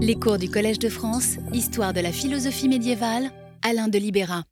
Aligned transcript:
Les 0.00 0.14
cours 0.14 0.38
du 0.38 0.48
Collège 0.48 0.78
de 0.78 0.88
France, 0.88 1.38
Histoire 1.52 1.92
de 1.92 1.98
la 1.98 2.12
philosophie 2.12 2.68
médiévale, 2.68 3.32
Alain 3.62 3.88
de 3.88 3.98
Libéra. 3.98 4.44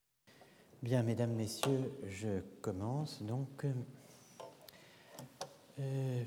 Bien, 0.82 1.04
mesdames, 1.04 1.34
messieurs, 1.34 1.92
je 2.08 2.40
commence 2.60 3.22
donc 3.22 3.64
euh, 5.78 6.22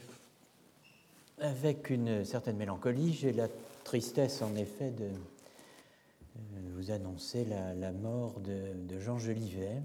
avec 1.37 1.89
une 1.89 2.23
certaine 2.23 2.55
mélancolie. 2.55 3.13
J'ai 3.13 3.33
la 3.33 3.49
tristesse, 3.83 4.41
en 4.41 4.55
effet, 4.55 4.91
de 4.91 5.03
euh, 5.03 6.69
vous 6.77 6.89
annoncer 6.91 7.43
la, 7.43 7.91
mort 7.91 8.39
de, 8.39 8.99
Jean 8.99 9.19
Jolivet, 9.19 9.81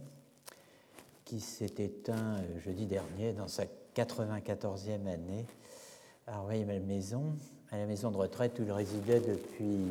qui 1.25 1.41
s'est 1.41 1.75
éteint 1.79 2.37
euh, 2.37 2.61
jeudi 2.61 2.87
dernier 2.87 3.32
dans 3.32 3.48
sa 3.48 3.64
94e 3.96 5.09
année 5.09 5.45
à 6.29 6.39
Rueil-Malmaison 6.39 7.35
à 7.70 7.78
la 7.78 7.86
maison 7.86 8.10
de 8.10 8.16
retraite 8.16 8.58
où 8.58 8.62
il 8.62 8.72
résidait 8.72 9.20
depuis, 9.20 9.86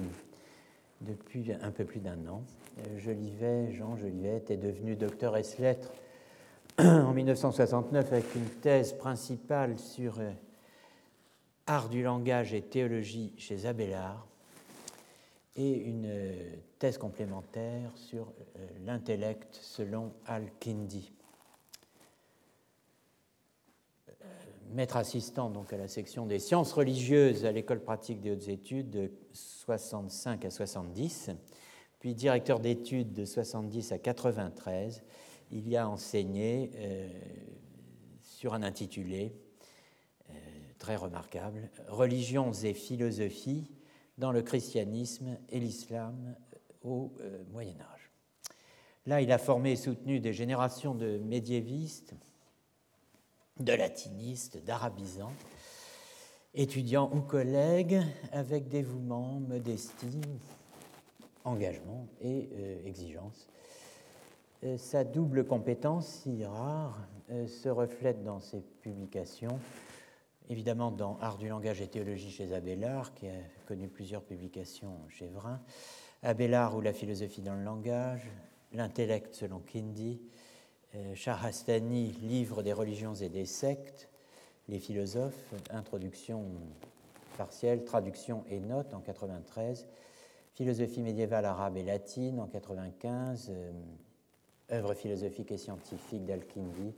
depuis 1.01 1.51
un 1.61 1.71
peu 1.71 1.85
plus 1.85 1.99
d'un 1.99 2.27
an. 2.27 2.43
Euh, 2.79 2.99
Jolivet, 2.99 3.71
Jean 3.71 3.95
Jolivet, 3.97 4.37
était 4.37 4.57
devenu 4.57 4.95
docteur 4.95 5.37
ès 5.37 5.57
lettres 5.59 5.91
en 6.79 7.13
1969 7.13 8.11
avec 8.11 8.35
une 8.35 8.49
thèse 8.61 8.93
principale 8.93 9.77
sur 9.77 10.19
euh, 10.19 10.31
art 11.67 11.89
du 11.89 12.03
langage 12.03 12.53
et 12.53 12.61
théologie 12.61 13.33
chez 13.37 13.65
Abélard 13.65 14.25
et 15.55 15.73
une 15.73 16.05
euh, 16.07 16.55
thèse 16.79 16.97
complémentaire 16.97 17.91
sur 17.95 18.33
l'intellect 18.85 19.55
selon 19.61 20.11
Al-Kindi. 20.25 21.11
Maître 24.73 24.97
assistant 24.97 25.49
donc 25.49 25.71
à 25.73 25.77
la 25.77 25.87
section 25.87 26.25
des 26.25 26.39
sciences 26.39 26.73
religieuses 26.73 27.45
à 27.45 27.51
l'école 27.51 27.81
pratique 27.81 28.21
des 28.21 28.31
hautes 28.31 28.47
études 28.47 28.89
de 28.89 29.11
65 29.31 30.45
à 30.45 30.49
70, 30.49 31.31
puis 31.99 32.15
directeur 32.15 32.59
d'études 32.59 33.13
de 33.13 33.25
70 33.25 33.91
à 33.91 33.99
93. 33.99 35.03
Il 35.51 35.69
y 35.69 35.77
a 35.77 35.87
enseigné 35.87 36.71
euh, 36.75 37.07
sur 38.21 38.53
un 38.53 38.63
intitulé 38.63 39.35
euh, 40.29 40.33
très 40.79 40.95
remarquable 40.95 41.69
Religions 41.87 42.51
et 42.51 42.73
philosophies 42.73 43.71
dans 44.17 44.31
le 44.31 44.41
christianisme 44.41 45.37
et 45.49 45.59
l'islam 45.59 46.35
au 46.83 47.13
euh, 47.21 47.43
Moyen 47.51 47.79
Âge. 47.79 48.11
Là, 49.05 49.21
il 49.21 49.31
a 49.31 49.37
formé 49.37 49.73
et 49.73 49.75
soutenu 49.75 50.19
des 50.19 50.33
générations 50.33 50.95
de 50.95 51.17
médiévistes 51.17 52.15
de 53.59 53.73
latinistes, 53.73 54.63
d'arabisants, 54.63 55.33
étudiants 56.53 57.09
ou 57.13 57.21
collègues 57.21 58.01
avec 58.31 58.67
dévouement, 58.67 59.39
modestie, 59.39 60.21
engagement 61.43 62.07
et 62.21 62.49
euh, 62.53 62.85
exigence. 62.85 63.47
Euh, 64.63 64.77
sa 64.77 65.03
double 65.03 65.45
compétence, 65.45 66.07
si 66.07 66.45
rare, 66.45 66.97
euh, 67.31 67.47
se 67.47 67.69
reflète 67.69 68.23
dans 68.23 68.39
ses 68.39 68.61
publications, 68.81 69.59
évidemment 70.49 70.91
dans 70.91 71.17
Art 71.19 71.37
du 71.37 71.49
langage 71.49 71.81
et 71.81 71.87
théologie 71.87 72.31
chez 72.31 72.53
Abélard, 72.53 73.13
qui 73.13 73.27
a 73.27 73.33
connu 73.67 73.87
plusieurs 73.87 74.23
publications 74.23 74.97
chez 75.09 75.27
Vrin, 75.27 75.59
Abélard 76.21 76.75
ou 76.75 76.81
la 76.81 76.93
philosophie 76.93 77.41
dans 77.41 77.55
le 77.55 77.63
langage, 77.63 78.29
L'intellect 78.75 79.35
selon 79.35 79.59
Kindi, 79.59 80.19
euh, 80.95 81.15
Shahrastani, 81.15 82.11
Livre 82.21 82.63
des 82.63 82.73
religions 82.73 83.13
et 83.15 83.29
des 83.29 83.45
sectes, 83.45 84.09
les 84.69 84.79
philosophes, 84.79 85.53
introduction 85.69 86.45
partielle, 87.37 87.83
traduction 87.83 88.43
et 88.49 88.59
notes 88.59 88.93
en 88.93 88.99
93, 88.99 89.87
Philosophie 90.53 91.01
médiévale 91.01 91.45
arabe 91.45 91.77
et 91.77 91.83
latine 91.83 92.39
en 92.39 92.47
95, 92.47 93.51
euh, 93.51 93.71
œuvre 94.71 94.93
philosophique 94.93 95.51
et 95.51 95.57
scientifique 95.57 96.25
d'Al-Kindi, 96.25 96.93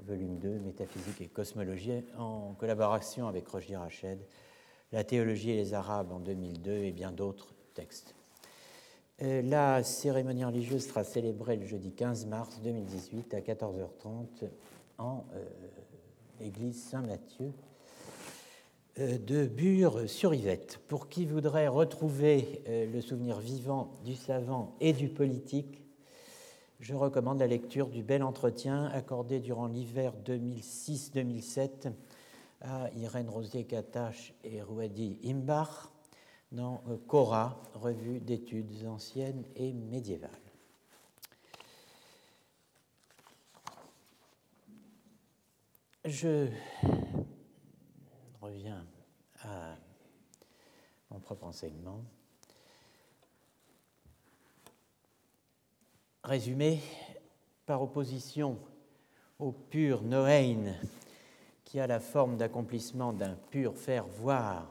volume 0.00 0.38
2, 0.38 0.58
Métaphysique 0.58 1.20
et 1.20 1.28
cosmologie, 1.28 2.04
en 2.18 2.54
collaboration 2.54 3.28
avec 3.28 3.46
Roger 3.48 3.76
Rached, 3.76 4.18
La 4.90 5.04
théologie 5.04 5.50
et 5.50 5.56
les 5.56 5.74
Arabes 5.74 6.12
en 6.12 6.18
2002 6.18 6.72
et 6.72 6.92
bien 6.92 7.12
d'autres 7.12 7.54
textes. 7.74 8.14
Euh, 9.22 9.40
la 9.42 9.84
cérémonie 9.84 10.44
religieuse 10.44 10.88
sera 10.88 11.04
célébrée 11.04 11.56
le 11.56 11.64
jeudi 11.64 11.92
15 11.92 12.26
mars 12.26 12.60
2018 12.64 13.34
à 13.34 13.40
14h30 13.40 14.48
en 14.98 15.24
euh, 15.34 15.44
l'église 16.40 16.82
Saint-Mathieu 16.82 17.52
euh, 18.98 19.18
de 19.18 19.46
Bure-sur-Yvette. 19.46 20.80
Pour 20.88 21.08
qui 21.08 21.24
voudrait 21.24 21.68
retrouver 21.68 22.64
le 22.66 23.00
souvenir 23.00 23.38
vivant 23.38 23.92
du 24.04 24.16
savant 24.16 24.74
et 24.80 24.92
du 24.92 25.08
politique, 25.08 25.84
je 26.80 26.94
recommande 26.94 27.38
la 27.38 27.46
lecture 27.46 27.90
du 27.90 28.02
bel 28.02 28.24
entretien 28.24 28.86
accordé 28.86 29.38
durant 29.38 29.68
l'hiver 29.68 30.14
2006-2007 30.26 31.92
à 32.60 32.90
Irène 32.96 33.28
Rosier-Catache 33.28 34.34
et 34.42 34.62
Rouadi 34.62 35.20
Imbach 35.24 35.91
dans 36.52 36.82
euh, 36.88 36.98
Cora, 37.08 37.60
revue 37.74 38.20
d'études 38.20 38.86
anciennes 38.86 39.44
et 39.56 39.72
médiévales. 39.72 40.30
Je 46.04 46.48
reviens 48.40 48.84
à 49.42 49.76
mon 51.10 51.20
propre 51.20 51.44
enseignement. 51.44 52.04
Résumé, 56.24 56.80
par 57.66 57.82
opposition 57.82 58.58
au 59.38 59.52
pur 59.52 60.02
Noéin, 60.02 60.74
qui 61.64 61.80
a 61.80 61.86
la 61.86 62.00
forme 62.00 62.36
d'accomplissement 62.36 63.12
d'un 63.12 63.34
pur 63.50 63.76
faire 63.76 64.06
voir 64.06 64.70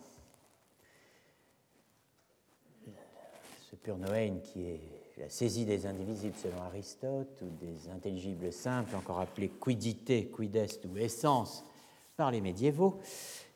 Noël, 3.87 4.41
qui 4.43 4.63
est 4.63 4.79
la 5.17 5.29
saisie 5.29 5.65
des 5.65 5.85
indivisibles 5.85 6.35
selon 6.35 6.61
Aristote, 6.61 7.41
ou 7.41 7.49
des 7.59 7.89
intelligibles 7.89 8.51
simples, 8.51 8.95
encore 8.95 9.19
appelés 9.19 9.49
quidité, 9.49 10.31
quidest 10.35 10.85
ou 10.85 10.97
essence 10.97 11.63
par 12.15 12.31
les 12.31 12.41
médiévaux, 12.41 12.99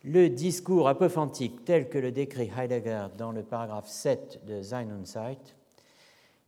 le 0.03 0.29
discours 0.29 0.87
apophantique 0.87 1.65
tel 1.65 1.89
que 1.89 1.97
le 1.97 2.11
décrit 2.11 2.51
Heidegger 2.55 3.07
dans 3.17 3.31
le 3.31 3.43
paragraphe 3.43 3.87
7 3.87 4.45
de 4.45 4.61
Sein 4.61 4.89
und 4.89 5.05
Zeit 5.05 5.55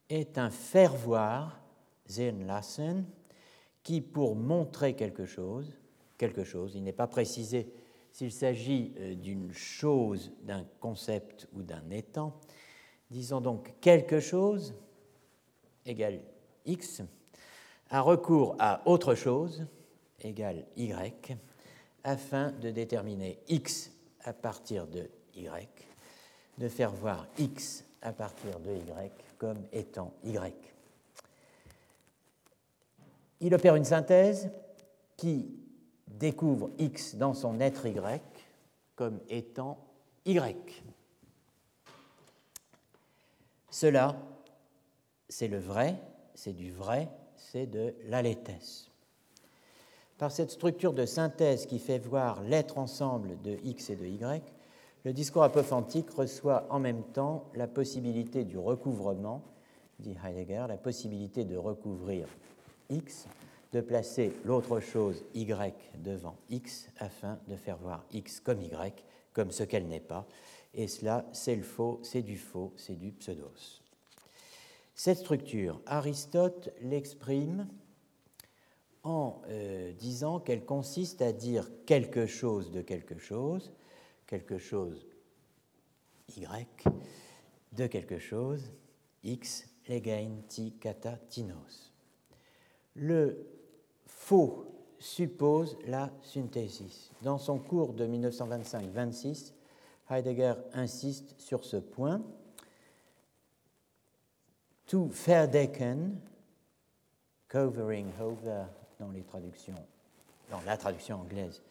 est 0.10 0.38
un 0.38 0.50
faire 0.50 0.96
voir, 0.96 1.60
sehen 2.06 2.46
lassen, 2.46 3.06
qui 3.84 4.02
pour 4.02 4.36
montrer 4.36 4.94
quelque 4.94 5.26
chose, 5.26 5.72
quelque 6.18 6.44
chose, 6.44 6.74
il 6.76 6.84
n'est 6.84 6.94
pas 6.94 7.08
précisé 7.08 7.72
s'il 8.12 8.32
s'agit 8.32 8.94
euh, 9.00 9.16
d'une 9.16 9.52
chose, 9.54 10.32
d'un 10.44 10.66
concept 10.80 11.48
ou 11.54 11.62
d'un 11.62 11.90
étant, 11.92 12.34
disons 13.10 13.42
donc 13.42 13.74
quelque 13.82 14.20
chose 14.20 14.74
égale 15.86 16.20
x, 16.66 17.02
a 17.90 18.02
recours 18.02 18.56
à 18.60 18.82
autre 18.86 19.16
chose 19.16 19.66
égale 20.22 20.66
y, 20.76 21.26
afin 22.04 22.52
de 22.52 22.70
déterminer 22.72 23.40
x 23.48 23.92
à 24.24 24.34
partir 24.34 24.88
de 24.88 25.10
y, 25.36 25.50
de 26.58 26.68
faire 26.68 26.92
voir 26.92 27.28
x 27.38 27.86
à 28.02 28.12
partir 28.12 28.60
de 28.60 28.72
y 28.72 29.12
comme 29.38 29.64
étant 29.72 30.14
y. 30.24 30.54
Il 33.40 33.54
opère 33.54 33.76
une 33.76 33.86
synthèse 33.86 34.50
qui 35.16 35.56
découvre 36.08 36.72
x 36.78 37.16
dans 37.16 37.34
son 37.34 37.60
être 37.60 37.86
y 37.86 38.22
comme 38.96 39.20
étant 39.30 39.78
y. 40.26 40.40
Cela, 43.80 44.16
c'est 45.30 45.48
le 45.48 45.60
vrai, 45.60 46.02
c'est 46.34 46.54
du 46.54 46.72
vrai, 46.72 47.10
c'est 47.36 47.68
de 47.68 47.94
l'alétesse. 48.06 48.90
Par 50.18 50.32
cette 50.32 50.50
structure 50.50 50.94
de 50.94 51.06
synthèse 51.06 51.68
qui 51.68 51.78
fait 51.78 52.00
voir 52.00 52.42
l'être 52.42 52.80
ensemble 52.80 53.40
de 53.44 53.60
x 53.64 53.92
et 53.92 53.96
de 53.96 54.08
y, 54.08 54.42
le 55.06 55.14
discours 55.14 55.44
apophantique 55.44 56.10
reçoit 56.10 56.66
en 56.72 56.80
même 56.80 57.04
temps 57.04 57.52
la 57.54 57.68
possibilité 57.68 58.46
du 58.46 58.58
recouvrement, 58.58 59.44
dit 60.00 60.18
Heidegger, 60.26 60.66
la 60.68 60.78
possibilité 60.78 61.46
de 61.46 61.56
recouvrir 61.56 62.26
x, 62.90 63.28
de 63.74 63.82
placer 63.82 64.34
l'autre 64.44 64.80
chose 64.80 65.24
y 65.36 65.46
devant 66.04 66.36
x 66.50 66.90
afin 66.98 67.38
de 67.48 67.56
faire 67.56 67.78
voir 67.78 68.04
x 68.12 68.40
comme 68.40 68.64
y, 68.64 69.04
comme 69.34 69.52
ce 69.52 69.62
qu'elle 69.62 69.86
n'est 69.86 70.00
pas, 70.00 70.26
et 70.74 70.88
cela, 70.88 71.26
c'est 71.34 71.56
le 71.56 71.64
faux, 71.64 72.00
c'est 72.04 72.22
du 72.22 72.38
faux, 72.38 72.74
c'est 72.78 72.96
du 72.96 73.12
pseudos. 73.12 73.82
Cette 74.96 75.20
structure, 75.20 75.82
Aristote 75.86 76.70
l'exprime 76.82 77.68
en 79.04 79.42
euh, 79.48 79.94
disant 79.94 80.40
qu'elle 80.40 80.66
consiste 80.66 81.22
à 81.22 81.32
dire 81.32 81.70
quelque 81.86 82.26
chose 82.26 82.72
de 82.72 82.82
quelque 82.82 83.18
chose, 83.18 83.72
quelque 84.26 84.58
chose 84.58 85.08
Y 86.36 86.68
de 87.74 87.88
quelque 87.88 88.20
chose, 88.20 88.72
X, 89.24 89.68
legain, 89.88 90.42
ti, 90.48 90.74
kata, 90.80 91.18
tinos. 91.30 91.94
Le 92.96 93.48
faux 94.06 94.66
suppose 95.00 95.78
la 95.86 96.12
synthesis. 96.24 97.12
Dans 97.22 97.38
son 97.38 97.60
cours 97.60 97.94
de 97.94 98.06
1925-26, 98.06 99.54
Heidegger 100.10 100.54
insiste 100.74 101.36
sur 101.38 101.64
ce 101.64 101.78
point. 101.78 102.22
To 104.88 105.10
verdecken, 105.12 106.22
covering 107.50 108.12
over 108.22 108.66
dans 109.00 109.12
traductions, 109.24 109.76
la 110.66 110.78
traduction 110.78 111.22
anglaise 111.22 111.62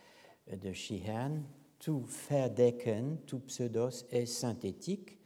de 0.53 0.73
Sheehan, 0.73 1.43
tout 1.79 2.05
verdecken, 2.29 3.19
tout 3.27 3.41
pseudos 3.41 4.05
est 4.11 4.27
synthétique, 4.27 5.19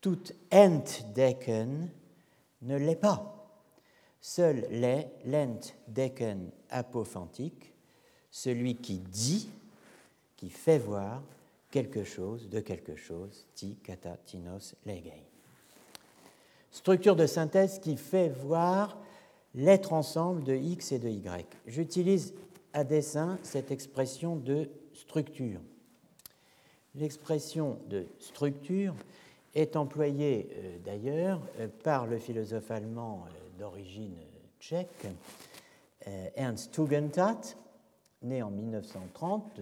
tout 0.00 0.22
entdecken 0.52 1.90
ne 2.62 2.76
l'est 2.76 2.96
pas. 2.96 3.34
Seul 4.20 4.66
l'est 4.70 5.10
l'entdecken 5.24 6.50
apophantique, 6.70 7.74
celui 8.30 8.76
qui 8.76 8.98
dit, 8.98 9.48
qui 10.36 10.50
fait 10.50 10.78
voir 10.78 11.22
quelque 11.70 12.04
chose 12.04 12.48
de 12.48 12.60
quelque 12.60 12.96
chose, 12.96 13.46
ti, 13.54 13.76
kata, 13.82 14.16
tinos, 14.24 14.74
legei. 14.86 15.24
Structure 16.70 17.16
de 17.16 17.26
synthèse 17.26 17.78
qui 17.78 17.96
fait 17.96 18.28
voir 18.28 18.98
l'être 19.54 19.92
ensemble 19.92 20.44
de 20.44 20.54
X 20.54 20.92
et 20.92 20.98
de 20.98 21.08
Y. 21.08 21.46
J'utilise 21.66 22.34
à 22.72 22.84
dessein 22.84 23.38
cette 23.42 23.70
expression 23.70 24.36
de 24.36 24.70
structure. 24.92 25.60
L'expression 26.94 27.78
de 27.88 28.06
structure 28.18 28.94
est 29.54 29.76
employée 29.76 30.48
euh, 30.52 30.78
d'ailleurs 30.84 31.40
euh, 31.58 31.68
par 31.82 32.06
le 32.06 32.18
philosophe 32.18 32.70
allemand 32.70 33.24
euh, 33.26 33.58
d'origine 33.58 34.16
tchèque, 34.60 35.06
Ernst 36.36 36.72
Tugendhat, 36.72 37.54
né 38.22 38.42
en 38.42 38.50
1930, 38.50 39.60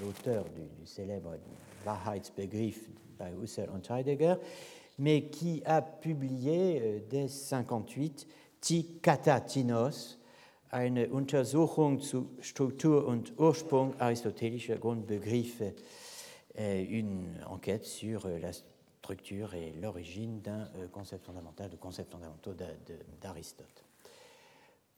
l'auteur 0.00 0.44
du, 0.54 0.86
célèbre 0.86 1.36
Wahrheitsbegriff 1.84 2.90
bei 3.18 3.32
Husserl 3.40 3.70
und 3.70 3.90
Heidegger, 3.90 4.36
mais 4.98 5.28
qui 5.30 5.62
a 5.64 5.82
publié 5.82 7.02
dès 7.08 7.28
1958 7.28 8.26
Ti 8.60 8.98
Katatinos, 9.02 10.18
eine 10.70 11.08
Untersuchung 11.08 12.00
zu 12.00 12.30
Struktur 12.40 13.06
und 13.06 13.38
Ursprung 13.38 13.94
aristotélischer 13.98 14.76
Grundbegriffe, 14.76 15.62
une 16.58 17.38
enquête 17.46 17.84
sur 17.84 18.26
la 18.28 18.50
structure 19.06 19.54
et 19.54 19.72
l'origine 19.80 20.40
d'un 20.40 20.68
euh, 20.76 20.88
concept 20.88 21.24
fondamental, 21.24 21.70
de 21.70 21.76
concepts 21.76 22.10
fondamentaux 22.10 22.54
d'Aristote. 23.20 23.85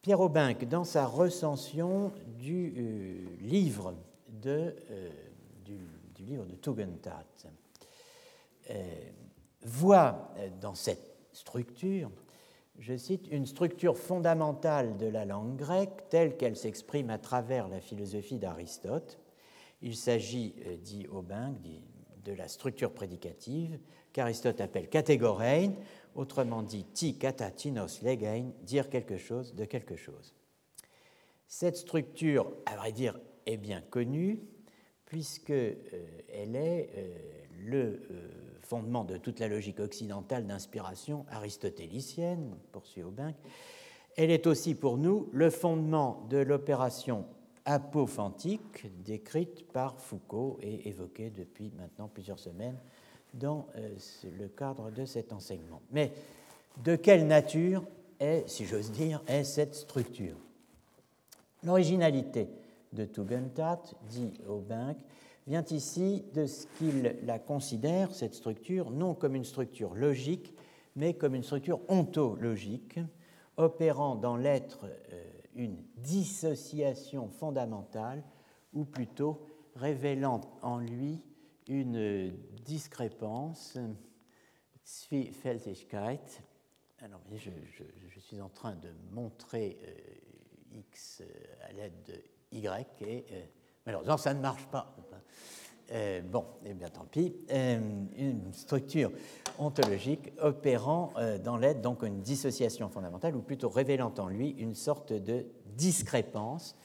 Pierre 0.03 0.21
Aubinck, 0.21 0.65
dans 0.69 0.85
sa 0.85 1.06
recension 1.06 2.12
du 2.39 2.75
euh, 2.77 3.37
livre 3.41 3.95
de, 4.29 4.75
euh, 4.91 5.11
Tugendhat, 6.61 7.25
voit 9.62 10.35
dans 10.61 10.75
cette 10.75 11.17
structure, 11.33 12.11
je 12.79 12.97
cite, 12.97 13.29
une 13.31 13.47
structure 13.47 13.97
fondamentale 13.97 14.97
de 14.99 15.06
la 15.06 15.25
langue 15.25 15.56
grecque 15.56 16.09
telle 16.11 16.37
qu'elle 16.37 16.56
s'exprime 16.56 17.11
à 17.11 17.19
travers 17.19 17.69
la 17.69 17.81
philosophie 17.81 18.39
d'Aristote. 18.39 19.19
Il 19.81 19.97
s'agit, 19.97 20.55
dit 20.83 21.06
Aubin, 21.09 21.55
de 22.25 22.33
la 22.33 22.49
structure 22.49 22.93
prédicative 22.93 23.79
qu'Aristote 24.12 24.61
appelle 24.61 24.89
catégorein, 24.89 25.73
autrement 26.15 26.63
dit 26.63 26.85
ti 26.85 27.19
katatinos 27.19 28.03
legein, 28.03 28.51
dire 28.63 28.91
quelque 28.91 29.17
chose 29.17 29.55
de 29.55 29.65
quelque 29.65 29.97
chose. 29.97 30.35
Cette 31.47 31.77
structure, 31.77 32.53
à 32.67 32.77
vrai 32.77 32.93
dire, 32.93 33.19
est 33.47 33.57
bien 33.57 33.81
connue, 33.81 34.41
puisqu'elle 35.07 35.79
euh, 35.95 36.55
est 36.55 36.91
euh, 36.97 37.19
le 37.65 37.79
euh, 37.79 38.29
fondement 38.61 39.05
de 39.05 39.17
toute 39.17 39.41
la 39.41 39.49
logique 39.49 39.81
occidentale 39.81 40.47
d'inspiration 40.47 41.25
aristotélicienne, 41.31 42.57
poursuit 42.73 43.03
Aubin. 43.03 43.33
Elle 44.17 44.31
est 44.31 44.47
aussi 44.47 44.75
pour 44.75 44.99
nous 44.99 45.31
le 45.33 45.49
fondement 45.49 46.27
de 46.29 46.37
l'opération 46.37 47.25
apophantique 47.65 48.87
décrite 49.03 49.67
par 49.73 49.99
Foucault 49.99 50.59
et 50.61 50.89
évoquée 50.89 51.31
depuis 51.31 51.71
maintenant 51.77 52.09
plusieurs 52.09 52.39
semaines 52.39 52.79
dans 53.35 53.67
euh, 53.77 53.97
le 54.39 54.49
cadre 54.49 54.91
de 54.91 55.05
cet 55.05 55.33
enseignement. 55.33 55.81
Mais 55.93 56.13
de 56.85 56.97
quelle 56.97 57.27
nature 57.27 57.85
est, 58.21 58.49
si 58.49 58.65
j'ose 58.65 58.91
dire, 58.91 59.23
est 59.27 59.45
cette 59.45 59.75
structure? 59.75 60.37
L'originalité 61.65 62.49
de 62.93 63.05
Tugendhat, 63.05 63.83
dit 64.09 64.33
Aubin, 64.49 64.95
vient 65.47 65.65
ici 65.71 66.25
de 66.35 66.47
ce 66.47 66.67
qu'il 66.79 67.17
la 67.25 67.39
considère, 67.39 68.15
cette 68.15 68.35
structure, 68.35 68.91
non 68.91 69.15
comme 69.15 69.35
une 69.35 69.45
structure 69.45 69.95
logique, 69.95 70.55
mais 70.95 71.15
comme 71.15 71.35
une 71.35 71.43
structure 71.43 71.81
ontologique, 71.89 72.99
opérant 73.57 74.15
dans 74.15 74.37
l'être 74.37 74.85
euh, 74.85 75.25
une 75.57 75.77
dissociation 75.97 77.29
fondamentale, 77.29 78.23
ou 78.75 78.85
plutôt 78.85 79.41
révélant 79.75 80.41
en 80.63 80.79
lui 80.79 81.25
une 81.69 82.32
discrépance, 82.65 83.79
Zwiefältigkeit. 84.85 86.43
Alors, 87.00 87.20
je, 87.32 87.50
je, 88.09 88.20
suis 88.20 88.41
en 88.41 88.49
train 88.49 88.75
de 88.75 88.88
montrer 89.12 89.79
euh, 89.85 90.79
X 90.79 91.20
euh, 91.20 91.69
à 91.69 91.73
l'aide 91.73 92.03
de 92.06 92.15
Y 92.50 93.03
et 93.03 93.26
euh, 93.31 93.43
malheureusement, 93.87 94.17
ça 94.17 94.35
ne 94.35 94.41
marche 94.41 94.67
pas. 94.67 94.97
bon, 96.25 96.44
eh 96.65 96.75
bien 96.75 96.88
tant 96.88 97.05
pis. 97.05 97.35
une 97.50 98.53
structure 98.53 99.12
ontologique 99.59 100.32
opérant 100.41 101.12
dans 101.44 101.56
l'aide 101.56 101.81
donc 101.81 102.03
une 102.03 102.21
dissociation 102.21 102.88
fondamentale, 102.88 103.37
ou 103.37 103.43
plutôt 103.43 103.69
révélant 103.69 104.12
en 104.19 104.29
lui 104.29 104.50
une 104.50 104.75
sorte 104.75 105.12
de 105.12 105.47
discrépance, 105.76 106.76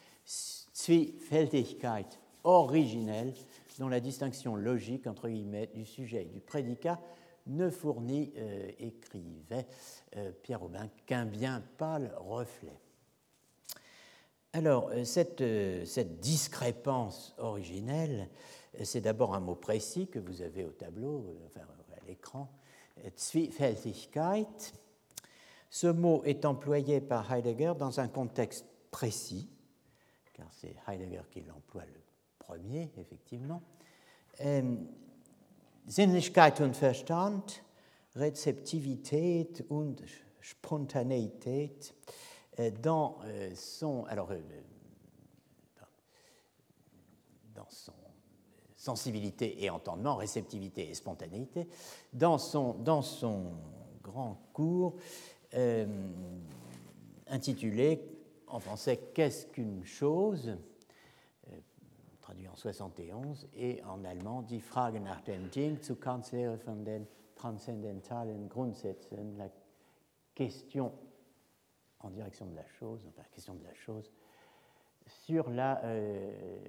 Zwiefältigkeit 0.75 2.19
originelle 2.43 3.33
dont 3.79 3.87
la 3.87 3.99
distinction 3.99 4.55
logique 4.55 5.07
entre 5.07 5.29
guillemets 5.29 5.67
du 5.67 5.85
sujet 5.85 6.23
et 6.23 6.29
du 6.29 6.39
prédicat 6.39 6.99
ne 7.47 7.69
fournit, 7.69 8.33
euh, 8.37 8.71
écrivait 8.79 9.67
euh, 10.15 10.31
Pierre 10.41 10.63
Aubin, 10.63 10.89
qu'un 11.05 11.25
bien 11.25 11.61
pâle 11.77 12.13
reflet. 12.17 12.79
Alors, 14.53 14.89
euh, 14.89 15.03
cette, 15.03 15.43
cette, 15.85 16.19
discrépance 16.19 17.35
originelle, 17.37 18.29
c'est 18.83 19.01
d'abord 19.01 19.35
un 19.35 19.39
mot 19.39 19.55
précis 19.55 20.07
que 20.07 20.19
vous 20.19 20.41
avez 20.41 20.63
au 20.63 20.71
tableau, 20.71 21.37
enfin 21.45 21.61
à 21.61 22.05
l'écran, 22.07 22.49
Zwiefältigkeit. 23.17 24.73
Ce 25.69 25.87
mot 25.87 26.23
est 26.23 26.45
employé 26.45 27.01
par 27.01 27.31
Heidegger 27.31 27.73
dans 27.77 27.99
un 27.99 28.07
contexte 28.07 28.65
précis, 28.91 29.49
car 30.33 30.47
c'est 30.51 30.75
Heidegger 30.87 31.23
qui 31.31 31.41
l'emploie 31.41 31.85
le 31.85 32.02
premier, 32.53 32.89
effectivement. 32.97 33.63
Ähm, 34.37 34.87
Sinnlichkeit 35.87 36.61
und 36.61 36.75
Verstand, 36.75 37.63
Rezeptivität 38.15 39.65
und 39.69 40.03
Spontanéität 40.39 41.95
äh, 42.57 42.71
dans 42.71 43.23
äh, 43.23 43.55
son, 43.55 44.05
alors, 44.05 44.31
äh, 44.31 44.41
dans 47.55 47.69
son 47.69 47.93
sensibilité 48.75 49.63
et 49.63 49.69
entendement, 49.71 50.17
réceptivité 50.17 50.89
et 50.89 50.93
spontanéité, 50.93 51.67
dans 52.11 52.37
son, 52.37 52.73
dans 52.73 53.01
son 53.01 53.53
grand 54.03 54.37
cours 54.53 54.97
euh, 55.55 55.87
intitulé 57.27 57.99
en 58.45 58.59
français 58.59 58.99
Qu'est-ce 59.13 59.47
qu'une 59.47 59.83
chose? 59.85 60.55
En 62.53 62.55
71, 62.55 63.47
et 63.55 63.83
en 63.83 64.03
allemand 64.05 64.43
Die 64.43 64.61
Frage 64.61 64.99
nach 64.99 65.21
dem 65.21 65.49
Ding 65.49 65.81
zu 65.81 65.95
Kanzlehre 65.95 66.57
von 66.59 66.85
den 66.85 67.07
transzendentalen 67.35 68.47
Grundsätzen, 68.47 69.37
la 69.37 69.49
question 70.35 70.91
en 71.99 72.11
direction 72.11 72.45
de 72.45 72.55
la 72.55 72.67
chose, 72.79 73.01
enfin 73.07 73.23
la 73.23 73.29
question 73.29 73.55
de 73.55 73.63
la 73.63 73.73
chose, 73.73 74.11
sur 75.07 75.49
la 75.49 75.83
euh, 75.83 76.59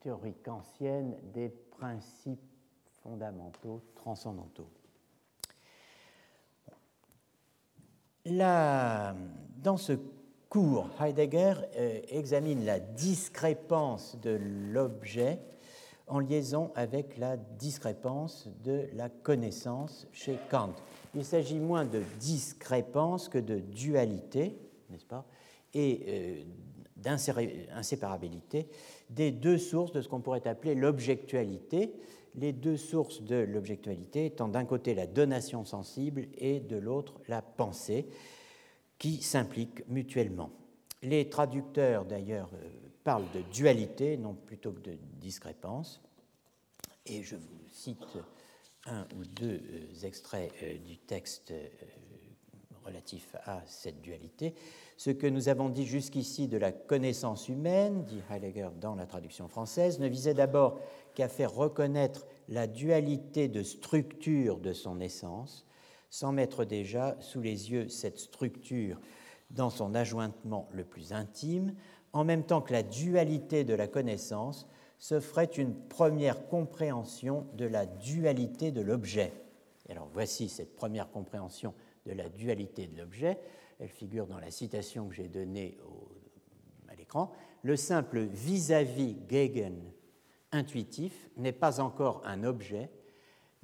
théorie 0.00 0.34
kantienne 0.42 1.16
des 1.34 1.50
principes 1.50 2.40
fondamentaux 3.02 3.82
transcendantaux. 3.94 4.70
Dans 8.24 9.76
ce 9.76 9.92
Heidegger 11.00 11.54
euh, 11.76 12.00
examine 12.08 12.64
la 12.64 12.78
discrépance 12.78 14.16
de 14.22 14.38
l'objet 14.72 15.38
en 16.06 16.18
liaison 16.20 16.70
avec 16.74 17.18
la 17.18 17.36
discrépance 17.36 18.48
de 18.64 18.88
la 18.94 19.08
connaissance 19.08 20.06
chez 20.12 20.38
Kant. 20.50 20.74
Il 21.14 21.24
s'agit 21.24 21.58
moins 21.58 21.84
de 21.84 22.02
discrépance 22.20 23.28
que 23.28 23.38
de 23.38 23.58
dualité, 23.58 24.56
n'est-ce 24.90 25.04
pas, 25.04 25.26
et 25.74 26.04
euh, 26.08 26.42
d'inséparabilité 26.96 28.68
des 29.10 29.32
deux 29.32 29.58
sources 29.58 29.92
de 29.92 30.00
ce 30.00 30.08
qu'on 30.08 30.20
pourrait 30.20 30.46
appeler 30.46 30.74
l'objectualité, 30.74 31.92
les 32.34 32.52
deux 32.52 32.76
sources 32.76 33.22
de 33.22 33.36
l'objectualité 33.36 34.26
étant 34.26 34.48
d'un 34.48 34.64
côté 34.64 34.94
la 34.94 35.06
donation 35.06 35.64
sensible 35.64 36.28
et 36.38 36.60
de 36.60 36.76
l'autre 36.76 37.20
la 37.28 37.42
pensée, 37.42 38.06
qui 38.98 39.22
s'impliquent 39.22 39.86
mutuellement. 39.88 40.50
Les 41.02 41.28
traducteurs, 41.28 42.04
d'ailleurs, 42.04 42.50
euh, 42.54 42.68
parlent 43.04 43.30
de 43.34 43.42
dualité, 43.52 44.16
non 44.16 44.34
plutôt 44.34 44.72
que 44.72 44.80
de 44.80 44.98
discrépance. 45.20 46.00
Et 47.04 47.22
je 47.22 47.36
vous 47.36 47.68
cite 47.70 48.18
un 48.86 49.06
ou 49.16 49.24
deux 49.24 49.60
euh, 49.70 50.06
extraits 50.06 50.52
euh, 50.62 50.78
du 50.78 50.96
texte 50.98 51.52
relatif 52.86 53.34
à 53.44 53.62
cette 53.66 54.00
dualité. 54.00 54.54
Ce 54.96 55.10
que 55.10 55.26
nous 55.26 55.48
avons 55.48 55.68
dit 55.68 55.84
jusqu'ici 55.84 56.48
de 56.48 56.56
la 56.56 56.72
connaissance 56.72 57.48
humaine, 57.48 58.04
dit 58.04 58.22
Heidegger 58.30 58.70
dans 58.80 58.94
la 58.94 59.06
traduction 59.06 59.48
française, 59.48 59.98
ne 59.98 60.08
visait 60.08 60.34
d'abord 60.34 60.78
qu'à 61.14 61.28
faire 61.28 61.52
reconnaître 61.52 62.26
la 62.48 62.66
dualité 62.66 63.48
de 63.48 63.62
structure 63.62 64.58
de 64.58 64.72
son 64.72 65.00
essence, 65.00 65.65
sans 66.10 66.32
mettre 66.32 66.64
déjà 66.64 67.16
sous 67.20 67.40
les 67.40 67.70
yeux 67.70 67.88
cette 67.88 68.18
structure 68.18 69.00
dans 69.50 69.70
son 69.70 69.94
ajointement 69.94 70.68
le 70.72 70.84
plus 70.84 71.12
intime, 71.12 71.74
en 72.12 72.24
même 72.24 72.44
temps 72.44 72.62
que 72.62 72.72
la 72.72 72.82
dualité 72.82 73.64
de 73.64 73.74
la 73.74 73.86
connaissance 73.86 74.66
se 74.98 75.20
ferait 75.20 75.44
une 75.44 75.74
première 75.74 76.48
compréhension 76.48 77.46
de 77.54 77.66
la 77.66 77.86
dualité 77.86 78.72
de 78.72 78.80
l'objet. 78.80 79.32
Alors 79.88 80.08
voici 80.12 80.48
cette 80.48 80.74
première 80.74 81.10
compréhension 81.10 81.74
de 82.06 82.12
la 82.12 82.28
dualité 82.28 82.86
de 82.86 82.98
l'objet. 82.98 83.38
Elle 83.78 83.88
figure 83.88 84.26
dans 84.26 84.38
la 84.38 84.50
citation 84.50 85.08
que 85.08 85.14
j'ai 85.14 85.28
donnée 85.28 85.78
à 86.88 86.94
l'écran. 86.94 87.30
Le 87.62 87.76
simple 87.76 88.20
vis-à-vis 88.20 89.16
Gegen 89.28 89.76
intuitif 90.52 91.28
n'est 91.36 91.52
pas 91.52 91.80
encore 91.80 92.22
un 92.24 92.44
objet, 92.44 92.90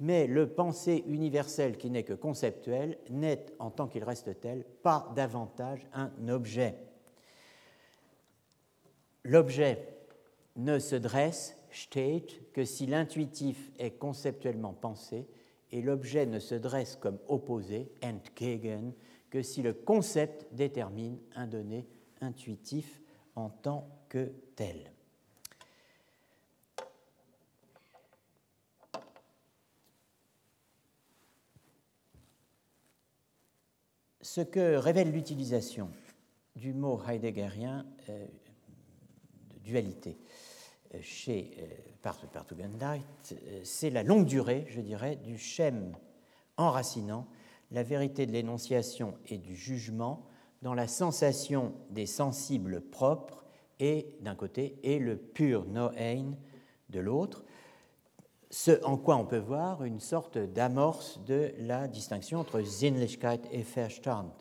mais 0.03 0.27
le 0.27 0.49
pensée 0.49 1.05
universel 1.07 1.77
qui 1.77 1.89
n'est 1.89 2.03
que 2.03 2.11
conceptuel 2.11 2.97
n'est, 3.09 3.45
en 3.57 3.71
tant 3.71 3.87
qu'il 3.87 4.03
reste 4.03 4.37
tel, 4.41 4.65
pas 4.83 5.09
davantage 5.15 5.87
un 5.93 6.11
objet. 6.27 6.75
L'objet 9.23 9.87
ne 10.57 10.77
se 10.77 10.97
dresse, 10.97 11.57
steht, 11.71 12.51
que 12.51 12.65
si 12.65 12.85
l'intuitif 12.85 13.71
est 13.79 13.91
conceptuellement 13.91 14.73
pensé, 14.73 15.25
et 15.71 15.81
l'objet 15.81 16.25
ne 16.25 16.39
se 16.39 16.55
dresse 16.55 16.97
comme 16.97 17.19
opposé, 17.29 17.89
entgegen, 18.03 18.91
que 19.29 19.41
si 19.41 19.61
le 19.61 19.71
concept 19.71 20.47
détermine 20.51 21.17
un 21.33 21.47
donné 21.47 21.87
intuitif 22.19 23.01
en 23.37 23.49
tant 23.49 23.87
que 24.09 24.33
tel. 24.57 24.92
Ce 34.23 34.39
que 34.39 34.77
révèle 34.77 35.11
l'utilisation 35.11 35.89
du 36.55 36.73
mot 36.73 37.01
heideggerien 37.05 37.85
euh, 38.07 38.25
de 39.53 39.59
dualité 39.59 40.17
euh, 40.95 40.99
chez 41.01 41.51
euh, 41.59 41.65
euh, 42.05 43.61
c'est 43.63 43.89
la 43.89 44.03
longue 44.03 44.25
durée, 44.25 44.65
je 44.69 44.79
dirais, 44.79 45.17
du 45.17 45.37
schème 45.37 45.95
enracinant 46.55 47.27
la 47.71 47.83
vérité 47.83 48.25
de 48.25 48.31
l'énonciation 48.31 49.15
et 49.27 49.37
du 49.37 49.57
jugement 49.57 50.25
dans 50.61 50.73
la 50.73 50.87
sensation 50.87 51.73
des 51.89 52.05
sensibles 52.05 52.79
propres 52.79 53.45
et 53.81 54.15
d'un 54.21 54.35
côté 54.35 54.79
et 54.83 54.99
le 54.99 55.17
pur 55.17 55.65
no-ein 55.65 56.37
de 56.89 56.99
l'autre, 57.01 57.43
ce 58.53 58.79
en 58.85 58.97
quoi 58.97 59.17
on 59.17 59.25
peut 59.25 59.39
voir 59.39 59.83
une 59.83 59.99
sorte 59.99 60.37
d'amorce 60.37 61.19
de 61.25 61.55
la 61.57 61.87
distinction 61.87 62.37
entre 62.37 62.61
Sinnlichkeit 62.61 63.41
et 63.51 63.63
Verstand. 63.63 64.31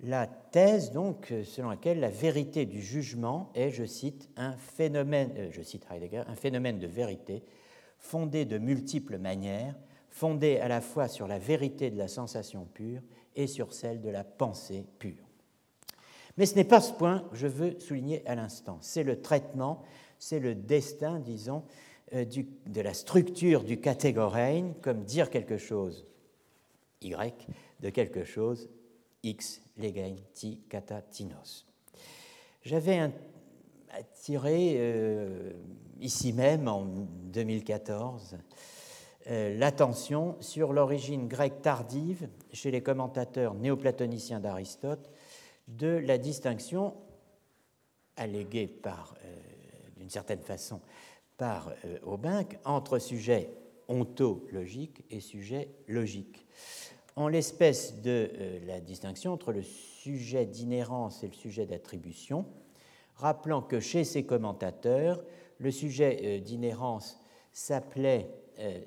La 0.00 0.26
thèse, 0.26 0.92
donc, 0.92 1.32
selon 1.44 1.70
laquelle 1.70 2.00
la 2.00 2.10
vérité 2.10 2.66
du 2.66 2.82
jugement 2.82 3.50
est, 3.54 3.70
je 3.70 3.86
cite, 3.86 4.28
un 4.36 4.52
phénomène, 4.52 5.32
euh, 5.38 5.48
je 5.50 5.62
cite 5.62 5.86
Heidegger, 5.90 6.24
un 6.28 6.34
phénomène 6.34 6.78
de 6.78 6.86
vérité 6.86 7.42
fondé 7.98 8.44
de 8.44 8.58
multiples 8.58 9.16
manières, 9.16 9.74
fondé 10.10 10.58
à 10.58 10.68
la 10.68 10.82
fois 10.82 11.08
sur 11.08 11.26
la 11.26 11.38
vérité 11.38 11.90
de 11.90 11.96
la 11.96 12.08
sensation 12.08 12.66
pure 12.74 13.00
et 13.36 13.46
sur 13.46 13.72
celle 13.72 14.02
de 14.02 14.10
la 14.10 14.24
pensée 14.24 14.84
pure. 14.98 15.24
Mais 16.36 16.44
ce 16.44 16.56
n'est 16.56 16.64
pas 16.64 16.82
ce 16.82 16.92
point 16.92 17.20
que 17.30 17.36
je 17.36 17.46
veux 17.46 17.80
souligner 17.80 18.22
à 18.26 18.34
l'instant. 18.34 18.76
C'est 18.82 19.02
le 19.02 19.22
traitement, 19.22 19.82
c'est 20.18 20.40
le 20.40 20.54
destin, 20.54 21.20
disons, 21.20 21.62
euh, 22.14 22.24
de 22.66 22.80
la 22.80 22.94
structure 22.94 23.64
du 23.64 23.80
catégorein, 23.80 24.72
comme 24.82 25.04
dire 25.04 25.30
quelque 25.30 25.58
chose, 25.58 26.06
Y, 27.00 27.48
de 27.80 27.90
quelque 27.90 28.24
chose, 28.24 28.68
X, 29.22 29.62
legain, 29.76 30.14
ti, 30.32 30.60
kata, 30.68 31.02
tinos. 31.02 31.66
J'avais 32.62 33.10
attiré 33.90 34.74
euh, 34.76 35.52
ici 36.00 36.32
même, 36.32 36.68
en 36.68 36.84
2014, 36.84 38.38
euh, 39.26 39.58
l'attention 39.58 40.36
sur 40.40 40.72
l'origine 40.72 41.26
grecque 41.26 41.62
tardive 41.62 42.28
chez 42.52 42.70
les 42.70 42.82
commentateurs 42.82 43.54
néoplatoniciens 43.54 44.40
d'Aristote 44.40 45.10
de 45.66 45.88
la 45.88 46.18
distinction 46.18 46.94
alléguée 48.16 48.68
par, 48.68 49.16
d'une 49.96 50.10
certaine 50.10 50.42
façon, 50.42 50.80
par 51.36 51.72
euh, 51.84 51.98
Aubinck 52.04 52.58
entre 52.64 52.98
sujet 52.98 53.50
ontologique 53.88 55.04
et 55.10 55.20
sujet 55.20 55.68
logique. 55.88 56.46
En 57.16 57.28
l'espèce 57.28 58.00
de 58.02 58.30
euh, 58.34 58.66
la 58.66 58.80
distinction 58.80 59.32
entre 59.32 59.52
le 59.52 59.62
sujet 59.62 60.46
d'inhérence 60.46 61.22
et 61.22 61.28
le 61.28 61.34
sujet 61.34 61.66
d'attribution, 61.66 62.46
rappelant 63.16 63.62
que 63.62 63.80
chez 63.80 64.04
ces 64.04 64.24
commentateurs, 64.24 65.22
le 65.58 65.70
sujet 65.70 66.20
euh, 66.22 66.40
d'inhérence 66.40 67.18
s'appelait 67.52 68.28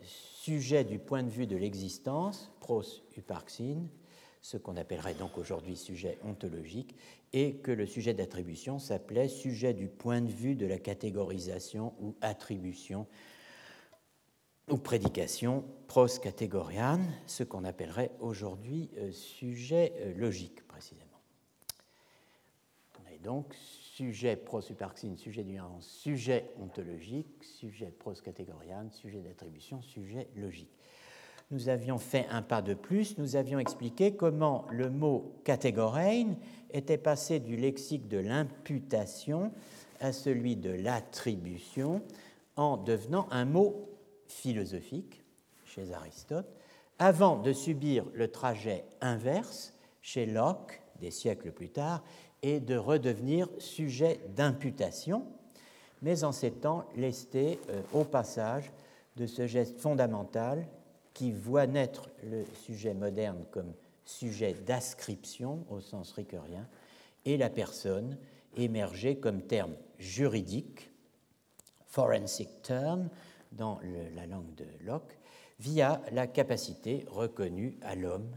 sujet 0.02 0.86
du 0.86 0.98
point 0.98 1.24
de 1.24 1.30
vue 1.30 1.46
de 1.46 1.58
l'existence, 1.58 2.54
pros 2.62 2.84
uparxin, 3.18 3.84
ce 4.42 4.56
qu'on 4.56 4.78
appellerait 4.78 5.14
donc 5.14 5.38
aujourd'hui 5.38 5.76
sujet 5.76 6.18
ontologique, 6.24 6.96
et 7.34 7.56
que 7.58 7.72
le 7.72 7.86
sujet 7.86 8.14
d'attribution 8.14 8.80
s'appelait 8.80 9.28
sujet 9.28 9.74
du 9.74 9.88
point 9.88 10.22
de 10.22 10.32
vue 10.32 10.56
de 10.56 10.66
la 10.66 10.80
catégorisation 10.80 11.94
ou 12.00 12.16
attribution 12.22 13.08
ou 14.70 14.78
prédication 14.78 15.64
pros 15.88 16.08
catégoriane, 16.22 17.06
ce 17.26 17.44
qu'on 17.44 17.64
appellerait 17.64 18.12
aujourd'hui 18.20 18.90
euh, 18.98 19.12
sujet 19.12 19.94
euh, 20.00 20.14
logique 20.16 20.68
précisément. 20.68 21.06
On 23.00 23.14
a 23.14 23.18
donc 23.20 23.54
sujet 23.54 24.36
pros 24.36 24.62
sujet 24.62 25.44
d'union, 25.44 25.80
sujet 25.80 26.50
ontologique, 26.60 27.44
sujet 27.44 27.94
pros 27.98 28.14
catégoriane, 28.14 28.92
sujet 28.92 29.22
d'attribution, 29.22 29.82
sujet 29.82 30.28
logique 30.36 30.78
nous 31.52 31.70
avions 31.70 31.98
fait 31.98 32.26
un 32.30 32.42
pas 32.42 32.62
de 32.62 32.74
plus, 32.74 33.18
nous 33.18 33.36
avions 33.36 33.60
expliqué 33.60 34.16
comment 34.16 34.66
le 34.70 34.90
mot 34.90 35.34
catégorein 35.46 36.36
était 36.72 36.98
passé 36.98 37.40
du 37.40 37.56
lexique 37.56 38.08
de 38.08 38.18
l'imputation 38.18 39.52
à 40.00 40.12
celui 40.12 40.56
de 40.58 40.72
l'attribution 40.72 42.02
en 42.58 42.76
devenant 42.76 43.28
un 43.32 43.46
mot 43.46 43.90
philosophique 44.28 45.24
chez 45.64 45.94
Aristote, 45.94 46.48
avant 47.00 47.38
de 47.38 47.54
subir 47.54 48.06
le 48.14 48.30
trajet 48.30 48.84
inverse 49.02 49.74
chez 50.02 50.26
Locke 50.26 50.82
des 51.00 51.12
siècles 51.12 51.52
plus 51.52 51.70
tard 51.70 52.04
et 52.42 52.60
de 52.60 52.76
redevenir 52.76 53.48
sujet 53.58 54.20
d'imputation, 54.36 55.26
mais 56.02 56.24
en 56.24 56.32
s'étant 56.32 56.86
lesté 56.96 57.60
euh, 57.70 57.82
au 57.94 58.04
passage 58.04 58.72
de 59.16 59.26
ce 59.26 59.48
geste 59.48 59.80
fondamental 59.80 60.68
qui 61.18 61.32
voit 61.32 61.66
naître 61.66 62.12
le 62.22 62.46
sujet 62.64 62.94
moderne 62.94 63.44
comme 63.50 63.74
sujet 64.06 64.54
d'ascription 64.54 65.66
au 65.72 65.82
sens 65.82 66.12
ricoeurien 66.12 66.68
et 67.26 67.38
la 67.38 67.50
personne 67.50 68.20
émerger 68.56 69.18
comme 69.18 69.42
terme 69.42 69.74
juridique, 69.98 70.92
forensic 71.88 72.62
term, 72.62 73.10
dans 73.52 73.80
la 74.14 74.28
langue 74.28 74.54
de 74.54 74.68
Locke, 74.82 75.18
via 75.60 76.04
la 76.12 76.28
capacité 76.28 77.04
reconnue 77.08 77.80
à 77.82 77.96
l'homme 77.96 78.30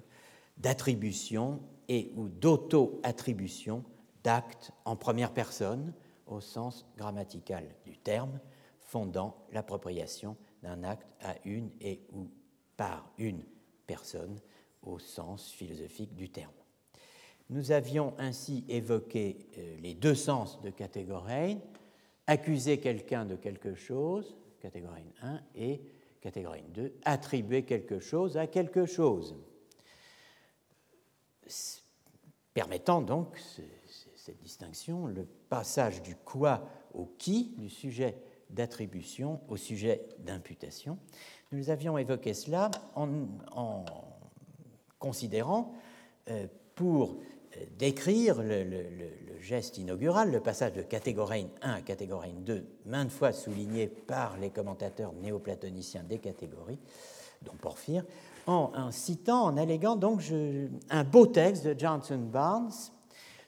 d'attribution 0.56 1.60
et 1.88 2.10
ou 2.16 2.28
d'auto-attribution 2.28 3.84
d'actes 4.24 4.72
en 4.86 4.96
première 4.96 5.34
personne, 5.34 5.92
au 6.26 6.40
sens 6.40 6.86
grammatical 6.96 7.66
du 7.84 7.98
terme, 7.98 8.40
fondant 8.78 9.36
l'appropriation 9.52 10.34
d'un 10.62 10.82
acte 10.82 11.12
à 11.20 11.34
une 11.44 11.68
et 11.82 12.00
ou 12.14 12.30
par 12.80 13.12
une 13.18 13.42
personne 13.86 14.40
au 14.82 14.98
sens 14.98 15.50
philosophique 15.50 16.14
du 16.14 16.30
terme. 16.30 16.54
Nous 17.50 17.72
avions 17.72 18.14
ainsi 18.16 18.64
évoqué 18.70 19.36
euh, 19.58 19.76
les 19.82 19.92
deux 19.92 20.14
sens 20.14 20.62
de 20.62 20.70
catégorie, 20.70 21.58
accuser 22.26 22.80
quelqu'un 22.80 23.26
de 23.26 23.36
quelque 23.36 23.74
chose, 23.74 24.34
catégorie 24.60 25.12
1, 25.20 25.42
et 25.56 25.82
catégorie 26.22 26.64
2, 26.70 26.94
attribuer 27.04 27.64
quelque 27.64 28.00
chose 28.00 28.38
à 28.38 28.46
quelque 28.46 28.86
chose. 28.86 29.36
Permettant 32.54 33.02
donc 33.02 33.38
cette 34.16 34.40
distinction, 34.40 35.06
le 35.06 35.26
passage 35.50 36.00
du 36.00 36.16
quoi 36.16 36.66
au 36.94 37.04
qui, 37.18 37.52
du 37.58 37.68
sujet 37.68 38.16
d'attribution 38.48 39.40
au 39.48 39.56
sujet 39.56 40.08
d'imputation. 40.20 40.98
Nous 41.52 41.68
avions 41.68 41.98
évoqué 41.98 42.32
cela 42.32 42.70
en, 42.94 43.84
considérant, 45.00 45.74
euh, 46.28 46.46
pour 46.76 47.16
euh, 47.56 47.64
décrire 47.76 48.40
le, 48.40 48.62
geste 49.40 49.78
inaugural, 49.78 50.30
le 50.30 50.38
passage 50.38 50.74
de 50.74 50.82
catégorie 50.82 51.48
1 51.62 51.72
à 51.72 51.80
catégorie 51.80 52.34
2, 52.34 52.64
maintes 52.86 53.10
fois 53.10 53.32
souligné 53.32 53.88
par 53.88 54.36
les 54.36 54.50
commentateurs 54.50 55.12
néoplatoniciens 55.14 56.04
des 56.04 56.18
catégories, 56.18 56.78
dont 57.42 57.56
Porphyre, 57.60 58.04
en, 58.46 58.92
citant, 58.92 59.42
en 59.44 59.56
alléguant 59.56 59.96
donc 59.96 60.22
un 60.90 61.04
beau 61.04 61.26
texte 61.26 61.66
de 61.66 61.76
Johnson 61.76 62.18
Barnes 62.18 62.72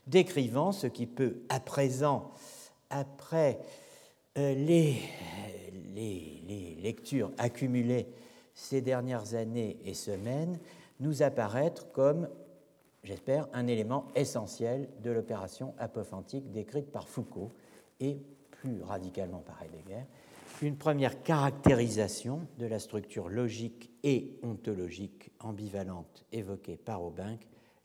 décrivant 0.09 0.73
ce 0.73 0.89
qui 0.89 1.07
peut 1.07 1.43
à 1.49 1.61
présent, 1.61 2.33
après 2.91 3.61
euh, 4.39 4.55
les, 4.55 4.97
les, 5.95 6.77
lectures 6.81 7.31
accumulées 7.39 8.07
ces 8.55 8.81
dernières 8.81 9.35
années 9.35 9.79
et 9.85 9.95
semaines, 9.95 10.59
nous 11.01 11.23
apparaître 11.23 11.91
comme, 11.93 12.29
j'espère, 13.03 13.49
un 13.53 13.67
élément 13.67 14.09
essentiel 14.15 14.89
de 15.03 15.11
l'opération 15.11 15.75
apophantique 15.79 16.51
décrite 16.51 16.91
par 16.91 17.09
Foucault 17.09 17.53
et 18.01 18.19
plus 18.51 18.83
radicalement 18.83 19.41
par 19.41 19.63
Heidegger, 19.63 20.05
une 20.63 20.77
première 20.77 21.23
caractérisation 21.23 22.47
de 22.59 22.67
la 22.67 22.79
structure 22.79 23.29
logique 23.29 23.91
et 24.05 24.39
ontologique 24.43 25.33
ambivalente 25.41 26.25
évoquée 26.31 26.77
par 26.77 27.03
Aubin, 27.03 27.37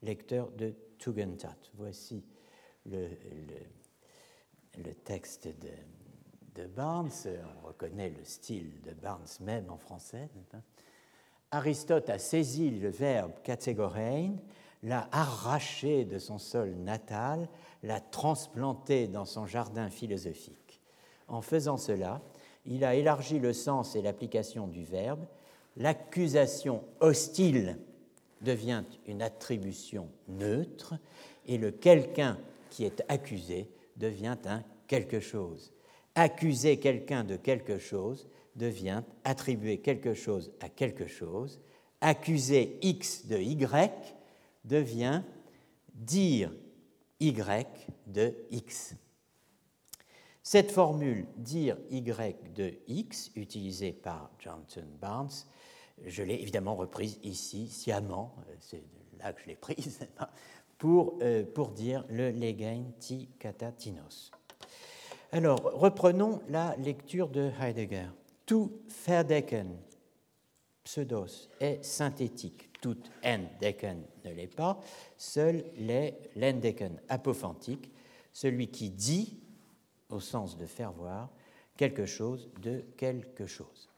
lecteur 0.04 0.52
de 0.52 0.76
Tugendhat. 1.00 1.58
Voici 1.76 2.24
le, 2.86 3.10
texte 5.04 5.48
de, 5.48 5.70
de, 6.58 6.66
Barnes. 6.66 7.12
On 7.64 7.68
reconnaît 7.68 8.10
le 8.10 8.24
style 8.24 8.82
de 8.82 8.92
Barnes 8.92 9.28
même 9.42 9.70
en 9.70 9.78
français. 9.78 10.30
Aristote 11.52 12.10
a 12.10 12.20
saisi 12.20 12.72
le 12.72 12.90
verbe 12.90 13.32
catégorein, 13.44 14.36
l'a 14.84 15.08
arraché 15.12 16.06
de 16.06 16.20
son 16.20 16.38
sol 16.38 16.72
natal, 16.76 17.48
l'a 17.84 18.02
transplanté 18.02 19.08
dans 19.08 19.26
son 19.26 19.46
jardin 19.46 19.90
philosophique. 19.90 20.82
En 21.28 21.42
faisant 21.42 21.78
cela, 21.78 22.22
il 22.66 22.84
a 22.84 22.96
élargi 22.96 23.40
le 23.40 23.54
sens 23.54 23.96
et 23.96 24.02
l'application 24.02 24.68
du 24.68 24.84
verbe. 24.84 25.26
L'accusation 25.78 26.84
hostile 27.00 27.78
devient 28.42 28.84
une 29.06 29.22
attribution 29.22 30.10
neutre 30.28 30.96
et 31.46 31.58
le 31.58 31.72
quelqu'un 31.72 32.38
qui 32.70 32.84
est 32.84 33.04
accusé 33.08 33.70
devient 33.96 34.38
un 34.46 34.64
quelque 34.88 35.20
chose. 35.20 35.72
Accuser 36.20 36.80
quelqu'un 36.80 37.24
de 37.24 37.36
quelque 37.36 37.78
chose 37.78 38.28
devient 38.56 39.04
attribuer 39.24 39.78
quelque 39.78 40.16
chose 40.16 40.52
à 40.62 40.68
quelque 40.68 41.06
chose. 41.06 41.62
Accuser 42.02 42.80
X 42.82 43.28
de 43.28 43.38
Y 43.38 44.16
devient 44.66 45.22
dire 45.94 46.52
Y 47.20 47.68
de 48.08 48.34
X. 48.50 48.96
Cette 50.42 50.72
formule 50.72 51.28
dire 51.36 51.78
Y 51.92 52.54
de 52.56 52.74
X, 52.88 53.30
utilisée 53.36 53.92
par 53.92 54.32
Johnson 54.40 54.86
Barnes, 55.00 55.46
je 56.04 56.24
l'ai 56.24 56.42
évidemment 56.42 56.76
reprise 56.76 57.20
ici, 57.22 57.68
sciemment, 57.68 58.36
c'est 58.60 58.82
là 59.20 59.34
que 59.34 59.42
je 59.44 59.48
l'ai 59.48 59.56
prise, 59.56 60.00
pour, 60.80 61.20
euh, 61.22 61.44
pour 61.44 61.70
dire 61.70 62.06
le 62.10 62.32
legain 62.32 62.86
ti 63.00 63.30
katatinos. 63.38 64.32
Alors, 65.32 65.62
reprenons 65.74 66.42
la 66.50 66.76
lecture 66.78 67.30
de 67.30 67.52
Heidegger. 67.62 68.08
Tout 68.46 68.82
Verdecken, 69.06 69.78
pseudos, 70.84 71.50
est 71.60 71.84
synthétique. 71.84 72.72
Tout 72.80 72.98
Endecken 73.24 74.04
ne 74.24 74.32
l'est 74.32 74.54
pas. 74.54 74.80
Seul 75.18 75.66
l'Endecken 76.36 77.02
apophantique, 77.10 77.92
celui 78.32 78.68
qui 78.70 78.90
dit, 78.90 79.40
au 80.10 80.20
sens 80.20 80.58
de 80.58 80.66
faire 80.66 80.94
voir, 80.94 81.30
quelque 81.76 82.06
chose 82.06 82.50
de 82.62 82.86
quelque 82.96 83.46
chose 83.46 83.90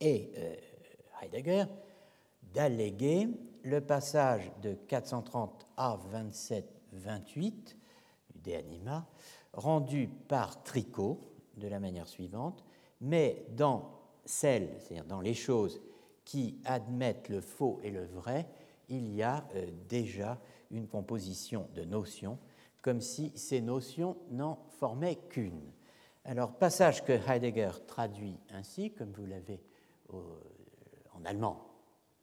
et 0.00 0.30
euh, 0.36 0.54
Heidegger 1.22 1.64
d'alléguer 2.54 3.28
le 3.62 3.80
passage 3.80 4.50
de 4.62 4.74
430 4.74 5.66
à 5.76 5.98
27-28 6.12 6.64
du 8.34 8.40
De 8.42 8.52
Anima, 8.52 9.06
rendu 9.58 10.08
par 10.28 10.62
Tricot 10.62 11.20
de 11.56 11.68
la 11.68 11.80
manière 11.80 12.06
suivante, 12.06 12.64
mais 13.00 13.44
dans 13.50 13.90
celles, 14.24 14.70
c'est-à-dire 14.78 15.04
dans 15.04 15.20
les 15.20 15.34
choses 15.34 15.80
qui 16.24 16.58
admettent 16.64 17.28
le 17.28 17.40
faux 17.40 17.80
et 17.82 17.90
le 17.90 18.04
vrai, 18.04 18.46
il 18.88 19.14
y 19.14 19.22
a 19.22 19.46
euh, 19.54 19.66
déjà 19.88 20.38
une 20.70 20.86
composition 20.86 21.66
de 21.74 21.82
notions, 21.82 22.38
comme 22.82 23.00
si 23.00 23.32
ces 23.34 23.60
notions 23.60 24.16
n'en 24.30 24.58
formaient 24.78 25.16
qu'une. 25.28 25.72
Alors, 26.24 26.52
passage 26.52 27.04
que 27.04 27.12
Heidegger 27.12 27.70
traduit 27.86 28.38
ainsi, 28.50 28.92
comme 28.92 29.12
vous 29.12 29.26
l'avez 29.26 29.60
en 30.10 31.24
allemand 31.24 31.68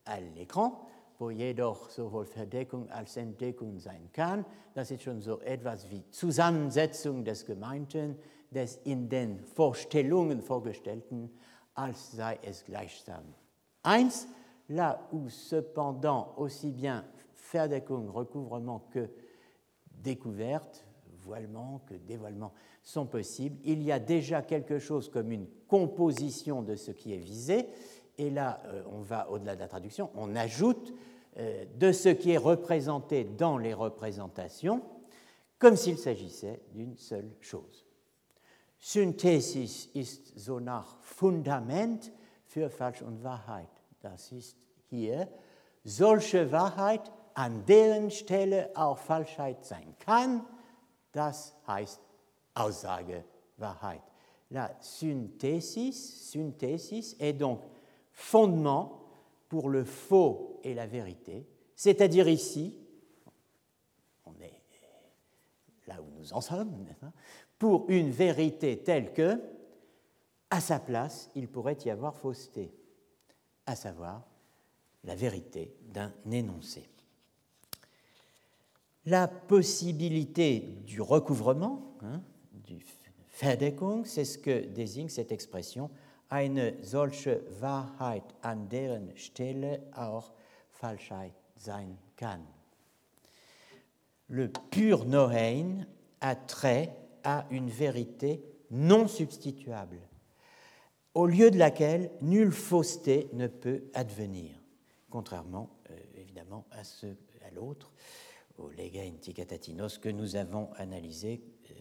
à 0.06 0.19
l'écran, 0.19 0.88
wo 1.19 1.30
jedoch 1.30 1.89
sowohl 1.89 2.25
Verdeckung 2.25 2.89
als 2.89 3.17
Entdeckung 3.17 3.80
sein 3.80 4.10
kann. 4.12 4.45
Das 4.73 4.91
ist 4.91 5.04
schon 5.04 5.21
so 5.21 5.39
etwas 5.41 5.89
wie 5.89 6.04
Zusammensetzung 6.12 7.23
des 7.23 7.45
Gemeinten, 7.45 8.17
des 8.51 8.78
in 8.84 9.10
den 9.10 9.39
Vorstellungen 9.39 10.41
Vorgestellten, 10.41 11.32
als 11.73 12.12
sei 12.12 12.39
es 12.43 12.63
gleichsam 12.63 13.23
eins, 13.86 14.28
là 14.67 15.08
où 15.12 15.30
cependant 15.30 16.34
aussi 16.38 16.71
bien 16.71 17.06
Verdeckung, 17.34 18.10
recouvrement 18.10 18.80
que 18.91 19.10
découverte, 19.91 20.86
voilement 21.21 21.82
que 21.88 21.93
dévoilement 21.93 22.54
sont 22.84 23.06
possibles. 23.06 23.58
Il 23.63 23.84
y 23.84 23.91
a 23.91 23.99
déjà 23.99 24.41
quelque 24.41 24.80
chose 24.80 25.10
comme 25.10 25.32
une 25.32 25.47
composition 25.67 26.63
de 26.63 26.75
ce 26.75 26.91
qui 26.91 27.13
est 27.13 27.19
visé, 27.19 27.67
et 28.17 28.30
là, 28.30 28.62
euh, 28.65 28.84
on 28.91 29.01
va 29.01 29.30
au-delà 29.30 29.56
de 29.56 29.60
la 29.62 29.67
traduction, 29.67 30.10
on 30.15 30.36
ajoute 30.36 30.93
euh, 31.38 31.65
de 31.78 31.91
ce 31.91 32.10
qui 32.10 32.32
est 32.32 32.38
représenté 32.38 33.23
dans 33.23 33.58
les 33.58 33.73
représentations, 33.73 34.82
comme 35.60 35.75
s'il 35.75 35.97
s'agissait 35.97 36.62
d'une 36.73 36.97
seule 36.97 37.32
chose. 37.41 37.86
Synthesis 38.80 39.89
ist 39.95 40.38
so 40.38 40.60
nach 40.60 40.97
Fundament 41.01 42.12
für 42.45 42.69
Falsch 42.69 43.01
und 43.01 43.23
Wahrheit. 43.23 43.69
Das 44.01 44.32
ist 44.32 44.58
hier 44.89 45.28
solche 45.84 46.51
Wahrheit, 46.51 47.12
an 47.34 47.65
deren 47.65 48.12
Stelle 48.12 48.69
auch 48.75 48.97
Falschheit 48.97 49.65
sein 49.65 49.95
kann, 49.99 50.45
das 51.12 51.56
heißt 51.67 51.99
Aussage-Wahrheit. 52.54 54.04
La 54.49 54.69
synthesis, 54.80 56.32
synthesis 56.32 57.13
est 57.19 57.34
donc 57.34 57.62
fondement 58.15 59.04
pour 59.49 59.69
le 59.69 59.84
faux 59.84 60.60
et 60.63 60.73
la 60.73 60.88
vérité, 60.88 61.45
c'est-à-dire 61.75 62.28
ici, 62.28 62.73
on 64.25 64.34
est 64.41 64.62
là 65.86 66.01
où 66.01 66.10
nous 66.17 66.34
en 66.34 66.41
sommes, 66.41 66.86
pour 67.60 67.86
une 67.89 68.10
vérité 68.10 68.80
telle 68.80 69.13
que, 69.13 69.39
à 70.49 70.62
sa 70.62 70.80
place, 70.80 71.30
il 71.36 71.47
pourrait 71.47 71.78
y 71.86 71.89
avoir 71.89 72.15
fausseté, 72.15 72.73
à 73.65 73.75
savoir 73.75 74.25
la 75.04 75.15
vérité 75.15 75.75
d'un 75.84 76.13
énoncé. 76.32 76.89
La 79.06 79.28
possibilité 79.28 80.60
du 80.60 81.01
recouvrement, 81.01 81.95
hein, 82.01 82.23
du 82.54 82.84
Verdeckung, 83.39 84.06
c'est 84.06 84.25
ce 84.25 84.38
que 84.38 84.65
désigne 84.65 85.10
cette 85.10 85.32
expression 85.32 85.91
eine 86.30 86.84
solche 86.84 87.42
Wahrheit 87.62 88.24
an 88.42 88.70
deren 88.70 89.16
Stelle 89.18 89.82
auch 89.96 90.32
Falschheit 90.70 91.34
sein 91.56 91.98
kann. 92.16 92.46
Le 94.28 94.50
pur 94.50 95.06
Nohein 95.06 95.86
a 96.20 96.36
trait 96.36 96.96
à 97.24 97.46
une 97.52 97.70
vérité 97.70 98.44
non 98.72 99.08
substituable, 99.08 100.00
au 101.14 101.28
lieu 101.28 101.52
de 101.52 101.58
laquelle 101.58 102.12
nulle 102.22 102.52
fausseté 102.52 103.30
ne 103.34 103.48
peut 103.48 103.84
advenir, 103.94 104.60
contrairement 105.10 105.70
euh, 105.92 105.98
évidemment 106.16 106.66
à, 106.72 106.84
ce, 106.84 107.08
à 107.46 107.52
l'autre, 107.54 107.92
au 108.58 108.70
lega 108.70 109.04
que 110.00 110.10
nous 110.10 110.36
avons 110.36 110.72
analysé 110.74 111.42
euh, 111.70 111.74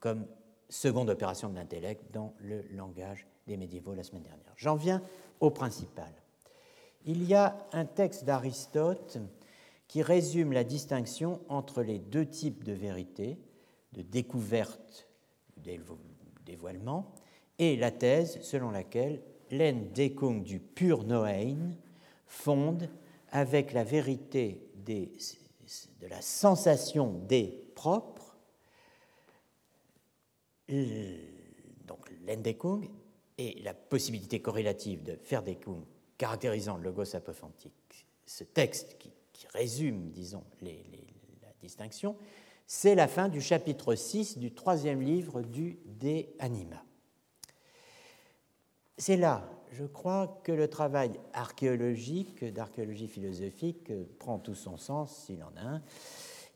comme 0.00 0.26
seconde 0.68 1.10
opération 1.10 1.48
de 1.48 1.54
l'intellect 1.54 2.12
dans 2.12 2.34
le 2.40 2.64
langage 2.70 3.26
des 3.46 3.56
médiévaux 3.56 3.94
la 3.94 4.02
semaine 4.02 4.22
dernière. 4.22 4.52
J'en 4.56 4.76
viens 4.76 5.02
au 5.40 5.50
principal. 5.50 6.12
Il 7.04 7.24
y 7.24 7.34
a 7.34 7.56
un 7.72 7.84
texte 7.84 8.24
d'Aristote 8.24 9.18
qui 9.86 10.02
résume 10.02 10.52
la 10.52 10.64
distinction 10.64 11.40
entre 11.48 11.82
les 11.82 11.98
deux 11.98 12.26
types 12.26 12.64
de 12.64 12.72
vérité, 12.72 13.38
de 13.92 14.02
découverte, 14.02 15.08
dévoilement, 16.44 17.12
et 17.58 17.76
la 17.76 17.90
thèse 17.90 18.38
selon 18.42 18.70
laquelle 18.70 19.22
l'endekung 19.50 20.42
du 20.42 20.60
pur 20.60 21.04
Noein 21.04 21.72
fonde 22.26 22.88
avec 23.30 23.72
la 23.72 23.84
vérité 23.84 24.70
de 24.86 26.06
la 26.08 26.20
sensation 26.20 27.14
des 27.26 27.64
propres, 27.74 28.17
donc 30.68 32.10
l'endekung, 32.26 32.88
et 33.38 33.60
la 33.62 33.72
possibilité 33.72 34.40
corrélative 34.40 35.02
de 35.04 35.16
faire 35.22 35.42
des 35.42 35.54
kungs 35.54 35.84
caractérisant 36.18 36.76
le 36.76 36.84
logos 36.84 37.14
apophantique, 37.14 38.06
ce 38.26 38.44
texte 38.44 38.98
qui, 38.98 39.12
résume, 39.54 40.10
disons, 40.10 40.42
la 40.60 41.52
distinction, 41.62 42.16
c'est 42.66 42.96
la 42.96 43.08
fin 43.08 43.28
du 43.28 43.40
chapitre 43.40 43.94
6 43.94 44.38
du 44.38 44.52
troisième 44.52 45.00
livre 45.00 45.40
du 45.40 45.78
De 45.86 46.26
Anima. 46.40 46.82
C'est 48.98 49.16
là, 49.16 49.48
je 49.70 49.84
crois, 49.84 50.40
que 50.42 50.50
le 50.50 50.68
travail 50.68 51.12
archéologique, 51.32 52.44
d'archéologie 52.44 53.06
philosophique, 53.06 53.92
prend 54.18 54.38
tout 54.38 54.56
son 54.56 54.76
sens, 54.76 55.24
s'il 55.24 55.42
en 55.44 55.52
a 55.56 55.76
un, 55.76 55.82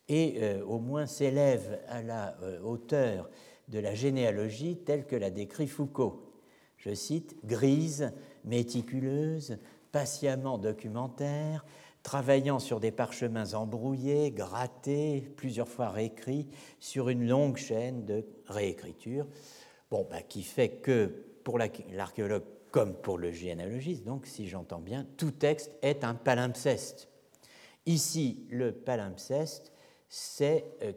et 0.09 0.42
euh, 0.42 0.64
au 0.64 0.81
moins 0.81 1.07
s'élève 1.07 1.81
à 1.88 2.03
la 2.03 2.37
euh, 2.42 2.61
hauteur 2.61 3.31
de 3.72 3.78
la 3.78 3.94
généalogie 3.94 4.76
telle 4.76 5.06
que 5.06 5.16
la 5.16 5.30
décrit 5.30 5.66
Foucault. 5.66 6.30
Je 6.76 6.94
cite, 6.94 7.37
grise, 7.44 8.12
méticuleuse, 8.44 9.58
patiemment 9.92 10.58
documentaire, 10.58 11.64
travaillant 12.02 12.58
sur 12.58 12.80
des 12.80 12.90
parchemins 12.90 13.54
embrouillés, 13.54 14.30
grattés, 14.30 15.32
plusieurs 15.37 15.68
fois 15.68 15.88
réécrits, 15.88 16.48
sur 16.80 17.08
une 17.08 17.26
longue 17.26 17.56
chaîne 17.56 18.04
de 18.04 18.24
réécriture, 18.46 19.26
bon, 19.90 20.06
bah, 20.11 20.22
qui 20.22 20.42
fait 20.42 20.68
que 20.68 21.24
pour 21.42 21.58
l'archéologue 21.58 22.44
comme 22.70 22.94
pour 22.94 23.18
le 23.18 23.30
généalogiste, 23.32 24.04
donc 24.04 24.26
si 24.26 24.48
j'entends 24.48 24.80
bien, 24.80 25.06
tout 25.16 25.30
texte 25.30 25.70
est 25.82 26.04
un 26.04 26.14
palimpseste. 26.14 27.08
Ici, 27.87 28.46
le 28.50 28.72
palimpseste, 28.72 29.72
c'est 30.08 30.64
euh, 30.82 30.92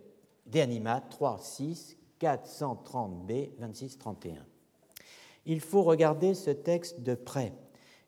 De 0.46 0.60
Anima 0.60 1.02
3, 1.02 1.40
6, 1.40 1.98
430b, 2.20 3.52
26, 3.60 3.98
31. 3.98 4.46
Il 5.46 5.60
faut 5.60 5.84
regarder 5.84 6.34
ce 6.34 6.50
texte 6.50 7.02
de 7.02 7.16
près, 7.16 7.54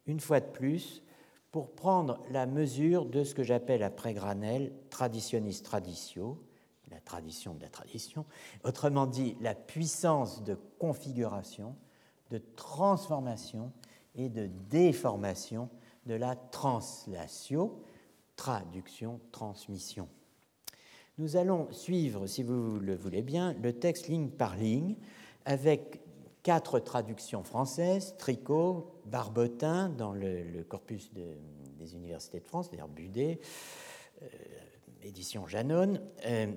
une 0.06 0.20
fois 0.20 0.40
de 0.40 0.48
plus, 0.48 1.04
pour 1.52 1.72
prendre 1.72 2.20
la 2.32 2.46
mesure 2.46 3.06
de 3.06 3.24
ce 3.24 3.34
que 3.34 3.44
j'appelle 3.44 3.84
après 3.84 4.14
Granel 4.14 4.74
traditionnis 4.90 5.62
traditio, 5.62 6.44
la 6.90 7.00
tradition 7.00 7.54
de 7.54 7.62
la 7.62 7.70
tradition, 7.70 8.26
autrement 8.64 9.08
dit 9.08 9.36
la 9.42 9.56
puissance 9.56 10.44
de 10.44 10.58
configuration, 10.80 11.76
de 12.32 12.42
transformation 12.56 13.72
et 14.16 14.30
de 14.30 14.50
déformation 14.70 15.70
de 16.06 16.16
la 16.16 16.36
translatio, 16.36 17.84
traduction, 18.36 19.20
transmission. 19.32 20.08
Nous 21.20 21.36
allons 21.36 21.72
suivre, 21.72 22.28
si 22.28 22.44
vous 22.44 22.80
le 22.80 22.96
voulez 22.96 23.24
bien, 23.24 23.54
le 23.54 23.74
texte 23.74 24.08
ligne 24.08 24.30
par 24.30 24.56
ligne 24.56 24.96
avec 25.46 26.00
quatre 26.44 26.80
traductions 26.80 27.44
françaises, 27.44 28.14
Tricot, 28.20 29.02
Barbotin 29.06 29.90
dans 29.90 30.14
le, 30.14 30.64
corpus 30.70 31.12
des 31.14 31.96
universités 31.96 32.40
de 32.40 32.46
France, 32.46 32.70
d'ailleurs 32.70 32.88
Budet, 32.88 33.40
euh, 34.22 34.28
édition 35.02 35.48
Janone, 35.48 36.02
euh, 36.28 36.52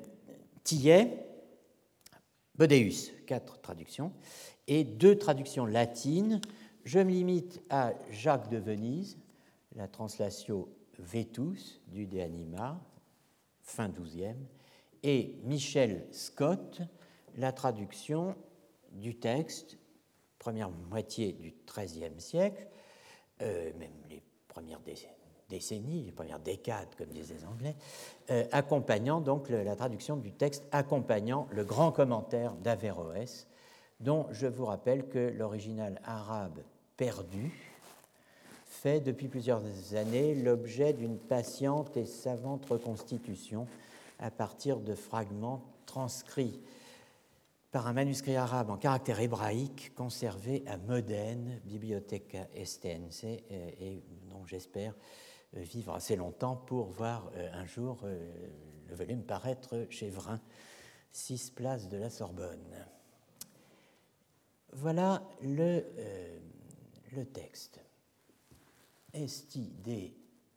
Tillet, 0.62 1.26
Bodeus, 2.54 3.12
quatre 3.26 3.62
traductions, 3.62 4.12
et 4.66 4.84
deux 4.84 5.16
traductions 5.16 5.64
latines. 5.64 6.42
Je 6.84 6.98
me 6.98 7.10
limite 7.10 7.62
à 7.70 7.94
Jacques 8.10 8.50
de 8.50 8.58
Venise, 8.58 9.16
la 9.74 9.88
translation 9.88 10.68
Vetus 10.98 11.80
du 11.86 12.06
De 12.06 12.20
Anima, 12.20 12.78
fin 13.70 13.88
12e, 13.88 14.34
et 15.02 15.38
Michel 15.44 16.06
Scott, 16.10 16.82
la 17.36 17.52
traduction 17.52 18.34
du 18.92 19.14
texte 19.14 19.78
première 20.38 20.70
moitié 20.70 21.32
du 21.32 21.54
XIIIe 21.66 22.18
siècle, 22.18 22.66
euh, 23.42 23.70
même 23.78 23.92
les 24.08 24.22
premières 24.48 24.80
décennies, 25.48 26.02
les 26.02 26.12
premières 26.12 26.40
décades, 26.40 26.92
comme 26.96 27.08
disaient 27.08 27.34
les 27.34 27.44
Anglais, 27.44 27.76
euh, 28.30 28.44
accompagnant 28.50 29.20
donc 29.20 29.48
la 29.50 29.76
traduction 29.76 30.16
du 30.16 30.32
texte, 30.32 30.64
accompagnant 30.72 31.46
le 31.52 31.64
grand 31.64 31.92
commentaire 31.92 32.54
d'Averroès, 32.54 33.46
dont 34.00 34.26
je 34.30 34.46
vous 34.46 34.64
rappelle 34.64 35.08
que 35.08 35.30
l'original 35.30 36.00
arabe 36.04 36.60
perdu 36.96 37.69
fait 38.80 39.00
depuis 39.00 39.28
plusieurs 39.28 39.62
années 39.94 40.34
l'objet 40.34 40.94
d'une 40.94 41.18
patiente 41.18 41.98
et 41.98 42.06
savante 42.06 42.64
reconstitution 42.64 43.66
à 44.18 44.30
partir 44.30 44.80
de 44.80 44.94
fragments 44.94 45.62
transcrits 45.84 46.58
par 47.72 47.86
un 47.86 47.92
manuscrit 47.92 48.36
arabe 48.36 48.70
en 48.70 48.78
caractère 48.78 49.20
hébraïque 49.20 49.94
conservé 49.94 50.64
à 50.66 50.78
Modène, 50.78 51.60
Bibliotheca 51.66 52.48
Estense, 52.54 53.24
et, 53.24 54.02
dont 54.30 54.46
j'espère 54.46 54.94
euh, 55.56 55.60
vivre 55.60 55.92
assez 55.92 56.16
longtemps 56.16 56.56
pour 56.56 56.86
voir 56.86 57.30
euh, 57.36 57.50
un 57.52 57.66
jour 57.66 58.00
euh, 58.04 58.48
le 58.88 58.94
volume 58.94 59.24
paraître 59.24 59.86
chez 59.90 60.08
Vrin, 60.08 60.40
6 61.12 61.50
places 61.50 61.88
de 61.90 61.98
la 61.98 62.08
Sorbonne. 62.08 62.86
Voilà 64.72 65.22
le, 65.42 65.84
le 67.12 67.26
texte. 67.26 67.80
Esti 69.14 69.72
de 69.84 70.12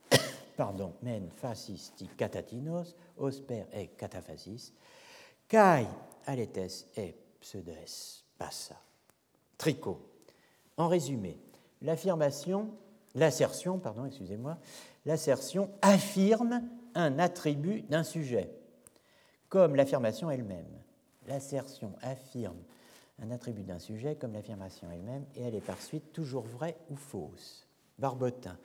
pardon, 0.58 0.94
men 1.02 1.30
fascisti 1.30 2.10
catatinos, 2.18 2.96
osper 3.18 3.66
et 3.74 3.88
cataphasis, 3.98 4.74
kai 5.48 5.88
aletes 6.26 6.88
et 6.98 7.16
pseudes 7.42 7.76
passa. 8.38 8.76
Tricot. 9.58 10.02
En 10.78 10.88
résumé, 10.88 11.40
l'affirmation, 11.82 12.72
l'assertion, 13.16 13.80
pardon, 13.80 14.06
excusez-moi, 14.06 14.58
l'assertion 15.06 15.70
affirme 15.82 16.64
un 16.96 17.20
attribut 17.20 17.82
d'un 17.84 18.04
sujet, 18.04 18.50
comme 19.50 19.76
l'affirmation 19.76 20.32
elle-même. 20.32 20.82
L'assertion 21.28 21.94
affirme 22.02 22.62
un 23.20 23.32
attribut 23.32 23.64
d'un 23.64 23.80
sujet 23.80 24.16
comme 24.16 24.34
l'affirmation 24.34 24.90
elle-même, 24.92 25.26
et 25.36 25.44
elle 25.44 25.56
est 25.56 25.62
par 25.62 25.82
suite 25.82 26.12
toujours 26.12 26.44
vraie 26.44 26.78
ou 26.90 26.96
fausse. 26.96 27.68
Barbotin. 28.04 28.58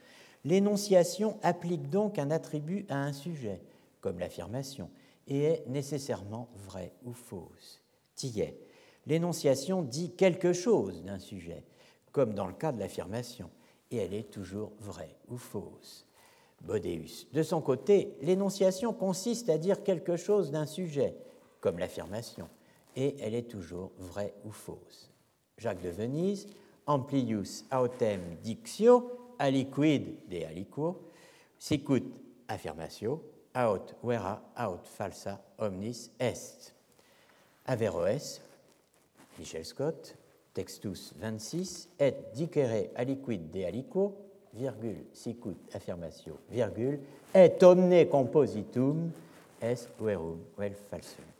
L'énonciation 0.44 1.38
applique 1.44 1.88
donc 1.90 2.18
un 2.18 2.32
attribut 2.32 2.84
à 2.88 2.96
un 2.96 3.12
sujet, 3.12 3.62
comme 4.00 4.18
l'affirmation, 4.18 4.90
et 5.28 5.44
est 5.44 5.64
nécessairement 5.68 6.48
vraie 6.56 6.92
ou 7.04 7.12
fausse. 7.12 7.80
Tillet. 8.16 8.58
L'énonciation 9.06 9.82
dit 9.82 10.10
quelque 10.10 10.52
chose 10.52 11.04
d'un 11.04 11.20
sujet, 11.20 11.62
comme 12.10 12.34
dans 12.34 12.48
le 12.48 12.52
cas 12.52 12.72
de 12.72 12.80
l'affirmation, 12.80 13.48
et 13.92 13.98
elle 13.98 14.12
est 14.12 14.28
toujours 14.28 14.72
vraie 14.80 15.14
ou 15.28 15.36
fausse. 15.36 16.04
Bodéus. 16.62 17.28
De 17.32 17.44
son 17.44 17.60
côté, 17.60 18.16
l'énonciation 18.20 18.92
consiste 18.92 19.48
à 19.50 19.56
dire 19.56 19.84
quelque 19.84 20.16
chose 20.16 20.50
d'un 20.50 20.66
sujet, 20.66 21.14
comme 21.60 21.78
l'affirmation, 21.78 22.48
et 22.96 23.14
elle 23.20 23.36
est 23.36 23.48
toujours 23.48 23.92
vraie 23.98 24.34
ou 24.44 24.50
fausse. 24.50 25.12
Jacques 25.58 25.82
de 25.82 25.90
Venise, 25.90 26.48
amplius 26.86 27.64
autem 27.70 28.20
dictio, 28.42 29.12
aliquid 29.38 30.28
de 30.30 30.44
aliquo, 30.46 30.94
sicut 31.58 32.06
affirmatio, 32.48 33.18
aut 33.54 33.94
vera 34.02 34.36
aut 34.56 34.86
falsa 34.96 35.38
omnis 35.58 36.10
est. 36.18 36.72
Averroes, 37.66 38.40
Michel 39.38 39.64
Scott, 39.64 40.14
Textus 40.54 41.12
26, 41.20 41.88
et 42.00 42.32
dicere 42.34 42.88
aliquid 42.96 43.50
de 43.52 43.64
aliquo, 43.68 44.10
virgule, 44.54 45.04
sicut 45.12 45.56
affirmatio, 45.74 46.38
virgule, 46.50 47.00
et 47.34 47.62
omne 47.62 48.06
compositum 48.10 49.10
est 49.60 49.90
verum 50.00 50.40
vel 50.58 50.74
falsum. 50.88 51.37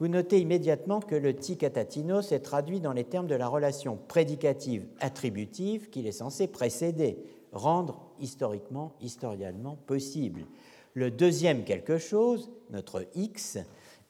Vous 0.00 0.08
notez 0.08 0.40
immédiatement 0.40 1.00
que 1.00 1.16
le 1.16 1.34
ti 1.34 1.56
katatinos 1.56 2.30
est 2.30 2.40
traduit 2.40 2.80
dans 2.80 2.92
les 2.92 3.04
termes 3.04 3.26
de 3.26 3.34
la 3.34 3.48
relation 3.48 3.98
prédicative 4.08 4.86
attributive 5.00 5.90
qu'il 5.90 6.06
est 6.06 6.12
censé 6.12 6.46
précéder, 6.46 7.18
rendre 7.52 8.06
historiquement, 8.20 8.94
historialement 9.00 9.76
possible. 9.86 10.46
Le 10.94 11.10
deuxième 11.10 11.64
quelque 11.64 11.98
chose, 11.98 12.50
notre 12.70 13.06
X, 13.14 13.58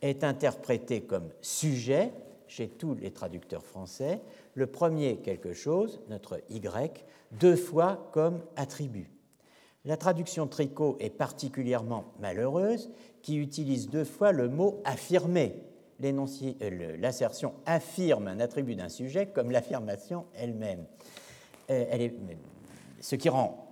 est 0.03 0.24
interprété 0.24 1.01
comme 1.01 1.31
sujet 1.40 2.12
chez 2.46 2.68
tous 2.68 2.94
les 2.94 3.11
traducteurs 3.11 3.64
français, 3.64 4.20
le 4.55 4.66
premier 4.66 5.18
quelque 5.18 5.53
chose, 5.53 6.01
notre 6.09 6.40
Y, 6.51 7.05
deux 7.33 7.57
fois 7.57 8.09
comme 8.12 8.40
attribut. 8.57 9.11
La 9.85 9.96
traduction 9.96 10.46
tricot 10.46 10.96
est 11.01 11.11
particulièrement 11.11 12.12
malheureuse, 12.20 12.90
qui 13.22 13.37
utilise 13.37 13.88
deux 13.88 14.05
fois 14.05 14.33
le 14.33 14.48
mot 14.48 14.81
affirmer. 14.85 15.55
Euh, 16.04 16.96
l'assertion 16.98 17.54
affirme 17.66 18.28
un 18.28 18.40
attribut 18.40 18.76
d'un 18.76 18.88
sujet 18.88 19.26
comme 19.26 19.50
l'affirmation 19.50 20.26
elle-même. 20.34 20.87
Euh, 21.70 22.08
ce 23.00 23.16
qui 23.16 23.28
rend 23.28 23.64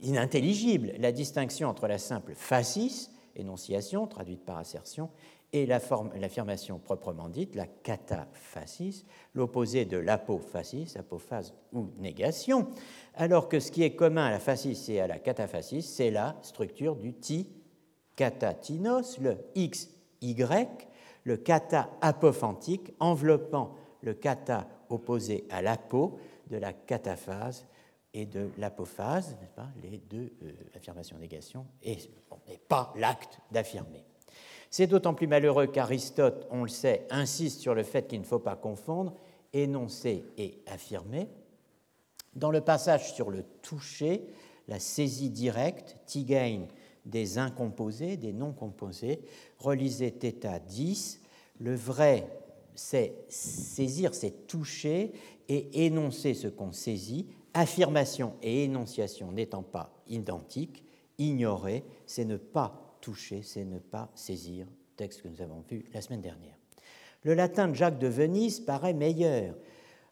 inintelligible 0.00 0.92
la 0.98 1.12
distinction 1.12 1.68
entre 1.68 1.86
la 1.86 1.98
simple 1.98 2.34
phasis, 2.34 3.10
énonciation 3.36 4.06
traduite 4.06 4.44
par 4.44 4.58
assertion, 4.58 5.10
et 5.52 5.64
l'affirmation 5.64 6.78
proprement 6.78 7.28
dite, 7.28 7.54
la 7.54 7.66
cataphasis, 7.66 9.04
l'opposé 9.34 9.84
de 9.84 9.96
l'apophasis, 9.96 10.96
apophase 10.96 11.54
ou 11.72 11.90
négation, 11.98 12.68
alors 13.14 13.48
que 13.48 13.60
ce 13.60 13.70
qui 13.70 13.82
est 13.82 13.94
commun 13.94 14.26
à 14.26 14.30
la 14.30 14.40
phasis 14.40 14.88
et 14.88 15.00
à 15.00 15.06
la 15.06 15.18
cataphasis, 15.18 15.88
c'est 15.88 16.10
la 16.10 16.36
structure 16.42 16.96
du 16.96 17.14
ti 17.14 17.48
catatinos, 18.16 19.18
le 19.18 19.36
x, 19.54 19.90
y, 20.22 20.85
le 21.26 21.36
kata 21.36 21.90
apophantique 22.00 22.94
enveloppant 23.00 23.74
le 24.02 24.14
kata 24.14 24.68
opposé 24.88 25.44
à 25.50 25.60
l'apo 25.60 26.20
de 26.48 26.56
la 26.56 26.72
cataphase 26.72 27.66
et 28.14 28.26
de 28.26 28.48
l'apophase, 28.58 29.36
n'est-ce 29.40 29.52
pas, 29.52 29.68
les 29.82 29.98
deux 29.98 30.32
euh, 30.42 30.52
affirmations-négations, 30.76 31.66
et, 31.82 31.98
et 32.48 32.58
pas 32.68 32.92
l'acte 32.96 33.40
d'affirmer. 33.50 34.04
C'est 34.70 34.86
d'autant 34.86 35.14
plus 35.14 35.26
malheureux 35.26 35.66
qu'Aristote, 35.66 36.46
on 36.50 36.62
le 36.62 36.68
sait, 36.68 37.06
insiste 37.10 37.60
sur 37.60 37.74
le 37.74 37.82
fait 37.82 38.06
qu'il 38.06 38.20
ne 38.20 38.24
faut 38.24 38.38
pas 38.38 38.56
confondre 38.56 39.14
énoncer 39.52 40.24
et 40.38 40.62
affirmer. 40.66 41.28
Dans 42.34 42.52
le 42.52 42.60
passage 42.60 43.12
sur 43.14 43.30
le 43.30 43.42
toucher, 43.62 44.28
la 44.68 44.78
saisie 44.78 45.30
directe, 45.30 45.96
tigain 46.06 46.66
des 47.06 47.38
incomposés, 47.38 48.16
des 48.16 48.32
non 48.32 48.52
composés, 48.52 49.20
relisez 49.58 50.10
θ 50.10 50.60
10, 50.66 51.20
le 51.60 51.74
vrai 51.74 52.28
c'est 52.76 53.14
saisir, 53.28 54.14
c'est 54.14 54.46
toucher 54.46 55.12
et 55.48 55.86
énoncer 55.86 56.34
ce 56.34 56.46
qu'on 56.46 56.72
saisit, 56.72 57.26
affirmation 57.54 58.34
et 58.42 58.64
énonciation 58.64 59.32
n'étant 59.32 59.62
pas 59.62 59.90
identiques, 60.08 60.84
ignorer, 61.18 61.84
c'est 62.06 62.26
ne 62.26 62.36
pas 62.36 62.98
toucher, 63.00 63.42
c'est 63.42 63.64
ne 63.64 63.78
pas 63.78 64.10
saisir, 64.14 64.66
texte 64.96 65.22
que 65.22 65.28
nous 65.28 65.40
avons 65.40 65.64
vu 65.68 65.84
la 65.94 66.02
semaine 66.02 66.20
dernière. 66.20 66.56
Le 67.22 67.34
latin 67.34 67.68
de 67.68 67.74
Jacques 67.74 67.98
de 67.98 68.06
Venise 68.06 68.60
paraît 68.60 68.94
meilleur. 68.94 69.54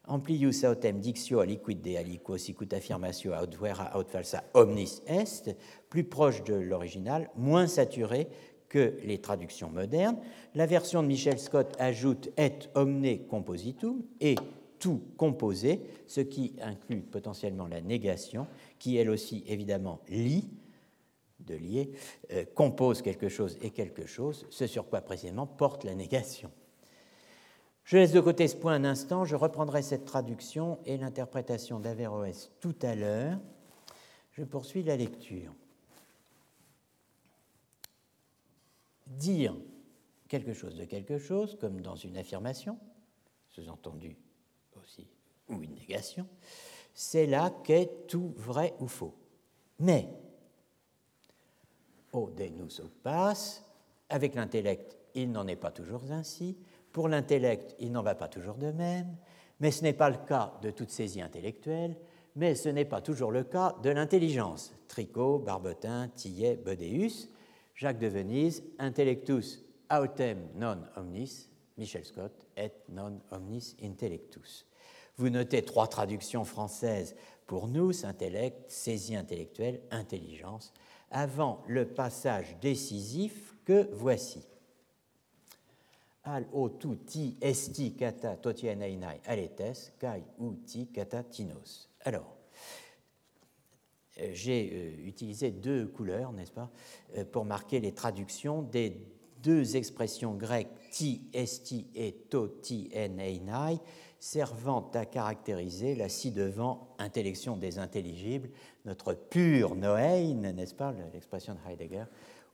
Amplius 0.06 0.64
autem 0.64 1.00
dictio 1.00 1.40
aliquid 1.40 1.80
de 1.80 1.96
aliquo 1.96 2.36
sicut 2.36 2.74
affirmatio 2.76 3.32
aut 3.32 3.56
vera 3.56 3.90
aut 3.96 4.10
falsa 4.12 4.42
omnis 4.52 5.00
est, 5.06 5.56
plus 5.88 6.04
proche 6.04 6.44
de 6.44 6.54
l'original, 6.54 7.30
moins 7.36 7.66
saturé 7.66 8.28
que 8.68 8.98
les 9.04 9.20
traductions 9.20 9.70
modernes. 9.70 10.18
La 10.54 10.66
version 10.66 11.02
de 11.02 11.08
Michel 11.08 11.38
Scott 11.38 11.74
ajoute 11.78 12.28
et 12.36 12.68
omne 12.74 13.26
compositum 13.28 14.02
et 14.20 14.34
tout 14.78 15.00
composé, 15.16 15.80
ce 16.06 16.20
qui 16.20 16.56
inclut 16.60 17.00
potentiellement 17.00 17.66
la 17.66 17.80
négation, 17.80 18.46
qui 18.78 18.96
elle 18.96 19.08
aussi 19.08 19.42
évidemment 19.46 20.00
lit, 20.08 20.50
de 21.40 21.54
lier, 21.54 21.92
euh, 22.32 22.44
compose 22.54 23.00
quelque 23.00 23.28
chose 23.28 23.56
et 23.62 23.70
quelque 23.70 24.06
chose, 24.06 24.46
ce 24.50 24.66
sur 24.66 24.88
quoi 24.88 25.00
précisément 25.00 25.46
porte 25.46 25.84
la 25.84 25.94
négation. 25.94 26.50
Je 27.84 27.98
laisse 27.98 28.12
de 28.12 28.20
côté 28.20 28.48
ce 28.48 28.56
point 28.56 28.74
un 28.74 28.84
instant, 28.84 29.24
je 29.24 29.36
reprendrai 29.36 29.82
cette 29.82 30.06
traduction 30.06 30.78
et 30.86 30.96
l'interprétation 30.96 31.80
d'Averroès 31.80 32.50
tout 32.60 32.76
à 32.82 32.94
l'heure. 32.94 33.38
Je 34.32 34.42
poursuis 34.42 34.82
la 34.82 34.96
lecture. 34.96 35.52
Dire 39.06 39.54
quelque 40.28 40.54
chose 40.54 40.76
de 40.76 40.84
quelque 40.84 41.18
chose, 41.18 41.58
comme 41.60 41.82
dans 41.82 41.94
une 41.94 42.16
affirmation, 42.16 42.78
sous-entendu 43.50 44.16
aussi, 44.80 45.06
ou 45.48 45.62
une 45.62 45.74
négation, 45.74 46.26
c'est 46.94 47.26
là 47.26 47.52
qu'est 47.64 48.06
tout 48.08 48.32
vrai 48.36 48.74
ou 48.80 48.88
faux. 48.88 49.14
Mais 49.78 50.08
o 52.12 52.30
denus 52.30 52.80
pas. 53.02 53.34
Avec 54.08 54.34
l'intellect, 54.34 54.96
il 55.14 55.32
n'en 55.32 55.46
est 55.46 55.56
pas 55.56 55.70
toujours 55.70 56.02
ainsi. 56.10 56.56
Pour 56.94 57.09
l'intellect, 57.09 57.74
il 57.80 57.90
n'en 57.90 58.04
va 58.04 58.14
pas 58.14 58.28
toujours 58.28 58.54
de 58.54 58.70
même. 58.70 59.16
Mais 59.59 59.72
ce 59.72 59.83
n'est 59.83 59.92
pas 59.92 60.11
le 60.11 60.18
cas 60.28 60.54
de 60.62 60.70
toute 60.70 60.90
saisie 60.90 61.20
intellectuelle, 61.20 61.96
mais 62.37 62.54
ce 62.54 62.68
n'est 62.68 62.85
pas 62.85 63.00
toujours 63.00 63.33
le 63.33 63.42
cas 63.42 63.74
de 63.83 63.90
l'intelligence. 63.90 64.72
Tricot, 64.87 65.40
Barbotin, 65.40 66.09
Tillet, 66.14 66.54
Bodeus, 66.57 67.28
Jacques 67.74 67.98
de 67.98 68.07
Venise, 68.07 68.62
Intellectus 68.78 69.64
autem 69.90 70.38
non 70.54 70.83
omnis, 70.96 71.50
Michel 71.76 72.04
Scott, 72.04 72.46
et 72.57 72.70
non 72.88 73.20
omnis 73.33 73.76
intellectus. 73.83 74.64
Vous 75.16 75.30
notez 75.30 75.62
trois 75.62 75.88
traductions 75.88 76.44
françaises 76.44 77.16
pour 77.48 77.66
nous, 77.66 78.07
intellect, 78.07 78.70
saisie 78.70 79.16
intellectuelle, 79.16 79.80
intelligence 79.90 80.72
avant 81.11 81.62
le 81.66 81.87
passage 81.87 82.57
décisif 82.61 83.57
que 83.64 83.88
voici. 83.92 84.46
Al 86.24 86.46
o 86.52 86.70
tu 86.70 86.96
ti 87.04 87.37
esti 87.40 87.94
kata 87.94 88.37
ti 90.64 90.87
kata 90.87 91.22
tinos. 91.24 91.90
Alors, 92.00 92.37
euh, 94.20 94.30
j'ai 94.32 94.70
euh, 94.72 95.06
utilisé 95.06 95.50
deux 95.50 95.87
couleurs, 95.87 96.32
n'est-ce 96.32 96.52
pas, 96.52 96.70
euh, 97.16 97.24
pour 97.24 97.44
marquer 97.44 97.80
les 97.80 97.92
traductions 97.92 98.62
des 98.62 98.96
deux 99.42 99.76
expressions 99.76 100.34
grecques 100.34 100.68
ti 100.90 101.28
esti 101.34 101.88
et 101.94 102.12
to 102.30 102.48
ti 102.48 102.88
eneinai 102.94 103.78
servant 104.18 104.90
à 104.94 105.04
caractériser 105.04 105.94
la 105.94 106.08
ci-devant 106.08 106.88
intellection 106.98 107.58
des 107.58 107.78
intelligibles, 107.78 108.48
notre 108.87 109.12
pur 109.12 109.74
noein, 109.74 110.32
n'est-ce 110.32 110.74
pas, 110.74 110.94
l'expression 111.12 111.54
de 111.54 111.70
Heidegger, 111.70 112.04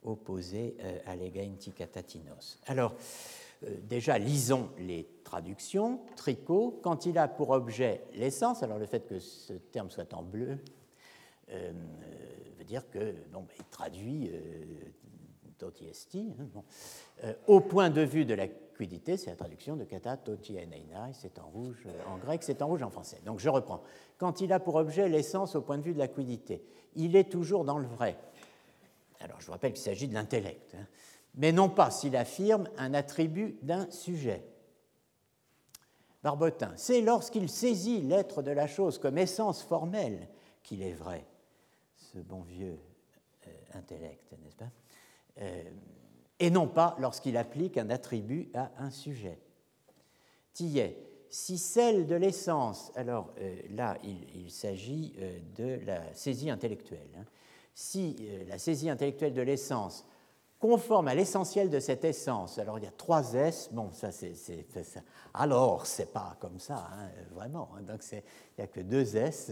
opposée 0.02 0.76
à 1.06 1.14
l'egein 1.14 1.52
ticatatinos. 1.56 2.59
Alors, 2.66 2.92
euh, 2.92 3.49
déjà, 3.83 4.18
lisons 4.18 4.70
les 4.79 5.09
traductions. 5.25 6.01
Tricot, 6.16 6.81
quand 6.83 7.07
il 7.07 7.18
a 7.18 7.29
pour 7.29 7.51
objet 7.51 8.05
l'essence, 8.14 8.62
alors 8.62 8.79
le 8.79 8.87
fait 8.87 9.07
que 9.07 9.18
ce 9.18 9.53
terme 9.53 9.90
soit 9.90 10.12
en 10.14 10.23
bleu 10.23 10.59
euh, 11.51 11.73
veut 12.59 12.64
dire 12.64 12.88
que 12.90 13.14
bon, 13.33 13.46
il 13.59 13.64
traduit 13.66 14.31
totiesti, 15.59 16.33
hein, 16.40 17.35
au 17.46 17.61
point 17.61 17.90
de 17.90 18.01
vue 18.01 18.25
de 18.25 18.35
la 18.35 18.46
c'est 19.05 19.27
la 19.27 19.37
traduction 19.37 19.77
de 19.77 19.85
kata 19.85 20.16
toti 20.16 20.57
c'est 21.12 21.38
en 21.38 21.49
rouge 21.49 21.87
en 22.09 22.16
grec, 22.18 22.42
c'est 22.42 22.62
en 22.62 22.66
rouge 22.66 22.83
en 22.83 22.90
français. 22.90 23.20
Donc 23.25 23.38
je 23.38 23.49
reprends. 23.49 23.83
Quand 24.18 24.40
il 24.40 24.53
a 24.53 24.61
pour 24.61 24.77
objet 24.77 25.09
l'essence 25.09 25.55
au 25.55 25.61
point 25.61 25.79
de 25.79 25.83
vue 25.83 25.92
de 25.92 25.99
la 25.99 26.09
il 26.96 27.16
est 27.16 27.31
toujours 27.31 27.64
dans 27.64 27.79
le 27.79 27.87
vrai. 27.87 28.16
Alors 29.20 29.40
je 29.40 29.46
vous 29.46 29.53
rappelle 29.53 29.73
qu'il 29.73 29.83
s'agit 29.83 30.09
de 30.09 30.14
l'intellect, 30.14 30.75
hein. 30.75 30.87
Mais 31.34 31.52
non 31.52 31.68
pas 31.68 31.90
s'il 31.90 32.16
affirme 32.16 32.68
un 32.76 32.94
attribut 32.94 33.58
d'un 33.62 33.90
sujet. 33.90 34.44
Barbotin, 36.22 36.72
c'est 36.76 37.00
lorsqu'il 37.00 37.48
saisit 37.48 38.02
l'être 38.02 38.42
de 38.42 38.50
la 38.50 38.66
chose 38.66 38.98
comme 38.98 39.16
essence 39.16 39.62
formelle 39.62 40.28
qu'il 40.62 40.82
est 40.82 40.92
vrai, 40.92 41.24
ce 41.96 42.18
bon 42.18 42.42
vieux 42.42 42.78
euh, 43.46 43.50
intellect, 43.74 44.32
n'est-ce 44.42 44.56
pas 44.56 44.70
euh, 45.40 45.62
et 46.38 46.50
non 46.50 46.68
pas 46.68 46.96
lorsqu'il 46.98 47.36
applique 47.36 47.76
un 47.76 47.90
attribut 47.90 48.50
à 48.54 48.72
un 48.78 48.90
sujet. 48.90 49.38
Tillet, 50.54 50.96
si 51.28 51.58
celle 51.58 52.06
de 52.06 52.14
l'essence, 52.14 52.92
alors 52.96 53.32
euh, 53.38 53.56
là 53.70 53.96
il, 54.02 54.50
s'agit 54.50 55.14
de 55.56 55.80
la 55.84 56.14
saisie 56.14 56.50
intellectuelle, 56.50 57.10
hein. 57.18 57.24
si 57.74 58.16
la 58.48 58.58
saisie 58.58 58.90
intellectuelle 58.90 59.34
de 59.34 59.42
l'essence 59.42 60.06
conforme 60.61 61.09
à 61.09 61.14
l'essentiel 61.14 61.70
de 61.70 61.81
cette 61.81 62.05
essence, 62.05 62.59
alors 62.59 62.79
il 62.79 62.85
y 62.85 62.87
a 62.87 62.92
trois 62.92 63.33
S, 63.33 63.70
bon 63.73 63.90
ça 63.92 64.12
c'est, 64.12 64.35
alors 65.33 65.87
c'est 65.87 66.12
pas 66.12 66.37
comme 66.38 66.61
ça, 66.61 66.87
hein, 66.92 67.09
vraiment, 67.33 67.70
hein. 67.75 67.83
donc 67.83 68.05
il 68.12 68.23
n'y 68.59 68.64
a 68.64 68.66
que 68.66 68.81
deux 68.81 69.16
S, 69.16 69.51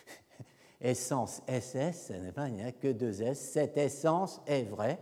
essence 0.80 1.42
SS, 1.48 2.12
il 2.14 2.54
n'y 2.54 2.62
a 2.62 2.72
que 2.72 2.92
deux 2.92 3.22
S, 3.22 3.38
cette 3.38 3.76
essence 3.76 4.40
est 4.46 4.62
vraie, 4.62 5.00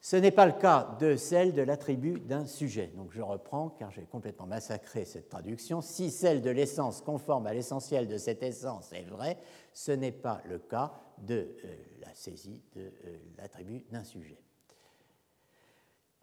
Ce 0.00 0.16
n'est 0.16 0.30
pas 0.30 0.46
le 0.46 0.52
cas 0.52 0.96
de 1.00 1.16
celle 1.16 1.54
de 1.54 1.62
l'attribut 1.62 2.20
d'un 2.20 2.44
sujet. 2.44 2.92
Donc 2.94 3.10
je 3.12 3.22
reprends, 3.22 3.70
car 3.70 3.90
j'ai 3.90 4.04
complètement 4.04 4.46
massacré 4.46 5.06
cette 5.06 5.30
traduction. 5.30 5.80
Si 5.80 6.10
celle 6.10 6.42
de 6.42 6.50
l'essence 6.50 7.00
conforme 7.00 7.46
à 7.46 7.54
l'essentiel 7.54 8.06
de 8.06 8.18
cette 8.18 8.42
essence 8.42 8.92
est 8.92 9.08
vraie, 9.08 9.38
ce 9.72 9.92
n'est 9.92 10.12
pas 10.12 10.42
le 10.44 10.58
cas 10.58 10.92
de 11.18 11.56
euh, 11.64 11.74
la 12.00 12.14
saisie 12.14 12.60
de 12.76 12.82
euh, 12.82 13.16
l'attribut 13.38 13.86
d'un 13.90 14.04
sujet. 14.04 14.43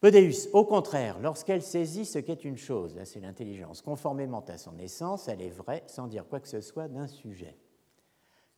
Podeus, 0.01 0.49
au 0.51 0.65
contraire, 0.65 1.19
lorsqu'elle 1.19 1.61
saisit 1.61 2.05
ce 2.05 2.17
qu'est 2.17 2.43
une 2.43 2.57
chose, 2.57 2.95
là 2.95 3.05
c'est 3.05 3.19
l'intelligence, 3.19 3.83
conformément 3.83 4.43
à 4.47 4.57
son 4.57 4.79
essence, 4.79 5.27
elle 5.27 5.43
est 5.43 5.49
vraie 5.51 5.83
sans 5.85 6.07
dire 6.07 6.25
quoi 6.27 6.39
que 6.39 6.47
ce 6.47 6.59
soit 6.59 6.87
d'un 6.87 7.07
sujet 7.07 7.55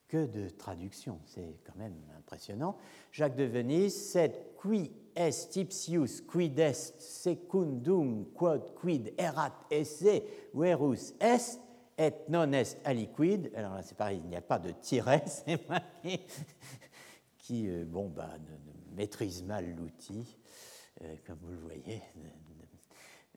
que 0.08 0.24
de 0.24 0.48
traduction, 0.48 1.20
c'est 1.26 1.58
quand 1.66 1.76
même 1.76 1.96
impressionnant. 2.16 2.76
Jacques 3.12 3.36
de 3.36 3.44
Venise, 3.44 3.94
sed 3.94 4.32
qui 4.62 4.90
est 5.14 5.56
ipsius 5.56 6.22
quid 6.22 6.58
est 6.58 6.98
secundum 6.98 8.24
quod 8.34 8.74
quid 8.74 9.12
erat 9.18 9.52
esse 9.70 10.22
verus 10.54 11.14
est 11.20 11.60
et 11.98 12.12
non 12.28 12.52
est 12.52 12.78
aliquid. 12.84 13.50
Alors 13.54 13.74
là, 13.74 13.82
c'est 13.82 13.96
pareil, 13.96 14.20
il 14.24 14.28
n'y 14.30 14.36
a 14.36 14.40
pas 14.40 14.58
de 14.58 14.70
tiret, 14.70 15.24
c'est 15.26 15.68
moi 15.68 15.80
qui, 17.38 17.68
euh, 17.68 17.84
bon, 17.84 18.08
bah, 18.08 18.30
maîtrise 18.96 19.42
mal 19.42 19.74
l'outil, 19.74 20.38
comme 21.26 21.38
vous 21.42 21.52
le 21.52 21.58
voyez, 21.58 22.02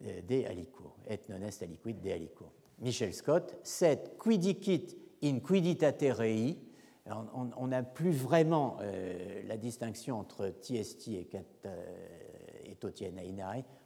de 0.01 0.45
aliquo, 0.45 0.95
et 1.09 1.19
non 1.29 1.41
est 1.41 1.63
aliquid 1.63 1.99
de 2.01 2.11
aliquo. 2.11 2.51
Michel 2.79 3.13
Scott, 3.13 3.57
sed 3.63 4.17
quidicit 4.19 4.95
in 5.23 5.39
quiditate 5.39 6.13
rei, 6.13 6.57
on 7.07 7.67
n'a 7.67 7.83
plus 7.83 8.11
vraiment 8.11 8.77
euh, 8.81 9.41
la 9.47 9.57
distinction 9.57 10.19
entre 10.19 10.53
TST 10.61 11.07
et, 11.07 11.29
euh, 11.65 11.85
et 12.65 12.75
Totien 12.75 13.11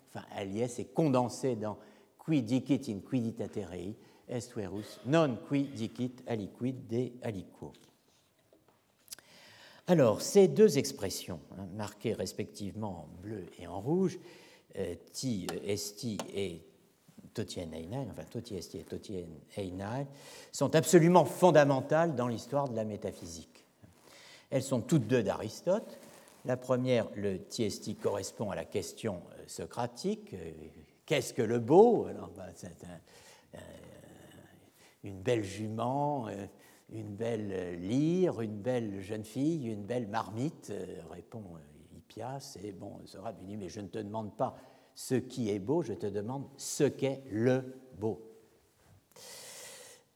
Enfin, 0.10 0.26
Aliès 0.36 0.80
est 0.80 0.94
condensé 0.94 1.56
dans 1.56 1.78
qui 2.26 2.42
dicit 2.42 2.90
in 2.90 3.00
quiditate 3.00 3.66
rei, 3.70 3.96
est 4.28 4.54
verus 4.54 5.00
non 5.06 5.38
qui 5.48 5.64
dicit 5.64 6.16
aliquid 6.28 6.88
de 6.88 7.12
aliquo. 7.22 7.72
Alors, 9.88 10.22
ces 10.22 10.48
deux 10.48 10.78
expressions, 10.78 11.40
hein, 11.58 11.68
marquées 11.76 12.14
respectivement 12.14 13.06
en 13.06 13.22
bleu 13.22 13.46
et 13.60 13.68
en 13.68 13.82
rouge, 13.82 14.20
euh, 14.78 14.96
ti, 15.12 15.48
esti 15.66 16.18
et 16.34 16.64
Totien 17.34 17.70
enfin 18.10 18.24
Totiesti 18.30 18.78
et 18.80 18.84
Totien 18.84 19.24
Einai, 19.58 20.08
sont 20.52 20.76
absolument 20.76 21.26
fondamentales 21.26 22.16
dans 22.16 22.28
l'histoire 22.28 22.70
de 22.70 22.76
la 22.76 22.84
métaphysique. 22.84 23.66
Elles 24.50 24.64
sont 24.64 24.82
toutes 24.82 25.08
deux 25.08 25.24
d'Aristote. 25.24 26.00
La 26.46 26.58
première, 26.58 27.08
le 27.16 27.42
Tiesti, 27.44 27.96
correspond 27.96 28.52
à 28.52 28.56
la 28.56 28.66
question 28.66 29.22
euh, 29.34 29.44
socratique 29.48 30.34
euh, 30.34 30.52
qu'est-ce 31.06 31.34
que 31.34 31.42
le 31.42 31.60
beau? 31.60 32.08
Bah, 32.38 32.46
C'est 32.56 32.70
une 35.04 35.22
belle 35.22 35.44
jument, 35.44 36.28
euh, 36.28 36.46
une 36.92 37.16
belle 37.16 37.80
lyre, 37.82 38.42
une 38.42 38.62
belle 38.62 39.00
jeune 39.00 39.24
fille, 39.24 39.68
une 39.68 39.84
belle 39.84 40.08
marmite, 40.08 40.74
répond 41.10 41.44
Hippias. 41.96 42.58
Et 42.64 42.72
bon, 42.72 43.00
Socrate 43.06 43.40
lui 43.40 43.48
dit 43.48 43.58
Mais 43.58 43.70
je 43.70 43.82
ne 43.82 43.88
te 43.88 44.00
demande 44.00 44.36
pas 44.36 44.58
ce 44.96 45.16
qui 45.16 45.50
est 45.50 45.60
beau, 45.60 45.82
je 45.82 45.94
te 45.94 46.06
demande 46.06 46.48
ce 46.58 46.84
qu'est 46.84 47.24
le 47.30 47.64
beau. 47.98 48.32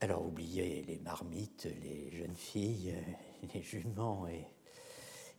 Alors 0.01 0.25
oubliez 0.25 0.83
les 0.83 0.99
marmites, 0.99 1.67
les 1.81 2.11
jeunes 2.11 2.35
filles, 2.35 2.93
euh, 2.95 3.47
les 3.53 3.61
juments 3.61 4.27
et, 4.27 4.47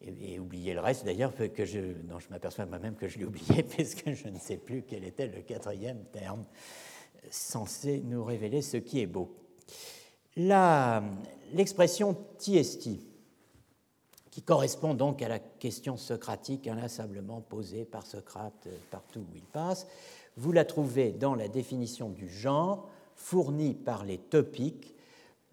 et, 0.00 0.38
oubliez 0.38 0.74
le 0.74 0.80
reste 0.80 1.04
d'ailleurs 1.04 1.34
que 1.34 1.64
je, 1.64 1.92
dont 2.02 2.18
je 2.18 2.28
m'aperçois 2.30 2.66
moi-même 2.66 2.96
que 2.96 3.06
je 3.06 3.18
l'ai 3.18 3.24
oublié 3.24 3.62
puisque 3.68 4.12
je 4.12 4.28
ne 4.28 4.38
sais 4.38 4.56
plus 4.56 4.82
quel 4.82 5.04
était 5.04 5.26
le 5.26 5.42
quatrième 5.42 6.04
terme 6.06 6.44
censé 7.30 8.00
nous 8.00 8.24
révéler 8.24 8.62
ce 8.62 8.76
qui 8.76 9.00
est 9.00 9.06
beau. 9.06 9.36
L'expression 10.36 12.16
tiesti 12.38 13.00
qui 14.30 14.42
correspond 14.42 14.92
donc 14.92 15.22
à 15.22 15.28
la 15.28 15.38
question 15.38 15.96
socratique 15.96 16.68
inlassablement 16.68 17.40
posée 17.40 17.86
par 17.86 18.04
Socrate 18.04 18.68
partout 18.90 19.20
où 19.20 19.34
il 19.34 19.46
passe. 19.46 19.86
Vous 20.36 20.52
la 20.52 20.66
trouvez 20.66 21.12
dans 21.12 21.34
la 21.34 21.48
définition 21.48 22.10
du 22.10 22.28
genre 22.28 22.90
fournie 23.14 23.72
par 23.72 24.04
les 24.04 24.18
topiques 24.18 24.94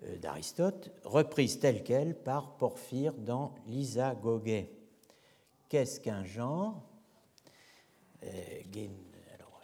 euh, 0.03 0.17
d'Aristote, 0.17 0.91
reprise 1.05 1.59
telle 1.59 1.83
qu'elle 1.83 2.13
par 2.13 2.57
Porphyre 2.57 3.13
dans 3.13 3.55
l'Isagoge. 3.67 4.65
Qu'est-ce 5.69 6.01
qu'un 6.01 6.25
genre 6.25 6.83
euh, 8.23 8.29
alors, 9.33 9.61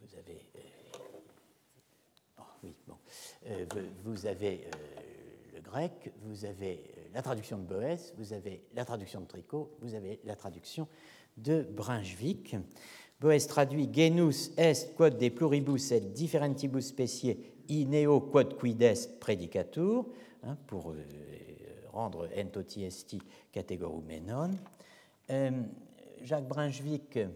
vous 0.00 0.16
avez, 0.16 0.46
euh, 0.56 0.98
oh, 2.38 2.42
oui, 2.62 2.74
bon. 2.86 2.96
Vous 4.04 4.26
avez 4.26 4.68
le 5.54 5.60
grec, 5.60 6.12
vous 6.22 6.44
avez 6.44 6.82
la 7.14 7.22
traduction 7.22 7.58
de 7.58 7.62
Boès, 7.62 8.12
vous 8.18 8.32
avez 8.32 8.62
la 8.74 8.84
traduction 8.84 9.20
de 9.20 9.26
Tricot, 9.26 9.76
vous 9.80 9.94
avez 9.94 10.20
la 10.24 10.36
traduction 10.36 10.88
de 11.36 11.62
Brunswick. 11.62 12.56
Boès 13.20 13.46
traduit 13.46 13.88
genus 13.92 14.50
est 14.56 14.94
quod 14.94 15.16
de 15.16 15.28
pluribus 15.30 15.90
et 15.92 16.00
differentibus 16.00 16.88
specie 16.88 17.38
ineo 17.68 18.20
quod 18.20 18.56
quid 18.58 18.82
est 18.82 19.18
predicatur, 19.18 20.06
hein, 20.42 20.56
pour 20.66 20.92
euh, 20.92 20.96
rendre 21.92 22.28
entotiesti 22.36 23.18
categorumenon. 23.50 24.50
Euh, 25.30 25.50
Jacques 26.22 26.48
Brunswick 26.48 27.16
euh, 27.16 27.28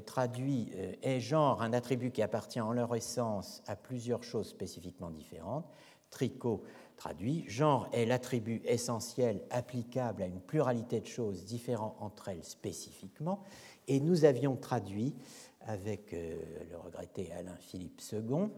traduit 0.00 0.72
est 1.02 1.20
genre 1.20 1.62
un 1.62 1.72
attribut 1.72 2.10
qui 2.10 2.22
appartient 2.22 2.60
en 2.60 2.72
leur 2.72 2.94
essence 2.94 3.62
à 3.66 3.76
plusieurs 3.76 4.22
choses 4.22 4.48
spécifiquement 4.48 5.10
différentes. 5.10 5.66
Tricot 6.10 6.62
traduit, 6.96 7.44
genre 7.48 7.88
est 7.92 8.06
l'attribut 8.06 8.62
essentiel 8.64 9.42
applicable 9.50 10.22
à 10.22 10.26
une 10.26 10.40
pluralité 10.40 11.00
de 11.00 11.06
choses 11.06 11.44
différentes 11.44 11.96
entre 11.98 12.28
elles 12.28 12.44
spécifiquement, 12.44 13.42
et 13.88 13.98
nous 13.98 14.24
avions 14.24 14.54
traduit 14.54 15.14
avec 15.62 16.12
euh, 16.12 16.40
le 16.70 16.76
regretté 16.76 17.32
Alain 17.32 17.56
Philippe 17.56 18.00
II 18.12 18.48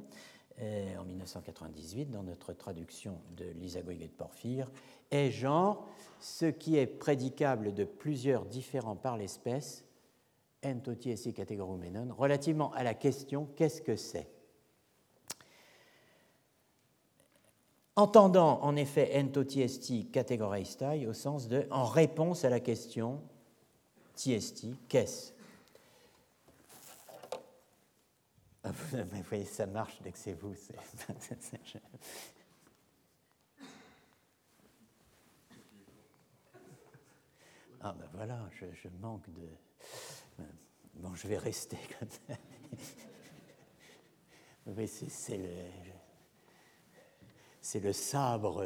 euh, 0.61 0.97
en 0.99 1.05
1998 1.05 2.11
dans 2.11 2.23
notre 2.23 2.53
traduction 2.53 3.18
de 3.37 3.47
l'Isagogue 3.59 3.99
de 3.99 4.07
Porphyre, 4.09 4.70
est 5.11 5.31
genre 5.31 5.88
ce 6.20 6.47
qui 6.47 6.77
est 6.77 6.87
prédicable 6.87 7.73
de 7.73 7.85
plusieurs 7.85 8.44
différents 8.44 8.97
par 8.97 9.16
l'espèce, 9.16 9.85
entotiesi 10.64 11.33
categorumenon, 11.33 12.14
relativement 12.14 12.72
à 12.72 12.83
la 12.83 12.94
question 12.94 13.48
qu'est-ce 13.57 13.83
que 13.83 13.96
c'est? 13.96 14.29
Entendant 17.96 18.61
en 18.62 18.74
effet 18.74 19.12
ento 19.20 19.44
tiesti 19.44 20.07
categoreistai 20.07 21.07
au 21.07 21.12
sens 21.12 21.48
de 21.48 21.66
en 21.70 21.85
réponse 21.85 22.44
à 22.44 22.50
la 22.50 22.59
question 22.59 23.20
tiesti, 24.14 24.77
qu'est-ce? 24.88 25.33
Ah, 28.64 28.70
Vous 28.92 29.22
voyez, 29.29 29.44
ça 29.44 29.66
marche 29.66 30.00
dès 30.03 30.11
que 30.11 30.18
c'est 30.18 30.33
vous. 30.33 30.55
Ah 37.87 37.94
ben 37.98 38.09
voilà, 38.14 38.48
je, 38.59 38.88
manque 39.03 39.29
de... 39.35 39.46
Bon, 40.96 41.14
je 41.14 41.26
vais 41.28 41.38
rester 41.38 41.78
comme 41.98 42.09
ça. 42.09 42.35
Oui, 44.66 44.88
c'est 44.88 45.37
le 45.37 45.50
le 47.80 47.92
sabre 47.92 48.64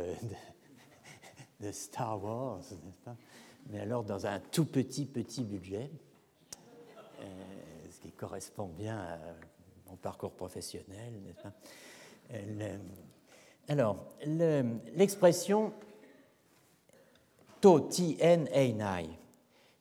de, 1.61 1.73
Star 1.73 2.23
Wars, 2.23 2.59
n'est-ce 2.85 3.01
pas? 3.05 3.17
Mais 3.71 3.81
alors 3.81 4.05
dans 4.05 4.27
un 4.27 4.39
tout 4.39 4.67
petit, 4.67 5.07
petit 5.07 5.45
budget, 5.45 5.91
euh, 7.21 7.25
ce 7.91 8.01
qui 8.01 8.13
correspond 8.13 8.67
bien 8.67 8.99
à 8.99 9.19
mon 9.89 9.97
parcours 9.97 10.33
professionnel, 10.33 11.15
n'est-ce 11.25 11.43
pas? 11.43 11.53
Alors, 13.69 14.05
l'expression 14.95 15.73
to 17.61 17.81
tien 17.81 18.47
einai 18.53 19.18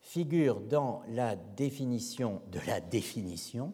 figure 0.08 0.62
dans 0.62 1.04
la 1.10 1.36
définition 1.36 2.42
de 2.50 2.60
la 2.66 2.80
définition 2.80 3.74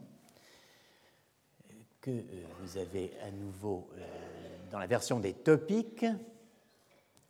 que 2.02 2.10
euh, 2.10 2.24
vous 2.60 2.78
avez 2.78 3.12
à 3.22 3.30
nouveau 3.30 3.88
euh, 3.94 4.02
dans 4.72 4.80
la 4.80 4.88
version 4.88 5.20
des 5.20 5.34
topiques, 5.34 6.06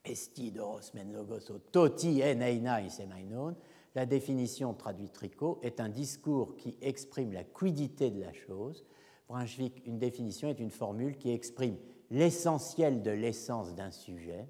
estidoros 0.05 0.93
men 0.93 1.11
logos 1.11 1.51
toti 1.71 2.23
en 2.23 3.53
la 3.95 4.05
définition 4.05 4.73
traduite 4.73 5.11
tricot 5.11 5.59
est 5.61 5.81
un 5.81 5.89
discours 5.89 6.55
qui 6.55 6.77
exprime 6.81 7.33
la 7.33 7.43
quiddité 7.43 8.09
de 8.09 8.21
la 8.21 8.33
chose. 8.33 8.85
Brunswick, 9.27 9.85
une 9.85 9.99
définition 9.99 10.47
est 10.47 10.59
une 10.59 10.71
formule 10.71 11.17
qui 11.17 11.31
exprime 11.31 11.77
l'essentiel 12.09 13.03
de 13.03 13.11
l'essence 13.11 13.75
d'un 13.75 13.91
sujet. 13.91 14.47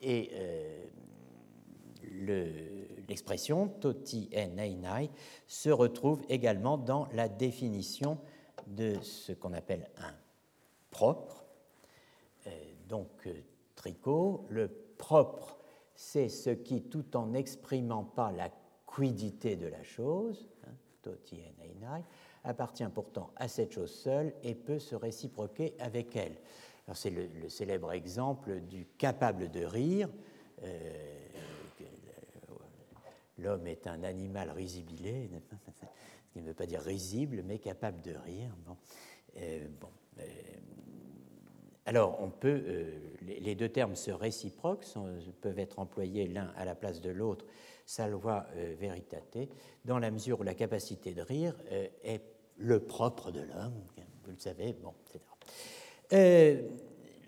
Et 0.00 0.30
euh, 0.32 0.84
l'expression 3.08 3.68
toti 3.68 4.30
en 4.36 5.08
se 5.46 5.70
retrouve 5.70 6.22
également 6.28 6.78
dans 6.78 7.08
la 7.12 7.28
définition 7.28 8.18
de 8.66 8.94
ce 9.02 9.32
qu'on 9.32 9.52
appelle 9.52 9.88
un 9.98 10.14
propre. 10.90 11.44
Euh, 12.46 12.50
donc, 12.88 13.26
euh, 13.26 13.34
tricot, 13.74 14.46
le 14.48 14.68
propre, 14.96 15.58
c'est 15.94 16.28
ce 16.28 16.50
qui, 16.50 16.82
tout 16.82 17.16
en 17.16 17.26
n'exprimant 17.26 18.04
pas 18.04 18.32
la 18.32 18.50
quiddité 18.86 19.56
de 19.56 19.66
la 19.66 19.82
chose, 19.82 20.48
hein, 20.66 20.72
toti 21.02 21.40
en 21.40 22.04
appartient 22.44 22.86
pourtant 22.94 23.30
à 23.36 23.48
cette 23.48 23.72
chose 23.72 23.92
seule 23.92 24.34
et 24.42 24.54
peut 24.54 24.78
se 24.78 24.94
réciproquer 24.94 25.74
avec 25.78 26.14
elle. 26.16 26.36
C'est 26.92 27.10
le, 27.10 27.48
célèbre 27.48 27.92
exemple 27.92 28.60
du 28.60 28.86
capable 28.98 29.50
de 29.50 29.64
rire. 29.64 30.08
Euh, 30.62 31.23
l'homme 33.44 33.66
est 33.66 33.86
un 33.86 34.02
animal 34.02 34.50
risibilé, 34.50 35.30
ce 36.26 36.32
qui 36.32 36.40
ne 36.40 36.46
veut 36.46 36.54
pas 36.54 36.66
dire 36.66 36.80
risible, 36.80 37.42
mais 37.44 37.58
capable 37.58 38.00
de 38.02 38.14
rire. 38.24 38.50
Euh. 39.36 39.66
Euh, 40.18 40.24
alors, 41.86 42.18
on 42.22 42.30
peut, 42.30 42.64
les, 43.20 43.54
deux 43.54 43.68
termes 43.68 43.94
se 43.94 44.10
réciproquent, 44.10 44.86
peuvent 45.42 45.58
être 45.58 45.78
employés 45.78 46.26
l'un 46.26 46.50
à 46.56 46.64
la 46.64 46.74
place 46.74 47.02
de 47.02 47.10
l'autre, 47.10 47.44
salva 47.84 48.46
veritate, 48.80 49.36
dans 49.84 49.98
la 49.98 50.10
mesure 50.10 50.40
où 50.40 50.44
la 50.44 50.54
capacité 50.54 51.12
de 51.12 51.20
rire 51.20 51.54
est 52.02 52.22
le 52.56 52.80
propre 52.80 53.30
de 53.32 53.40
l'homme, 53.40 53.84
vous 54.24 54.30
le 54.30 54.38
savez, 54.38 54.72
bon. 54.72 54.94
Euh, 56.12 56.62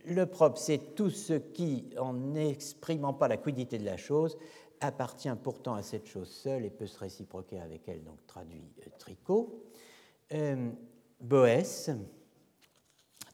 le 0.06 0.26
propre, 0.26 0.58
c'est 0.58 0.94
tout 0.94 1.10
ce 1.10 1.34
qui, 1.34 1.90
en 1.98 2.12
n'exprimant 2.12 3.12
pas 3.12 3.28
la 3.28 3.36
quiddité 3.36 3.78
de 3.78 3.84
la 3.84 3.96
chose, 3.96 4.38
appartient 4.80 5.34
pourtant 5.42 5.74
à 5.74 5.82
cette 5.82 6.06
chose 6.06 6.30
seule 6.30 6.64
et 6.64 6.70
peut 6.70 6.86
se 6.86 6.98
réciproquer 6.98 7.60
avec 7.60 7.88
elle, 7.88 8.02
donc 8.04 8.26
traduit 8.26 8.70
euh, 8.86 8.90
tricot. 8.98 9.64
Euh, 10.32 10.70
Boès 11.20 11.90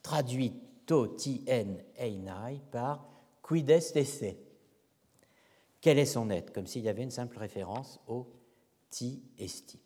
traduit 0.03 0.53
to 0.87 1.09
tien 1.09 1.77
einai 1.97 2.61
par 2.71 3.09
quid 3.43 3.71
est 3.71 3.97
esse. 3.97 4.37
Quel 5.81 5.99
est 5.99 6.07
son 6.07 6.31
être? 6.31 6.53
Comme 6.53 6.67
s'il 6.67 6.83
y 6.83 6.89
avait 6.89 7.03
une 7.03 7.11
simple 7.11 7.39
référence 7.39 8.01
au 8.07 8.27
ti 8.91 9.23
esti. 9.39 9.81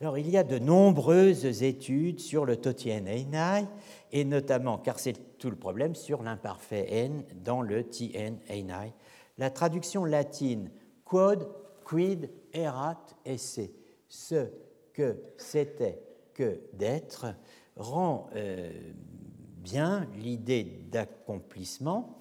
Alors, 0.00 0.16
il 0.16 0.30
y 0.30 0.36
a 0.36 0.44
de 0.44 0.58
nombreuses 0.58 1.62
études 1.64 2.20
sur 2.20 2.44
le 2.44 2.56
totien 2.56 3.04
einai, 3.06 3.66
et 4.12 4.24
notamment, 4.24 4.78
car 4.78 4.98
c'est 4.98 5.38
tout 5.38 5.50
le 5.50 5.56
problème, 5.56 5.96
sur 5.96 6.22
l'imparfait 6.22 6.86
n 6.88 7.24
dans 7.44 7.62
le 7.62 7.84
tien 7.88 8.36
einai. 8.48 8.92
La 9.38 9.50
traduction 9.50 10.04
latine 10.04 10.70
quod, 11.08 11.48
quid, 11.84 12.30
erat, 12.52 13.04
esse, 13.24 13.70
ce 14.08 14.48
que 14.92 15.16
c'était 15.38 16.00
que 16.34 16.60
d'être, 16.74 17.34
rend 17.76 18.28
euh, 18.36 18.70
bien 19.56 20.06
l'idée 20.16 20.64
d'accomplissement. 20.90 22.16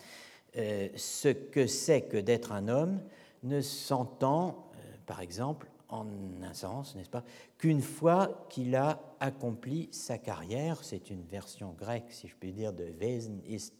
Euh, 0.56 0.88
ce 0.96 1.28
que 1.28 1.68
c'est 1.68 2.04
que 2.04 2.18
d'être 2.18 2.52
un 2.52 2.70
homme 2.70 3.02
ne 3.44 3.62
s'entend, 3.62 4.70
euh, 4.74 4.78
par 5.06 5.20
exemple, 5.20 5.68
en 5.90 6.08
un 6.42 6.54
sens, 6.54 6.96
n'est-ce 6.96 7.10
pas, 7.10 7.24
qu'une 7.58 7.82
fois 7.82 8.46
qu'il 8.50 8.76
a 8.76 9.00
accompli 9.20 9.90
sa 9.92 10.18
carrière, 10.18 10.84
c'est 10.84 11.10
une 11.10 11.24
version 11.24 11.74
grecque, 11.78 12.12
si 12.12 12.28
je 12.28 12.36
puis 12.36 12.54
dire, 12.54 12.74
de 12.74 12.86
Wesen 13.00 13.42
ist, 13.46 13.74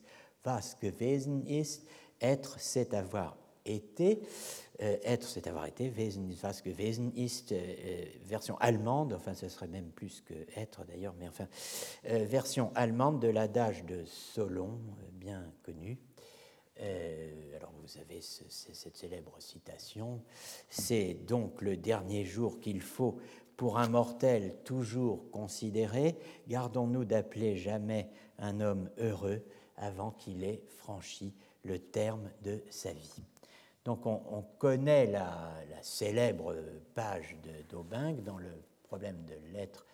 was 0.46 0.78
gewesen 0.82 1.46
ist, 1.46 1.86
être, 2.22 2.56
c'est 2.60 2.94
avoir 2.94 3.36
été, 3.66 4.22
être, 4.80 5.28
c'est 5.28 5.48
avoir 5.48 5.66
été, 5.66 5.90
Wesen 5.90 6.30
euh, 6.30 7.28
euh, 7.52 8.06
version 8.24 8.58
allemande, 8.60 9.14
enfin 9.14 9.34
ce 9.34 9.50
serait 9.50 9.68
même 9.68 9.90
plus 9.90 10.22
que 10.22 10.34
être 10.56 10.86
d'ailleurs, 10.86 11.16
mais 11.20 11.28
enfin, 11.28 11.48
version 12.04 12.72
allemande 12.76 13.20
de 13.20 13.28
l'adage 13.28 13.86
de 13.86 14.06
Solon, 14.06 14.80
bien 15.14 15.44
connu, 15.64 15.98
euh, 16.80 17.58
alors 17.58 17.74
vous 17.82 18.00
avez 18.00 18.22
cette 18.22 18.96
célèbre 18.96 19.36
citation, 19.40 20.22
c'est 20.70 21.16
donc 21.26 21.62
le 21.62 21.76
dernier 21.76 22.24
jour 22.24 22.60
qu'il 22.60 22.82
faut 22.82 23.18
pour 23.56 23.80
un 23.80 23.90
mortel 23.90 24.56
toujours 24.64 25.32
considéré, 25.32 26.16
gardons-nous 26.48 27.06
d'appeler 27.06 27.58
jamais 27.58 28.12
un 28.38 28.60
homme 28.60 28.92
heureux 29.00 29.42
avant 29.76 30.12
qu'il 30.12 30.44
ait 30.44 30.62
franchi 30.68 31.34
le 31.64 31.80
terme 31.80 32.30
de 32.44 32.62
sa 32.70 32.94
vie. 32.94 33.24
Donc 33.88 34.06
on, 34.06 34.44
connaît 34.58 35.06
la, 35.06 35.54
célèbre 35.82 36.54
page 36.94 37.38
d'Aubingue 37.70 38.22
dans 38.22 38.38
le 38.38 38.52
problème 38.84 39.16
de 39.26 39.36
l'être 39.54 39.86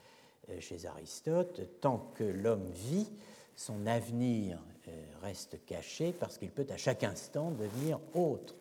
euh, 0.50 0.60
chez 0.60 0.88
Aristote, 0.88 1.62
tant 1.80 2.00
que 2.16 2.24
l'homme 2.24 2.66
vit, 2.72 3.12
son 3.56 3.86
avenir 3.86 4.58
euh, 4.88 5.04
reste 5.22 5.64
caché 5.68 6.12
parce 6.12 6.40
qu'il 6.40 6.50
peut 6.50 6.66
à 6.72 6.78
chaque 6.78 7.04
instant 7.04 7.52
devenir 7.52 8.00
autre. 8.16 8.56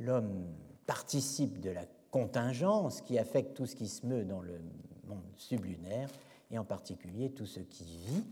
L'homme 0.00 0.46
participe 0.86 1.60
de 1.60 1.68
la 1.68 1.84
contingence 2.10 3.02
qui 3.02 3.18
affecte 3.18 3.54
tout 3.54 3.66
ce 3.66 3.76
qui 3.76 3.86
se 3.86 4.06
meut 4.06 4.24
dans 4.24 4.40
le 4.40 4.58
monde 5.08 5.20
sublunaire 5.36 6.08
et 6.50 6.58
en 6.58 6.64
particulier 6.64 7.32
tout 7.32 7.44
ce 7.44 7.60
qui 7.60 7.84
vit, 7.84 8.24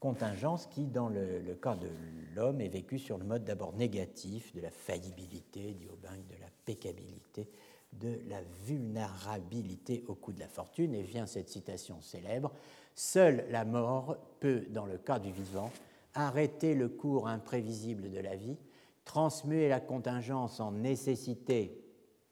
contingence 0.00 0.66
qui, 0.66 0.86
dans 0.86 1.08
le, 1.08 1.54
cas 1.62 1.76
de 1.76 1.88
l'homme, 2.34 2.62
est 2.62 2.68
vécue 2.68 2.98
sur 2.98 3.18
le 3.18 3.24
mode 3.24 3.44
d'abord 3.44 3.74
négatif 3.74 4.52
de 4.54 4.60
la 4.60 4.70
faillibilité, 4.70 5.74
dit 5.74 5.88
Aubin, 5.88 6.16
de 6.28 6.40
la 6.40 6.48
pécabilité, 6.64 7.48
de 7.92 8.18
la 8.28 8.40
vulnérabilité 8.64 10.04
au 10.08 10.14
coup 10.14 10.32
de 10.32 10.40
la 10.40 10.48
fortune. 10.48 10.94
Et 10.94 11.02
vient 11.02 11.26
cette 11.26 11.50
citation 11.50 12.00
célèbre 12.00 12.50
Seule 12.94 13.44
la 13.50 13.64
mort 13.64 14.16
peut, 14.40 14.66
dans 14.70 14.86
le 14.86 14.98
cas 14.98 15.18
du 15.18 15.30
vivant, 15.30 15.70
arrêter 16.14 16.74
le 16.74 16.88
cours 16.88 17.28
imprévisible 17.28 18.10
de 18.10 18.18
la 18.18 18.36
vie, 18.36 18.56
transmuer 19.04 19.68
la 19.68 19.80
contingence 19.80 20.60
en 20.60 20.72
nécessité 20.72 21.84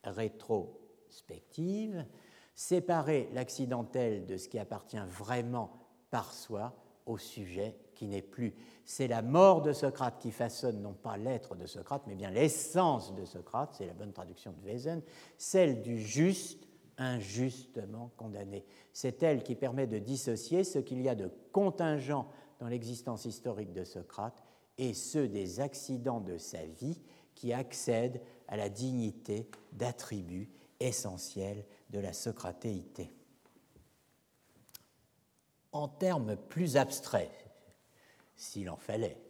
rétrospective, 0.04 2.04
séparer 2.54 3.28
l'accidentel 3.34 4.26
de 4.26 4.36
ce 4.36 4.48
qui 4.48 4.58
appartient 4.58 4.96
vraiment 5.08 5.70
par 6.10 6.32
soi 6.32 6.74
au 7.08 7.18
sujet 7.18 7.74
qui 7.94 8.06
n'est 8.06 8.22
plus. 8.22 8.54
C'est 8.84 9.08
la 9.08 9.22
mort 9.22 9.62
de 9.62 9.72
Socrate 9.72 10.18
qui 10.20 10.30
façonne 10.30 10.80
non 10.80 10.92
pas 10.92 11.16
l'être 11.16 11.56
de 11.56 11.66
Socrate, 11.66 12.02
mais 12.06 12.14
bien 12.14 12.30
l'essence 12.30 13.14
de 13.14 13.24
Socrate, 13.24 13.74
c'est 13.76 13.86
la 13.86 13.94
bonne 13.94 14.12
traduction 14.12 14.52
de 14.52 14.64
Wesen, 14.64 15.02
celle 15.36 15.82
du 15.82 15.98
juste 15.98 16.68
injustement 16.96 18.10
condamné. 18.16 18.64
C'est 18.92 19.22
elle 19.22 19.42
qui 19.42 19.54
permet 19.54 19.86
de 19.86 19.98
dissocier 19.98 20.64
ce 20.64 20.78
qu'il 20.78 21.00
y 21.00 21.08
a 21.08 21.14
de 21.14 21.30
contingent 21.52 22.28
dans 22.60 22.68
l'existence 22.68 23.24
historique 23.24 23.72
de 23.72 23.84
Socrate 23.84 24.42
et 24.78 24.94
ceux 24.94 25.28
des 25.28 25.60
accidents 25.60 26.20
de 26.20 26.38
sa 26.38 26.64
vie 26.64 27.00
qui 27.34 27.52
accèdent 27.52 28.20
à 28.48 28.56
la 28.56 28.68
dignité 28.68 29.48
d'attribut 29.72 30.50
essentiel 30.80 31.64
de 31.90 32.00
la 32.00 32.12
socratéité. 32.12 33.12
En 35.72 35.88
termes 35.88 36.36
plus 36.36 36.76
abstraits, 36.76 37.30
s'il 38.36 38.70
en 38.70 38.76
fallait, 38.76 39.20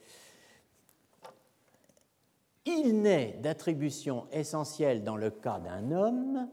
il 2.65 3.01
n'est 3.01 3.33
d'attribution 3.41 4.29
essentielle 4.31 5.03
dans 5.03 5.17
le 5.17 5.31
cas 5.31 5.59
d'un 5.59 5.91
homme 5.91 6.49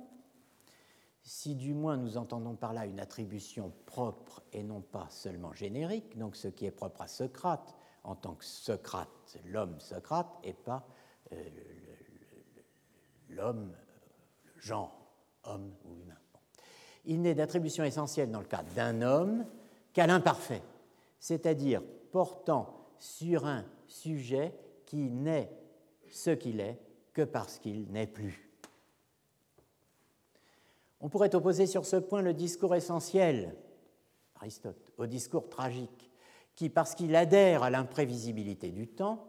si 1.25 1.55
du 1.55 1.73
moins 1.73 1.97
nous 1.97 2.17
entendons 2.17 2.55
par 2.55 2.71
là 2.71 2.85
une 2.85 2.99
attribution 2.99 3.73
propre 3.87 4.43
et 4.53 4.61
non 4.61 4.81
pas 4.81 5.07
seulement 5.09 5.53
générique, 5.53 6.17
donc 6.17 6.35
ce 6.35 6.47
qui 6.47 6.67
est 6.67 6.71
propre 6.71 7.01
à 7.01 7.07
Socrate 7.07 7.75
en 8.03 8.15
tant 8.15 8.35
que 8.35 8.45
Socrate, 8.45 9.39
l'homme 9.45 9.79
Socrate, 9.79 10.29
et 10.43 10.53
pas 10.53 10.87
euh, 11.31 11.43
l'homme, 13.29 13.73
le 14.43 14.61
genre, 14.61 14.95
homme 15.43 15.73
ou 15.85 15.95
humain. 15.95 16.19
Il 17.05 17.23
n'est 17.23 17.33
d'attribution 17.33 17.83
essentielle 17.83 18.29
dans 18.29 18.39
le 18.39 18.45
cas 18.45 18.61
d'un 18.75 19.01
homme 19.01 19.45
qu'à 19.95 20.05
l'imparfait, 20.05 20.61
c'est-à-dire 21.19 21.81
portant 22.11 22.91
sur 22.99 23.45
un 23.45 23.65
sujet 23.87 24.53
qui 24.85 25.09
n'est 25.09 25.49
ce 26.09 26.31
qu'il 26.31 26.59
est 26.59 26.77
que 27.13 27.21
parce 27.21 27.57
qu'il 27.59 27.87
n'est 27.91 28.05
plus. 28.05 28.51
On 30.99 31.07
pourrait 31.07 31.33
opposer 31.33 31.65
sur 31.65 31.85
ce 31.85 31.95
point 31.95 32.21
le 32.21 32.33
discours 32.33 32.75
essentiel, 32.75 33.55
Aristote, 34.35 34.91
au 34.97 35.05
discours 35.05 35.47
tragique, 35.47 36.11
qui, 36.55 36.69
parce 36.69 36.93
qu'il 36.93 37.15
adhère 37.15 37.63
à 37.63 37.69
l'imprévisibilité 37.69 38.71
du 38.71 38.87
temps, 38.87 39.25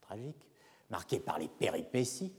tragique, 0.00 0.48
marqué 0.90 1.20
par 1.20 1.38
les 1.38 1.48
péripéties, 1.48 2.32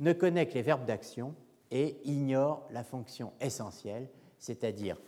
ne 0.00 0.12
connaît 0.12 0.46
que 0.46 0.54
les 0.54 0.62
verbes 0.62 0.84
d'action 0.84 1.34
et 1.70 1.96
ignore 2.04 2.66
la 2.70 2.84
fonction 2.84 3.32
essentielle, 3.40 4.10
c'est-à-dire 4.38 4.98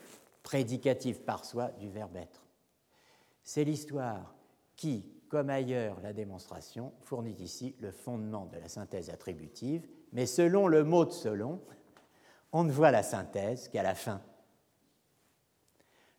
prédicative 0.43 1.23
par 1.23 1.45
soi 1.45 1.69
du 1.79 1.89
verbe 1.89 2.17
être. 2.17 2.47
C'est 3.43 3.65
l'histoire 3.65 4.35
qui, 4.77 5.05
comme 5.29 5.51
ailleurs, 5.51 6.01
la 6.03 6.13
démonstration 6.13 6.93
fournit 7.03 7.37
ici 7.41 7.75
le 7.81 7.91
fondement 7.91 8.47
de 8.47 8.59
la 8.59 8.69
synthèse 8.69 9.11
attributive, 9.11 9.87
mais 10.13 10.27
selon 10.27 10.69
le 10.69 10.85
mot 10.85 11.05
de 11.05 11.11
Solon, 11.11 11.61
on 12.53 12.65
ne 12.65 12.73
voit 12.73 12.91
la 12.91 13.03
synthèse 13.03 13.69
qu'à 13.69 13.83
la 13.83 13.95
fin, 13.95 14.21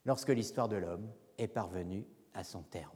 lorsque 0.06 0.30
l'histoire 0.30 0.68
de 0.68 0.78
l'homme 0.78 1.12
est 1.38 1.48
parvenue 1.48 2.06
à 2.34 2.44
son 2.44 2.64
terme. 2.64 2.92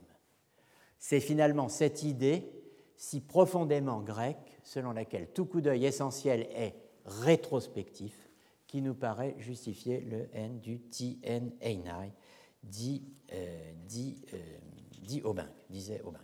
C'est 0.98 1.20
finalement 1.20 1.68
cette 1.68 2.02
idée 2.02 2.50
si 2.96 3.20
profondément 3.20 4.00
grecque, 4.00 4.58
selon 4.64 4.92
laquelle 4.92 5.30
tout 5.32 5.46
coup 5.46 5.60
d'œil 5.60 5.86
essentiel 5.86 6.48
est 6.50 6.74
rétrospectif, 7.06 8.27
qui 8.68 8.80
nous 8.80 8.94
paraît 8.94 9.34
justifier 9.38 10.00
le 10.00 10.28
N 10.32 10.60
du 10.60 10.78
TN 10.78 11.50
Einai, 11.60 12.12
dit, 12.62 13.02
euh, 13.32 13.72
dit, 13.86 14.22
euh, 14.32 14.36
dit 15.02 15.20
Aubin, 15.22 15.48
disait 15.68 16.00
Aubin. 16.02 16.20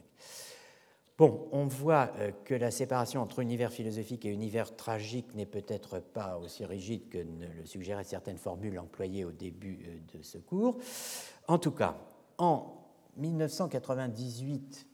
Bon, 1.17 1.47
on 1.53 1.67
voit 1.67 2.11
euh, 2.19 2.33
que 2.45 2.55
la 2.55 2.73
séparation 2.73 3.23
entre 3.23 3.39
univers 3.39 3.73
philosophique 3.73 4.25
et 4.25 4.31
univers 4.31 4.75
tragique 4.75 5.33
n'est 5.37 5.47
peut-être 5.47 6.01
pas 6.01 6.39
aussi 6.39 6.65
rigide 6.65 7.09
que 7.09 7.19
ne 7.19 7.47
le 7.47 7.67
suggéraient 7.67 8.03
certaines 8.03 8.37
formules 8.37 8.81
employées 8.81 9.25
au 9.25 9.31
début 9.31 9.79
euh, 9.87 10.19
de 10.19 10.23
ce 10.25 10.39
cours. 10.39 10.77
En 11.47 11.59
tout 11.59 11.71
cas, 11.71 11.97
en 12.39 12.67
1998, 13.17 14.89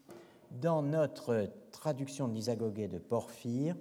dans 0.51 0.83
notre 0.83 1.49
traduction 1.71 2.27
de 2.27 2.87
de 2.87 2.97
Porphyre, 2.99 3.75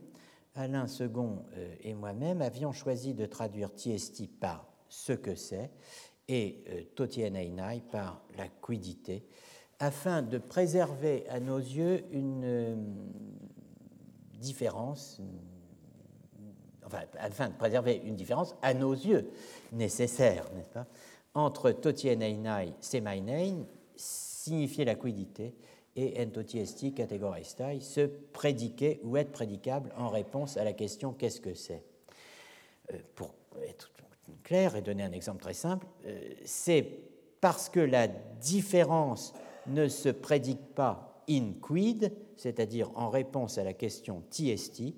Alain 0.55 0.87
Second 0.87 1.45
euh, 1.57 1.75
et 1.81 1.95
moi-même 1.95 2.43
avions 2.43 2.73
choisi 2.73 3.15
de 3.15 3.27
traduire 3.27 3.75
Tiesti 3.75 4.29
par 4.29 4.67
ce 4.89 5.13
que 5.13 5.35
c'est 5.35 5.71
et 6.29 6.87
Totien 6.95 7.35
Einai 7.35 7.83
par 7.91 8.23
la 8.37 8.47
quidité 8.49 9.25
afin 9.81 10.21
de 10.21 10.39
préserver 10.39 11.27
à 11.29 11.41
nos 11.41 11.59
yeux 11.59 12.05
une 12.13 12.45
euh, 12.45 12.77
différence, 14.39 15.21
enfin, 16.85 17.01
afin 17.19 17.49
de 17.49 17.55
préserver 17.55 18.01
une 18.05 18.15
différence 18.15 18.55
à 18.61 18.75
nos 18.75 18.93
yeux 18.93 19.31
nécessaire, 19.73 20.47
n'est-ce 20.55 20.69
pas, 20.69 20.87
entre 21.35 21.71
Einai 22.05 22.75
semainein, 22.81 23.65
signifier 23.97 24.85
la 24.85 24.95
quidité, 24.95 25.55
et 26.01 26.23
entotiesti 26.23 26.93
categoristai, 26.93 27.81
se 27.81 28.07
prédiquer 28.07 29.01
ou 29.05 29.17
être 29.17 29.33
prédicable 29.33 29.93
en 29.97 30.09
réponse 30.09 30.57
à 30.57 30.65
la 30.65 30.73
question 30.73 31.13
qu'est-ce 31.13 31.41
que 31.41 31.55
c'est? 31.55 31.83
Euh, 32.93 32.99
Pour 33.15 33.35
être 33.69 33.91
clair 34.43 34.77
et 34.77 34.83
donner 34.83 35.03
un 35.03 35.13
exemple 35.13 35.43
très 35.43 35.55
simple, 35.55 35.87
euh, 36.07 36.35
c'est 36.45 36.87
parce 37.41 37.69
que 37.69 37.81
la 37.81 38.09
différence 38.09 39.33
ne 39.67 39.89
se 39.89 40.09
prédique 40.09 40.75
pas 40.75 41.23
in 41.29 41.53
quid, 41.61 42.13
c'est-à-dire 42.37 42.91
en 42.97 43.11
réponse 43.11 43.59
à 43.59 43.65
la 43.65 43.73
question 43.73 44.23
tiesti, 44.31 44.97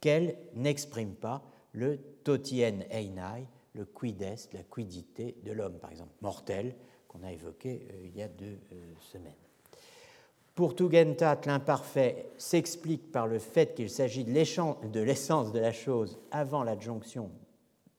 qu'elle 0.00 0.36
n'exprime 0.54 1.14
pas 1.14 1.42
le 1.72 1.98
totien 2.24 2.80
einai, 2.90 3.46
le 3.74 3.84
quid 3.86 4.20
est, 4.20 4.52
la 4.52 4.62
quidité 4.62 5.36
de 5.44 5.52
l'homme, 5.52 5.78
par 5.78 5.90
exemple, 5.90 6.12
mortel, 6.20 6.74
qu'on 7.08 7.22
a 7.22 7.32
évoqué 7.32 7.86
euh, 7.90 8.06
il 8.06 8.16
y 8.16 8.22
a 8.22 8.28
deux 8.28 8.58
semaines. 9.00 9.41
Pour 10.54 10.74
Tugentat, 10.74 11.40
l'imparfait 11.46 12.30
s'explique 12.36 13.10
par 13.10 13.26
le 13.26 13.38
fait 13.38 13.74
qu'il 13.74 13.88
s'agit 13.88 14.24
de 14.24 15.00
l'essence 15.00 15.52
de 15.52 15.58
la 15.58 15.72
chose 15.72 16.18
avant 16.30 16.62
l'adjonction 16.62 17.30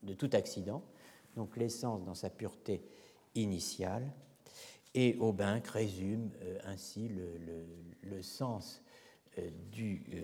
de 0.03 0.13
tout 0.13 0.29
accident, 0.33 0.83
donc 1.35 1.57
l'essence 1.57 2.03
dans 2.03 2.13
sa 2.13 2.29
pureté 2.29 2.83
initiale. 3.33 4.11
Et 4.93 5.15
Aubin 5.19 5.61
résume 5.65 6.29
euh, 6.43 6.59
ainsi 6.65 7.09
le, 7.09 8.21
sens 8.21 8.83
euh, 9.39 9.49
du 9.71 10.03
euh, 10.13 10.21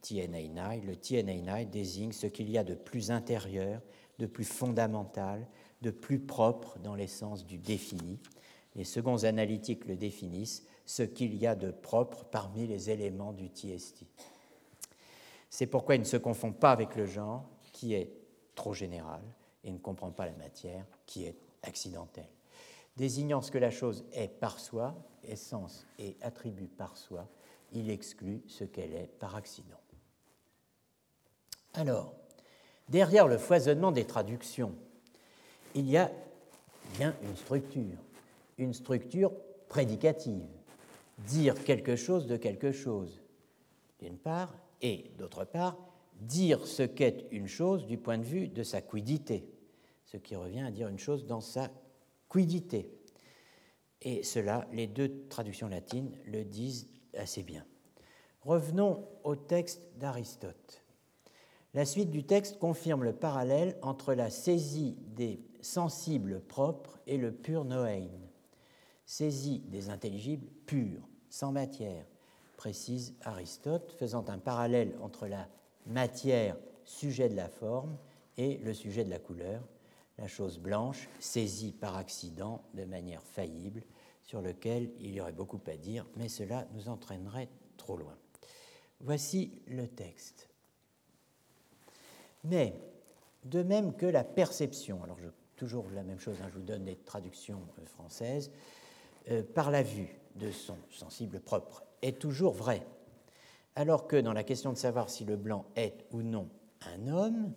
Tieneinai. 0.00 0.80
Le 0.80 0.96
Tieneinai 0.96 1.66
désigne 1.66 2.10
ce 2.10 2.26
qu'il 2.26 2.50
y 2.50 2.58
a 2.58 2.64
de 2.64 2.74
plus 2.74 3.12
intérieur, 3.12 3.80
de 4.18 4.26
plus 4.26 4.44
fondamental, 4.44 5.46
de 5.82 5.90
plus 5.90 6.18
propre 6.18 6.78
dans 6.80 6.96
l'essence 6.96 7.46
du 7.46 7.58
défini. 7.58 8.18
Les 8.74 8.84
seconds 8.84 9.22
analytiques 9.22 9.86
le 9.86 9.96
définissent, 9.96 10.66
ce 10.90 11.02
qu'il 11.02 11.36
y 11.36 11.46
a 11.46 11.54
de 11.54 11.70
propre 11.70 12.24
parmi 12.24 12.66
les 12.66 12.90
éléments 12.90 13.32
du 13.32 13.50
Tiesti. 13.50 14.06
C'est 15.48 15.66
pourquoi 15.66 15.94
il 15.94 16.00
ne 16.00 16.04
se 16.04 16.16
confond 16.16 16.52
pas 16.52 16.72
avec 16.72 16.96
le 16.96 17.06
genre, 17.06 17.48
qui 17.72 17.94
est 17.94 18.10
trop 18.54 18.74
général, 18.74 19.22
et 19.64 19.70
ne 19.70 19.78
comprend 19.78 20.10
pas 20.10 20.26
la 20.26 20.32
matière, 20.32 20.84
qui 21.06 21.24
est 21.24 21.36
accidentelle 21.62 22.28
désignant 23.00 23.40
ce 23.40 23.50
que 23.50 23.56
la 23.56 23.70
chose 23.70 24.04
est 24.12 24.28
par 24.28 24.60
soi, 24.60 24.94
essence 25.24 25.86
et 25.98 26.18
attribut 26.20 26.68
par 26.68 26.98
soi, 26.98 27.26
il 27.72 27.88
exclut 27.88 28.42
ce 28.46 28.64
qu'elle 28.64 28.94
est 28.94 29.06
par 29.18 29.36
accident. 29.36 29.80
Alors, 31.72 32.14
derrière 32.90 33.26
le 33.26 33.38
foisonnement 33.38 33.90
des 33.90 34.06
traductions, 34.06 34.74
il 35.74 35.88
y 35.88 35.96
a 35.96 36.10
bien 36.96 37.16
une 37.22 37.36
structure, 37.36 37.96
une 38.58 38.74
structure 38.74 39.32
prédicative, 39.70 40.46
dire 41.26 41.62
quelque 41.64 41.96
chose 41.96 42.26
de 42.26 42.36
quelque 42.36 42.72
chose, 42.72 43.20
d'une 43.98 44.18
part, 44.18 44.54
et 44.82 45.10
d'autre 45.18 45.44
part, 45.44 45.76
dire 46.20 46.66
ce 46.66 46.82
qu'est 46.82 47.26
une 47.30 47.46
chose 47.46 47.86
du 47.86 47.98
point 47.98 48.18
de 48.18 48.24
vue 48.24 48.48
de 48.48 48.62
sa 48.62 48.80
quidité, 48.80 49.48
ce 50.04 50.16
qui 50.16 50.36
revient 50.36 50.62
à 50.62 50.70
dire 50.70 50.88
une 50.88 50.98
chose 50.98 51.26
dans 51.26 51.40
sa 51.40 51.70
quidité. 52.30 52.90
Et 54.02 54.22
cela, 54.22 54.66
les 54.72 54.86
deux 54.86 55.26
traductions 55.28 55.68
latines 55.68 56.16
le 56.24 56.44
disent 56.44 56.88
assez 57.16 57.42
bien. 57.42 57.64
Revenons 58.42 59.06
au 59.24 59.36
texte 59.36 59.82
d'Aristote. 59.96 60.82
La 61.74 61.84
suite 61.84 62.10
du 62.10 62.24
texte 62.24 62.58
confirme 62.58 63.04
le 63.04 63.12
parallèle 63.12 63.76
entre 63.82 64.14
la 64.14 64.30
saisie 64.30 64.96
des 65.14 65.40
sensibles 65.60 66.40
propres 66.40 66.98
et 67.06 67.16
le 67.16 67.32
pur 67.32 67.64
noein. 67.64 68.08
Saisie 69.04 69.60
des 69.68 69.90
intelligibles 69.90 70.48
purs, 70.66 71.08
sans 71.30 71.52
matière, 71.52 72.04
précise 72.56 73.14
Aristote, 73.22 73.92
faisant 73.98 74.28
un 74.28 74.38
parallèle 74.38 74.94
entre 75.00 75.26
la 75.26 75.48
matière, 75.86 76.56
sujet 76.84 77.28
de 77.28 77.36
la 77.36 77.48
forme, 77.48 77.96
et 78.36 78.58
le 78.58 78.74
sujet 78.74 79.04
de 79.04 79.10
la 79.10 79.18
couleur, 79.18 79.62
la 80.18 80.26
chose 80.26 80.58
blanche, 80.58 81.08
saisie 81.18 81.72
par 81.72 81.96
accident 81.96 82.62
de 82.74 82.84
manière 82.84 83.22
faillible, 83.22 83.82
sur 84.22 84.42
lequel 84.42 84.90
il 85.00 85.12
y 85.12 85.20
aurait 85.20 85.32
beaucoup 85.32 85.60
à 85.66 85.76
dire, 85.76 86.06
mais 86.16 86.28
cela 86.28 86.66
nous 86.74 86.88
entraînerait 86.88 87.48
trop 87.76 87.96
loin. 87.96 88.16
Voici 89.00 89.62
le 89.66 89.88
texte. 89.88 90.48
Mais, 92.44 92.74
de 93.44 93.62
même 93.62 93.94
que 93.94 94.06
la 94.06 94.24
perception, 94.24 95.02
alors 95.02 95.16
toujours 95.56 95.86
la 95.90 96.02
même 96.02 96.20
chose, 96.20 96.36
hein, 96.42 96.48
je 96.48 96.58
vous 96.58 96.64
donne 96.64 96.84
des 96.84 96.96
traductions 96.96 97.62
euh, 97.78 97.86
françaises, 97.86 98.50
euh, 99.30 99.42
par 99.42 99.70
la 99.70 99.82
vue 99.82 100.19
de 100.36 100.50
son 100.50 100.76
sensible 100.90 101.40
propre, 101.40 101.84
est 102.02 102.18
toujours 102.18 102.54
vrai, 102.54 102.86
alors 103.76 104.06
que 104.06 104.16
dans 104.16 104.32
la 104.32 104.44
question 104.44 104.72
de 104.72 104.78
savoir 104.78 105.10
si 105.10 105.24
le 105.24 105.36
blanc 105.36 105.64
est 105.76 106.04
ou 106.12 106.22
non 106.22 106.48
un 106.86 107.08
homme, 107.08 107.52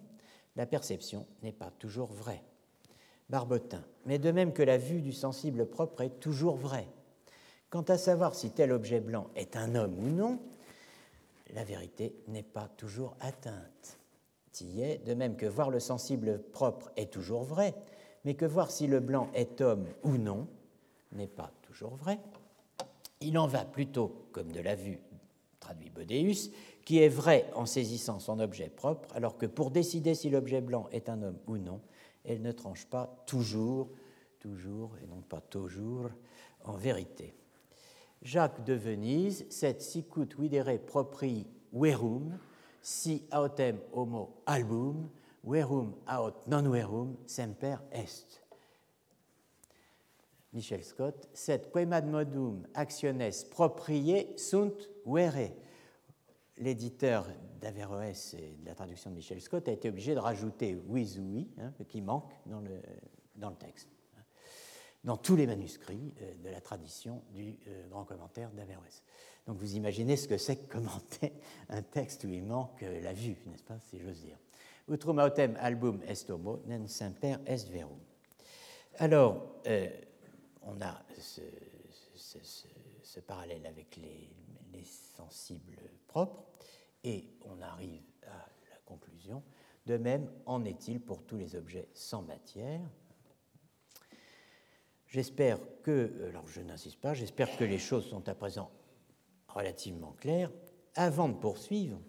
la 0.55 0.65
perception 0.65 1.25
n'est 1.41 1.53
pas 1.53 1.71
toujours 1.79 2.11
vraie. 2.11 2.43
Barbotin. 3.29 3.83
Mais 4.05 4.19
de 4.19 4.31
même 4.31 4.53
que 4.53 4.63
la 4.63 4.77
vue 4.77 5.01
du 5.01 5.13
sensible 5.13 5.65
propre 5.65 6.01
est 6.01 6.19
toujours 6.19 6.55
vraie. 6.55 6.87
Quant 7.69 7.81
à 7.83 7.97
savoir 7.97 8.35
si 8.35 8.51
tel 8.51 8.71
objet 8.71 8.99
blanc 8.99 9.29
est 9.35 9.55
un 9.55 9.75
homme 9.75 9.97
ou 9.97 10.09
non, 10.09 10.39
la 11.53 11.63
vérité 11.63 12.15
n'est 12.27 12.43
pas 12.43 12.69
toujours 12.77 13.15
atteinte. 13.19 13.97
est, 14.61 15.03
de 15.05 15.13
même 15.13 15.35
que 15.35 15.45
voir 15.45 15.69
le 15.69 15.79
sensible 15.79 16.41
propre 16.51 16.91
est 16.95 17.11
toujours 17.11 17.43
vrai, 17.43 17.73
mais 18.25 18.35
que 18.35 18.45
voir 18.45 18.69
si 18.69 18.87
le 18.87 18.99
blanc 18.99 19.29
est 19.33 19.61
homme 19.61 19.87
ou 20.03 20.17
non 20.17 20.47
n'est 21.11 21.27
pas 21.27 21.51
toujours 21.63 21.95
vrai. 21.95 22.19
Il 23.23 23.37
en 23.37 23.47
va 23.47 23.65
plutôt 23.65 24.27
comme 24.31 24.51
de 24.51 24.59
la 24.59 24.75
vue, 24.75 24.99
traduit 25.59 25.89
Bodéus, 25.89 26.51
qui 26.85 26.99
est 26.99 27.09
vrai 27.09 27.49
en 27.55 27.65
saisissant 27.65 28.19
son 28.19 28.39
objet 28.39 28.69
propre, 28.69 29.09
alors 29.15 29.37
que 29.37 29.45
pour 29.45 29.71
décider 29.71 30.13
si 30.13 30.29
l'objet 30.29 30.61
blanc 30.61 30.87
est 30.91 31.09
un 31.09 31.21
homme 31.21 31.39
ou 31.47 31.57
non, 31.57 31.79
elle 32.25 32.41
ne 32.41 32.51
tranche 32.51 32.85
pas 32.85 33.23
toujours, 33.25 33.89
toujours 34.39 34.91
et 35.01 35.07
non 35.07 35.21
pas 35.21 35.41
toujours 35.41 36.09
en 36.65 36.73
vérité. 36.73 37.33
Jacques 38.21 38.63
de 38.63 38.73
Venise, 38.73 39.45
cet 39.49 39.81
sicut 39.81 40.35
videre 40.37 40.77
propri 40.77 41.45
verum, 41.73 42.37
si 42.81 43.25
autem 43.31 43.79
homo 43.93 44.41
album, 44.45 45.09
verum 45.43 45.93
aut 46.07 46.33
non 46.47 46.69
verum, 46.69 47.15
semper 47.25 47.77
est. 47.91 48.42
Michel 50.53 50.83
Scott, 50.83 51.29
cet 51.33 51.71
quemad 51.71 52.05
modum 52.05 52.67
actiones 52.73 53.45
proprie 53.49 54.27
sunt 54.37 54.89
vere. 55.05 55.51
L'éditeur 56.57 57.27
d'Averroès 57.59 58.35
et 58.35 58.57
de 58.61 58.65
la 58.67 58.75
traduction 58.75 59.09
de 59.09 59.15
Michel 59.15 59.41
Scott 59.41 59.67
a 59.67 59.71
été 59.71 59.89
obligé 59.89 60.13
de 60.13 60.19
rajouter 60.19 60.79
oui 60.87 61.17
ou 61.19 61.33
oui, 61.33 61.49
hein, 61.57 61.73
qui 61.87 62.01
manque 62.01 62.31
dans 62.45 62.61
le, 62.61 62.81
dans 63.35 63.49
le 63.49 63.55
texte. 63.55 63.89
dans 65.03 65.17
tous 65.17 65.35
les 65.35 65.47
manuscrits 65.47 66.13
de 66.43 66.49
la 66.49 66.61
tradition 66.61 67.23
du 67.33 67.57
grand 67.89 68.05
commentaire 68.05 68.51
d'Averroès. 68.51 69.03
Donc 69.45 69.57
vous 69.57 69.75
imaginez 69.75 70.15
ce 70.15 70.27
que 70.27 70.37
c'est 70.37 70.55
que 70.55 70.71
commenter 70.71 71.33
un 71.69 71.81
texte 71.81 72.23
où 72.23 72.29
il 72.29 72.43
manque 72.43 72.81
la 72.81 73.13
vue, 73.13 73.37
n'est-ce 73.45 73.63
pas, 73.63 73.79
si 73.79 73.99
j'ose 73.99 74.21
dire. 74.21 74.37
Utrum 74.89 75.19
autem 75.19 75.55
album 75.61 76.01
est 76.07 76.29
homo, 76.29 76.61
nen 76.67 76.87
semper 76.87 77.37
est 77.45 77.69
verum. 77.69 77.99
Alors, 78.99 79.61
on 80.65 80.81
a 80.81 81.01
ce, 81.19 83.19
parallèle 83.21 83.65
avec 83.65 83.95
les, 83.97 84.29
les, 84.73 84.83
sensibles 84.83 85.79
propres 86.07 86.43
et 87.03 87.29
on 87.45 87.61
arrive 87.61 88.03
à 88.23 88.49
la 88.69 88.77
conclusion. 88.85 89.43
De 89.85 89.97
même, 89.97 90.29
en 90.45 90.65
est-il 90.65 90.99
pour 90.99 91.23
tous 91.23 91.37
les 91.37 91.55
objets 91.55 91.87
sans 91.93 92.21
matière? 92.21 92.81
J'espère 95.07 95.59
que, 95.83 96.27
alors 96.27 96.47
je 96.47 96.61
n'insiste 96.61 96.99
pas, 96.99 97.13
j'espère 97.13 97.55
que 97.55 97.63
les 97.63 97.77
choses 97.77 98.09
sont 98.09 98.27
à 98.27 98.33
présent 98.33 98.71
relativement 99.47 100.13
claires. 100.13 100.51
Avant 100.95 101.29
de 101.29 101.35
poursuivre, 101.35 101.99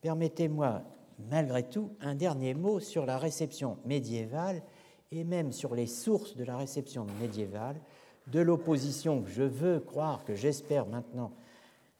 permettez-moi 0.00 0.82
malgré 1.18 1.68
tout 1.68 1.96
un 2.00 2.14
dernier 2.14 2.54
mot 2.54 2.80
sur 2.80 3.06
la 3.06 3.18
réception 3.18 3.78
médiévale 3.84 4.62
et 5.10 5.24
même 5.24 5.52
sur 5.52 5.74
les 5.74 5.86
sources 5.86 6.36
de 6.36 6.44
la 6.44 6.56
réception 6.56 7.06
médiévale 7.20 7.80
de 8.26 8.40
l'opposition 8.40 9.22
que 9.22 9.30
je 9.30 9.42
veux 9.42 9.80
croire, 9.80 10.24
que 10.24 10.34
j'espère 10.34 10.86
maintenant 10.86 11.32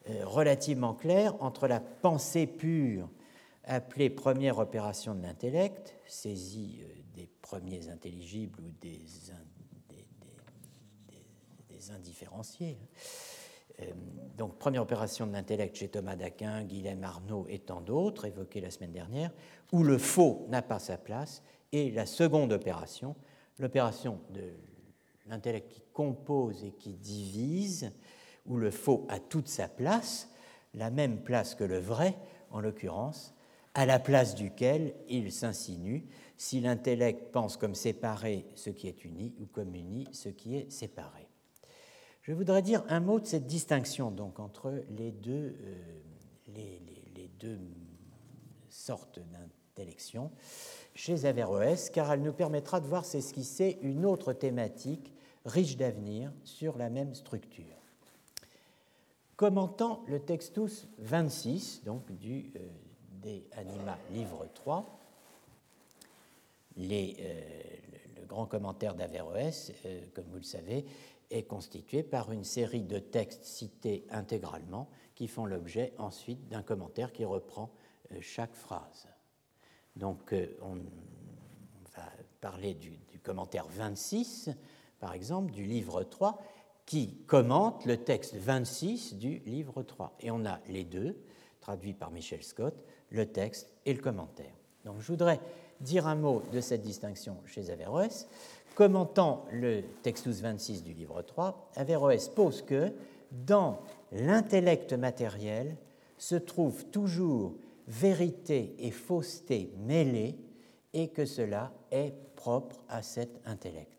euh, 0.09 0.25
relativement 0.25 0.95
claire, 0.95 1.41
entre 1.43 1.67
la 1.67 1.81
pensée 1.81 2.47
pure, 2.47 3.09
appelée 3.65 4.11
première 4.11 4.59
opération 4.59 5.15
de 5.15 5.23
l'intellect, 5.23 5.97
saisie 6.07 6.81
euh, 6.83 6.87
des 7.15 7.29
premiers 7.43 7.89
intelligibles 7.89 8.61
ou 8.61 8.71
des, 8.81 9.01
indifférenciés. 11.89 12.79
Euh, 13.81 13.85
donc, 14.37 14.59
première 14.59 14.83
opération 14.83 15.25
de 15.25 15.33
l'intellect 15.33 15.77
chez 15.77 15.87
Thomas 15.87 16.17
d'Aquin, 16.17 16.65
Guilhem 16.65 17.05
Arnaud 17.05 17.47
et 17.49 17.61
tant 17.61 17.81
d'autres, 17.81 18.25
évoqués 18.25 18.61
la 18.61 18.73
semaine 18.73 18.91
dernière, 18.91 19.31
où 19.71 19.85
le 19.85 19.97
faux 19.97 20.47
n'a 20.49 20.63
pas 20.63 20.81
sa 20.81 20.99
place, 20.99 21.45
et 21.71 21.93
la 21.93 22.05
seconde 22.05 22.53
opération, 22.53 23.15
l'opération 23.61 24.19
de 24.31 24.53
l'intellect 25.27 25.71
qui 25.71 25.81
compose 25.97 26.63
et 26.63 26.73
qui 26.73 26.93
divise, 26.93 27.91
où 28.45 28.59
le 28.59 28.71
faux 28.71 29.07
a 29.09 29.19
toute 29.19 29.49
sa 29.49 29.67
place, 29.67 30.29
la 30.75 30.91
même 30.91 31.23
place 31.23 31.55
que 31.55 31.65
le 31.65 31.79
vrai, 31.79 32.19
en 32.51 32.61
l'occurrence, 32.61 33.35
à 33.73 33.87
la 33.87 33.99
place 33.99 34.35
duquel 34.35 34.95
il 35.09 35.33
s'insinue 35.33 36.07
si 36.37 36.61
l'intellect 36.61 37.33
pense 37.33 37.57
comme 37.57 37.75
séparé 37.75 38.47
ce 38.57 38.69
qui 38.69 38.89
est 38.89 39.07
uni 39.07 39.35
ou 39.41 39.47
comme 39.47 39.75
uni 39.75 40.07
ce 40.13 40.29
qui 40.29 40.57
est 40.57 40.71
séparé. 40.71 41.31
Je 42.21 42.35
voudrais 42.35 42.61
dire 42.61 42.85
un 42.91 43.01
mot 43.01 43.19
de 43.19 43.27
cette 43.27 43.47
distinction 43.47 44.11
donc 44.11 44.39
entre 44.39 44.85
les 44.91 45.13
deux, 45.13 45.57
euh, 45.63 46.01
les, 46.49 46.79
les 47.15 47.29
deux 47.41 47.59
sortes 48.69 49.19
d'intellection 49.19 50.31
chez 50.95 51.25
Averroès, 51.25 51.89
car 51.89 52.13
elle 52.13 52.21
nous 52.21 52.35
permettra 52.35 52.81
de 52.81 52.87
voir 52.87 53.07
s'esquisser 53.07 53.79
une 53.81 54.05
autre 54.05 54.35
thématique 54.35 55.16
riche 55.47 55.77
d'avenir 55.77 56.33
sur 56.45 56.77
la 56.77 56.91
même 56.91 57.15
structure. 57.15 57.65
Commentant 59.37 60.03
le 60.09 60.21
Textus 60.21 60.89
26, 60.99 61.85
donc 61.85 62.11
du 62.19 62.53
euh, 62.57 62.69
De 63.23 63.43
Anima, 63.57 63.99
livre 64.11 64.49
3, 64.55 64.99
les, 66.77 67.17
euh, 67.21 67.43
le, 68.21 68.27
grand 68.27 68.47
commentaire 68.47 68.95
d'Averroès, 68.95 69.73
euh, 69.85 70.01
comme 70.15 70.27
vous 70.27 70.39
le 70.39 70.43
savez, 70.43 70.85
est 71.31 71.45
constitué 71.45 72.03
par 72.03 72.33
une 72.33 72.45
série 72.45 72.83
de 72.83 72.99
textes 72.99 73.45
cités 73.45 74.07
intégralement 74.11 74.89
qui 75.15 75.29
font 75.29 75.47
l'objet 75.47 75.93
ensuite 75.99 76.49
d'un 76.49 76.63
commentaire 76.63 77.13
qui 77.13 77.25
reprend 77.25 77.71
chaque 78.21 78.55
phrase. 78.55 79.09
Donc 79.97 80.33
on, 80.63 80.77
va 81.97 82.13
parler 82.41 82.75
du 82.75 83.19
commentaire 83.25 83.67
26 83.67 84.51
par 85.01 85.13
exemple, 85.13 85.53
du 85.53 85.65
livre 85.65 86.03
3, 86.03 86.39
qui 86.87 87.17
commente 87.27 87.85
le 87.85 87.97
texte 87.97 88.37
26 88.37 89.17
du 89.17 89.39
livre 89.47 89.83
3. 89.83 90.17
Et 90.21 90.31
on 90.31 90.45
a 90.47 90.61
les 90.69 90.85
deux, 90.85 91.17
traduits 91.61 91.95
par 91.95 92.11
Michel 92.11 92.43
Scott, 92.43 92.75
le 93.11 93.27
texte 93.27 93.73
et 93.85 93.93
le 93.93 94.01
commentaire. 94.01 94.55
Donc 94.85 95.01
je 95.01 95.07
voudrais 95.09 95.41
dire 95.81 96.07
un 96.07 96.15
mot 96.15 96.43
de 96.53 96.61
cette 96.61 96.83
distinction 96.83 97.37
chez 97.45 97.71
Averroès. 97.71 98.29
Commentant 98.75 99.47
le 99.53 99.83
Textus 100.03 100.41
26 100.41 100.83
du 100.83 100.93
livre 100.93 101.23
3, 101.23 101.71
Averroès 101.77 102.29
pose 102.29 102.63
que 102.63 102.93
dans 103.33 103.81
l'intellect 104.13 104.93
matériel 104.93 105.77
se 106.19 106.37
trouve 106.37 106.85
toujours 106.87 107.55
vérité 107.89 108.75
et 108.79 108.91
fausseté 108.91 109.73
mêlées 109.79 110.39
et 110.93 111.09
que 111.09 111.25
cela 111.25 111.73
est 111.91 112.15
propre 112.37 112.77
à 112.89 113.03
cet 113.03 113.41
intellect. 113.45 113.96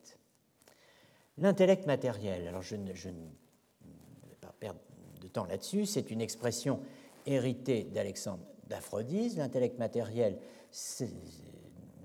L'intellect 1.39 1.85
matériel, 1.85 2.47
alors 2.47 2.63
je 2.63 2.75
ne, 2.75 2.91
vais 2.91 4.35
pas 4.41 4.53
perdre 4.59 4.79
de 5.21 5.27
temps 5.27 5.45
là-dessus, 5.45 5.85
c'est 5.85 6.09
une 6.09 6.21
expression 6.21 6.79
héritée 7.25 7.83
d'Alexandre 7.83 8.43
d'Aphrodise. 8.67 9.37
L'intellect 9.37 9.77
matériel 9.77 10.39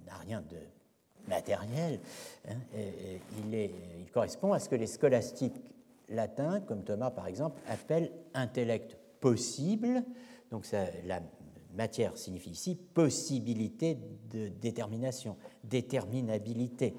n'a 0.06 0.16
rien 0.26 0.42
de 0.42 0.58
matériel, 1.28 2.00
hein, 2.48 2.56
il, 2.74 3.70
correspond 4.12 4.52
à 4.52 4.58
ce 4.58 4.68
que 4.68 4.74
les 4.74 4.86
scolastiques 4.86 5.56
latins, 6.08 6.60
comme 6.60 6.84
Thomas 6.84 7.10
par 7.10 7.26
exemple, 7.26 7.58
appellent 7.68 8.12
intellect 8.34 8.98
possible. 9.20 10.04
Donc 10.50 10.66
ça, 10.66 10.84
la 11.06 11.22
matière 11.74 12.16
signifie 12.16 12.50
ici 12.50 12.76
possibilité 12.94 13.98
de 14.30 14.48
détermination, 14.48 15.36
déterminabilité. 15.64 16.94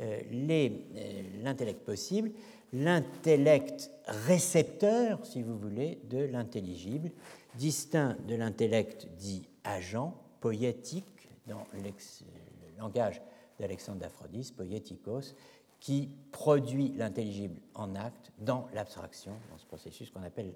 Euh, 0.00 0.20
euh, 0.32 1.22
l'intellect 1.42 1.84
possible, 1.84 2.30
l'intellect 2.72 3.90
récepteur, 4.06 5.24
si 5.26 5.42
vous 5.42 5.58
voulez, 5.58 6.00
de 6.08 6.18
l'intelligible, 6.18 7.10
distinct 7.56 8.16
de 8.26 8.34
l'intellect 8.34 9.08
dit 9.18 9.48
agent, 9.64 10.14
poétique, 10.40 11.28
dans 11.46 11.64
le 11.72 12.78
langage 12.78 13.20
d'Alexandre 13.58 13.98
d'Aphrodis, 13.98 14.52
poétikos, 14.56 15.34
qui 15.80 16.10
produit 16.32 16.92
l'intelligible 16.96 17.60
en 17.74 17.94
acte 17.94 18.32
dans 18.38 18.68
l'abstraction, 18.74 19.32
dans 19.50 19.58
ce 19.58 19.66
processus 19.66 20.10
qu'on 20.10 20.22
appelle 20.22 20.52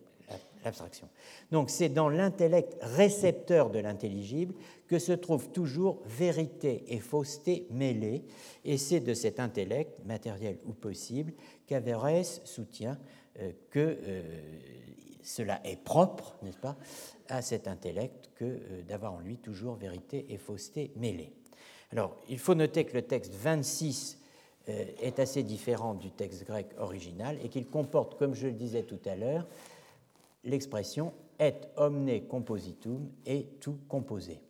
l'abstraction. 0.64 1.08
Donc 1.50 1.70
c'est 1.70 1.88
dans 1.88 2.08
l'intellect 2.08 2.76
récepteur 2.80 3.70
de 3.70 3.78
l'intelligible 3.78 4.54
que 4.88 4.98
se 4.98 5.12
trouvent 5.12 5.50
toujours 5.50 6.00
vérité 6.04 6.84
et 6.88 6.98
fausseté 6.98 7.66
mêlées, 7.70 8.24
et 8.64 8.76
c'est 8.76 9.00
de 9.00 9.14
cet 9.14 9.40
intellect, 9.40 10.04
matériel 10.04 10.58
ou 10.66 10.72
possible, 10.72 11.32
qu'Averroès 11.66 12.42
soutient 12.44 12.98
euh, 13.40 13.52
que 13.70 13.98
euh, 14.02 14.22
cela 15.22 15.60
est 15.64 15.82
propre, 15.82 16.36
n'est-ce 16.42 16.58
pas, 16.58 16.76
à 17.28 17.40
cet 17.40 17.68
intellect 17.68 18.30
que 18.34 18.44
euh, 18.44 18.82
d'avoir 18.82 19.14
en 19.14 19.20
lui 19.20 19.38
toujours 19.38 19.76
vérité 19.76 20.26
et 20.28 20.36
fausseté 20.36 20.92
mêlées. 20.96 21.32
Alors, 21.90 22.16
il 22.28 22.38
faut 22.38 22.54
noter 22.54 22.84
que 22.84 22.94
le 22.94 23.02
texte 23.02 23.32
26 23.32 24.18
est 24.66 25.18
assez 25.18 25.42
différent 25.42 25.94
du 25.94 26.12
texte 26.12 26.44
grec 26.44 26.68
original 26.78 27.36
et 27.42 27.48
qu'il 27.48 27.66
comporte, 27.66 28.16
comme 28.16 28.32
je 28.32 28.46
le 28.46 28.52
disais 28.52 28.84
tout 28.84 29.00
à 29.06 29.16
l'heure, 29.16 29.46
l'expression 30.44 31.12
et 31.38 31.54
omne 31.76 32.26
compositum 32.26 33.08
et 33.26 33.46
tout 33.60 33.78
composé. 33.88 34.40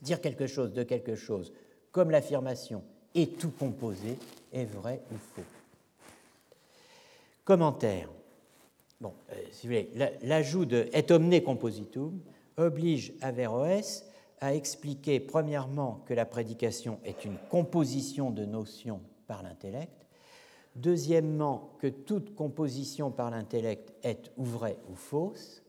Dire 0.00 0.20
quelque 0.20 0.46
chose 0.46 0.72
de 0.72 0.82
quelque 0.82 1.16
chose 1.16 1.52
comme 1.90 2.10
l'affirmation 2.10 2.82
et 3.14 3.28
tout 3.28 3.50
composé 3.50 4.18
est 4.52 4.64
vrai 4.64 5.02
ou 5.12 5.16
faux. 5.16 5.46
Commentaire. 7.44 8.10
Euh, 9.04 10.14
l'ajout 10.22 10.64
de 10.64 10.88
et 10.92 11.10
omne 11.12 11.40
compositum 11.42 12.20
oblige 12.56 13.12
Averroès 13.20 14.04
à 14.40 14.54
expliquer 14.54 15.20
premièrement 15.20 16.02
que 16.06 16.14
la 16.14 16.24
prédication 16.24 16.98
est 17.04 17.24
une 17.24 17.38
composition 17.50 18.30
de 18.30 18.44
notions 18.44 19.00
par 19.26 19.42
l'intellect, 19.42 20.07
Deuxièmement, 20.76 21.70
que 21.78 21.88
toute 21.88 22.34
composition 22.34 23.10
par 23.10 23.30
l'intellect 23.30 23.92
est 24.02 24.30
ou 24.36 24.44
vraie 24.44 24.78
ou 24.90 24.94
fausse. 24.94 25.62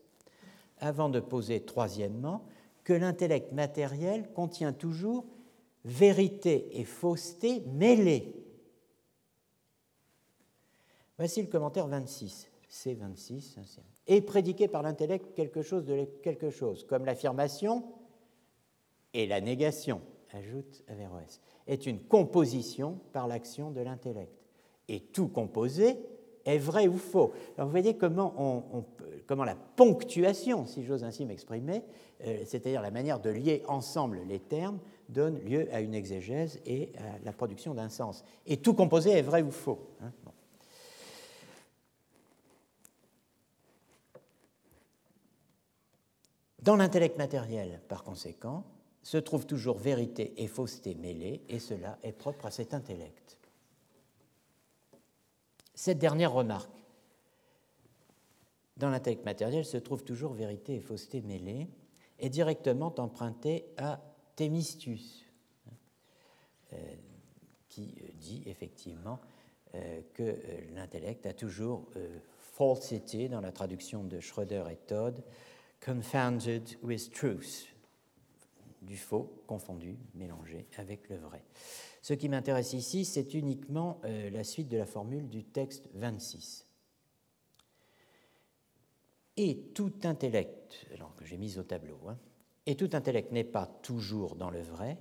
Avant 0.78 1.08
de 1.08 1.20
poser 1.20 1.60
troisièmement, 1.60 2.44
que 2.84 2.92
l'intellect 2.92 3.52
matériel 3.52 4.32
contient 4.32 4.72
toujours 4.72 5.26
vérité 5.84 6.80
et 6.80 6.84
fausseté 6.84 7.60
mêlées. 7.72 8.34
Voici 11.18 11.42
le 11.42 11.48
commentaire 11.48 11.86
26, 11.86 12.48
C26. 12.70 13.58
Et 14.06 14.22
prédiqué 14.22 14.68
par 14.68 14.82
l'intellect 14.82 15.34
quelque 15.34 15.62
chose 15.62 15.84
de 15.84 16.04
quelque 16.22 16.50
chose, 16.50 16.84
comme 16.84 17.04
l'affirmation 17.04 17.84
et 19.12 19.26
la 19.26 19.40
négation, 19.40 20.00
ajoute 20.32 20.82
Averroès, 20.88 21.40
est 21.66 21.86
une 21.86 22.02
composition 22.02 23.00
par 23.12 23.28
l'action 23.28 23.70
de 23.70 23.80
l'intellect 23.80 24.39
et 24.90 25.00
tout 25.00 25.28
composé 25.28 25.96
est 26.44 26.58
vrai 26.58 26.88
ou 26.88 26.98
faux. 26.98 27.32
Alors 27.56 27.68
vous 27.68 27.70
voyez 27.70 27.96
comment, 27.96 28.34
la 29.28 29.54
ponctuation, 29.54 30.66
si 30.66 30.84
j'ose 30.84 31.04
ainsi 31.04 31.24
m'exprimer, 31.24 31.84
euh, 32.26 32.42
c'est-à-dire 32.44 32.82
la 32.82 32.90
manière 32.90 33.20
de 33.20 33.30
lier 33.30 33.62
ensemble 33.68 34.20
les 34.26 34.40
termes, 34.40 34.80
donne 35.08 35.38
lieu 35.40 35.68
à 35.72 35.80
une 35.80 35.94
exégèse 35.94 36.60
et 36.66 36.92
à 36.98 37.24
la 37.24 37.32
production 37.32 37.72
d'un 37.74 37.88
sens. 37.88 38.24
Et 38.46 38.56
tout 38.56 38.74
composé 38.74 39.10
est 39.10 39.22
vrai 39.22 39.42
ou 39.42 39.50
faux. 39.50 39.78
Hein. 40.02 40.12
Dans 46.62 46.76
l'intellect 46.76 47.16
matériel, 47.16 47.80
par 47.88 48.02
conséquent, 48.02 48.64
se 49.02 49.16
trouvent 49.16 49.46
toujours 49.46 49.78
vérité 49.78 50.34
et 50.36 50.46
fausseté 50.46 50.94
mêlées, 50.94 51.42
et 51.48 51.58
cela 51.58 51.98
est 52.02 52.12
propre 52.12 52.44
à 52.44 52.50
cet 52.50 52.74
intellect. 52.74 53.39
Cette 55.80 55.96
dernière 55.96 56.34
remarque, 56.34 56.84
dans 58.76 58.90
l'intellect 58.90 59.24
matériel 59.24 59.64
se 59.64 59.78
trouve 59.78 60.04
toujours 60.04 60.34
vérité 60.34 60.74
et 60.74 60.80
fausseté 60.82 61.22
mêlées, 61.22 61.68
est 62.18 62.28
directement 62.28 62.94
empruntée 62.98 63.64
à 63.78 63.98
Thémistus, 64.36 65.24
euh, 66.74 66.76
qui 67.70 67.94
euh, 67.98 68.08
dit 68.16 68.42
effectivement 68.44 69.20
euh, 69.74 70.02
que 70.12 70.36
l'intellect 70.74 71.24
a 71.24 71.32
toujours 71.32 71.88
falsity, 72.36 73.30
dans 73.30 73.40
la 73.40 73.50
traduction 73.50 74.04
de 74.04 74.20
Schroeder 74.20 74.64
et 74.70 74.76
Todd, 74.86 75.24
confounded 75.82 76.76
with 76.82 77.10
truth, 77.10 77.74
du 78.82 78.96
faux 78.96 79.42
confondu, 79.46 79.98
mélangé 80.14 80.66
avec 80.76 81.08
le 81.08 81.16
vrai. 81.16 81.44
Ce 82.02 82.14
qui 82.14 82.28
m'intéresse 82.28 82.72
ici, 82.72 83.04
c'est 83.04 83.34
uniquement 83.34 84.00
euh, 84.04 84.30
la 84.30 84.44
suite 84.44 84.68
de 84.68 84.76
la 84.76 84.86
formule 84.86 85.28
du 85.28 85.44
texte 85.44 85.88
26. 85.94 86.66
Et 89.36 89.70
tout 89.74 89.92
intellect, 90.04 90.86
alors 90.94 91.14
que 91.16 91.24
j'ai 91.24 91.36
mis 91.36 91.58
au 91.58 91.62
tableau, 91.62 91.98
hein, 92.08 92.18
et 92.66 92.76
tout 92.76 92.90
intellect 92.92 93.32
n'est 93.32 93.44
pas 93.44 93.66
toujours 93.66 94.36
dans 94.36 94.50
le 94.50 94.60
vrai, 94.60 94.98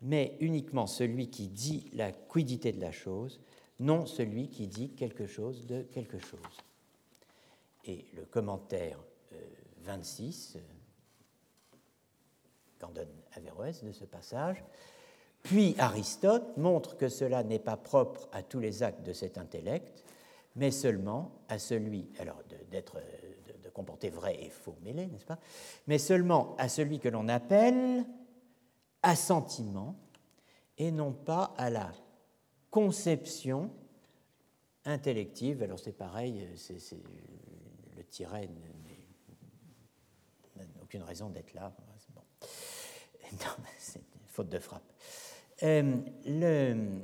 mais 0.00 0.36
uniquement 0.40 0.86
celui 0.86 1.28
qui 1.28 1.48
dit 1.48 1.90
la 1.92 2.12
quiddité 2.12 2.72
de 2.72 2.80
la 2.80 2.92
chose, 2.92 3.40
non 3.78 4.06
celui 4.06 4.48
qui 4.48 4.66
dit 4.66 4.90
quelque 4.90 5.26
chose 5.26 5.66
de 5.66 5.82
quelque 5.82 6.18
chose. 6.18 6.38
Et 7.84 8.06
le 8.14 8.24
commentaire 8.24 8.98
26 9.82 10.56
euh, 10.56 10.60
qu'en 12.80 12.90
donne 12.90 13.08
Averroès 13.36 13.84
de 13.84 13.92
ce 13.92 14.04
passage 14.04 14.64
puis 15.42 15.74
Aristote 15.78 16.56
montre 16.56 16.96
que 16.96 17.08
cela 17.08 17.42
n'est 17.42 17.58
pas 17.58 17.76
propre 17.76 18.28
à 18.32 18.42
tous 18.42 18.60
les 18.60 18.82
actes 18.82 19.02
de 19.04 19.12
cet 19.12 19.38
intellect, 19.38 20.04
mais 20.56 20.70
seulement 20.70 21.32
à 21.48 21.58
celui, 21.58 22.10
alors 22.18 22.42
d'être, 22.70 22.96
de, 23.62 23.70
comporter 23.70 24.10
vrai 24.10 24.42
et 24.42 24.50
faux 24.50 24.76
mêlés, 24.82 25.06
n'est-ce 25.06 25.24
pas? 25.24 25.38
Mais 25.86 25.98
seulement 25.98 26.56
à 26.58 26.68
celui 26.68 26.98
que 26.98 27.08
l'on 27.08 27.28
appelle 27.28 28.04
assentiment 29.02 29.96
et 30.76 30.90
non 30.90 31.12
pas 31.12 31.54
à 31.56 31.70
la 31.70 31.90
conception 32.70 33.70
intellective. 34.84 35.62
Alors 35.62 35.78
c'est 35.78 35.92
pareil, 35.92 36.46
le 37.96 38.04
tiret 38.04 38.50
n'a 40.56 40.64
aucune 40.82 41.02
raison 41.02 41.30
d'être 41.30 41.54
là. 41.54 41.72
c'est 43.78 44.02
faute 44.26 44.48
de 44.48 44.58
frappe. 44.58 44.82
Euh, 45.62 45.96
le, 46.24 47.02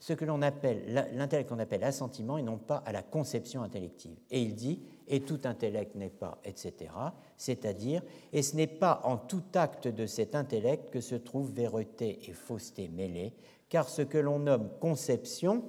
ce 0.00 0.14
que 0.14 0.24
l'on 0.24 0.40
appelle, 0.42 1.08
l'intellect 1.12 1.48
qu'on 1.48 1.58
appelle 1.58 1.84
assentiment 1.84 2.38
et 2.38 2.42
non 2.42 2.56
pas 2.56 2.78
à 2.86 2.92
la 2.92 3.02
conception 3.02 3.62
intellective. 3.62 4.16
Et 4.30 4.40
il 4.40 4.54
dit, 4.54 4.82
et 5.06 5.20
tout 5.20 5.40
intellect 5.44 5.94
n'est 5.94 6.10
pas, 6.10 6.40
etc., 6.44 6.90
c'est-à-dire, 7.36 8.02
et 8.32 8.42
ce 8.42 8.56
n'est 8.56 8.66
pas 8.66 9.02
en 9.04 9.18
tout 9.18 9.42
acte 9.54 9.88
de 9.88 10.06
cet 10.06 10.34
intellect 10.34 10.90
que 10.90 11.00
se 11.00 11.14
trouvent 11.14 11.52
vérité 11.52 12.18
et 12.28 12.32
fausseté 12.32 12.88
mêlées, 12.88 13.34
car 13.68 13.88
ce 13.88 14.02
que 14.02 14.18
l'on 14.18 14.38
nomme 14.38 14.70
conception, 14.80 15.64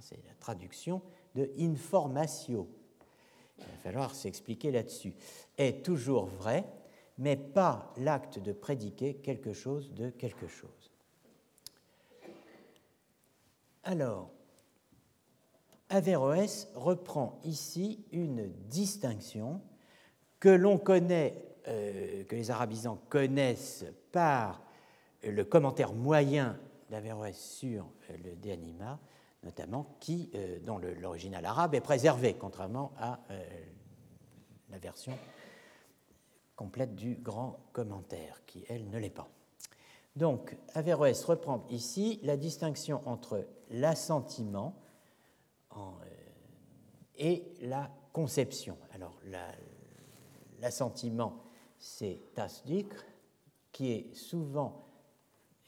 c'est 0.00 0.24
la 0.26 0.34
traduction 0.40 1.02
de 1.34 1.50
informatio, 1.58 2.68
il 3.58 3.64
va 3.64 3.78
falloir 3.82 4.14
s'expliquer 4.14 4.70
là-dessus, 4.70 5.14
est 5.58 5.84
toujours 5.84 6.26
vrai, 6.26 6.64
mais 7.18 7.36
pas 7.36 7.92
l'acte 7.96 8.38
de 8.38 8.52
prédiquer 8.52 9.14
quelque 9.14 9.52
chose 9.52 9.92
de 9.94 10.10
quelque 10.10 10.48
chose. 10.48 10.92
Alors, 13.84 14.30
Averroès 15.88 16.68
reprend 16.74 17.38
ici 17.44 18.04
une 18.10 18.50
distinction 18.68 19.62
que 20.40 20.48
l'on 20.48 20.78
connaît, 20.78 21.42
euh, 21.68 22.24
que 22.24 22.34
les 22.34 22.50
arabisants 22.50 23.00
connaissent 23.08 23.84
par 24.10 24.62
le 25.22 25.44
commentaire 25.44 25.92
moyen 25.92 26.58
d'Averroès 26.90 27.38
sur 27.38 27.86
euh, 28.10 28.16
le 28.24 28.34
De 28.34 28.50
Anima, 28.50 28.98
notamment, 29.44 29.96
qui, 30.00 30.30
euh, 30.34 30.58
dont 30.60 30.78
l'original 30.78 31.46
arabe 31.46 31.76
est 31.76 31.80
préservé, 31.80 32.34
contrairement 32.34 32.92
à 32.98 33.20
la 34.70 34.78
version 34.78 35.16
complète 36.56 36.94
du 36.94 37.16
grand 37.16 37.60
commentaire, 37.72 38.42
qui, 38.46 38.64
elle, 38.68 38.88
ne 38.88 38.98
l'est 38.98 39.10
pas. 39.10 39.28
Donc, 40.16 40.56
Averroès 40.74 41.22
reprend 41.24 41.66
ici 41.68 42.18
la 42.22 42.38
distinction 42.38 43.06
entre 43.06 43.46
l'assentiment 43.70 44.74
euh, 45.76 45.78
et 47.16 47.44
la 47.60 47.90
conception. 48.12 48.78
Alors, 48.92 49.14
l'assentiment, 50.58 51.44
c'est 51.78 52.20
tasdik, 52.34 52.88
qui 53.72 53.92
est 53.92 54.14
souvent, 54.14 54.86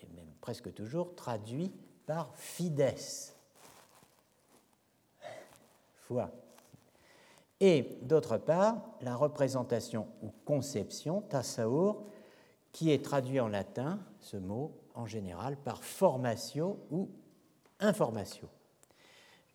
et 0.00 0.06
même 0.08 0.32
presque 0.40 0.72
toujours, 0.72 1.14
traduit 1.14 1.70
par 2.06 2.34
fides, 2.36 2.94
foi 5.96 6.32
et 7.60 7.98
d'autre 8.02 8.38
part 8.38 8.76
la 9.00 9.16
représentation 9.16 10.06
ou 10.22 10.32
conception, 10.44 11.22
tassaur, 11.22 12.04
qui 12.72 12.92
est 12.92 13.04
traduit 13.04 13.40
en 13.40 13.48
latin, 13.48 13.98
ce 14.20 14.36
mot 14.36 14.72
en 14.94 15.06
général, 15.06 15.56
par 15.56 15.82
formatio 15.82 16.78
ou 16.90 17.08
informatio. 17.80 18.48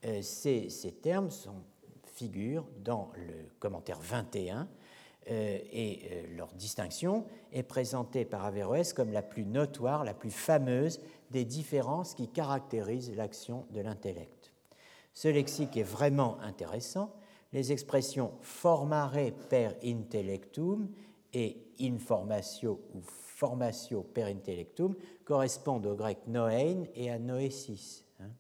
Euh, 0.05 0.21
ces, 0.21 0.69
termes 1.01 1.29
figurent 2.05 2.67
dans 2.83 3.11
le 3.15 3.49
commentaire 3.59 3.99
21 4.01 4.67
euh, 5.29 5.57
et 5.71 6.01
euh, 6.11 6.35
leur 6.35 6.53
distinction 6.53 7.25
est 7.53 7.63
présentée 7.63 8.25
par 8.25 8.43
Averroès 8.43 8.91
comme 8.91 9.11
la 9.11 9.21
plus 9.21 9.45
notoire, 9.45 10.03
la 10.03 10.13
plus 10.13 10.31
fameuse 10.31 10.99
des 11.31 11.45
différences 11.45 12.13
qui 12.15 12.27
caractérisent 12.27 13.15
l'action 13.15 13.65
de 13.71 13.79
l'intellect. 13.79 14.51
Ce 15.13 15.29
lexique 15.29 15.77
est 15.77 15.83
vraiment 15.83 16.39
intéressant 16.41 17.13
les 17.53 17.71
expressions 17.71 18.33
formare 18.41 19.31
per 19.49 19.77
intellectum 19.85 20.87
et 21.33 21.77
informatio 21.85 22.73
ou 22.93 23.01
formatio 23.05 24.03
per 24.03 24.27
intellectum 24.29 24.95
correspondent 25.25 25.85
au 25.85 25.95
grec 25.95 26.25
noein 26.27 26.85
et 26.93 27.09
à 27.09 27.19
noésis, 27.19 28.03
hein, 28.19 28.31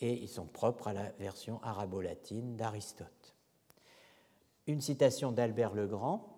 et 0.00 0.12
ils 0.22 0.28
sont 0.28 0.46
propres 0.46 0.88
à 0.88 0.92
la 0.92 1.10
version 1.18 1.60
arabo-latine 1.62 2.56
d'Aristote. 2.56 3.34
Une 4.66 4.80
citation 4.80 5.32
d'Albert 5.32 5.74
le 5.74 5.86
Grand 5.86 6.30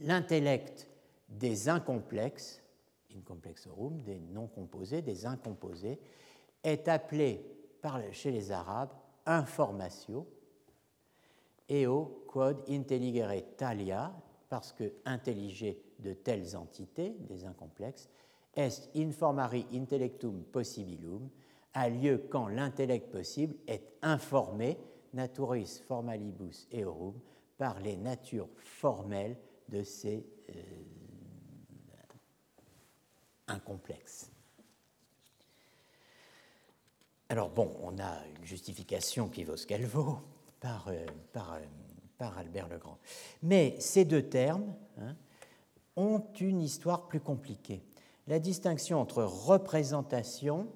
L'intellect 0.00 0.88
des 1.28 1.68
incomplexes, 1.68 2.62
incomplexorum, 3.14 4.02
des 4.02 4.18
non 4.18 4.48
composés, 4.48 5.02
des 5.02 5.26
incomposés, 5.26 6.00
est 6.64 6.88
appelé 6.88 7.44
chez 8.12 8.30
les 8.30 8.50
Arabes 8.50 8.92
informatio, 9.26 10.26
eo 11.68 12.24
quod 12.26 12.68
intelligere 12.68 13.56
talia, 13.56 14.12
parce 14.48 14.72
que 14.72 14.92
intelliger 15.04 15.82
de 15.98 16.12
telles 16.12 16.56
entités, 16.56 17.16
des 17.28 17.44
incomplexes, 17.44 18.08
est 18.54 18.90
informari 18.94 19.66
intellectum 19.72 20.42
possibilum, 20.44 21.30
a 21.74 21.88
lieu 21.88 22.26
quand 22.28 22.48
l'intellect 22.48 23.10
possible 23.10 23.54
est 23.66 23.94
informé, 24.02 24.78
naturis 25.14 25.82
formalibus 25.86 26.68
eorum, 26.72 27.14
par 27.56 27.80
les 27.80 27.96
natures 27.96 28.48
formelles 28.56 29.36
de 29.68 29.82
ces 29.82 30.26
euh, 30.50 30.52
incomplexes. 33.46 34.30
Alors 37.28 37.48
bon, 37.48 37.74
on 37.82 37.98
a 37.98 38.26
une 38.36 38.44
justification 38.44 39.28
qui 39.28 39.44
vaut 39.44 39.56
ce 39.56 39.66
qu'elle 39.66 39.86
vaut, 39.86 40.18
par, 40.62 40.86
euh, 40.88 41.04
par, 41.32 41.54
euh, 41.54 41.60
par 42.16 42.38
Albert 42.38 42.68
le 42.68 42.78
Grand. 42.78 42.98
Mais 43.42 43.76
ces 43.80 44.06
deux 44.06 44.22
termes 44.22 44.74
hein, 44.98 45.16
ont 45.96 46.24
une 46.40 46.62
histoire 46.62 47.08
plus 47.08 47.20
compliquée. 47.20 47.82
La 48.28 48.38
distinction 48.38 49.00
entre 49.00 49.24
représentation 49.24 50.68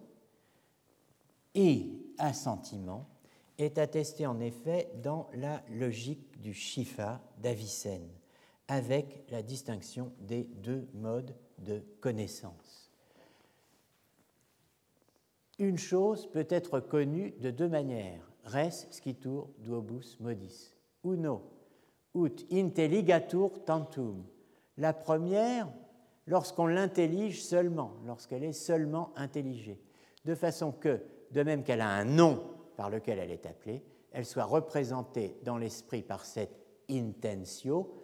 et 1.54 1.88
assentiment 2.18 3.06
est 3.58 3.78
attesté 3.78 4.26
en 4.26 4.40
effet 4.40 4.90
dans 5.02 5.30
la 5.32 5.62
logique 5.70 6.40
du 6.40 6.52
Shifa 6.52 7.22
d'Avicenne, 7.38 8.10
avec 8.68 9.24
la 9.30 9.42
distinction 9.42 10.12
des 10.20 10.44
deux 10.44 10.88
modes 10.94 11.34
de 11.58 11.82
connaissance. 12.00 12.90
Une 15.58 15.78
chose 15.78 16.28
peut 16.30 16.46
être 16.50 16.80
connue 16.80 17.30
de 17.40 17.50
deux 17.50 17.68
manières, 17.68 18.25
res 18.46 18.86
scitur 18.90 19.48
duobus 19.58 20.18
modis. 20.20 20.72
Uno, 21.04 21.42
ut 22.14 22.46
intelligatur 22.50 23.64
tantum. 23.64 24.24
La 24.78 24.92
première, 24.92 25.68
lorsqu'on 26.26 26.66
l'intellige 26.66 27.44
seulement, 27.44 27.92
lorsqu'elle 28.06 28.44
est 28.44 28.52
seulement 28.52 29.12
intelligée, 29.16 29.80
de 30.24 30.34
façon 30.34 30.72
que, 30.72 31.02
de 31.30 31.42
même 31.42 31.62
qu'elle 31.62 31.80
a 31.80 31.88
un 31.88 32.04
nom 32.04 32.42
par 32.76 32.90
lequel 32.90 33.18
elle 33.18 33.30
est 33.30 33.46
appelée, 33.46 33.82
elle 34.12 34.26
soit 34.26 34.44
représentée 34.44 35.36
dans 35.44 35.58
l'esprit 35.58 36.02
par 36.02 36.24
cette 36.24 36.56
intentio, 36.90 38.02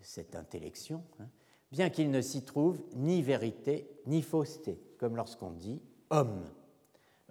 cette 0.00 0.34
intellection, 0.34 1.04
hein, 1.20 1.28
bien 1.70 1.90
qu'il 1.90 2.10
ne 2.10 2.20
s'y 2.20 2.42
trouve 2.42 2.82
ni 2.94 3.22
vérité 3.22 3.88
ni 4.06 4.22
fausseté, 4.22 4.80
comme 4.98 5.16
lorsqu'on 5.16 5.50
dit 5.50 5.80
homme. 6.10 6.44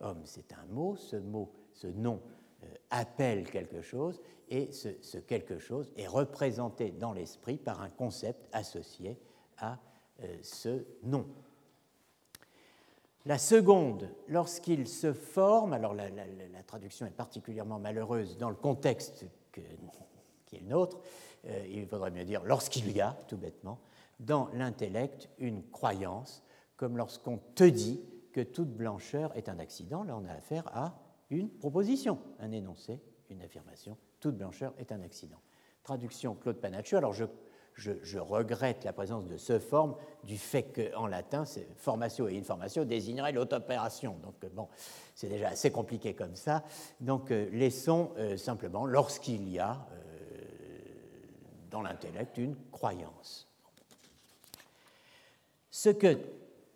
Homme, 0.02 0.22
c'est 0.26 0.54
un 0.54 0.66
mot, 0.70 0.95
ce 0.95 1.16
mot, 1.16 1.52
ce 1.74 1.88
nom 1.88 2.22
euh, 2.64 2.68
appelle 2.89 3.49
quelque 3.49 3.82
chose, 3.82 4.22
et 4.49 4.72
ce, 4.72 5.18
quelque 5.18 5.60
chose 5.60 5.91
est 5.95 6.08
représenté 6.08 6.91
dans 6.91 7.14
l'esprit 7.14 7.58
par 7.58 7.82
un 7.82 7.89
concept 7.89 8.47
associé 8.52 9.18
à 9.58 9.80
euh, 10.24 10.38
ce 10.41 10.86
nom. 11.04 11.26
La 13.26 13.38
seconde, 13.38 14.10
lorsqu'il 14.28 14.88
se 14.88 15.14
forme, 15.14 15.74
alors 15.74 15.93
la, 15.93 16.10
traduction 16.66 17.06
est 17.06 17.12
particulièrement 17.12 17.80
malheureuse 17.80 18.38
dans 18.38 18.49
le 18.49 18.56
contexte 18.56 19.26
qui 19.52 20.56
est 20.56 20.60
le 20.60 20.68
nôtre, 20.68 20.99
euh, 21.45 21.66
il 21.70 21.86
faudrait 21.88 22.12
mieux 22.12 22.24
dire 22.24 22.43
lorsqu'il 22.43 22.91
y 22.91 23.02
a, 23.02 23.18
tout 23.28 23.38
bêtement, 23.38 23.80
dans 24.20 24.49
l'intellect 24.54 25.30
une 25.39 25.64
croyance, 25.70 26.43
comme 26.78 26.97
lorsqu'on 26.97 27.38
te 27.56 27.64
dit 27.64 28.02
que 28.32 28.41
toute 28.41 28.69
blancheur 28.69 29.36
est 29.36 29.49
un 29.49 29.59
accident, 29.59 30.03
là 30.03 30.17
on 30.17 30.25
a 30.25 30.34
affaire 30.34 30.67
à 30.75 30.97
une 31.29 31.49
proposition, 31.49 32.19
un 32.39 32.51
énoncé, 32.51 32.99
une 33.29 33.41
affirmation, 33.41 33.97
toute 34.19 34.36
blancheur 34.36 34.73
est 34.77 34.91
un 34.91 35.01
accident. 35.01 35.39
Traduction 35.84 36.36
Claude 36.36 36.57
Panaccio, 36.57 36.97
alors 36.97 37.13
je 37.13 38.19
regrette 38.19 38.84
la 38.84 38.93
présence 38.93 39.25
de 39.25 39.38
ce 39.38 39.59
forme 39.59 39.95
du 40.23 40.38
fait 40.38 40.63
qu'en 40.63 41.07
latin, 41.07 41.43
formatio 41.77 42.27
et 42.27 42.38
informatio 42.38 42.86
désigneraient 42.86 43.32
l'autopération. 43.32 44.17
Donc, 44.21 44.36
euh, 44.43 44.49
bon, 44.53 44.67
c'est 45.15 45.29
déjà 45.29 45.49
assez 45.49 45.71
compliqué 45.71 46.13
comme 46.13 46.36
ça. 46.36 46.63
Donc, 46.99 47.32
euh, 47.32 47.49
laissons 47.51 48.11
euh, 48.17 48.38
simplement, 48.38 48.86
lorsqu'il 48.86 49.49
y 49.49 49.59
a 49.59 49.88
dans 51.71 51.82
l'intellect 51.82 52.38
une 52.38 52.57
croyance. 52.69 53.47
Ce 55.69 55.89
que 55.89 56.17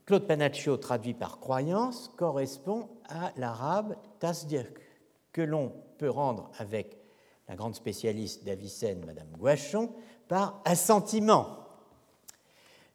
Claude 0.06 0.28
Panaccio 0.28 0.78
traduit 0.78 1.16
par 1.16 1.40
croyance 1.40 2.12
correspond 2.16 2.90
à 3.10 3.32
l'arabe 3.38 3.96
tasdirk, 4.20 4.80
que 5.32 5.42
l'on 5.42 5.74
peut 5.98 6.10
rendre 6.10 6.52
avec 6.60 6.98
la 7.48 7.56
grande 7.56 7.76
spécialiste 7.76 8.44
d'Avicenne, 8.44 9.04
Madame 9.06 9.32
Guachon, 9.38 9.92
par 10.28 10.62
assentiment, 10.66 11.60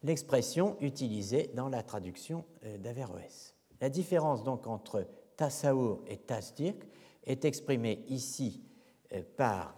l'expression 0.02 0.76
utilisée 0.80 1.50
dans 1.54 1.68
la 1.68 1.82
traduction 1.82 2.44
euh, 2.64 2.78
d'Averroès. 2.78 3.54
La 3.80 3.88
différence 3.88 4.44
donc 4.44 4.66
entre 4.66 5.06
tassaur 5.36 6.02
et 6.06 6.16
tasdirk 6.16 6.86
est 7.24 7.44
exprimée 7.44 8.04
ici 8.08 8.62
euh, 9.12 9.22
par 9.36 9.74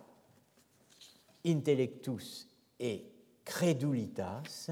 intellectus 1.46 2.48
et 2.78 3.10
credulitas. 3.44 4.70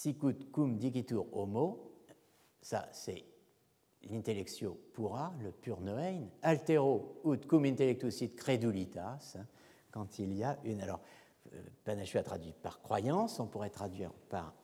Sicut 0.00 0.50
cum 0.50 0.78
digitur 0.78 1.26
homo, 1.36 1.92
ça 2.62 2.88
c'est 2.90 3.22
l'intellectio 4.08 4.78
pura, 4.94 5.34
le 5.42 5.50
pur 5.52 5.82
noein, 5.82 6.22
altero 6.40 7.20
ut 7.26 7.46
cum 7.46 7.66
intellectus 7.66 8.22
it 8.22 8.34
credulitas, 8.34 9.36
hein, 9.38 9.44
quand 9.90 10.18
il 10.18 10.32
y 10.32 10.42
a 10.42 10.56
une. 10.64 10.80
Alors, 10.80 11.00
euh, 11.52 11.60
Panachu 11.84 12.16
a 12.16 12.22
traduit 12.22 12.54
par 12.62 12.80
croyance, 12.80 13.40
on 13.40 13.46
pourrait 13.46 13.68
traduire 13.68 14.10
par 14.30 14.54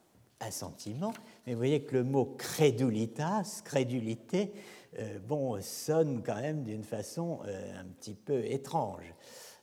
assentiment, 0.40 1.12
mais 1.46 1.52
vous 1.52 1.58
voyez 1.58 1.84
que 1.84 1.96
le 1.96 2.04
mot 2.04 2.24
credulitas, 2.38 3.60
crédulité, 3.62 4.54
euh, 4.98 5.18
bon, 5.18 5.60
sonne 5.60 6.22
quand 6.22 6.40
même 6.40 6.62
d'une 6.62 6.84
façon 6.84 7.40
euh, 7.44 7.80
un 7.80 7.84
petit 7.84 8.14
peu 8.14 8.42
étrange. 8.46 9.12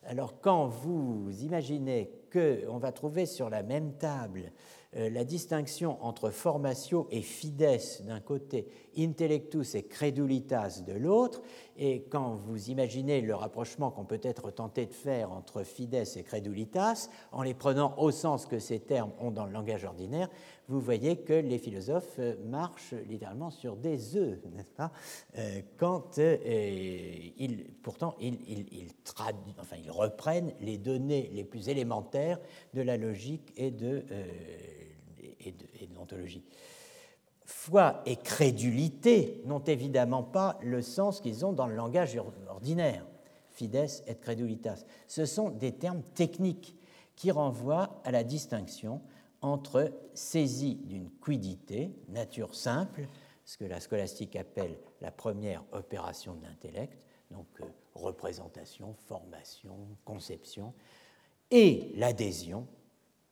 Alors, 0.04 0.40
quand 0.40 0.68
vous 0.68 1.32
imaginez 1.42 2.12
qu'on 2.32 2.78
va 2.78 2.92
trouver 2.92 3.26
sur 3.26 3.50
la 3.50 3.64
même 3.64 3.94
table 3.94 4.52
la 4.94 5.24
distinction 5.24 6.02
entre 6.04 6.30
formatio 6.30 7.08
et 7.10 7.22
fides 7.22 7.80
d'un 8.06 8.20
côté, 8.20 8.68
intellectus 8.96 9.74
et 9.74 9.82
credulitas 9.82 10.82
de 10.86 10.92
l'autre, 10.92 11.42
et 11.76 12.02
quand 12.02 12.34
vous 12.34 12.70
imaginez 12.70 13.20
le 13.20 13.34
rapprochement 13.34 13.90
qu'on 13.90 14.04
peut 14.04 14.20
être 14.22 14.50
tenté 14.50 14.86
de 14.86 14.92
faire 14.92 15.32
entre 15.32 15.64
fides 15.64 15.94
et 16.16 16.22
credulitas, 16.22 17.08
en 17.32 17.42
les 17.42 17.54
prenant 17.54 17.98
au 17.98 18.10
sens 18.10 18.46
que 18.46 18.58
ces 18.58 18.80
termes 18.80 19.10
ont 19.18 19.30
dans 19.30 19.46
le 19.46 19.52
langage 19.52 19.84
ordinaire, 19.84 20.28
vous 20.68 20.80
voyez 20.80 21.16
que 21.16 21.34
les 21.34 21.58
philosophes 21.58 22.16
euh, 22.18 22.36
marchent 22.46 22.94
littéralement 23.08 23.50
sur 23.50 23.76
des 23.76 24.16
œufs, 24.16 24.38
n'est-ce 24.54 24.72
pas? 24.72 24.92
Euh, 25.38 25.60
Quand 25.76 26.18
ils, 26.18 27.66
pourtant 27.82 28.14
ils, 28.20 28.88
enfin, 29.58 29.76
ils 29.82 29.90
reprennent 29.90 30.54
les 30.60 30.78
données 30.78 31.30
les 31.34 31.44
plus 31.44 31.68
élémentaires 31.68 32.38
de 32.72 32.82
la 32.82 32.96
logique 32.96 33.52
et 33.56 33.70
de 33.70 34.04
et 35.46 35.52
de. 35.52 35.66
Foi 37.44 38.02
et 38.06 38.16
crédulité 38.16 39.42
n'ont 39.44 39.62
évidemment 39.62 40.22
pas 40.22 40.58
le 40.62 40.80
sens 40.80 41.20
qu'ils 41.20 41.44
ont 41.44 41.52
dans 41.52 41.66
le 41.66 41.74
langage 41.74 42.18
ordinaire. 42.48 43.04
Fides 43.50 43.86
et 44.06 44.14
credulitas. 44.16 44.84
Ce 45.06 45.26
sont 45.26 45.50
des 45.50 45.72
termes 45.72 46.02
techniques 46.14 46.76
qui 47.16 47.30
renvoient 47.30 48.00
à 48.04 48.10
la 48.10 48.24
distinction 48.24 49.00
entre 49.42 49.92
saisie 50.14 50.76
d'une 50.76 51.10
quidité, 51.22 51.90
nature 52.08 52.54
simple, 52.54 53.06
ce 53.44 53.58
que 53.58 53.64
la 53.64 53.78
scolastique 53.78 54.36
appelle 54.36 54.78
la 55.02 55.10
première 55.10 55.62
opération 55.72 56.34
de 56.34 56.44
l'intellect, 56.44 56.98
donc 57.30 57.46
euh, 57.60 57.64
représentation, 57.94 58.94
formation, 59.06 59.76
conception, 60.04 60.72
et 61.50 61.92
l'adhésion, 61.96 62.66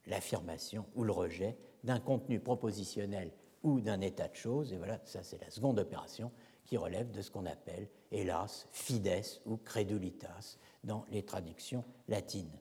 l'affirmation 0.06 0.86
ou 0.94 1.04
le 1.04 1.12
rejet, 1.12 1.56
d'un 1.84 2.00
contenu 2.00 2.40
propositionnel 2.40 3.32
ou 3.62 3.80
d'un 3.80 4.00
état 4.00 4.28
de 4.28 4.34
choses. 4.34 4.72
Et 4.72 4.76
voilà, 4.76 5.00
ça 5.04 5.22
c'est 5.22 5.40
la 5.40 5.50
seconde 5.50 5.78
opération 5.78 6.30
qui 6.64 6.76
relève 6.76 7.10
de 7.10 7.22
ce 7.22 7.30
qu'on 7.30 7.46
appelle, 7.46 7.88
hélas, 8.10 8.66
fides 8.70 9.22
ou 9.46 9.56
credulitas 9.56 10.58
dans 10.84 11.04
les 11.10 11.22
traductions 11.22 11.84
latines. 12.08 12.58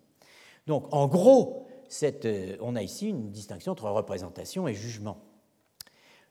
Donc 0.67 0.87
en 0.93 1.07
gros, 1.07 1.67
euh, 2.03 2.57
on 2.61 2.75
a 2.75 2.81
ici 2.81 3.09
une 3.09 3.31
distinction 3.31 3.71
entre 3.71 3.89
représentation 3.89 4.67
et 4.67 4.73
jugement. 4.73 5.23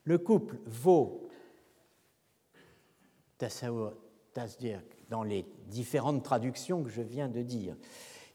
Le 0.03 0.17
couple 0.17 0.57
vaut 0.65 1.27
dans 5.09 5.23
les 5.23 5.45
différentes 5.67 6.23
traductions 6.23 6.83
que 6.83 6.89
je 6.89 7.01
viens 7.01 7.27
de 7.27 7.41
dire. 7.41 7.75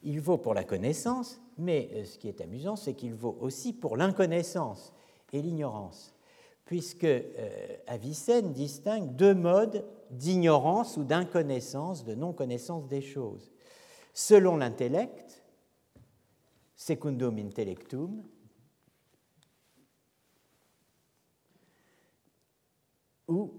Il 0.03 0.21
vaut 0.21 0.39
pour 0.39 0.55
la 0.55 0.65
connaissance, 0.65 1.41
mais 1.59 1.91
euh, 1.93 2.05
ce 2.05 2.19
qui 2.19 2.29
est 2.29 2.41
amusant, 2.41 2.77
c'est 2.77 2.95
qu'il 2.95 3.15
vaut 3.15 3.37
aussi 3.41 3.73
pour 3.73 3.97
l'inconnaissance 3.97 4.93
et 5.33 5.43
l'ignorance, 5.43 6.15
puisque 6.65 7.05
euh, 7.05 7.77
Avicenne 7.87 8.53
distingue 8.53 9.15
deux 9.17 9.35
modes 9.35 9.85
d'ignorance 10.11 10.97
ou 10.97 11.05
d'inconnaissance, 11.05 12.05
de 12.05 12.15
non-connaissance 12.15 12.87
des 12.89 13.01
choses. 13.01 13.53
Selon 14.13 14.57
l'intellect, 14.57 15.45
secundum 16.75 17.39
intellectum, 17.39 18.23
ou, 23.29 23.53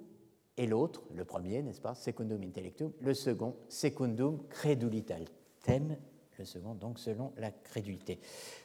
et 0.55 0.65
l'autre, 0.65 1.03
le 1.13 1.25
premier, 1.25 1.61
n'est-ce 1.61 1.81
pas, 1.81 1.95
secundum 1.95 2.41
intellectum, 2.43 2.93
le 3.01 3.13
second, 3.13 3.55
secundum 3.67 4.47
credulitatem, 4.47 5.97
le 6.37 6.45
second 6.45 6.73
donc 6.73 6.99
selon 6.99 7.31
la 7.37 7.51
crédulité. 7.51 8.19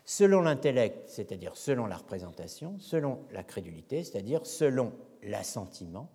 Selon 0.04 0.40
l'intellect, 0.40 1.08
c'est-à-dire 1.08 1.56
selon 1.56 1.86
la 1.86 1.96
représentation, 1.96 2.78
selon 2.78 3.20
la 3.32 3.42
crédulité, 3.42 4.04
c'est-à-dire 4.04 4.46
selon 4.46 4.92
l'assentiment, 5.22 6.10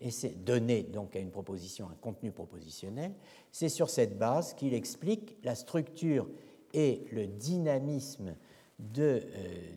et 0.00 0.10
c'est 0.10 0.44
donné 0.44 0.84
donc 0.84 1.16
à 1.16 1.18
une 1.18 1.30
proposition 1.30 1.88
un 1.88 1.96
contenu 2.00 2.30
propositionnel, 2.30 3.12
c'est 3.50 3.68
sur 3.68 3.90
cette 3.90 4.16
base 4.16 4.54
qu'il 4.54 4.74
explique 4.74 5.36
la 5.42 5.54
structure 5.54 6.28
et 6.72 7.04
le 7.10 7.26
dynamisme 7.26 8.36
de, 8.78 9.22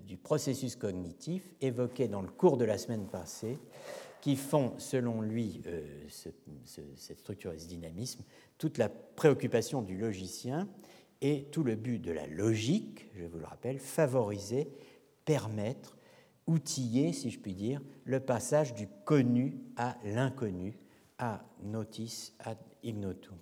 du 0.05 0.17
processus 0.17 0.75
cognitif 0.75 1.55
évoqué 1.59 2.07
dans 2.07 2.21
le 2.21 2.29
cours 2.29 2.57
de 2.57 2.65
la 2.65 2.77
semaine 2.77 3.07
passée, 3.07 3.57
qui 4.21 4.36
font, 4.36 4.73
selon 4.77 5.21
lui, 5.21 5.63
cette 6.07 7.19
structure 7.19 7.53
et 7.53 7.57
ce 7.57 7.67
dynamisme, 7.67 8.23
toute 8.59 8.77
la 8.77 8.88
préoccupation 8.89 9.82
du 9.82 9.97
logicien 9.97 10.67
et 11.22 11.45
tout 11.51 11.63
le 11.63 11.76
but 11.76 11.99
de 11.99 12.11
la 12.11 12.28
logique, 12.28 13.05
je 13.15 13.26
vous 13.26 13.38
le 13.38 13.45
rappelle, 13.45 13.80
favoriser, 13.80 14.67
permettre, 15.24 15.97
outiller, 16.47 17.13
si 17.13 17.30
je 17.30 17.39
puis 17.39 17.53
dire, 17.53 17.82
le 18.05 18.19
passage 18.19 18.74
du 18.74 18.88
connu 19.05 19.59
à 19.78 19.97
l'inconnu, 20.03 20.78
à 21.19 21.45
notis 21.61 22.34
ad 22.39 22.57
ignotum. 22.84 23.38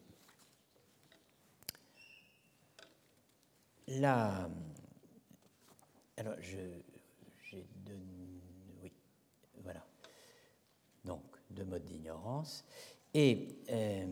Là, 3.87 4.49
alors 6.17 6.35
j'ai 6.41 6.83
deux, 7.85 7.97
oui, 8.83 8.91
voilà, 9.63 9.83
donc 11.05 11.23
deux 11.49 11.63
modes 11.63 11.85
d'ignorance 11.85 12.65
et 13.13 13.47
euh, 13.69 14.05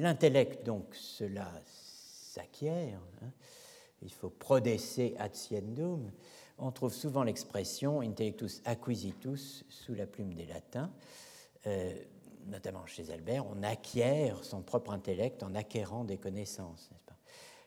L'intellect, 0.00 0.64
donc, 0.64 0.94
cela 0.94 1.52
s'acquiert. 1.66 3.02
Hein. 3.22 3.30
Il 4.00 4.10
faut 4.10 4.30
prodesser 4.30 5.14
atiendum. 5.18 6.10
On 6.56 6.70
trouve 6.70 6.94
souvent 6.94 7.22
l'expression 7.22 8.00
intellectus 8.00 8.62
acquisitus 8.64 9.66
sous 9.68 9.94
la 9.94 10.06
plume 10.06 10.32
des 10.32 10.46
latins, 10.46 10.90
euh, 11.66 11.92
notamment 12.46 12.86
chez 12.86 13.10
Albert. 13.12 13.44
On 13.46 13.62
acquiert 13.62 14.42
son 14.42 14.62
propre 14.62 14.92
intellect 14.92 15.42
en 15.42 15.54
acquérant 15.54 16.04
des 16.04 16.16
connaissances, 16.16 16.88
n'est-ce 16.90 17.14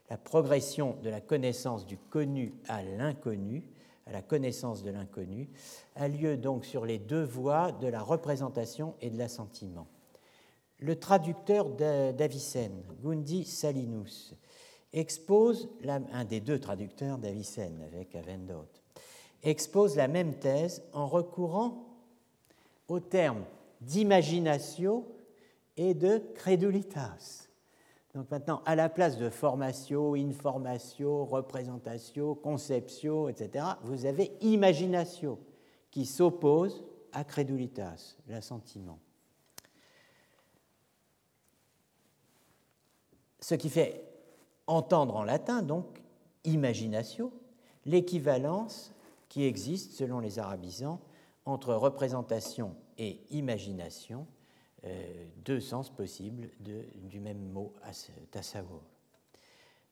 La 0.09 0.17
progression 0.17 0.97
de 1.03 1.11
la 1.11 1.21
connaissance 1.21 1.85
du 1.85 1.97
connu 1.99 2.55
à 2.67 2.81
l'inconnu, 2.81 3.63
à 4.07 4.11
la 4.11 4.23
connaissance 4.23 4.81
de 4.81 4.89
l'inconnu, 4.89 5.51
a 5.95 6.07
lieu 6.07 6.35
donc 6.35 6.65
sur 6.65 6.87
les 6.87 6.97
deux 6.97 7.23
voies 7.23 7.71
de 7.73 7.85
la 7.85 8.01
représentation 8.01 8.95
et 9.01 9.11
de 9.11 9.19
l'assentiment 9.19 9.87
le 10.83 10.99
traducteur 10.99 11.69
d'Avicenne, 11.69 12.83
Gundi 13.01 13.45
Salinus, 13.45 14.35
expose, 14.91 15.69
un 15.87 16.25
des 16.25 16.41
deux 16.41 16.59
traducteurs 16.59 17.17
d'Avicenne 17.17 17.81
avec 17.87 18.13
Avendot, 18.15 18.67
expose 19.43 19.95
la 19.95 20.09
même 20.09 20.35
thèse 20.35 20.83
en 20.91 21.07
recourant 21.07 21.85
aux 22.89 22.99
termes 22.99 23.45
d'imaginatio 23.79 25.07
et 25.77 25.93
de 25.93 26.21
credulitas. 26.35 27.47
Donc 28.13 28.29
maintenant, 28.29 28.61
à 28.65 28.75
la 28.75 28.89
place 28.89 29.17
de 29.17 29.29
formatio, 29.29 30.15
informatio, 30.15 31.25
représentatio, 31.25 32.35
conceptio, 32.35 33.29
etc., 33.29 33.65
vous 33.83 34.05
avez 34.05 34.33
imaginatio 34.41 35.39
qui 35.89 36.05
s'oppose 36.05 36.83
à 37.13 37.23
credulitas, 37.23 38.17
l'assentiment. 38.27 38.99
Ce 43.43 43.55
qui 43.55 43.69
fait 43.69 44.05
entendre 44.67 45.17
en 45.17 45.23
latin, 45.23 45.63
donc, 45.63 46.01
imaginatio, 46.45 47.33
l'équivalence 47.85 48.93
qui 49.27 49.43
existe, 49.43 49.91
selon 49.91 50.21
les 50.21 50.39
arabisants, 50.39 51.01
entre 51.43 51.73
représentation 51.73 52.73
et 52.97 53.19
imagination, 53.31 54.27
euh, 54.85 55.25
deux 55.43 55.59
sens 55.59 55.89
possibles 55.89 56.51
du 56.61 57.19
même 57.19 57.51
mot 57.51 57.73
tasawwur. 58.31 58.81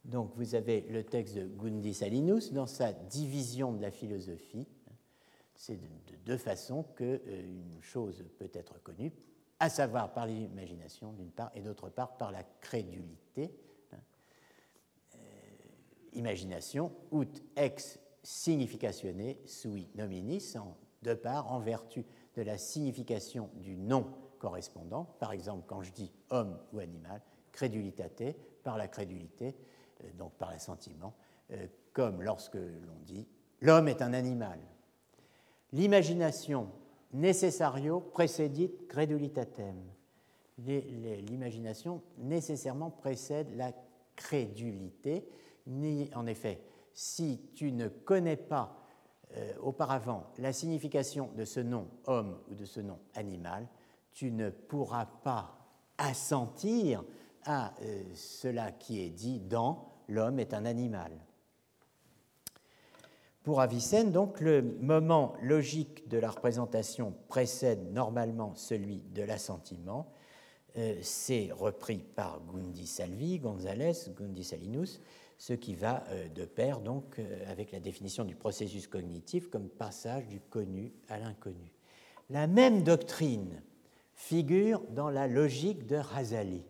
Donc 0.06 0.32
vous 0.38 0.56
avez 0.56 0.82
le 0.90 1.04
texte 1.04 1.36
de 1.36 1.46
Gundi 1.46 1.94
Salinus 1.94 2.54
dans 2.54 2.68
sa 2.68 2.94
division 2.94 3.74
de 3.74 3.82
la 3.82 3.92
philosophie. 3.92 4.66
C'est 5.56 5.76
de, 5.76 6.16
deux 6.26 6.38
façons 6.38 6.84
qu'une 6.96 7.20
euh, 7.28 7.82
chose 7.82 8.24
peut 8.40 8.50
être 8.54 8.82
connue, 8.82 9.12
à 9.62 9.70
savoir 9.70 10.12
par 10.12 10.26
l'imagination 10.26 11.14
d'une 11.14 11.30
part 11.30 11.52
et 11.54 11.62
d'autre 11.62 11.88
part 11.90 12.18
par 12.18 12.32
la 12.32 12.44
crédulité. 12.62 13.56
Euh, 13.94 15.18
imagination, 16.14 16.92
ut 17.12 17.28
ex 17.56 18.00
significatione 18.24 19.36
sui 19.46 19.88
nominis, 19.94 20.56
en 20.58 20.76
deux 21.04 21.16
parts, 21.16 21.52
en 21.52 21.60
vertu 21.60 22.04
de 22.36 22.42
la 22.42 22.58
signification 22.58 23.52
du 23.54 23.78
nom 23.78 24.12
correspondant. 24.40 25.06
Par 25.20 25.32
exemple, 25.32 25.64
quand 25.68 25.84
je 25.84 25.92
dis 25.92 26.12
homme 26.32 26.58
ou 26.74 26.80
animal, 26.80 27.22
crédulitate, 27.52 28.36
par 28.64 28.78
la 28.78 28.88
crédulité, 28.88 29.56
euh, 30.04 30.12
donc 30.18 30.34
par 30.34 30.50
l'assentiment, 30.50 31.14
euh, 31.52 31.68
comme 31.94 32.24
lorsque 32.24 32.56
l'on 32.56 33.00
dit 33.04 33.28
l'homme 33.62 33.88
est 33.88 34.02
un 34.02 34.14
animal. 34.14 34.58
L'imagination 35.72 36.72
necessario 37.14 38.00
precedit 38.00 38.88
credulitatem. 38.88 39.76
L'imagination 40.58 42.02
nécessairement 42.18 42.92
précède 42.92 43.56
la 43.56 43.74
crédulité. 44.16 45.28
En 46.14 46.28
effet, 46.28 46.62
si 46.94 47.42
tu 47.56 47.72
ne 47.72 47.88
connais 47.88 48.38
pas 48.38 48.78
euh, 49.38 49.54
auparavant 49.62 50.28
la 50.38 50.54
signification 50.54 51.30
de 51.36 51.46
ce 51.46 51.60
nom 51.60 51.88
homme 52.06 52.38
ou 52.50 52.56
de 52.56 52.66
ce 52.66 52.80
nom 52.80 53.00
animal, 53.16 53.68
tu 54.12 54.32
ne 54.32 54.50
pourras 54.50 55.06
pas 55.06 55.58
assentir 55.98 57.04
à 57.46 57.74
euh, 57.82 58.04
cela 58.14 58.72
qui 58.72 59.02
est 59.02 59.10
dit 59.10 59.40
dans 59.40 59.88
l'homme 60.08 60.40
est 60.40 60.54
un 60.54 60.66
animal. 60.66 61.12
Pour 63.44 63.60
Avicenne, 63.60 64.12
donc, 64.12 64.40
le 64.40 64.62
moment 64.62 65.34
logique 65.42 66.08
de 66.08 66.20
la 66.20 66.30
représentation 66.30 67.16
précède 67.28 67.92
normalement 67.92 68.54
celui 68.54 69.02
de 69.16 69.24
l'assentiment. 69.24 70.14
Euh, 70.78 71.00
c'est 71.02 71.50
repris 71.52 71.98
par 72.16 72.40
Gundi 72.46 72.86
Salvi, 72.86 73.40
González, 73.40 73.94
Gundi 74.16 74.44
Salinus, 74.44 75.02
ce 75.40 75.54
qui 75.54 75.74
va 75.74 76.04
euh, 76.10 76.28
de 76.30 76.46
pair 76.46 76.82
donc 76.82 77.18
euh, 77.18 77.52
avec 77.52 77.72
la 77.72 77.80
définition 77.80 78.26
du 78.26 78.36
processus 78.36 78.86
cognitif 78.86 79.50
comme 79.50 79.70
passage 79.70 80.28
du 80.28 80.40
connu 80.40 80.94
à 81.10 81.18
l'inconnu. 81.18 81.74
La 82.30 82.46
même 82.46 82.84
doctrine 82.84 83.64
figure 84.14 84.84
dans 84.92 85.10
la 85.10 85.28
logique 85.28 85.88
de 85.88 85.96
Razali. 85.96 86.64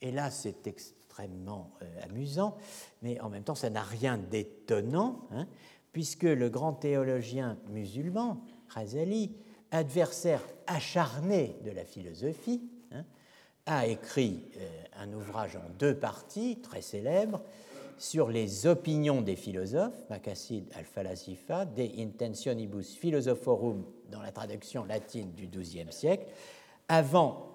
Et 0.00 0.12
là, 0.12 0.30
c'est 0.30 0.68
extrêmement 1.14 1.70
euh, 1.80 1.86
amusant, 2.02 2.56
mais 3.02 3.20
en 3.20 3.28
même 3.28 3.44
temps, 3.44 3.54
ça 3.54 3.70
n'a 3.70 3.82
rien 3.82 4.18
d'étonnant, 4.18 5.28
hein, 5.30 5.46
puisque 5.92 6.24
le 6.24 6.48
grand 6.48 6.72
théologien 6.72 7.56
musulman, 7.68 8.40
Razali, 8.68 9.30
adversaire 9.70 10.42
acharné 10.66 11.56
de 11.64 11.70
la 11.70 11.84
philosophie, 11.84 12.62
hein, 12.90 13.04
a 13.66 13.86
écrit 13.86 14.42
euh, 14.56 14.82
un 14.96 15.12
ouvrage 15.12 15.54
en 15.54 15.70
deux 15.78 15.94
parties, 15.94 16.58
très 16.60 16.82
célèbre, 16.82 17.40
sur 17.96 18.28
les 18.28 18.66
opinions 18.66 19.22
des 19.22 19.36
philosophes, 19.36 20.10
Makassid 20.10 20.64
al-Falasifa, 20.74 21.64
De 21.64 21.88
Intentionibus 21.96 22.96
Philosophorum, 22.96 23.84
dans 24.10 24.20
la 24.20 24.32
traduction 24.32 24.84
latine 24.84 25.32
du 25.34 25.46
XIIe 25.46 25.92
siècle, 25.92 26.26
avant 26.88 27.53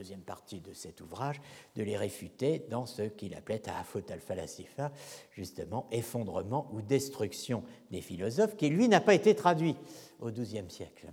deuxième 0.00 0.22
partie 0.22 0.62
de 0.62 0.72
cet 0.72 1.02
ouvrage, 1.02 1.42
de 1.76 1.82
les 1.82 1.94
réfuter 1.94 2.64
dans 2.70 2.86
ce 2.86 3.02
qu'il 3.02 3.34
appelait 3.34 3.58
Ta'afut 3.58 4.02
al-Falasifa, 4.08 4.92
justement 5.30 5.88
effondrement 5.92 6.70
ou 6.72 6.80
destruction 6.80 7.62
des 7.90 8.00
philosophes, 8.00 8.56
qui 8.56 8.70
lui 8.70 8.88
n'a 8.88 9.02
pas 9.02 9.12
été 9.12 9.34
traduit 9.34 9.76
au 10.20 10.30
XIIe 10.30 10.70
siècle. 10.70 11.08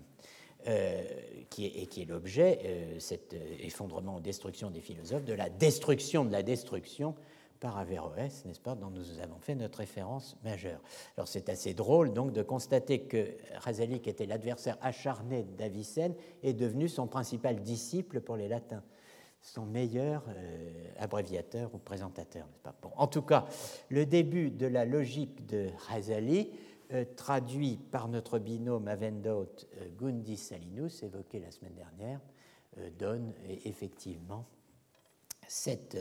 Euh, 0.67 1.03
qui 1.49 1.65
est, 1.65 1.83
et 1.83 1.85
qui 1.87 2.01
est 2.01 2.05
l'objet, 2.05 2.59
euh, 2.65 2.99
cet 2.99 3.33
euh, 3.33 3.37
effondrement 3.59 4.17
ou 4.17 4.19
destruction 4.19 4.69
des 4.69 4.81
philosophes, 4.81 5.23
de 5.23 5.33
la 5.33 5.49
destruction 5.49 6.25
de 6.25 6.31
la 6.31 6.43
destruction 6.43 7.13
par 7.59 7.77
Averroès, 7.77 8.45
n'est-ce 8.45 8.59
pas, 8.59 8.75
dont 8.75 8.89
nous 8.89 9.19
avons 9.19 9.39
fait 9.39 9.55
notre 9.55 9.79
référence 9.79 10.37
majeure. 10.43 10.81
Alors 11.15 11.27
c'est 11.27 11.49
assez 11.49 11.73
drôle 11.73 12.13
donc 12.13 12.31
de 12.31 12.41
constater 12.41 13.01
que 13.01 13.35
Razali, 13.55 13.99
qui 13.99 14.09
était 14.09 14.25
l'adversaire 14.25 14.77
acharné 14.81 15.43
d'Avicenne, 15.43 16.15
est 16.43 16.53
devenu 16.53 16.87
son 16.87 17.07
principal 17.07 17.61
disciple 17.61 18.21
pour 18.21 18.37
les 18.37 18.47
latins, 18.47 18.83
son 19.41 19.65
meilleur 19.65 20.23
euh, 20.29 20.89
abréviateur 20.97 21.73
ou 21.73 21.77
présentateur, 21.77 22.45
n'est-ce 22.47 22.61
pas 22.61 22.75
bon, 22.81 22.91
En 22.95 23.07
tout 23.07 23.21
cas, 23.21 23.45
le 23.89 24.05
début 24.05 24.49
de 24.49 24.67
la 24.67 24.85
logique 24.85 25.45
de 25.45 25.69
Razali, 25.87 26.51
euh, 26.93 27.03
traduit 27.15 27.77
par 27.91 28.07
notre 28.07 28.39
binôme 28.39 28.87
Avendot 28.87 29.47
euh, 30.01 30.35
Salinus, 30.37 31.03
évoqué 31.03 31.39
la 31.39 31.51
semaine 31.51 31.75
dernière, 31.75 32.21
donne 32.99 33.33
effectivement 33.65 34.45
cette 35.47 35.97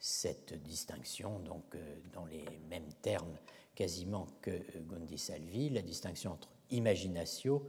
cette 0.00 0.54
distinction, 0.62 1.38
donc 1.40 1.74
euh, 1.74 1.96
dans 2.12 2.24
les 2.24 2.44
mêmes 2.68 2.92
termes 3.02 3.36
quasiment 3.74 4.26
que 4.40 4.50
Gundi 4.90 5.18
Salvi, 5.18 5.68
la 5.70 5.82
distinction 5.82 6.32
entre 6.32 6.48
imaginatio, 6.70 7.68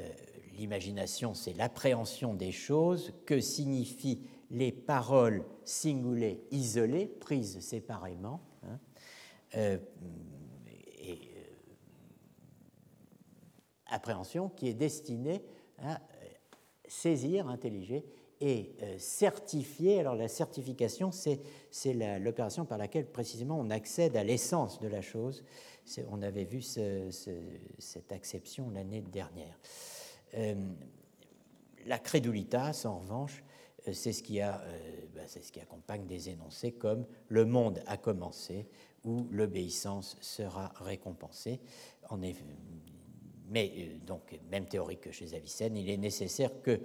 euh, 0.00 0.10
l'imagination 0.56 1.34
c'est 1.34 1.52
l'appréhension 1.52 2.34
des 2.34 2.52
choses, 2.52 3.12
que 3.26 3.40
signifie 3.40 4.20
les 4.50 4.72
paroles 4.72 5.44
singulées 5.64 6.42
isolées, 6.50 7.06
prises 7.06 7.60
séparément, 7.60 8.40
hein, 8.64 8.78
euh, 9.56 9.78
et, 11.00 11.12
euh, 11.12 11.44
appréhension 13.86 14.48
qui 14.48 14.68
est 14.68 14.74
destinée 14.74 15.42
à 15.78 16.00
saisir, 16.86 17.48
intelliger 17.48 18.04
et 18.40 18.72
certifier. 18.98 20.00
Alors 20.00 20.14
la 20.14 20.28
certification, 20.28 21.10
c'est 21.12 21.40
l'opération 22.20 22.64
par 22.64 22.78
laquelle 22.78 23.06
précisément 23.06 23.58
on 23.58 23.70
accède 23.70 24.16
à 24.16 24.24
l'essence 24.24 24.80
de 24.80 24.88
la 24.88 25.02
chose. 25.02 25.44
On 26.10 26.22
avait 26.22 26.44
vu 26.44 26.62
cette 26.62 28.12
acception 28.12 28.70
l'année 28.70 29.00
dernière. 29.00 29.58
la 31.86 31.98
crédulitas, 31.98 32.84
en 32.84 32.98
revanche, 32.98 33.42
euh, 33.88 33.92
c'est 33.92 34.12
ce, 34.12 34.22
qui 34.22 34.40
euh, 34.40 34.50
bah, 35.14 35.22
accompagne 35.60 36.06
des 36.06 36.30
énoncés 36.30 36.72
comme 36.72 37.06
le 37.28 37.44
monde 37.44 37.82
a 37.86 37.96
commencé 37.96 38.66
ou 39.04 39.26
l'obéissance 39.30 40.16
sera 40.20 40.72
récompensée. 40.80 41.60
En 42.10 42.18
mais 43.50 43.72
euh, 43.78 43.98
donc, 44.06 44.38
même 44.50 44.66
théorique 44.66 45.02
que 45.02 45.12
chez 45.12 45.34
Avicenne, 45.34 45.76
il 45.76 45.88
est 45.88 45.96
nécessaire 45.96 46.60
que 46.62 46.80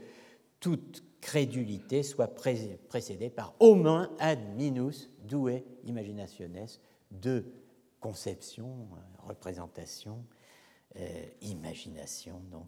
toute 0.60 1.04
crédulité 1.24 2.04
soit 2.04 2.28
précédée 2.28 3.30
par 3.30 3.56
au 3.60 3.76
moins 3.76 4.12
ad 4.20 4.40
minus 4.56 5.10
due 5.24 5.64
imaginationes 5.86 6.68
de 7.12 7.46
conception, 8.02 8.88
représentation, 9.20 10.26
imagination, 11.42 12.42
donc, 12.52 12.68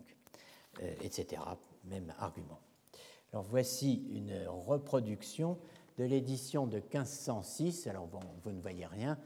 etc. 1.04 1.42
Même 1.84 2.14
argument. 2.18 2.62
Alors 3.34 3.44
voici 3.44 4.06
une 4.10 4.48
reproduction 4.48 5.58
de 5.98 6.06
l'édition 6.06 6.68
de 6.68 6.78
1506. 6.78 7.88
Alors 7.88 8.08
vous 8.44 8.52
ne 8.52 8.62
voyez 8.62 8.86
rien, 8.86 9.18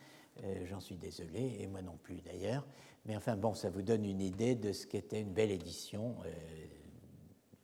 euh, 0.43 0.65
j'en 0.65 0.79
suis 0.79 0.97
désolé, 0.97 1.57
et 1.59 1.67
moi 1.67 1.81
non 1.81 1.97
plus 2.01 2.21
d'ailleurs. 2.21 2.65
Mais 3.05 3.15
enfin 3.15 3.35
bon, 3.35 3.53
ça 3.53 3.69
vous 3.69 3.81
donne 3.81 4.05
une 4.05 4.21
idée 4.21 4.55
de 4.55 4.71
ce 4.71 4.87
qu'était 4.87 5.21
une 5.21 5.33
belle 5.33 5.51
édition 5.51 6.15
euh, 6.25 6.29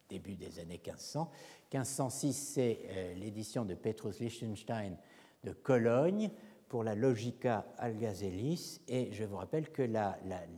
début 0.09 0.35
des 0.35 0.59
années 0.59 0.81
1500. 0.83 1.29
1506, 1.73 2.33
c'est 2.33 2.79
euh, 2.89 3.13
l'édition 3.15 3.65
de 3.65 3.73
Petrus 3.73 4.19
Liechtenstein 4.19 4.97
de 5.43 5.51
Cologne 5.51 6.31
pour 6.67 6.83
la 6.83 6.95
Logica 6.95 7.65
Algazelis. 7.77 8.81
Et 8.87 9.11
je 9.11 9.23
vous 9.23 9.37
rappelle 9.37 9.69
que 9.69 9.83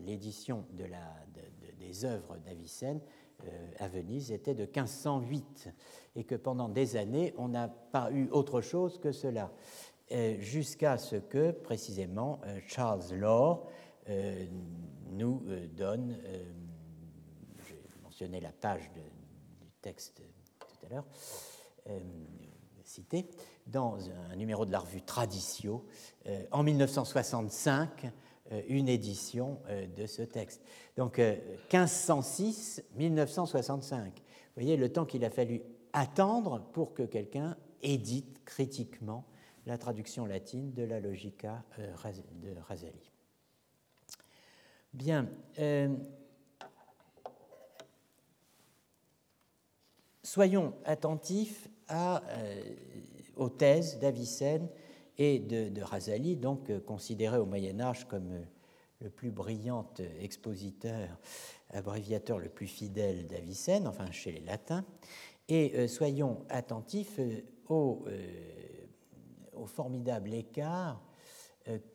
l'édition 0.05 0.65
de 0.73 0.85
des 1.79 2.05
œuvres 2.05 2.37
d'Avicenne 2.37 2.99
euh, 3.45 3.71
à 3.79 3.87
Venise 3.87 4.31
était 4.31 4.55
de 4.55 4.63
1508 4.63 5.69
et 6.15 6.23
que 6.23 6.35
pendant 6.35 6.67
des 6.69 6.97
années, 6.97 7.33
on 7.37 7.47
n'a 7.47 7.67
pas 7.67 8.11
eu 8.11 8.27
autre 8.29 8.61
chose 8.61 8.99
que 8.99 9.11
cela, 9.11 9.51
euh, 10.11 10.37
jusqu'à 10.39 10.97
ce 10.97 11.15
que, 11.15 11.51
précisément, 11.51 12.41
Charles 12.67 13.13
Law 13.13 13.63
nous 15.11 15.43
donne, 15.75 16.17
j'ai 17.67 17.81
mentionné 18.03 18.39
la 18.39 18.51
page 18.51 18.89
du 18.93 19.01
texte 19.81 20.21
tout 20.59 20.85
à 20.85 20.89
l'heure, 20.89 21.05
cité, 22.83 23.27
dans 23.65 23.97
un 24.31 24.35
numéro 24.35 24.65
de 24.65 24.71
la 24.71 24.79
revue 24.79 25.01
Traditio, 25.01 25.85
en 26.51 26.63
1965, 26.63 28.11
euh, 28.53 28.61
une 28.69 28.87
édition 28.87 29.59
euh, 29.67 29.87
de 29.87 30.05
ce 30.05 30.21
texte. 30.21 30.61
Donc 30.95 31.19
1506-1965. 31.19 33.93
Euh, 33.93 34.05
Vous 34.05 34.11
voyez 34.55 34.77
le 34.77 34.89
temps 34.89 35.05
qu'il 35.05 35.25
a 35.25 35.29
fallu 35.29 35.61
attendre 35.91 36.61
pour 36.71 36.93
que 36.93 37.03
quelqu'un 37.03 37.57
édite 37.81 38.41
critiquement 38.45 39.25
la 39.65 39.77
traduction 39.77 40.25
latine 40.25 40.71
de 40.73 40.83
la 40.83 41.01
Logica 41.01 41.65
de 41.77 42.55
Razali. 42.67 43.11
Bien. 44.93 45.27
Soyons 50.27 50.73
attentifs 50.83 51.69
à, 51.87 52.21
aux 53.37 53.49
thèses 53.49 53.97
d'Avicenne 53.99 54.67
et 55.17 55.39
de, 55.39 55.81
Razali, 55.81 56.35
donc 56.35 56.69
euh, 56.69 56.79
considéré 56.79 57.37
au 57.37 57.45
Moyen 57.45 57.79
Âge 57.79 58.07
comme 58.07 58.31
euh, 58.31 58.43
le 59.01 59.09
plus 59.09 59.31
brillant 59.31 59.87
expositeur, 60.19 61.07
abréviateur 61.71 62.39
le 62.39 62.49
plus 62.49 62.67
fidèle 62.67 63.27
d'Avicenne, 63.27 63.87
enfin 63.87 64.11
chez 64.11 64.31
les 64.31 64.41
latins, 64.41 64.83
et 65.47 65.75
euh, 65.75 65.87
soyons 65.87 66.45
attentifs 66.49 67.19
au 67.69 68.05
formidable 69.65 70.33
écart 70.33 71.01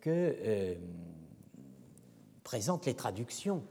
que 0.00 0.76
présentent 2.44 2.86
les 2.86 2.94
traductions. 2.94 3.64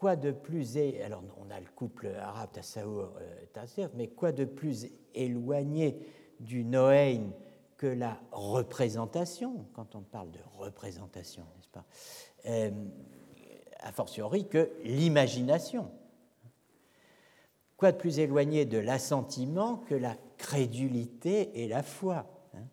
Quoi 0.00 0.16
de 0.16 0.30
plus 0.30 0.78
alors 1.04 1.22
on 1.36 1.50
a 1.50 1.60
le 1.60 1.66
couple 1.76 2.06
arabe 2.06 2.50
Tassaour 2.52 3.12
Tassir, 3.52 3.90
mais 3.94 4.08
quoi 4.08 4.32
de 4.32 4.46
plus 4.46 4.86
éloigné 5.14 5.98
du 6.40 6.64
Noain 6.64 7.32
que 7.76 7.86
la 7.86 8.18
représentation, 8.32 9.66
quand 9.74 9.94
on 9.94 10.00
parle 10.00 10.30
de 10.30 10.38
représentation, 10.56 11.42
n'est-ce 11.54 11.68
pas, 11.68 11.84
euh, 12.46 12.70
a 13.80 13.92
fortiori 13.92 14.48
que 14.48 14.70
l'imagination. 14.84 15.90
Quoi 17.76 17.92
de 17.92 17.98
plus 17.98 18.20
éloigné 18.20 18.64
de 18.64 18.78
l'assentiment 18.78 19.76
que 19.76 19.94
la 19.94 20.16
crédulité 20.38 21.62
et 21.62 21.68
la 21.68 21.82
foi 21.82 22.24
hein? 22.54 22.64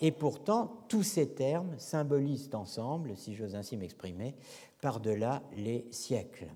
Et 0.00 0.10
pourtant, 0.10 0.84
tous 0.88 1.04
ces 1.04 1.36
termes 1.36 1.78
symbolisent 1.78 2.50
ensemble, 2.52 3.16
si 3.16 3.36
j'ose 3.36 3.54
ainsi 3.54 3.76
m'exprimer, 3.76 4.34
par-delà 4.80 5.40
les 5.54 5.86
siècles. 5.92 6.48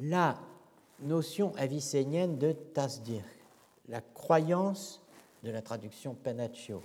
La 0.00 0.38
notion 1.00 1.52
avicénienne 1.56 2.38
de 2.38 2.52
tasdir, 2.52 3.22
la 3.88 4.00
croyance 4.00 5.02
de 5.42 5.50
la 5.50 5.60
traduction 5.60 6.14
Panaccio, 6.14 6.80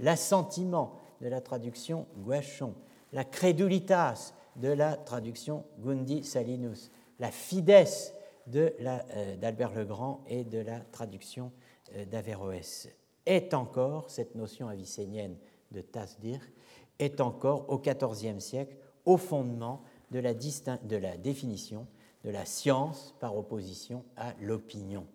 l'assentiment 0.00 0.98
de 1.20 1.28
la 1.28 1.40
traduction 1.40 2.06
Guachon, 2.18 2.74
la 3.12 3.24
crédulitas 3.24 4.34
de 4.56 4.68
la 4.68 4.96
traduction 4.96 5.64
Gundi 5.78 6.24
Salinus, 6.24 6.90
la 7.20 7.30
fidesse 7.30 8.14
euh, 8.54 9.36
d'Albert 9.36 9.72
Legrand 9.72 10.22
et 10.28 10.44
de 10.44 10.58
la 10.58 10.80
traduction 10.80 11.52
euh, 11.94 12.04
d'Averroès. 12.04 12.88
Est 13.26 13.54
encore, 13.54 14.10
cette 14.10 14.34
notion 14.34 14.68
avicénienne 14.68 15.36
de 15.70 15.82
Tasdir, 15.82 16.40
est 16.98 17.20
encore 17.20 17.68
au 17.68 17.78
XIVe 17.78 18.40
siècle 18.40 18.76
au 19.04 19.16
fondement 19.16 19.82
de 20.10 20.18
la 20.18 21.16
définition 21.16 21.86
de 22.26 22.32
la 22.32 22.44
science 22.44 23.14
par 23.20 23.36
opposition 23.36 24.04
à 24.16 24.34
l'opinion, 24.40 25.06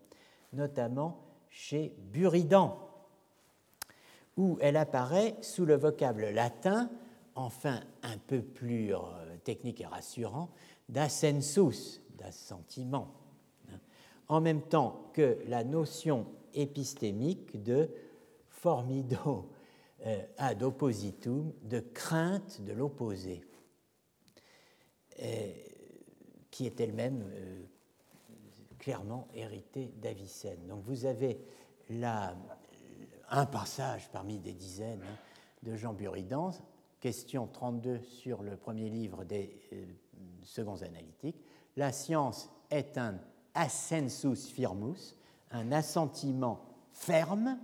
notamment 0.54 1.20
chez 1.50 1.94
Buridan, 1.98 2.80
où 4.38 4.58
elle 4.62 4.78
apparaît 4.78 5.36
sous 5.42 5.66
le 5.66 5.76
vocable 5.76 6.30
latin, 6.30 6.90
enfin 7.36 7.82
un 8.02 8.18
peu 8.18 8.42
plus 8.42 8.96
euh, 8.96 9.00
technique 9.44 9.82
et 9.82 9.86
rassurant, 9.86 10.52
d'assensus, 10.88 12.02
d'assentiment, 12.18 13.14
hein, 13.70 13.80
en 14.30 14.40
même 14.40 14.62
temps 14.62 15.12
que 15.12 15.38
la 15.48 15.66
notion 15.66 16.28
épistémique 16.54 17.62
de 17.62 17.90
formido 18.48 19.50
euh, 20.06 20.24
ad 20.38 20.64
oppositum, 20.64 21.52
de 21.64 21.82
crainte 21.82 22.62
de 22.62 22.72
l'opposé, 22.72 23.44
qui 26.52 26.68
est 26.68 26.80
elle-même 26.80 27.24
clairement 28.78 29.28
héritée 29.34 29.94
d'Avicenne. 30.02 30.68
Donc 30.68 30.84
vous 30.84 31.06
avez 31.06 31.40
un 33.30 33.46
passage 33.46 34.10
parmi 34.12 34.40
des 34.40 34.54
dizaines 34.54 35.02
hein, 35.04 35.18
de 35.64 35.76
Jean 35.76 35.94
Buridan, 35.94 36.52
question 37.00 37.48
32 37.48 38.02
sur 38.02 38.44
le 38.44 38.58
premier 38.58 38.90
livre 38.90 39.24
des 39.24 39.58
euh, 39.74 39.86
seconds 40.44 40.82
analytiques. 40.82 41.44
La 41.76 41.92
science 41.92 42.50
est 42.70 42.98
un 42.98 43.20
assensus 43.54 44.48
firmus, 44.48 45.16
un 45.52 45.72
assentiment 45.72 46.66
ferme, 46.92 47.60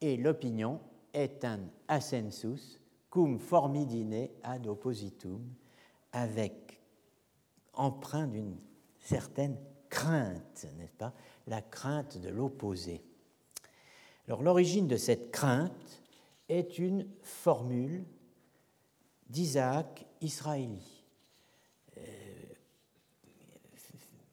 et 0.00 0.16
l'opinion 0.16 0.80
est 1.12 1.44
un 1.44 1.60
assensus 1.88 2.80
cum 3.10 3.38
formidine 3.38 4.28
ad 4.42 4.66
oppositum, 4.66 5.42
avec 6.12 6.65
empreint 7.76 8.26
d'une 8.26 8.56
certaine 8.98 9.56
crainte, 9.88 10.66
n'est-ce 10.76 10.96
pas? 10.96 11.14
La 11.46 11.62
crainte 11.62 12.18
de 12.18 12.28
l'opposé. 12.28 13.04
Alors 14.26 14.42
l'origine 14.42 14.88
de 14.88 14.96
cette 14.96 15.30
crainte 15.30 16.02
est 16.48 16.78
une 16.78 17.08
formule 17.22 18.04
d'Isaac 19.28 20.06
Israéli, 20.20 21.04
euh, 21.98 22.02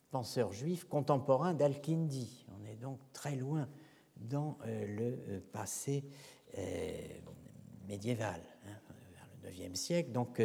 penseur 0.10 0.52
juif 0.52 0.86
contemporain 0.86 1.54
d'Al-Kindi. 1.54 2.46
On 2.60 2.66
est 2.66 2.76
donc 2.76 3.00
très 3.14 3.36
loin 3.36 3.68
dans 4.18 4.58
le 4.66 5.40
passé 5.52 6.04
médiéval, 7.88 8.42
hein, 8.66 8.78
vers 9.12 9.28
le 9.44 9.52
IXe 9.52 9.80
siècle. 9.80 10.12
Donc 10.12 10.42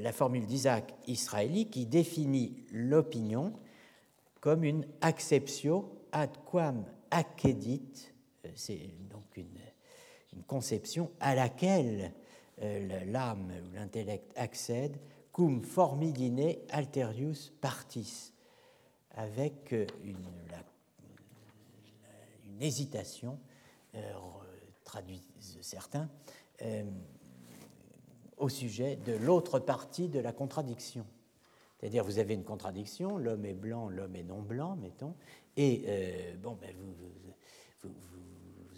la 0.00 0.12
formule 0.12 0.46
d'Isaac 0.46 0.94
Israéli 1.06 1.68
qui 1.68 1.86
définit 1.86 2.64
l'opinion 2.72 3.52
comme 4.40 4.64
une 4.64 4.86
acceptio 5.00 6.06
ad 6.12 6.30
quam 6.44 6.84
accedit, 7.10 8.12
c'est 8.54 8.90
donc 9.10 9.36
une, 9.36 9.46
conception 10.46 11.10
à 11.18 11.34
laquelle 11.34 12.12
l'âme 13.06 13.50
ou 13.50 13.74
l'intellect 13.74 14.32
accède 14.36 14.98
cum 15.36 15.62
formidine 15.62 16.56
alterius 16.70 17.52
partis, 17.60 18.32
avec 19.10 19.70
euh, 19.74 19.86
une, 20.02 20.24
hésitation, 22.58 23.38
euh, 23.94 24.14
traduisent 24.82 25.58
certains, 25.60 26.08
euh, 26.62 26.84
au 28.36 28.48
sujet 28.48 28.96
de 28.96 29.14
l'autre 29.14 29.58
partie 29.58 30.08
de 30.08 30.20
la 30.20 30.32
contradiction. 30.32 31.06
C'est-à-dire, 31.78 32.04
vous 32.04 32.18
avez 32.18 32.34
une 32.34 32.44
contradiction, 32.44 33.18
l'homme 33.18 33.44
est 33.44 33.54
blanc, 33.54 33.88
l'homme 33.88 34.16
est 34.16 34.22
non 34.22 34.40
blanc, 34.40 34.76
mettons, 34.76 35.14
et 35.56 35.84
bon, 36.42 36.56
ben 36.60 36.74
vous, 37.82 37.90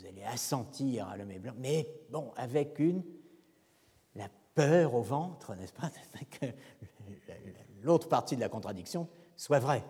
allez 0.07 0.25
assentir 0.25 1.09
à 1.09 1.17
l'homme 1.17 1.31
est 1.31 1.39
blanc, 1.39 1.55
mais 1.59 1.89
bon, 2.11 2.33
avec 2.37 2.79
une 2.79 3.03
peur 4.59 4.95
au 4.95 5.03
ventre, 5.03 5.55
n'est-ce 5.61 5.73
pas, 5.73 5.89
que 6.41 6.47
l'autre 7.83 8.09
partie 8.09 8.35
de 8.35 8.41
la 8.41 8.49
contradiction 8.49 9.07
soit 9.37 9.61
vraie. 9.61 9.85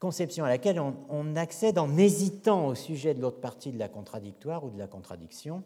Conception 0.00 0.44
à 0.44 0.48
laquelle 0.48 0.80
on, 0.80 1.36
accède 1.36 1.78
en 1.78 1.96
hésitant 1.96 2.66
au 2.66 2.74
sujet 2.74 3.14
de 3.14 3.22
l'autre 3.22 3.40
partie 3.40 3.70
de 3.70 3.78
la 3.78 3.88
contradictoire 3.88 4.64
ou 4.64 4.70
de 4.70 4.78
la 4.78 4.88
contradiction, 4.88 5.62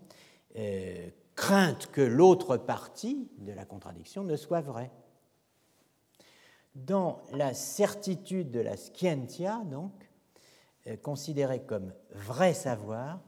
euh, 0.57 1.09
crainte 1.41 1.87
que 1.87 2.03
l'autre 2.03 2.59
partie 2.59 3.27
de 3.39 3.53
la 3.53 3.65
contradiction 3.65 4.25
ne 4.25 4.37
soit 4.37 4.61
vraie. 4.61 4.91
Dans 6.75 7.23
la 7.33 7.55
certitude 7.55 8.51
de 8.51 8.61
la 8.61 8.77
scientia, 8.77 9.63
donc, 9.71 9.91
euh, 10.87 10.99
considérée 10.99 11.63
comme 11.63 11.95
vrai 12.11 12.53
savoir, 12.53 13.21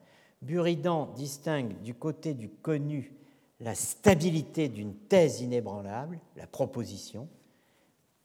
Buridan 0.43 1.07
distingue 1.15 1.81
du 1.81 1.95
côté 1.95 2.35
du 2.35 2.51
connu 2.51 3.15
la 3.61 3.75
stabilité 3.75 4.69
d'une 4.69 4.95
thèse 4.95 5.41
inébranlable, 5.41 6.21
la 6.37 6.47
proposition, 6.47 7.31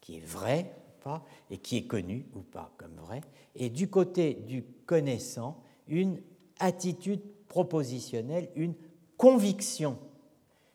qui 0.02 0.18
est 0.18 0.26
vraie 0.26 0.70
ou 0.86 1.02
pas, 1.02 1.24
et 1.50 1.56
qui 1.56 1.78
est 1.78 1.86
connue 1.86 2.26
ou 2.34 2.40
pas 2.40 2.74
comme 2.76 2.96
vraie, 2.96 3.22
et 3.54 3.70
du 3.70 3.88
côté 3.88 4.34
du 4.34 4.64
connaissant, 4.84 5.62
une 5.86 6.20
attitude 6.58 7.22
propositionnelle, 7.48 8.50
une 8.54 8.74
conviction, 9.18 9.98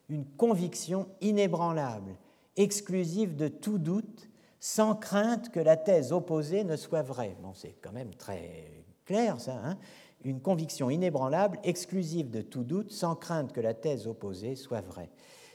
une 0.10 0.26
conviction 0.26 1.08
inébranlable, 1.22 2.16
exclusive 2.56 3.36
de 3.36 3.48
tout 3.48 3.80
doute, 3.80 4.30
sans 4.60 4.96
crainte 4.96 5.50
que 5.50 5.60
la 5.60 5.78
thèse 5.78 6.12
opposée 6.12 6.64
ne 6.64 6.76
soit 6.76 7.02
vraie. 7.02 7.36
Bon, 7.42 7.54
c'est 7.56 7.76
quand 7.82 7.92
même 7.92 8.14
très 8.14 8.86
clair 9.06 9.42
ça. 9.42 9.60
Hein 9.64 9.78
une 10.24 10.42
conviction 10.42 10.90
inébranlable, 10.90 11.60
exclusive 11.64 12.30
de 12.30 12.42
tout 12.42 12.64
doute, 12.64 12.92
sans 12.92 13.16
crainte 13.16 13.52
que 13.52 13.62
la 13.62 13.74
thèse 13.74 14.08
opposée 14.08 14.56
soit 14.56 14.82
vraie. 14.82 15.10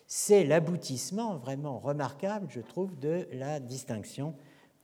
C'est 0.07 0.45
l'aboutissement 0.45 1.37
vraiment 1.37 1.79
remarquable, 1.79 2.47
je 2.51 2.61
trouve, 2.61 2.99
de 2.99 3.29
la 3.33 3.61
distinction 3.61 4.35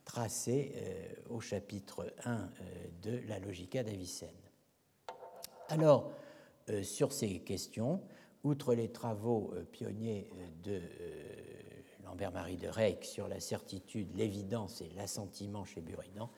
tracée 0.03 0.73
euh, 0.75 1.05
au 1.29 1.39
chapitre 1.39 2.13
1 2.25 2.33
euh, 2.33 2.47
de 3.01 3.21
la 3.27 3.39
Logica 3.39 3.83
d'Avicenne. 3.83 4.29
Alors, 5.69 6.11
sur 6.83 7.11
ces 7.11 7.39
questions, 7.39 8.01
outre 8.43 8.73
les 8.73 8.89
travaux 8.89 9.53
pionniers 9.71 10.29
de 10.63 10.81
Lambert-Marie 12.03 12.57
de 12.57 12.67
Reyck 12.67 13.05
sur 13.05 13.27
la 13.27 13.39
certitude, 13.39 14.15
l'évidence 14.15 14.81
et 14.81 14.89
l'assentiment 14.95 15.65
chez 15.65 15.81
Buridan, 15.81 16.29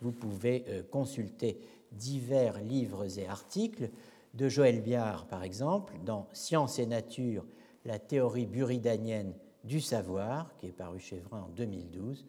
vous 0.00 0.12
pouvez 0.12 0.64
consulter 0.90 1.58
divers 1.92 2.58
livres 2.60 3.18
et 3.18 3.26
articles, 3.26 3.90
de 4.34 4.48
Joël 4.48 4.80
Biard 4.80 5.26
par 5.26 5.42
exemple, 5.42 5.94
dans 6.04 6.28
Science 6.32 6.78
et 6.78 6.86
Nature, 6.86 7.44
la 7.84 7.98
théorie 7.98 8.46
buridanienne 8.46 9.34
du 9.64 9.80
savoir, 9.80 10.54
qui 10.56 10.66
est 10.66 10.72
paru 10.72 10.98
chez 10.98 11.18
Vrin 11.18 11.42
en 11.42 11.48
2012, 11.50 12.26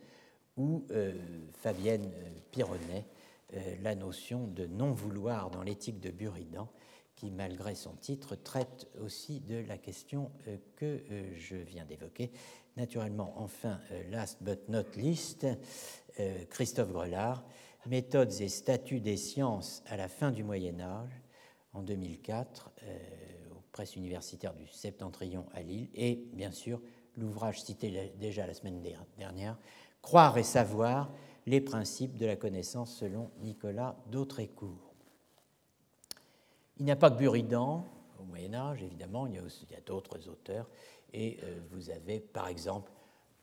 ou 0.58 0.84
euh, 0.92 1.14
Fabienne 1.54 2.12
euh, 2.14 2.30
Pironnet, 2.52 3.06
euh, 3.56 3.76
la 3.82 3.96
notion 3.96 4.48
de 4.48 4.66
non-vouloir 4.66 5.50
dans 5.50 5.64
l'éthique 5.64 6.00
de 6.00 6.12
Buridan, 6.12 6.70
qui, 7.24 7.32
malgré 7.32 7.74
son 7.74 7.94
titre, 7.94 8.36
traite 8.36 8.90
aussi 9.02 9.40
de 9.40 9.56
la 9.56 9.78
question 9.78 10.30
que 10.76 11.02
je 11.38 11.56
viens 11.56 11.86
d'évoquer. 11.86 12.32
Naturellement, 12.76 13.34
enfin, 13.38 13.80
last 14.12 14.44
but 14.44 14.68
not 14.68 14.98
least, 14.98 15.48
Christophe 16.50 16.92
Grelard, 16.92 17.46
Méthodes 17.86 18.42
et 18.42 18.50
statuts 18.50 19.00
des 19.00 19.16
sciences 19.16 19.84
à 19.88 19.96
la 19.96 20.10
fin 20.10 20.32
du 20.32 20.44
Moyen 20.44 20.80
Âge, 20.80 21.22
en 21.74 21.82
2004, 21.82 22.72
euh, 22.84 22.98
aux 23.52 23.64
presses 23.72 23.96
universitaires 23.96 24.54
du 24.54 24.68
Septentrion 24.68 25.46
à 25.54 25.62
Lille, 25.62 25.90
et 25.96 26.28
bien 26.34 26.52
sûr 26.52 26.82
l'ouvrage 27.16 27.62
cité 27.62 28.14
déjà 28.20 28.48
la 28.48 28.54
semaine 28.54 28.82
dernière, 29.18 29.58
Croire 30.02 30.38
et 30.38 30.44
savoir, 30.44 31.14
les 31.46 31.62
principes 31.62 32.18
de 32.18 32.26
la 32.26 32.36
connaissance 32.36 32.94
selon 32.94 33.32
Nicolas 33.40 33.96
d'Autrécourt. 34.12 34.93
Il 36.78 36.86
n'y 36.86 36.92
a 36.92 36.96
pas 36.96 37.12
que 37.12 37.18
Buridan 37.18 37.86
au 38.20 38.24
Moyen 38.24 38.54
Âge, 38.54 38.82
évidemment, 38.82 39.28
il 39.28 39.36
y 39.36 39.38
a, 39.38 39.82
d'autres 39.86 40.28
auteurs, 40.28 40.68
et 41.14 41.38
euh, 41.44 41.60
vous 41.70 41.90
avez 41.90 42.20
par 42.20 42.48
exemple 42.48 42.92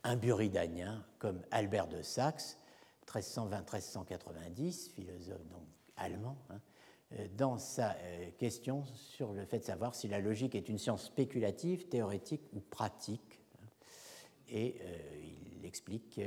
un 0.02 0.16
buridanien 0.16 1.04
comme 1.18 1.42
Albert 1.50 1.86
de 1.86 2.02
Saxe, 2.02 2.58
1320-1390, 3.06 4.90
philosophe 4.90 5.46
donc 5.50 5.62
allemand, 5.96 6.38
hein, 6.48 6.60
euh, 7.12 7.26
dans 7.36 7.58
sa 7.58 7.92
euh, 7.96 8.30
question 8.38 8.84
sur 8.94 9.32
le 9.32 9.44
fait 9.44 9.60
de 9.60 9.64
savoir 9.64 9.94
si 9.94 10.08
la 10.08 10.18
logique 10.18 10.54
est 10.54 10.68
une 10.68 10.78
science 10.78 11.04
spéculative, 11.04 11.88
théorétique 11.88 12.42
ou 12.52 12.60
pratique. 12.60 13.40
Hein. 13.54 13.66
et 14.48 14.76
il 15.58 15.64
explique 15.64 16.20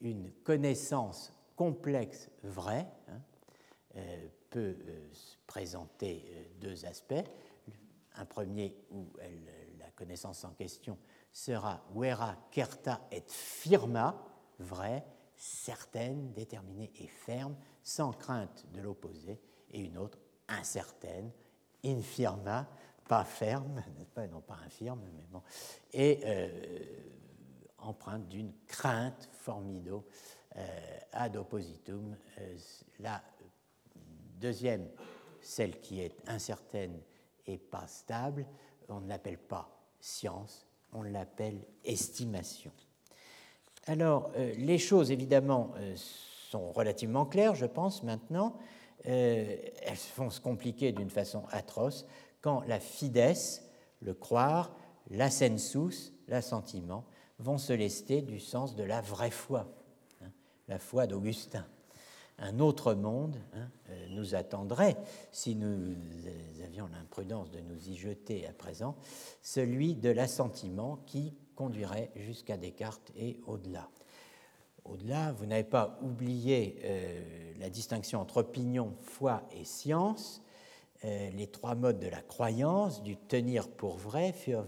qu'une 0.00 0.30
connaissance 0.44 1.32
complexe 1.56 2.30
vraie 2.44 2.86
hein, 3.08 3.20
peut 4.50 4.76
présenter 5.46 6.52
deux 6.60 6.84
aspects. 6.86 7.24
Un 8.14 8.24
premier 8.24 8.76
où 8.90 9.08
la 9.78 9.90
connaissance 9.92 10.44
en 10.44 10.50
question 10.50 10.98
sera 11.32 11.84
vera 11.94 12.36
certa 12.52 13.00
et 13.10 13.22
firma, 13.26 14.16
vrai, 14.58 15.04
certaine, 15.36 16.32
déterminée 16.32 16.92
et 16.96 17.06
ferme, 17.06 17.56
sans 17.82 18.12
crainte 18.12 18.66
de 18.72 18.80
l'opposé, 18.80 19.40
et 19.70 19.80
une 19.80 19.96
autre 19.96 20.18
incertaine, 20.48 21.30
infirma, 21.84 22.68
pas 23.08 23.24
ferme, 23.24 23.82
pas, 24.14 24.26
non 24.26 24.40
pas 24.40 24.58
infirme, 24.66 25.00
mais 25.14 25.26
bon, 25.30 25.42
et 25.92 26.20
euh, 26.24 26.48
empreinte 27.78 28.28
d'une 28.28 28.52
crainte 28.66 29.28
formido 29.32 30.06
euh, 30.56 30.98
ad 31.12 31.36
oppositum. 31.36 32.16
Euh, 32.38 32.58
la 32.98 33.22
deuxième, 34.40 34.88
celle 35.40 35.80
qui 35.80 36.00
est 36.00 36.16
incertaine 36.26 36.98
et 37.46 37.58
pas 37.58 37.86
stable, 37.86 38.46
on 38.88 39.00
ne 39.00 39.08
l'appelle 39.08 39.38
pas 39.38 39.70
science, 40.00 40.66
on 40.92 41.02
l'appelle 41.02 41.64
estimation. 41.84 42.72
Alors, 43.86 44.32
euh, 44.36 44.52
les 44.56 44.78
choses, 44.78 45.10
évidemment, 45.10 45.72
euh, 45.76 45.94
sont 45.96 46.72
relativement 46.72 47.26
claires, 47.26 47.54
je 47.54 47.66
pense, 47.66 48.02
maintenant. 48.02 48.56
Euh, 49.06 49.56
elles 49.82 49.98
vont 50.16 50.30
se 50.30 50.40
compliquer 50.40 50.92
d'une 50.92 51.10
façon 51.10 51.44
atroce 51.50 52.06
quand 52.40 52.62
la 52.66 52.80
fides, 52.80 53.36
le 54.00 54.14
croire, 54.14 54.74
la 55.10 55.30
sensus, 55.30 56.12
l'assentiment, 56.28 57.04
vont 57.38 57.58
se 57.58 57.72
lester 57.72 58.20
du 58.20 58.38
sens 58.38 58.76
de 58.76 58.82
la 58.82 59.00
vraie 59.00 59.30
foi, 59.30 59.72
hein, 60.22 60.30
la 60.68 60.78
foi 60.78 61.06
d'Augustin. 61.06 61.66
Un 62.40 62.58
autre 62.58 62.94
monde 62.94 63.36
hein, 63.54 63.68
nous 64.10 64.34
attendrait, 64.34 64.96
si 65.30 65.54
nous 65.54 65.94
avions 66.64 66.88
l'imprudence 66.88 67.50
de 67.50 67.60
nous 67.60 67.88
y 67.88 67.96
jeter 67.96 68.46
à 68.46 68.52
présent, 68.52 68.96
celui 69.42 69.94
de 69.94 70.08
l'assentiment 70.08 70.96
qui 71.06 71.34
conduirait 71.54 72.10
jusqu'à 72.16 72.56
Descartes 72.56 73.12
et 73.14 73.38
au-delà. 73.46 73.90
Au-delà, 74.86 75.32
vous 75.32 75.44
n'avez 75.44 75.64
pas 75.64 75.98
oublié 76.02 76.78
euh, 76.82 77.52
la 77.58 77.68
distinction 77.68 78.20
entre 78.20 78.38
opinion, 78.38 78.94
foi 79.02 79.42
et 79.52 79.64
science, 79.64 80.42
euh, 81.04 81.30
les 81.30 81.46
trois 81.46 81.74
modes 81.74 82.00
de 82.00 82.08
la 82.08 82.22
croyance, 82.22 83.02
du 83.02 83.16
tenir 83.16 83.68
pour 83.68 83.98
vrai, 83.98 84.32
für 84.32 84.64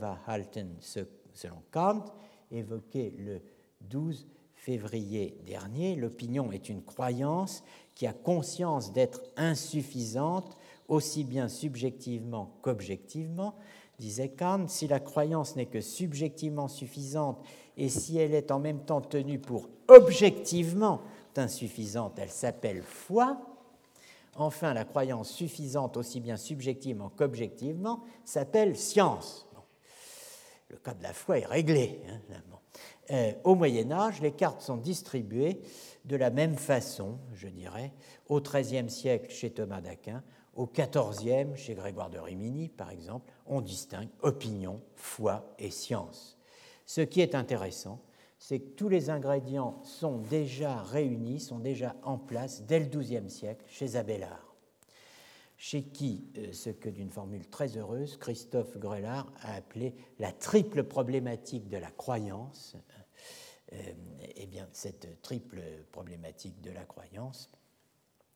selon 1.33 1.63
Kant, 1.71 2.05
évoqué 2.51 3.15
le 3.19 3.41
12 3.81 4.27
février 4.63 5.37
dernier, 5.45 5.97
l'opinion 5.97 6.53
est 6.53 6.69
une 6.69 6.85
croyance 6.85 7.65
qui 7.97 8.07
a 8.07 8.13
conscience 8.13 8.93
d'être 8.93 9.21
insuffisante 9.37 10.57
aussi 10.87 11.25
bien 11.25 11.49
subjectivement 11.49 12.55
qu'objectivement, 12.63 13.57
disait 13.99 14.29
Kant, 14.29 14.69
si 14.69 14.87
la 14.87 15.01
croyance 15.01 15.57
n'est 15.57 15.67
que 15.67 15.81
subjectivement 15.81 16.69
suffisante 16.69 17.45
et 17.77 17.89
si 17.89 18.19
elle 18.19 18.35
est 18.35 18.53
en 18.53 18.61
même 18.61 18.85
temps 18.85 19.01
tenue 19.01 19.41
pour 19.41 19.69
objectivement 19.89 21.01
insuffisante, 21.37 22.17
elle 22.21 22.31
s'appelle 22.31 22.83
foi. 22.83 23.41
Enfin, 24.37 24.75
la 24.75 24.85
croyance 24.85 25.31
suffisante 25.31 25.97
aussi 25.97 26.21
bien 26.21 26.37
subjectivement 26.37 27.11
qu'objectivement 27.11 28.05
s'appelle 28.25 28.77
science. 28.77 29.45
Le 30.69 30.77
cas 30.77 30.95
de 30.95 31.03
la 31.03 31.13
foi 31.13 31.39
est 31.41 31.47
réglé. 31.47 32.01
Hein, 32.09 32.21
au 33.45 33.55
Moyen 33.55 33.91
Âge, 33.91 34.21
les 34.21 34.33
cartes 34.33 34.63
sont 34.63 34.77
distribuées 34.77 35.61
de 36.05 36.17
la 36.17 36.31
même 36.31 36.57
façon, 36.57 37.19
je 37.35 37.49
dirais, 37.49 37.93
au 38.29 38.41
XIIIe 38.41 38.91
siècle 38.91 39.31
chez 39.31 39.51
Thomas 39.51 39.81
d'Aquin, 39.81 40.23
au 40.55 40.67
XIVe 40.67 41.57
chez 41.57 41.75
Grégoire 41.75 42.11
de 42.11 42.19
Rimini, 42.19 42.69
par 42.69 42.91
exemple, 42.91 43.33
on 43.47 43.61
distingue 43.61 44.09
opinion, 44.21 44.81
foi 44.97 45.55
et 45.59 45.71
science. 45.71 46.39
Ce 46.85 47.01
qui 47.01 47.21
est 47.21 47.35
intéressant, 47.35 48.01
c'est 48.39 48.59
que 48.59 48.71
tous 48.71 48.89
les 48.89 49.09
ingrédients 49.09 49.81
sont 49.85 50.19
déjà 50.19 50.83
réunis, 50.83 51.41
sont 51.41 51.59
déjà 51.59 51.95
en 52.03 52.19
place 52.19 52.63
dès 52.63 52.81
le 52.81 52.87
XIIe 52.87 53.31
siècle 53.31 53.65
chez 53.69 53.97
Abélard, 53.97 54.52
chez 55.63 55.85
qui, 55.85 56.25
euh, 56.39 56.53
ce 56.53 56.71
que 56.71 56.89
d'une 56.89 57.09
formule 57.09 57.47
très 57.47 57.77
heureuse, 57.79 58.17
Christophe 58.17 58.79
Grelard 58.79 59.33
a 59.43 59.55
appelé 59.55 59.95
la 60.19 60.33
triple 60.33 60.83
problématique 60.83 61.69
de 61.69 61.77
la 61.77 61.93
croyance. 61.93 62.75
Euh, 63.73 63.93
eh 64.35 64.47
bien, 64.47 64.69
cette 64.73 65.23
triple 65.23 65.63
problématique 65.93 66.61
de 66.63 66.73
la 66.73 66.85
croyance, 66.85 67.49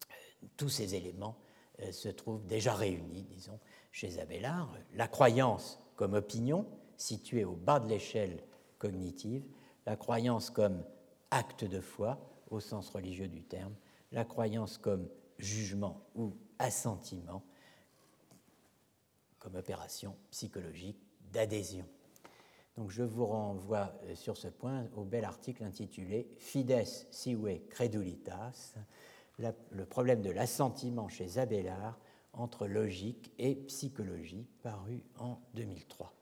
euh, 0.08 0.46
tous 0.56 0.68
ces 0.68 0.94
éléments 0.94 1.36
se 1.90 2.08
trouvent 2.08 2.46
déjà 2.46 2.74
réunis, 2.74 3.24
disons, 3.24 3.58
chez 3.90 4.20
Abélard. 4.20 4.72
La 4.94 5.08
croyance 5.08 5.80
comme 5.96 6.14
opinion, 6.14 6.64
située 6.96 7.44
au 7.44 7.56
bas 7.56 7.80
de 7.80 7.88
l'échelle 7.88 8.40
cognitive, 8.78 9.44
la 9.84 9.96
croyance 9.96 10.48
comme 10.48 10.84
acte 11.32 11.64
de 11.64 11.80
foi 11.80 12.20
au 12.50 12.60
sens 12.60 12.88
religieux 12.88 13.28
du 13.28 13.42
terme, 13.42 13.74
la 14.12 14.24
croyance 14.24 14.78
comme 14.78 15.08
jugement 15.38 16.06
ou 16.14 16.32
assentiment, 16.58 17.42
comme 19.38 19.56
opération 19.56 20.16
psychologique 20.30 20.98
d'adhésion. 21.32 21.86
Donc 22.76 22.90
je 22.90 23.02
vous 23.02 23.26
renvoie 23.26 23.92
euh, 24.04 24.14
sur 24.14 24.36
ce 24.36 24.48
point 24.48 24.86
au 24.96 25.04
bel 25.04 25.24
article 25.24 25.64
intitulé 25.64 26.28
Fides 26.36 26.84
sive 27.10 27.60
credulitas, 27.70 28.74
le 29.38 29.84
problème 29.84 30.22
de 30.22 30.30
l'assentiment 30.30 31.08
chez 31.08 31.38
Abélard 31.38 31.98
entre 32.32 32.66
logique 32.66 33.32
et 33.38 33.54
psychologie, 33.54 34.46
paru 34.62 35.04
en 35.18 35.38
2003 35.54 36.16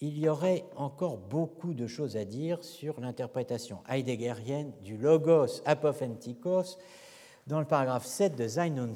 il 0.00 0.18
y 0.18 0.28
aurait 0.28 0.64
encore 0.76 1.16
beaucoup 1.16 1.72
de 1.72 1.86
choses 1.86 2.16
à 2.16 2.24
dire 2.24 2.62
sur 2.62 3.00
l'interprétation 3.00 3.82
heideggerienne 3.88 4.72
du 4.82 4.96
logos 4.98 5.62
apophentikos 5.64 6.76
dans 7.46 7.60
le 7.60 7.66
paragraphe 7.66 8.04
7 8.04 8.36
de 8.36 8.48
Sein 8.48 8.76
und. 8.76 8.94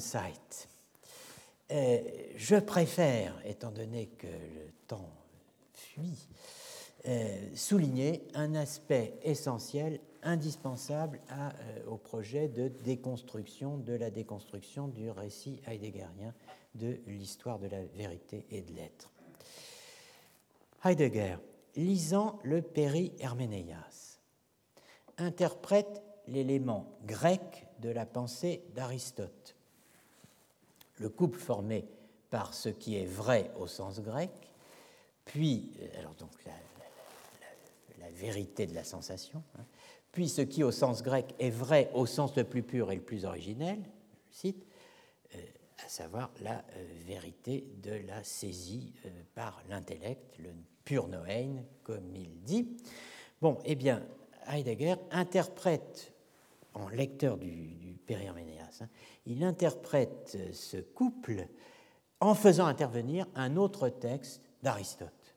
Euh, 1.72 1.98
je 2.36 2.56
préfère, 2.56 3.34
étant 3.44 3.70
donné 3.70 4.06
que 4.06 4.26
le 4.26 4.72
temps 4.88 5.10
fuit, 5.72 6.28
euh, 7.06 7.48
souligner 7.54 8.26
un 8.34 8.54
aspect 8.54 9.14
essentiel, 9.22 10.00
indispensable 10.22 11.20
euh, 11.30 11.50
au 11.86 11.96
projet 11.96 12.48
de 12.48 12.68
déconstruction, 12.68 13.78
de 13.78 13.94
la 13.94 14.10
déconstruction 14.10 14.88
du 14.88 15.10
récit 15.10 15.62
heideggerien 15.66 16.34
de 16.74 16.98
l'histoire 17.06 17.58
de 17.58 17.68
la 17.68 17.84
vérité 17.84 18.46
et 18.50 18.62
de 18.62 18.72
l'être. 18.74 19.10
Heidegger, 20.84 21.36
lisant 21.76 22.38
le 22.42 22.62
Péri-Herménéas, 22.62 24.20
interprète 25.18 26.02
l'élément 26.26 26.98
grec 27.06 27.66
de 27.80 27.90
la 27.90 28.06
pensée 28.06 28.62
d'Aristote. 28.74 29.56
Le 31.00 31.08
couple 31.08 31.38
formé 31.38 31.84
par 32.30 32.54
ce 32.54 32.68
qui 32.68 32.96
est 32.96 33.06
vrai 33.06 33.50
au 33.58 33.66
sens 33.66 34.00
grec, 34.00 34.30
puis 35.24 35.72
euh, 35.80 35.98
alors 35.98 36.14
donc 36.14 36.30
la, 36.46 36.52
vérité 38.12 38.66
de 38.66 38.74
la 38.74 38.84
sensation, 38.84 39.42
hein, 39.58 39.64
puis 40.12 40.28
ce 40.28 40.42
qui 40.42 40.62
au 40.62 40.70
sens 40.70 41.02
grec 41.02 41.34
est 41.38 41.50
vrai 41.50 41.90
au 41.94 42.04
sens 42.06 42.36
le 42.36 42.44
plus 42.44 42.62
pur 42.62 42.92
et 42.92 42.96
le 42.96 43.00
plus 43.00 43.24
originel, 43.24 43.78
je 44.30 44.36
cite, 44.36 44.66
à 45.84 45.88
savoir 45.88 46.30
la 46.40 46.58
euh, 46.76 46.86
vérité 47.06 47.66
de 47.82 47.92
la 48.06 48.22
saisie 48.22 48.92
euh, 49.06 49.08
par 49.34 49.62
l'intellect, 49.68 50.38
le 50.38 50.50
pur 50.84 51.08
Noein, 51.08 51.62
comme 51.82 52.14
il 52.14 52.42
dit. 52.42 52.76
Bon, 53.40 53.58
eh 53.64 53.74
bien, 53.74 54.02
Heidegger 54.48 54.96
interprète, 55.10 56.12
en 56.74 56.88
lecteur 56.88 57.36
du, 57.38 57.74
du 57.74 57.96
hein, 58.10 58.88
il 59.26 59.44
interprète 59.44 60.36
ce 60.52 60.78
couple 60.78 61.46
en 62.20 62.34
faisant 62.34 62.66
intervenir 62.66 63.26
un 63.34 63.56
autre 63.56 63.88
texte 63.88 64.42
d'Aristote, 64.62 65.36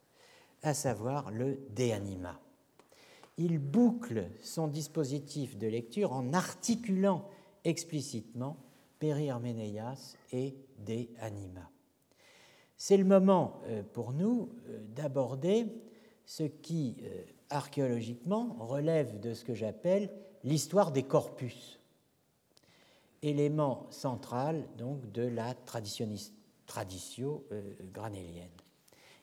à 0.61 0.73
savoir 0.73 1.31
le 1.31 1.59
De 1.75 1.91
Anima. 1.91 2.39
Il 3.37 3.59
boucle 3.59 4.29
son 4.41 4.67
dispositif 4.67 5.57
de 5.57 5.67
lecture 5.67 6.13
en 6.13 6.33
articulant 6.33 7.27
explicitement 7.63 8.57
Peri 8.99 9.29
et 10.31 10.55
De 10.79 11.07
Anima. 11.19 11.69
C'est 12.77 12.97
le 12.97 13.05
moment 13.05 13.61
euh, 13.65 13.81
pour 13.81 14.13
nous 14.13 14.49
euh, 14.67 14.79
d'aborder 14.95 15.67
ce 16.25 16.43
qui, 16.43 16.97
euh, 17.03 17.23
archéologiquement, 17.49 18.55
relève 18.59 19.19
de 19.19 19.33
ce 19.33 19.45
que 19.45 19.53
j'appelle 19.53 20.09
l'histoire 20.43 20.91
des 20.91 21.03
corpus, 21.03 21.79
élément 23.21 23.87
central 23.89 24.67
donc 24.77 25.11
de 25.11 25.23
la 25.23 25.53
tradition 25.53 26.09
granélienne. 27.93 28.49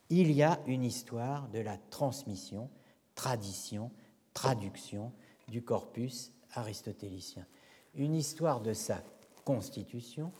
Il 0.08 0.32
y 0.32 0.42
a 0.42 0.60
une 0.66 0.84
histoire 0.84 1.48
de 1.48 1.60
la 1.60 1.76
transmission, 1.90 2.70
tradition, 3.14 3.90
traduction 4.34 5.12
du 5.48 5.62
corpus 5.62 6.32
aristotélicien, 6.54 7.46
une 7.94 8.14
histoire 8.14 8.60
de 8.60 8.72
sa 8.72 9.02
constitution, 9.44 10.32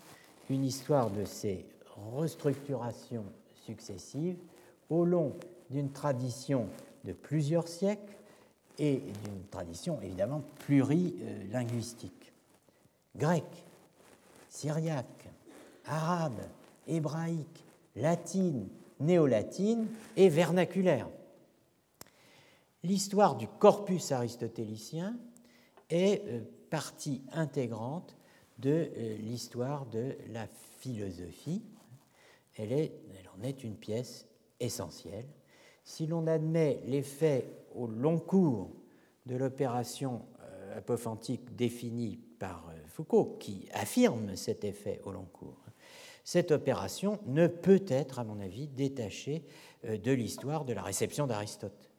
une 0.49 0.65
histoire 0.65 1.11
de 1.11 1.25
ses 1.25 1.67
restructurations 2.15 3.27
successives 3.55 4.39
au 4.89 5.05
long 5.05 5.37
d'une 5.69 5.93
tradition 5.93 6.69
de 7.05 7.13
plusieurs 7.13 7.69
siècles 7.69 8.20
et 8.81 8.97
d'une 8.97 9.45
tradition 9.51 10.01
évidemment 10.01 10.43
plurilinguistique. 10.61 12.33
Grec, 13.15 13.45
syriaque, 14.49 15.29
arabe, 15.85 16.41
hébraïque, 16.87 17.65
latine, 17.95 18.69
néo-latine 18.99 19.87
et 20.17 20.31
vernaculaire. 20.31 21.09
L'histoire 22.83 23.37
du 23.37 23.47
corpus 23.47 24.13
aristotélicien 24.13 25.15
est 25.91 26.23
euh, 26.27 26.41
partie 26.71 27.21
intégrante 27.33 28.17
de 28.59 28.91
euh, 28.97 29.17
l'histoire 29.19 29.85
de 29.87 30.17
la 30.33 30.47
philosophie. 30.79 31.63
Elle, 32.57 32.73
elle 32.73 32.91
en 33.39 33.43
est 33.43 33.63
une 33.63 33.77
pièce 33.77 34.27
essentielle. 34.59 35.27
Si 35.91 36.07
l'on 36.07 36.29
admet 36.29 36.81
l'effet 36.87 37.51
au 37.75 37.89
long 37.89 38.21
cours 38.21 38.71
de 39.27 39.35
l'opération 39.35 40.23
euh, 40.41 40.79
apophantique 40.79 41.57
définie 41.57 42.21
par 42.39 42.71
euh, 42.71 42.79
Foucault, 42.87 43.37
qui 43.41 43.67
affirme 43.73 44.37
cet 44.37 44.63
effet 44.63 45.01
au 45.03 45.11
long 45.11 45.27
cours, 45.33 45.65
cette 46.23 46.53
opération 46.53 47.19
ne 47.27 47.49
peut 47.49 47.85
être, 47.89 48.21
à 48.21 48.25
mon 48.25 48.39
avis, 48.39 48.69
détachée 48.69 49.43
de 49.83 50.13
l'histoire 50.13 50.65
de 50.65 50.75
la 50.75 50.83
réception 50.83 51.27
d'Aristote, 51.27 51.91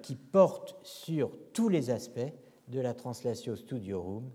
qui 0.00 0.14
porte 0.14 0.78
sur 0.82 1.30
tous 1.52 1.68
les 1.68 1.90
aspects 1.90 2.32
de 2.68 2.80
la 2.80 2.94
Translatio 2.94 3.56
Studiorum 3.56 4.30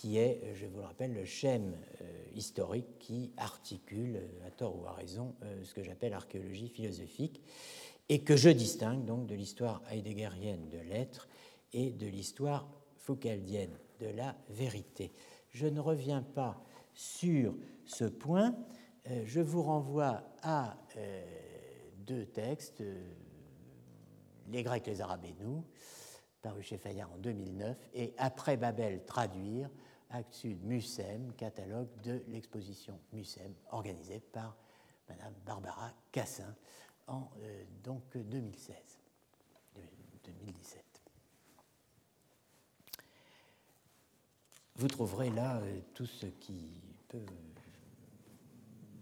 qui 0.00 0.16
est, 0.16 0.40
je 0.54 0.66
vous 0.66 0.78
le 0.78 0.84
rappelle, 0.84 1.12
le 1.12 1.26
schème 1.26 1.76
euh, 2.00 2.04
historique 2.34 2.98
qui 2.98 3.32
articule, 3.36 4.16
euh, 4.16 4.46
à 4.46 4.50
tort 4.50 4.80
ou 4.80 4.86
à 4.86 4.92
raison, 4.92 5.34
euh, 5.42 5.62
ce 5.62 5.74
que 5.74 5.82
j'appelle 5.82 6.14
archéologie 6.14 6.68
philosophique, 6.68 7.42
et 8.10 8.24
que 8.24 8.36
je 8.36 8.50
distingue 8.50 9.04
donc 9.04 9.28
de 9.28 9.36
l'histoire 9.36 9.80
heideggerienne 9.88 10.68
de 10.68 10.78
l'être 10.78 11.28
et 11.72 11.92
de 11.92 12.08
l'histoire 12.08 12.68
foucaldienne 12.96 13.78
de 14.00 14.08
la 14.08 14.36
vérité. 14.48 15.12
Je 15.50 15.68
ne 15.68 15.78
reviens 15.78 16.20
pas 16.20 16.60
sur 16.92 17.54
ce 17.86 18.04
point, 18.04 18.56
je 19.24 19.40
vous 19.40 19.62
renvoie 19.62 20.24
à 20.42 20.76
deux 21.98 22.26
textes, 22.26 22.82
les 24.48 24.62
Grecs, 24.64 24.88
les 24.88 25.00
Arabes 25.00 25.24
et 25.24 25.36
nous, 25.40 25.64
paru 26.42 26.64
chez 26.64 26.78
Fayard 26.78 27.12
en 27.12 27.18
2009, 27.18 27.76
et 27.94 28.12
Après 28.18 28.56
Babel, 28.56 29.04
traduire, 29.04 29.70
Acte 30.10 30.34
Sud 30.34 30.58
catalogue 31.36 31.88
de 32.02 32.24
l'exposition 32.26 32.98
Mucem, 33.12 33.54
organisée 33.70 34.18
par 34.18 34.56
Madame 35.08 35.34
Barbara 35.46 35.92
Cassin 36.10 36.56
en 37.10 37.30
donc 37.84 38.02
2016, 38.14 38.74
2017. 40.24 40.84
Vous 44.76 44.88
trouverez 44.88 45.30
là 45.30 45.60
tout 45.92 46.06
ce 46.06 46.26
qui 46.26 46.70
peut 47.08 47.18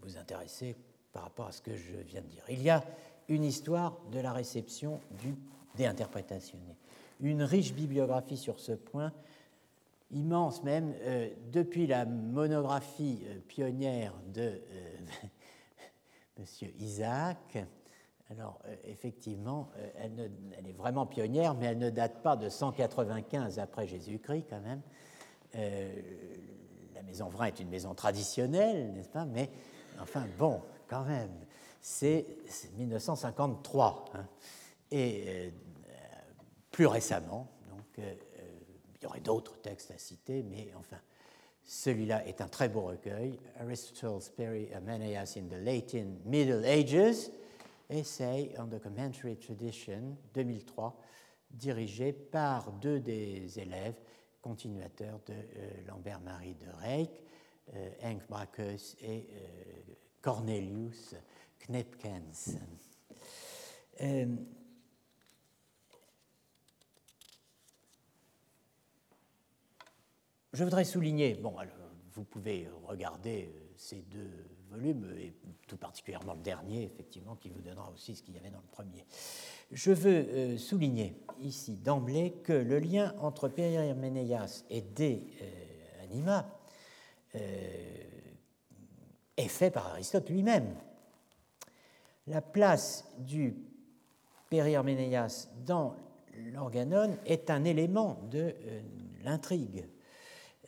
vous 0.01 0.17
intéresser 0.17 0.75
par 1.13 1.23
rapport 1.23 1.47
à 1.47 1.51
ce 1.51 1.61
que 1.61 1.75
je 1.75 1.95
viens 2.05 2.21
de 2.21 2.27
dire. 2.27 2.43
Il 2.49 2.61
y 2.61 2.69
a 2.69 2.83
une 3.29 3.43
histoire 3.43 3.97
de 4.11 4.19
la 4.19 4.33
réception 4.33 4.99
du 5.11 5.35
déinterprétationné, 5.75 6.75
une 7.21 7.43
riche 7.43 7.73
bibliographie 7.73 8.37
sur 8.37 8.59
ce 8.59 8.73
point, 8.73 9.13
immense 10.11 10.63
même, 10.63 10.93
euh, 11.01 11.29
depuis 11.51 11.87
la 11.87 12.05
monographie 12.05 13.19
euh, 13.27 13.39
pionnière 13.47 14.13
de 14.33 14.41
euh, 14.41 14.97
M. 16.37 16.45
Isaac. 16.79 17.57
Alors, 18.31 18.59
effectivement, 18.83 19.71
elle, 19.97 20.31
elle, 20.57 20.67
est 20.67 20.73
vraiment 20.73 21.05
pionnière, 21.07 21.55
mais 21.55 21.65
elle 21.65 21.79
ne 21.79 21.89
date 21.89 22.21
pas 22.21 22.35
de 22.35 22.47
195 22.47 23.57
après 23.57 23.87
Jésus-Christ, 23.87 24.45
quand 24.49 24.61
même. 24.61 24.81
la 26.93 27.01
maison 27.01 27.29
Vrin 27.29 27.45
est 27.45 27.59
une 27.59 27.69
maison 27.69 27.95
traditionnelle, 27.95 28.93
n'est-ce 28.93 29.09
pas? 29.09 29.25
Mais, 29.25 29.49
enfin, 29.99 30.27
bon, 30.37 30.61
quand 30.87 31.05
même, 31.05 31.31
c'est 31.81 32.25
1953. 32.77 34.05
Hein. 34.13 34.25
Et 34.91 35.23
euh, 35.27 35.49
plus 36.71 36.87
récemment, 36.87 37.47
donc, 37.69 37.99
euh, 37.99 38.13
il 38.95 39.03
y 39.03 39.05
aurait 39.05 39.19
d'autres 39.21 39.61
textes 39.61 39.91
à 39.91 39.97
citer, 39.97 40.43
mais 40.43 40.71
enfin, 40.77 40.97
celui-là 41.63 42.25
est 42.27 42.41
un 42.41 42.47
très 42.47 42.69
beau 42.69 42.81
recueil, 42.81 43.39
Aristotle's 43.59 44.29
Peri 44.29 44.73
Ameneas 44.73 45.35
in 45.37 45.43
the 45.43 45.63
Late 45.63 45.95
Middle 46.25 46.65
Ages, 46.65 47.29
Essay 47.89 48.53
on 48.57 48.67
the 48.67 48.79
Commentary 48.79 49.37
Tradition, 49.37 50.17
2003, 50.33 50.99
dirigé 51.51 52.13
par 52.13 52.71
deux 52.73 52.99
des 52.99 53.59
élèves 53.59 53.99
continuateurs 54.41 55.19
de 55.25 55.33
euh, 55.33 55.71
Lambert-Marie 55.87 56.55
de 56.55 56.69
Reyck, 56.81 57.23
Henk 58.01 58.27
Brakus 58.27 58.95
et 59.01 59.27
Cornelius 60.21 61.15
Knepkens. 61.59 62.57
Euh, 64.01 64.35
je 70.53 70.63
voudrais 70.63 70.85
souligner, 70.85 71.35
bon, 71.35 71.55
vous 72.11 72.23
pouvez 72.23 72.69
regarder 72.85 73.49
euh, 73.53 73.73
ces 73.75 74.01
deux 74.03 74.45
volumes, 74.69 75.05
et 75.17 75.33
tout 75.67 75.77
particulièrement 75.77 76.33
le 76.33 76.41
dernier, 76.41 76.83
effectivement, 76.83 77.35
qui 77.35 77.49
vous 77.49 77.61
donnera 77.61 77.91
aussi 77.91 78.15
ce 78.15 78.23
qu'il 78.23 78.35
y 78.35 78.37
avait 78.37 78.49
dans 78.49 78.61
le 78.61 78.71
premier. 78.71 79.05
Je 79.71 79.91
veux 79.91 80.11
euh, 80.11 80.57
souligner 80.57 81.15
ici 81.41 81.75
d'emblée 81.75 82.33
que 82.43 82.53
le 82.53 82.79
lien 82.79 83.13
entre 83.19 83.47
Périménéas 83.47 84.63
et 84.69 84.81
des 84.81 85.23
Anima 86.01 86.49
est 89.39 89.47
fait 89.47 89.71
par 89.71 89.87
Aristote 89.87 90.29
lui-même. 90.29 90.75
La 92.27 92.41
place 92.41 93.05
du 93.17 93.55
Périherménéas 94.49 95.47
dans 95.65 95.95
l'organon 96.53 97.17
est 97.25 97.49
un 97.49 97.63
élément 97.63 98.19
de 98.29 98.39
euh, 98.39 98.81
l'intrigue 99.23 99.85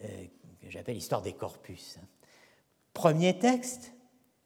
euh, 0.03 0.25
que 0.61 0.69
j'appelle 0.69 0.95
l'histoire 0.95 1.21
des 1.21 1.33
corpus. 1.33 1.99
Premier 2.93 3.39
texte, 3.39 3.93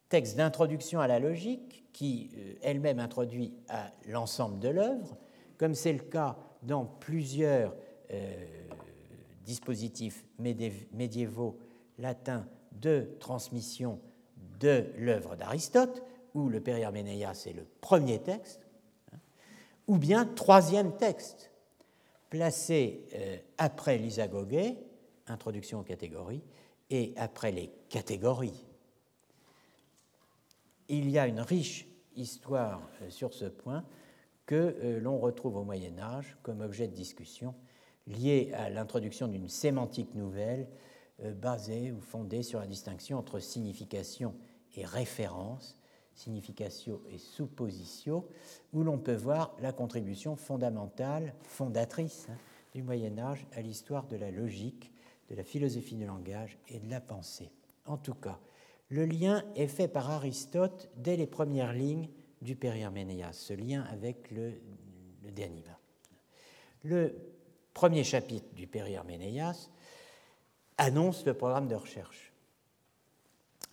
texte 0.08 0.36
d'introduction 0.36 1.00
à 1.00 1.06
la 1.06 1.18
logique 1.18 1.84
qui 1.92 2.30
euh, 2.36 2.54
elle-même 2.62 2.98
introduit 2.98 3.54
à 3.68 3.90
l'ensemble 4.08 4.58
de 4.58 4.68
l'œuvre, 4.68 5.16
comme 5.58 5.74
c'est 5.74 5.92
le 5.92 6.00
cas 6.00 6.36
dans 6.62 6.84
plusieurs 6.84 7.74
dispositifs 9.44 10.24
médiévaux 10.38 11.58
latins 11.98 12.46
de 12.72 13.16
transmission 13.20 14.00
de 14.60 14.86
l'œuvre 14.96 15.36
d'Aristote, 15.36 16.02
où 16.34 16.48
le 16.48 16.60
Périherménéas 16.60 17.46
est 17.46 17.54
le 17.54 17.66
premier 17.80 18.20
texte, 18.20 18.66
hein, 19.12 19.18
ou 19.86 19.98
bien 19.98 20.26
troisième 20.26 20.96
texte, 20.96 21.50
placé 22.30 23.06
euh, 23.14 23.38
après 23.58 23.98
l'isagogé, 23.98 24.78
introduction 25.26 25.80
aux 25.80 25.84
catégories, 25.84 26.42
et 26.90 27.12
après 27.16 27.52
les 27.52 27.70
catégories. 27.88 28.64
Il 30.88 31.10
y 31.10 31.18
a 31.18 31.26
une 31.26 31.40
riche 31.40 31.86
histoire 32.14 32.80
euh, 33.02 33.10
sur 33.10 33.34
ce 33.34 33.46
point 33.46 33.84
que 34.46 34.54
euh, 34.54 35.00
l'on 35.00 35.18
retrouve 35.18 35.56
au 35.56 35.64
Moyen 35.64 35.98
Âge 35.98 36.36
comme 36.42 36.60
objet 36.60 36.86
de 36.86 36.94
discussion 36.94 37.54
lié 38.06 38.52
à 38.54 38.70
l'introduction 38.70 39.26
d'une 39.26 39.48
sémantique 39.48 40.14
nouvelle 40.14 40.68
basée 41.18 41.90
ou 41.90 42.00
fondée 42.00 42.42
sur 42.42 42.60
la 42.60 42.66
distinction 42.66 43.18
entre 43.18 43.40
signification 43.40 44.34
et 44.76 44.84
référence, 44.84 45.76
significatio 46.14 47.02
et 47.10 47.18
suppositio, 47.18 48.28
où 48.72 48.82
l'on 48.82 48.98
peut 48.98 49.14
voir 49.14 49.54
la 49.60 49.72
contribution 49.72 50.36
fondamentale, 50.36 51.34
fondatrice 51.42 52.26
hein, 52.30 52.36
du 52.74 52.82
Moyen 52.82 53.18
Âge 53.18 53.46
à 53.54 53.60
l'histoire 53.60 54.06
de 54.06 54.16
la 54.16 54.30
logique, 54.30 54.92
de 55.30 55.34
la 55.34 55.44
philosophie 55.44 55.96
du 55.96 56.06
langage 56.06 56.58
et 56.68 56.78
de 56.78 56.90
la 56.90 57.00
pensée. 57.00 57.50
En 57.84 57.96
tout 57.96 58.14
cas, 58.14 58.38
le 58.88 59.04
lien 59.04 59.44
est 59.56 59.66
fait 59.66 59.88
par 59.88 60.10
Aristote 60.10 60.88
dès 60.96 61.16
les 61.16 61.26
premières 61.26 61.72
lignes 61.72 62.08
du 62.42 62.54
Périherménéas, 62.54 63.32
ce 63.32 63.52
lien 63.52 63.82
avec 63.90 64.30
le, 64.30 64.52
le 65.24 65.30
De 65.32 65.42
Le 66.84 67.14
premier 67.74 68.04
chapitre 68.04 68.54
du 68.54 68.66
Périherménéas 68.66 69.70
annonce 70.78 71.24
le 71.24 71.34
programme 71.34 71.68
de 71.68 71.74
recherche. 71.74 72.32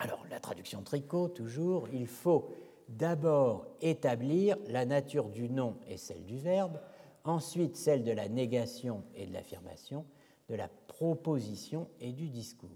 Alors, 0.00 0.24
la 0.30 0.40
traduction 0.40 0.82
tricot, 0.82 1.28
toujours, 1.28 1.88
il 1.92 2.06
faut 2.06 2.50
d'abord 2.88 3.66
établir 3.80 4.56
la 4.66 4.84
nature 4.84 5.28
du 5.28 5.48
nom 5.48 5.78
et 5.88 5.96
celle 5.96 6.24
du 6.24 6.38
verbe, 6.38 6.80
ensuite 7.24 7.76
celle 7.76 8.04
de 8.04 8.12
la 8.12 8.28
négation 8.28 9.04
et 9.14 9.26
de 9.26 9.32
l'affirmation, 9.32 10.04
de 10.48 10.56
la 10.56 10.68
proposition 10.96 11.88
et 12.00 12.12
du 12.12 12.28
discours. 12.28 12.70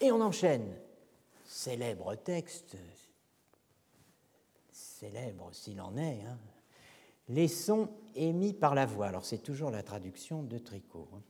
Et 0.00 0.10
on 0.10 0.20
enchaîne. 0.20 0.76
Célèbre 1.46 2.16
texte, 2.16 2.76
célèbre 4.72 5.50
s'il 5.52 5.80
en 5.80 5.96
est, 5.96 6.22
hein. 6.22 6.38
les 7.28 7.48
sons 7.48 7.88
émis 8.14 8.54
par 8.54 8.74
la 8.74 8.86
voix. 8.86 9.06
Alors 9.06 9.24
c'est 9.24 9.38
toujours 9.38 9.70
la 9.70 9.82
traduction 9.82 10.42
de 10.42 10.58
Tricot. 10.58 11.08
Hein. 11.14 11.22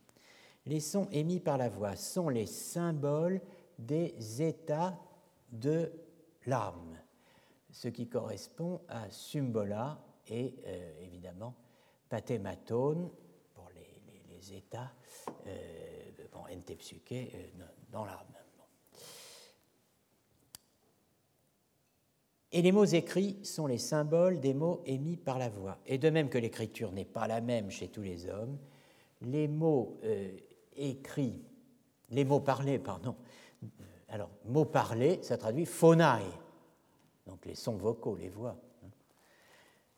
Les 0.66 0.80
sons 0.80 1.08
émis 1.12 1.40
par 1.40 1.58
la 1.58 1.68
voix 1.68 1.96
sont 1.96 2.28
les 2.28 2.46
symboles 2.46 3.42
des 3.78 4.40
états 4.40 4.98
de 5.52 5.92
l'âme, 6.46 6.96
ce 7.70 7.88
qui 7.88 8.08
correspond 8.08 8.80
à 8.88 9.10
symbola 9.10 9.98
et 10.28 10.54
euh, 10.66 11.02
évidemment 11.02 11.54
pathématone 12.08 13.10
pour 13.54 13.68
les, 13.74 14.54
états, 14.54 14.92
euh, 15.46 16.10
euh, 16.20 17.46
dans 17.90 18.04
l'âme. 18.04 18.18
Et 22.52 22.62
les 22.62 22.70
mots 22.70 22.84
écrits 22.84 23.38
sont 23.42 23.66
les 23.66 23.78
symboles 23.78 24.38
des 24.38 24.54
mots 24.54 24.80
émis 24.86 25.16
par 25.16 25.38
la 25.38 25.48
voix. 25.48 25.78
Et 25.86 25.98
de 25.98 26.08
même 26.08 26.28
que 26.28 26.38
l'écriture 26.38 26.92
n'est 26.92 27.04
pas 27.04 27.26
la 27.26 27.40
même 27.40 27.70
chez 27.70 27.88
tous 27.88 28.02
les 28.02 28.28
hommes, 28.28 28.58
les 29.22 29.48
mots 29.48 29.98
écrits, 30.76 31.42
les 32.10 32.24
mots 32.24 32.38
parlés, 32.38 32.78
pardon, 32.78 33.16
alors, 34.14 34.30
mot 34.44 34.64
parlé, 34.64 35.18
ça 35.22 35.36
traduit 35.36 35.66
phonae, 35.66 36.22
donc 37.26 37.44
les 37.46 37.56
sons 37.56 37.76
vocaux, 37.76 38.14
les 38.14 38.28
voix. 38.28 38.56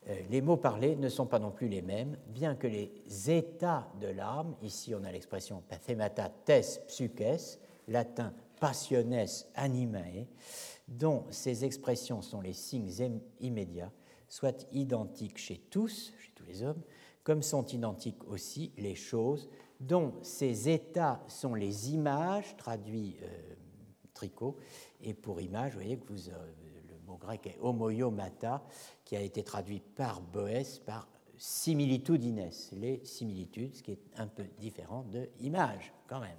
Euh, 0.09 0.15
les 0.29 0.41
mots 0.41 0.57
parlés 0.57 0.95
ne 0.95 1.09
sont 1.09 1.25
pas 1.25 1.39
non 1.39 1.51
plus 1.51 1.67
les 1.67 1.81
mêmes, 1.81 2.17
bien 2.27 2.55
que 2.55 2.67
les 2.67 2.91
états 3.29 3.87
de 3.99 4.07
l'âme, 4.07 4.55
ici 4.61 4.95
on 4.95 5.03
a 5.03 5.11
l'expression 5.11 5.61
pathemata 5.67 6.29
tes 6.45 6.61
psyches, 6.87 7.59
latin 7.87 8.33
passiones 8.59 9.25
animae, 9.55 10.27
dont 10.87 11.25
ces 11.29 11.65
expressions 11.65 12.21
sont 12.21 12.41
les 12.41 12.53
signes 12.53 13.19
immédiats, 13.39 13.91
soient 14.27 14.65
identiques 14.71 15.37
chez 15.37 15.57
tous, 15.69 16.13
chez 16.19 16.31
tous 16.35 16.45
les 16.45 16.63
hommes, 16.63 16.81
comme 17.23 17.43
sont 17.43 17.65
identiques 17.65 18.23
aussi 18.27 18.71
les 18.77 18.95
choses 18.95 19.49
dont 19.79 20.13
ces 20.21 20.69
états 20.69 21.21
sont 21.27 21.53
les 21.53 21.91
images, 21.91 22.55
traduits 22.57 23.17
euh, 23.21 23.55
tricot. 24.13 24.57
Et 25.01 25.13
pour 25.13 25.39
image, 25.41 25.73
vous 25.73 25.79
voyez 25.79 25.97
que 25.97 26.11
vous, 26.11 26.29
euh, 26.29 26.53
grec 27.17 27.47
est 27.47 27.57
homoiomata, 27.61 28.63
qui 29.03 29.15
a 29.15 29.21
été 29.21 29.43
traduit 29.43 29.79
par 29.79 30.21
Boès 30.21 30.79
par 30.79 31.07
similitudines, 31.37 32.49
les 32.73 33.05
similitudes, 33.05 33.75
ce 33.75 33.83
qui 33.83 33.91
est 33.91 34.01
un 34.17 34.27
peu 34.27 34.43
différent 34.57 35.03
de 35.11 35.29
image 35.39 35.93
quand 36.07 36.19
même. 36.19 36.37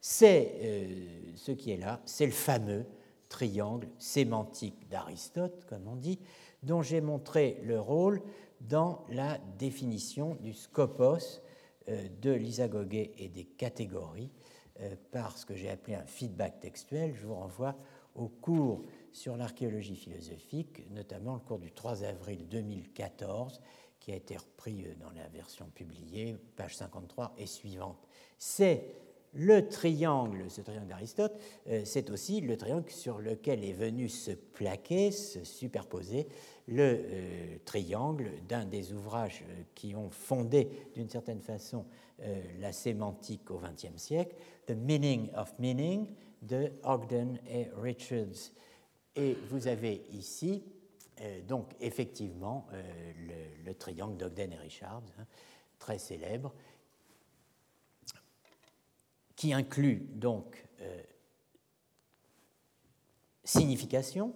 C'est 0.00 0.54
euh, 0.60 1.34
ce 1.36 1.52
qui 1.52 1.70
est 1.72 1.76
là, 1.76 2.00
c'est 2.04 2.26
le 2.26 2.32
fameux 2.32 2.84
triangle 3.28 3.88
sémantique 3.98 4.88
d'Aristote, 4.88 5.64
comme 5.66 5.86
on 5.86 5.96
dit, 5.96 6.18
dont 6.62 6.82
j'ai 6.82 7.00
montré 7.00 7.60
le 7.64 7.80
rôle 7.80 8.22
dans 8.60 9.04
la 9.10 9.38
définition 9.58 10.36
du 10.36 10.52
scopos 10.52 11.40
euh, 11.88 12.08
de 12.20 12.32
l'isagogé 12.32 13.12
et 13.18 13.28
des 13.28 13.44
catégories 13.44 14.30
euh, 14.80 14.94
par 15.12 15.36
ce 15.36 15.46
que 15.46 15.54
j'ai 15.54 15.70
appelé 15.70 15.96
un 15.96 16.06
feedback 16.06 16.60
textuel. 16.60 17.14
Je 17.14 17.26
vous 17.26 17.34
renvoie 17.34 17.76
au 18.14 18.28
cours 18.28 18.82
sur 19.12 19.36
l'archéologie 19.36 19.96
philosophique, 19.96 20.88
notamment 20.90 21.34
le 21.34 21.40
cours 21.40 21.58
du 21.58 21.72
3 21.72 22.04
avril 22.04 22.46
2014, 22.48 23.60
qui 24.00 24.12
a 24.12 24.16
été 24.16 24.36
repris 24.36 24.84
euh, 24.84 24.94
dans 25.00 25.10
la 25.10 25.28
version 25.28 25.66
publiée, 25.74 26.36
page 26.56 26.76
53 26.76 27.34
et 27.38 27.46
suivante. 27.46 27.98
C'est 28.38 28.84
le 29.34 29.68
triangle, 29.68 30.50
ce 30.50 30.62
triangle 30.62 30.88
d'Aristote, 30.88 31.38
euh, 31.68 31.82
c'est 31.84 32.10
aussi 32.10 32.40
le 32.40 32.56
triangle 32.56 32.90
sur 32.90 33.18
lequel 33.18 33.64
est 33.64 33.72
venu 33.72 34.08
se 34.08 34.30
plaquer, 34.30 35.10
se 35.10 35.44
superposer 35.44 36.28
le 36.66 36.82
euh, 36.82 37.56
triangle 37.64 38.30
d'un 38.48 38.64
des 38.64 38.92
ouvrages 38.92 39.44
qui 39.74 39.94
ont 39.94 40.10
fondé 40.10 40.70
d'une 40.94 41.08
certaine 41.08 41.40
façon 41.40 41.84
la 42.58 42.72
sémantique 42.72 43.48
au 43.52 43.60
XXe 43.60 43.96
siècle, 43.96 44.34
The 44.66 44.72
Meaning 44.72 45.30
of 45.36 45.56
Meaning 45.60 46.08
de 46.42 46.72
Ogden 46.82 47.38
et 47.48 47.68
Richards. 47.80 48.50
Et 49.18 49.34
vous 49.50 49.66
avez 49.66 50.06
ici, 50.12 50.62
donc 51.48 51.74
effectivement, 51.80 52.68
le, 53.64 53.74
triangle 53.74 54.16
d'Ogden 54.16 54.52
et 54.52 54.56
Richards, 54.56 55.02
hein, 55.18 55.26
très 55.80 55.98
célèbre, 55.98 56.54
qui 59.38 59.52
inclut 59.52 60.06
donc 60.14 60.64
euh, 60.80 61.02
signification, 63.44 64.34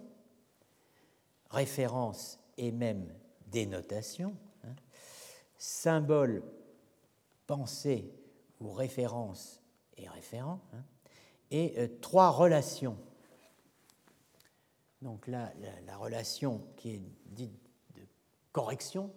référence 1.49 2.39
et 2.57 2.71
même 2.71 3.13
dénotation, 3.47 4.35
hein, 4.63 4.75
symbole, 5.57 6.43
pensée 7.47 8.13
ou 8.59 8.71
référence 8.71 9.61
et 9.97 10.07
référent, 10.07 10.61
hein, 10.73 10.83
et 11.51 11.73
euh, 11.77 11.87
trois 12.01 12.29
relations. 12.29 12.97
Donc 15.03 15.27
là, 15.27 15.51
la, 15.85 15.97
relation 15.97 16.65
qui 16.77 16.91
est 16.91 17.01
dite 17.25 17.51
de 17.93 18.01
correction, 18.53 19.11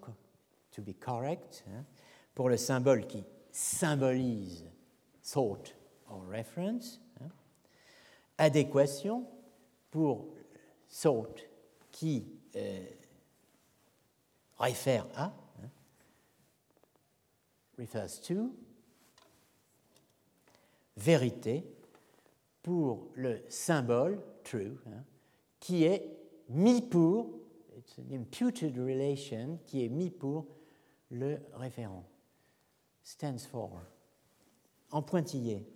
to 0.72 0.82
be 0.82 0.92
correct, 0.98 1.64
hein, 1.68 1.84
pour 2.34 2.48
le 2.48 2.56
symbole 2.56 3.06
qui 3.06 3.24
symbolise 3.52 4.64
thought 5.22 5.76
or 6.08 6.26
reference, 6.26 7.00
hein. 7.20 7.28
adéquation 8.36 9.28
pour 9.92 10.26
thought 10.88 11.46
qui 11.92 12.26
euh, 12.56 12.84
réfère 14.58 15.06
à, 15.14 15.26
hein, 15.62 15.70
refers 17.78 18.20
to, 18.22 18.52
vérité 20.96 21.64
pour 22.64 23.06
le 23.14 23.40
symbole 23.48 24.20
true, 24.42 24.76
qui 25.66 25.82
est 25.82 26.16
mis 26.48 26.80
pour, 26.80 27.40
it's 27.76 27.98
an 27.98 28.14
imputed 28.14 28.78
relation, 28.78 29.58
qui 29.66 29.84
est 29.84 29.88
mis 29.88 30.10
pour 30.10 30.46
le 31.10 31.40
référent, 31.54 32.04
stands 33.02 33.44
for. 33.50 33.82
En 34.92 35.02
pointillé, 35.02 35.66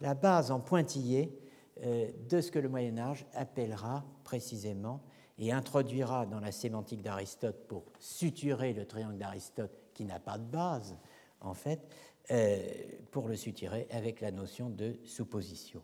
la 0.00 0.14
base 0.14 0.50
en 0.50 0.60
pointillé 0.60 1.38
euh, 1.82 2.10
de 2.26 2.40
ce 2.40 2.50
que 2.50 2.58
le 2.58 2.70
Moyen 2.70 2.96
Âge 2.96 3.26
appellera 3.34 4.06
précisément 4.24 5.02
et 5.36 5.52
introduira 5.52 6.24
dans 6.24 6.40
la 6.40 6.50
sémantique 6.50 7.02
d'Aristote 7.02 7.66
pour 7.68 7.92
suturer 7.98 8.72
le 8.72 8.86
triangle 8.86 9.18
d'Aristote 9.18 9.78
qui 9.92 10.06
n'a 10.06 10.20
pas 10.20 10.38
de 10.38 10.46
base, 10.46 10.96
en 11.42 11.52
fait, 11.52 11.86
euh, 12.30 12.62
pour 13.10 13.28
le 13.28 13.36
suturer 13.36 13.88
avec 13.90 14.22
la 14.22 14.30
notion 14.30 14.70
de 14.70 14.96
supposition. 15.04 15.82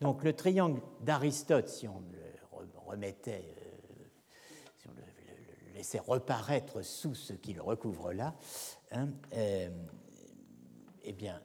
Donc 0.00 0.24
le 0.24 0.32
triangle 0.32 0.80
d'Aristote, 1.02 1.68
si 1.68 1.86
on 1.86 2.00
le 2.00 2.27
remettait, 2.86 3.54
euh, 3.58 4.04
si 4.78 4.88
on 4.88 4.92
le, 4.92 5.02
laissait 5.74 5.98
reparaître 5.98 6.82
sous 6.82 7.14
ce 7.14 7.32
qu'il 7.32 7.60
recouvre 7.60 8.12
là, 8.12 8.34
hein, 8.92 9.08
eh 9.32 11.12
bien, 11.12 11.40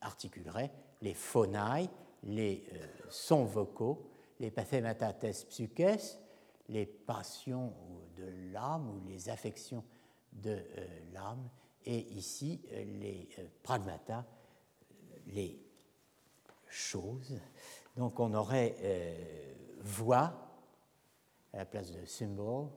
articulerait 0.00 0.70
les 1.02 1.14
phonae, 1.14 1.88
les 2.24 2.64
euh, 2.72 2.86
sons 3.08 3.44
vocaux, 3.44 4.10
les 4.38 4.50
pathematates 4.50 5.26
psyches, 5.48 6.18
les 6.68 6.86
passions 6.86 7.72
de 8.16 8.52
l'âme 8.52 8.88
ou 8.90 9.08
les 9.08 9.28
affections 9.28 9.84
de 10.32 10.50
euh, 10.50 10.86
l'âme, 11.12 11.48
et 11.84 11.98
ici 12.12 12.60
euh, 12.72 12.84
les 13.00 13.28
pragmata, 13.62 14.26
les 15.26 15.58
choses. 16.68 17.40
Donc 17.96 18.20
on 18.20 18.32
aurait 18.34 18.76
voix 19.80 20.48
à 21.52 21.58
la 21.58 21.66
place 21.66 21.92
de 21.92 22.04
symbole, 22.04 22.68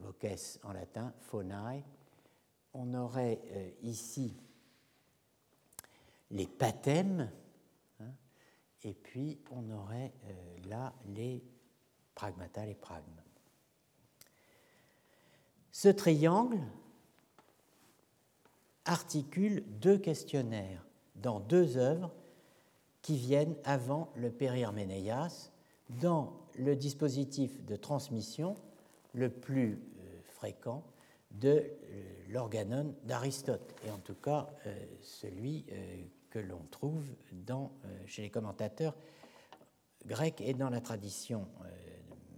voces 0.00 0.58
en 0.62 0.72
latin, 0.72 1.12
phonae. 1.20 1.82
On 2.72 2.94
aurait 2.94 3.40
euh, 3.50 3.70
ici 3.82 4.36
les 6.30 6.46
pathèmes, 6.46 7.30
hein, 8.00 8.12
et 8.84 8.94
puis 8.94 9.40
on 9.50 9.68
aurait 9.70 10.12
euh, 10.24 10.68
là 10.68 10.94
les 11.06 11.42
pragmata, 12.14 12.64
les 12.64 12.74
pragmes. 12.74 13.22
Ce 15.72 15.88
triangle 15.88 16.60
articule 18.84 19.64
deux 19.80 19.98
questionnaires 19.98 20.84
dans 21.22 21.40
deux 21.40 21.76
œuvres 21.76 22.10
qui 23.02 23.16
viennent 23.16 23.56
avant 23.64 24.10
le 24.14 24.30
Périherménéas 24.30 25.50
dans 26.00 26.32
le 26.58 26.76
dispositif 26.76 27.64
de 27.64 27.76
transmission 27.76 28.56
le 29.14 29.30
plus 29.30 29.72
euh, 29.72 30.20
fréquent 30.22 30.84
de 31.30 31.48
euh, 31.48 32.02
l'organon 32.28 32.94
d'Aristote, 33.04 33.74
et 33.86 33.90
en 33.90 33.98
tout 33.98 34.14
cas 34.14 34.48
euh, 34.66 34.84
celui 35.00 35.66
que 36.28 36.38
l'on 36.38 36.64
trouve 36.70 37.04
dans, 37.32 37.72
chez 38.06 38.22
les 38.22 38.30
commentateurs 38.30 38.94
grecs 40.06 40.40
et 40.40 40.54
dans 40.54 40.70
la 40.70 40.80
tradition 40.80 41.48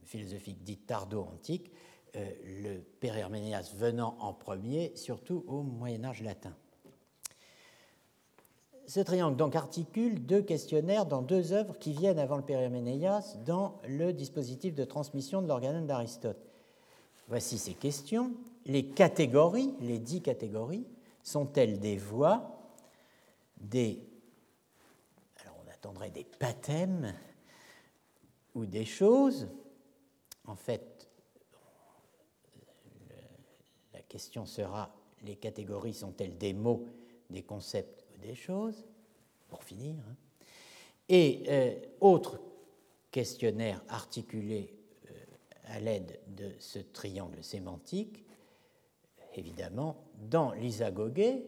philosophique 0.04 0.62
dite 0.62 0.86
tardo-antique, 0.86 1.70
le 2.14 2.78
Père 2.78 3.16
Herménéas 3.16 3.74
venant 3.76 4.16
en 4.18 4.32
premier, 4.32 4.96
surtout 4.96 5.44
au 5.46 5.62
Moyen 5.62 6.04
Âge 6.04 6.22
latin. 6.22 6.56
Ce 8.92 9.00
triangle 9.00 9.38
donc 9.38 9.56
articule 9.56 10.26
deux 10.26 10.42
questionnaires 10.42 11.06
dans 11.06 11.22
deux 11.22 11.54
œuvres 11.54 11.78
qui 11.78 11.94
viennent 11.94 12.18
avant 12.18 12.36
le 12.36 12.42
Père 12.42 12.60
Herménéas 12.60 13.38
dans 13.42 13.80
le 13.88 14.12
dispositif 14.12 14.74
de 14.74 14.84
transmission 14.84 15.40
de 15.40 15.48
l'organon 15.48 15.86
d'Aristote. 15.86 16.36
Voici 17.26 17.56
ces 17.56 17.72
questions. 17.72 18.34
Les 18.66 18.84
catégories, 18.84 19.72
les 19.80 19.98
dix 19.98 20.20
catégories, 20.20 20.86
sont-elles 21.22 21.80
des 21.80 21.96
voix, 21.96 22.68
des... 23.56 24.06
Alors 25.40 25.56
on 25.64 25.70
attendrait 25.70 26.10
des 26.10 26.26
pathèmes 26.38 27.14
ou 28.54 28.66
des 28.66 28.84
choses? 28.84 29.48
En 30.46 30.54
fait, 30.54 31.08
la 33.94 34.02
question 34.02 34.44
sera, 34.44 34.94
les 35.22 35.36
catégories 35.36 35.94
sont-elles 35.94 36.36
des 36.36 36.52
mots, 36.52 36.84
des 37.30 37.42
concepts 37.42 38.01
des 38.22 38.34
choses 38.34 38.84
Pour 39.48 39.62
finir. 39.62 39.96
Hein. 40.08 40.16
Et 41.08 41.44
euh, 41.48 41.74
autre 42.00 42.40
questionnaire 43.10 43.82
articulé 43.88 44.74
à 45.64 45.80
l'aide 45.80 46.20
de 46.28 46.52
ce 46.58 46.78
triangle 46.78 47.42
sémantique, 47.42 48.24
évidemment, 49.34 50.04
dans 50.30 50.52
l'Isagogé, 50.52 51.46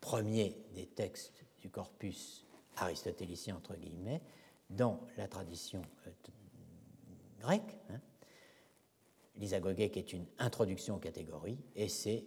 premier 0.00 0.56
des 0.74 0.86
textes 0.86 1.44
du 1.60 1.68
corpus 1.68 2.46
aristotélicien, 2.76 3.56
entre 3.56 3.76
guillemets, 3.76 4.22
dans 4.70 5.00
la 5.16 5.28
tradition 5.28 5.82
euh, 6.06 6.10
grecque, 7.40 7.78
hein, 7.90 8.00
qui 9.38 9.98
est 9.98 10.12
une 10.12 10.26
introduction 10.38 10.96
aux 10.96 11.00
catégories, 11.00 11.58
et 11.74 11.88
c'est 11.88 12.24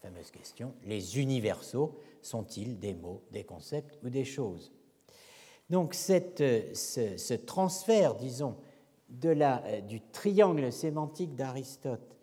fameuse 0.00 0.30
question, 0.30 0.74
les 0.84 1.18
universaux 1.18 1.98
sont-ils 2.22 2.78
des 2.78 2.94
mots, 2.94 3.22
des 3.32 3.44
concepts 3.44 3.98
ou 4.02 4.10
des 4.10 4.24
choses? 4.24 4.72
Donc 5.68 5.94
cette, 5.94 6.42
ce, 6.74 7.16
ce 7.16 7.34
transfert, 7.34 8.14
disons, 8.14 8.56
de 9.08 9.30
la, 9.30 9.64
euh, 9.66 9.80
du 9.80 10.00
triangle 10.00 10.72
sémantique 10.72 11.34
d'Aristote 11.34 12.16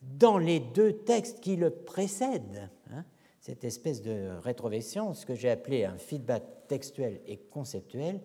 dans 0.00 0.38
les 0.38 0.60
deux 0.60 0.92
textes 0.92 1.40
qui 1.40 1.56
le 1.56 1.70
précèdent, 1.70 2.68
hein, 2.90 3.04
cette 3.40 3.64
espèce 3.64 4.02
de 4.02 4.30
rétroversion, 4.42 5.12
que 5.26 5.34
j'ai 5.34 5.50
appelé 5.50 5.84
un 5.84 5.96
feedback 5.96 6.42
textuel 6.68 7.20
et 7.26 7.36
conceptuel, 7.36 8.20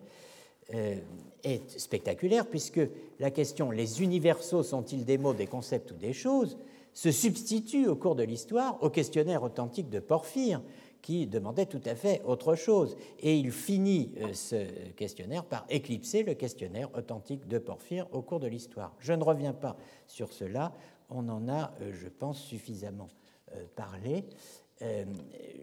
euh, 0.74 0.96
est 1.44 1.78
spectaculaire 1.78 2.46
puisque 2.46 2.80
la 3.20 3.30
question 3.30 3.70
les 3.70 4.02
universaux 4.02 4.62
sont-ils 4.62 5.04
des 5.04 5.16
mots, 5.16 5.32
des 5.34 5.46
concepts 5.46 5.92
ou 5.92 5.96
des 5.96 6.12
choses 6.12 6.58
se 6.98 7.12
substitue 7.12 7.86
au 7.86 7.94
cours 7.94 8.16
de 8.16 8.24
l'histoire 8.24 8.82
au 8.82 8.90
questionnaire 8.90 9.44
authentique 9.44 9.88
de 9.88 10.00
Porphyre 10.00 10.60
qui 11.00 11.28
demandait 11.28 11.66
tout 11.66 11.80
à 11.84 11.94
fait 11.94 12.20
autre 12.24 12.56
chose. 12.56 12.96
Et 13.20 13.36
il 13.36 13.52
finit 13.52 14.12
euh, 14.18 14.32
ce 14.32 14.64
questionnaire 14.96 15.44
par 15.44 15.64
éclipser 15.68 16.24
le 16.24 16.34
questionnaire 16.34 16.88
authentique 16.96 17.46
de 17.46 17.58
Porphyre 17.58 18.08
au 18.10 18.20
cours 18.20 18.40
de 18.40 18.48
l'histoire. 18.48 18.96
Je 18.98 19.12
ne 19.12 19.22
reviens 19.22 19.52
pas 19.52 19.76
sur 20.08 20.32
cela, 20.32 20.72
on 21.08 21.28
en 21.28 21.48
a, 21.48 21.72
euh, 21.82 21.92
je 21.92 22.08
pense, 22.08 22.40
suffisamment 22.40 23.06
euh, 23.52 23.64
parlé. 23.76 24.24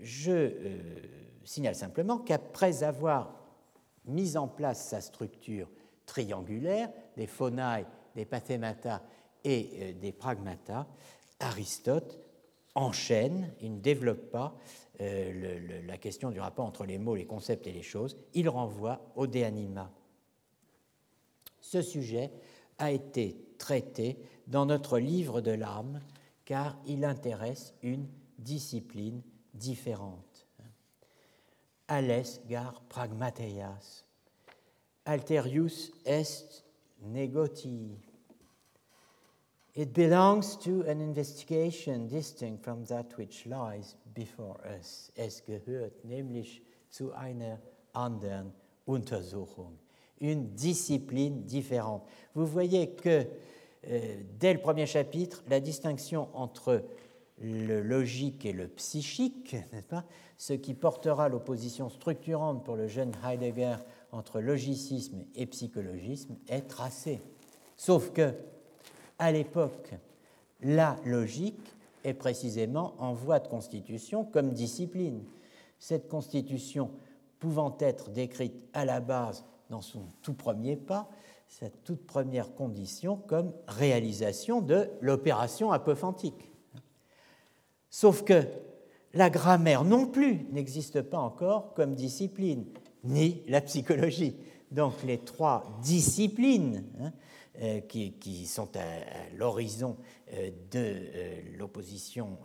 Je 0.02 0.52
signale 1.44 1.76
simplement 1.76 2.18
qu'après 2.18 2.84
avoir 2.84 3.34
mis 4.06 4.38
en 4.38 4.48
place 4.48 4.88
sa 4.88 5.02
structure 5.02 5.70
triangulaire, 6.06 6.90
des 7.16 7.28
phonae, 7.28 7.86
des 8.16 8.26
pathémata 8.26 9.02
et 9.46 9.94
des 10.02 10.12
pragmata, 10.12 10.86
Aristote 11.46 12.20
enchaîne, 12.74 13.54
il 13.62 13.76
ne 13.76 13.80
développe 13.80 14.32
pas 14.32 14.58
euh, 15.02 15.82
la 15.86 15.98
question 15.98 16.32
du 16.32 16.40
rapport 16.40 16.66
entre 16.66 16.86
les 16.86 16.98
mots, 16.98 17.16
les 17.16 17.26
concepts 17.26 17.68
et 17.68 17.72
les 17.72 17.84
choses, 17.84 18.18
il 18.34 18.50
renvoie 18.50 19.02
au 19.16 19.28
De 19.28 19.44
Anima. 19.44 19.92
Ce 21.62 21.82
sujet 21.82 22.32
a 22.78 22.92
été 22.92 23.38
traité 23.58 24.18
dans 24.48 24.66
notre 24.66 25.00
livre 25.00 25.42
de 25.42 25.52
l'âme 25.52 26.02
car 26.46 26.78
il 26.86 27.06
intéresse 27.06 27.74
une 27.82 28.08
discipline 28.40 29.22
différente. 29.54 30.48
Ales 31.88 32.42
gar 32.48 32.82
pragmateias, 32.90 34.04
alterius 35.06 35.92
est 36.06 36.66
negotii. 37.02 38.05
It 39.76 39.94
belongs 39.94 40.56
to 40.60 40.86
an 40.88 41.02
investigation 41.02 42.08
distinct 42.08 42.64
from 42.64 42.86
that 42.86 43.18
which 43.18 43.46
lies 43.46 43.98
before 44.14 44.58
us. 44.80 45.12
Es 45.16 45.44
gehört 45.44 46.06
nämlich 46.06 46.62
zu 46.90 47.12
einer 47.12 47.60
anderen 47.94 48.54
Untersuchung. 48.86 49.78
Une 50.22 50.56
discipline 50.56 51.44
différente. 51.46 52.04
Vous 52.36 52.46
voyez 52.46 52.92
que 52.96 53.28
euh, 53.88 54.22
dès 54.40 54.54
le 54.54 54.62
premier 54.62 54.86
chapitre, 54.86 55.44
la 55.50 55.60
distinction 55.60 56.30
entre 56.34 56.86
le 57.42 57.82
logique 57.82 58.46
et 58.46 58.54
le 58.54 58.70
psychique, 58.70 59.58
pas, 59.90 60.06
ce 60.38 60.54
qui 60.54 60.74
portera 60.74 61.28
l'opposition 61.28 61.90
structurante 61.90 62.64
pour 62.64 62.78
le 62.78 62.88
jeune 62.88 63.12
Heidegger 63.26 63.76
entre 64.14 64.40
logicisme 64.40 65.26
et 65.36 65.46
psychologisme, 65.48 66.38
est 66.48 66.70
tracée. 66.70 67.22
Sauf 67.76 68.14
que 68.14 68.34
à 69.20 69.32
l'époque, 69.32 69.94
la 70.62 70.98
logique 71.06 71.76
est 72.04 72.14
précisément 72.14 72.94
en 73.00 73.14
voie 73.14 73.40
de 73.40 73.48
constitution 73.48 74.24
comme 74.24 74.52
discipline. 74.52 75.24
Cette 75.80 76.08
constitution 76.08 76.92
pouvant 77.40 77.76
être 77.80 78.10
décrite 78.10 78.56
à 78.74 78.86
la 78.86 79.00
base 79.00 79.44
dans 79.70 79.82
son 79.82 80.04
tout 80.22 80.34
premier 80.34 80.76
pas, 80.76 81.10
sa 81.48 81.70
toute 81.70 82.06
première 82.06 82.54
condition 82.54 83.18
comme 83.18 83.52
réalisation 83.68 84.62
de 84.62 84.90
l'opération 85.02 85.72
apophantique. 85.72 86.52
Sauf 87.90 88.24
que 88.24 88.44
la 89.14 89.30
grammaire 89.30 89.84
non 89.84 90.08
plus 90.08 90.46
n'existe 90.52 91.02
pas 91.02 91.20
encore 91.20 91.74
comme 91.74 91.96
discipline, 91.96 92.66
ni 93.04 93.42
la 93.48 93.62
psychologie. 93.62 94.36
Donc 94.72 94.94
les 95.04 95.20
trois 95.20 95.64
disciplines 95.82 96.84
hein, 97.00 97.14
euh, 97.62 97.80
qui, 97.80 98.46
sont 98.46 98.70
à, 98.76 98.84
l'horizon 99.38 99.96
euh, 100.34 100.52
de 100.72 100.80
euh, 100.80 101.42
l'opposition 101.58 102.38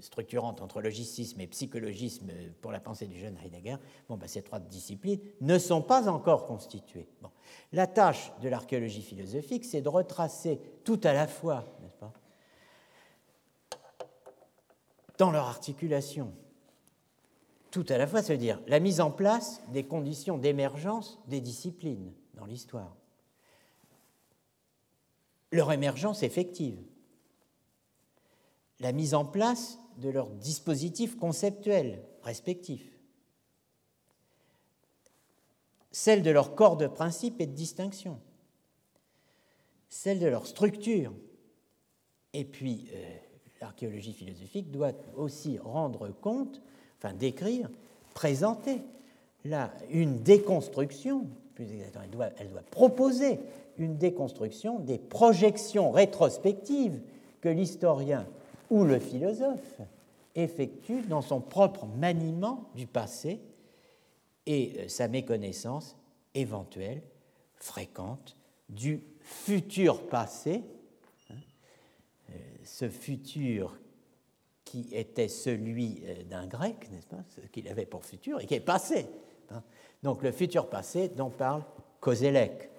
structurante 0.00 0.60
entre 0.60 0.82
logicisme 0.82 1.40
et 1.40 1.46
psychologisme 1.46 2.30
pour 2.60 2.70
la 2.70 2.80
pensée 2.80 3.06
du 3.06 3.18
jeune 3.18 3.38
Heidegger, 3.42 3.76
bon, 4.08 4.18
ben, 4.18 4.26
ces 4.26 4.42
trois 4.42 4.58
disciplines 4.58 5.20
ne 5.40 5.58
sont 5.58 5.80
pas 5.80 6.08
encore 6.08 6.46
constituées. 6.46 7.08
La 7.72 7.86
tâche 7.86 8.30
de 8.42 8.48
l'archéologie 8.50 9.02
philosophique, 9.02 9.64
c'est 9.64 9.80
de 9.80 9.88
retracer 9.88 10.60
tout 10.84 11.00
à 11.04 11.14
la 11.14 11.26
fois, 11.26 11.64
n'est-ce 11.80 11.96
pas, 11.96 12.12
dans 15.16 15.30
leur 15.30 15.46
articulation, 15.46 16.34
tout 17.70 17.86
à 17.88 17.96
la 17.96 18.06
fois, 18.06 18.20
cest 18.20 18.32
à 18.32 18.36
dire 18.36 18.60
la 18.66 18.80
mise 18.80 19.00
en 19.00 19.10
place 19.10 19.62
des 19.72 19.84
conditions 19.84 20.36
d'émergence 20.36 21.18
des 21.26 21.40
disciplines 21.40 22.12
dans 22.34 22.44
l'histoire 22.44 22.96
leur 25.52 25.72
émergence 25.72 26.22
effective, 26.22 26.78
la 28.80 28.92
mise 28.92 29.14
en 29.14 29.24
place 29.24 29.78
de 29.98 30.08
leurs 30.08 30.30
dispositifs 30.30 31.16
conceptuels 31.16 32.02
respectifs, 32.22 32.98
celle 35.92 36.22
de 36.22 36.30
leur 36.30 36.54
corps 36.54 36.76
de 36.76 36.86
principe 36.86 37.40
et 37.40 37.46
de 37.46 37.54
distinction, 37.54 38.20
celle 39.88 40.20
de 40.20 40.26
leur 40.26 40.46
structure. 40.46 41.12
Et 42.32 42.44
puis, 42.44 42.88
euh, 42.94 43.16
l'archéologie 43.60 44.12
philosophique 44.12 44.70
doit 44.70 44.92
aussi 45.16 45.58
rendre 45.58 46.08
compte, 46.08 46.62
enfin 46.98 47.12
décrire, 47.12 47.68
présenter 48.14 48.82
là 49.44 49.72
une 49.90 50.22
déconstruction, 50.22 51.26
plus 51.54 51.64
exactement, 51.64 52.04
elle 52.04 52.10
doit, 52.10 52.28
elle 52.38 52.50
doit 52.50 52.62
proposer 52.62 53.40
une 53.78 53.96
déconstruction 53.96 54.78
des 54.78 54.98
projections 54.98 55.90
rétrospectives 55.90 57.00
que 57.40 57.48
l'historien 57.48 58.26
ou 58.70 58.84
le 58.84 58.98
philosophe 58.98 59.80
effectue 60.34 61.02
dans 61.02 61.22
son 61.22 61.40
propre 61.40 61.86
maniement 61.86 62.70
du 62.74 62.86
passé 62.86 63.40
et 64.46 64.74
euh, 64.78 64.88
sa 64.88 65.08
méconnaissance 65.08 65.96
éventuelle, 66.34 67.02
fréquente, 67.56 68.36
du 68.68 69.02
futur 69.20 70.06
passé, 70.06 70.62
hein, 71.30 71.34
euh, 72.30 72.34
ce 72.64 72.88
futur 72.88 73.78
qui 74.64 74.88
était 74.92 75.28
celui 75.28 76.02
euh, 76.04 76.22
d'un 76.24 76.46
grec, 76.46 76.88
n'est-ce 76.92 77.06
pas, 77.06 77.24
ce 77.28 77.40
qu'il 77.48 77.68
avait 77.68 77.86
pour 77.86 78.04
futur 78.04 78.40
et 78.40 78.46
qui 78.46 78.54
est 78.54 78.60
passé. 78.60 79.06
Hein. 79.50 79.62
Donc 80.02 80.22
le 80.22 80.32
futur 80.32 80.68
passé 80.68 81.08
dont 81.08 81.30
parle 81.30 81.64
Kozelek. 82.00 82.69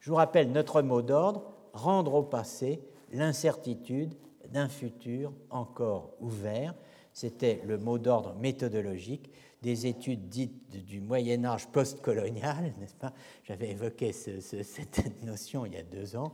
Je 0.00 0.10
vous 0.10 0.16
rappelle 0.16 0.52
notre 0.52 0.82
mot 0.82 1.02
d'ordre, 1.02 1.44
rendre 1.72 2.14
au 2.14 2.22
passé 2.22 2.80
l'incertitude 3.12 4.14
d'un 4.50 4.68
futur 4.68 5.32
encore 5.50 6.14
ouvert. 6.20 6.74
C'était 7.12 7.60
le 7.64 7.78
mot 7.78 7.98
d'ordre 7.98 8.34
méthodologique 8.34 9.30
des 9.62 9.86
études 9.86 10.28
dites 10.28 10.84
du 10.84 11.00
Moyen 11.00 11.44
Âge 11.44 11.66
postcolonial, 11.68 12.74
n'est-ce 12.78 12.94
pas? 12.94 13.12
J'avais 13.44 13.70
évoqué 13.70 14.12
cette 14.12 15.22
notion 15.24 15.66
il 15.66 15.74
y 15.74 15.76
a 15.76 15.82
deux 15.82 16.16
ans. 16.16 16.32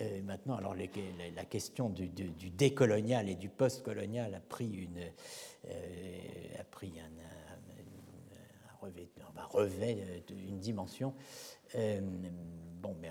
Euh, 0.00 0.22
maintenant, 0.22 0.56
alors 0.56 0.74
la 0.74 1.44
question 1.44 1.90
du, 1.90 2.08
décolonial 2.08 3.28
et 3.28 3.34
du 3.34 3.48
postcolonial 3.48 4.34
a 4.34 4.40
pris 4.40 4.70
une 4.70 5.00
euh, 5.68 6.60
a 6.60 6.64
pris 6.64 6.94
euh, 9.58 10.20
une 10.30 10.58
dimension 10.58 11.14
bon, 12.82 12.96
mais 13.00 13.10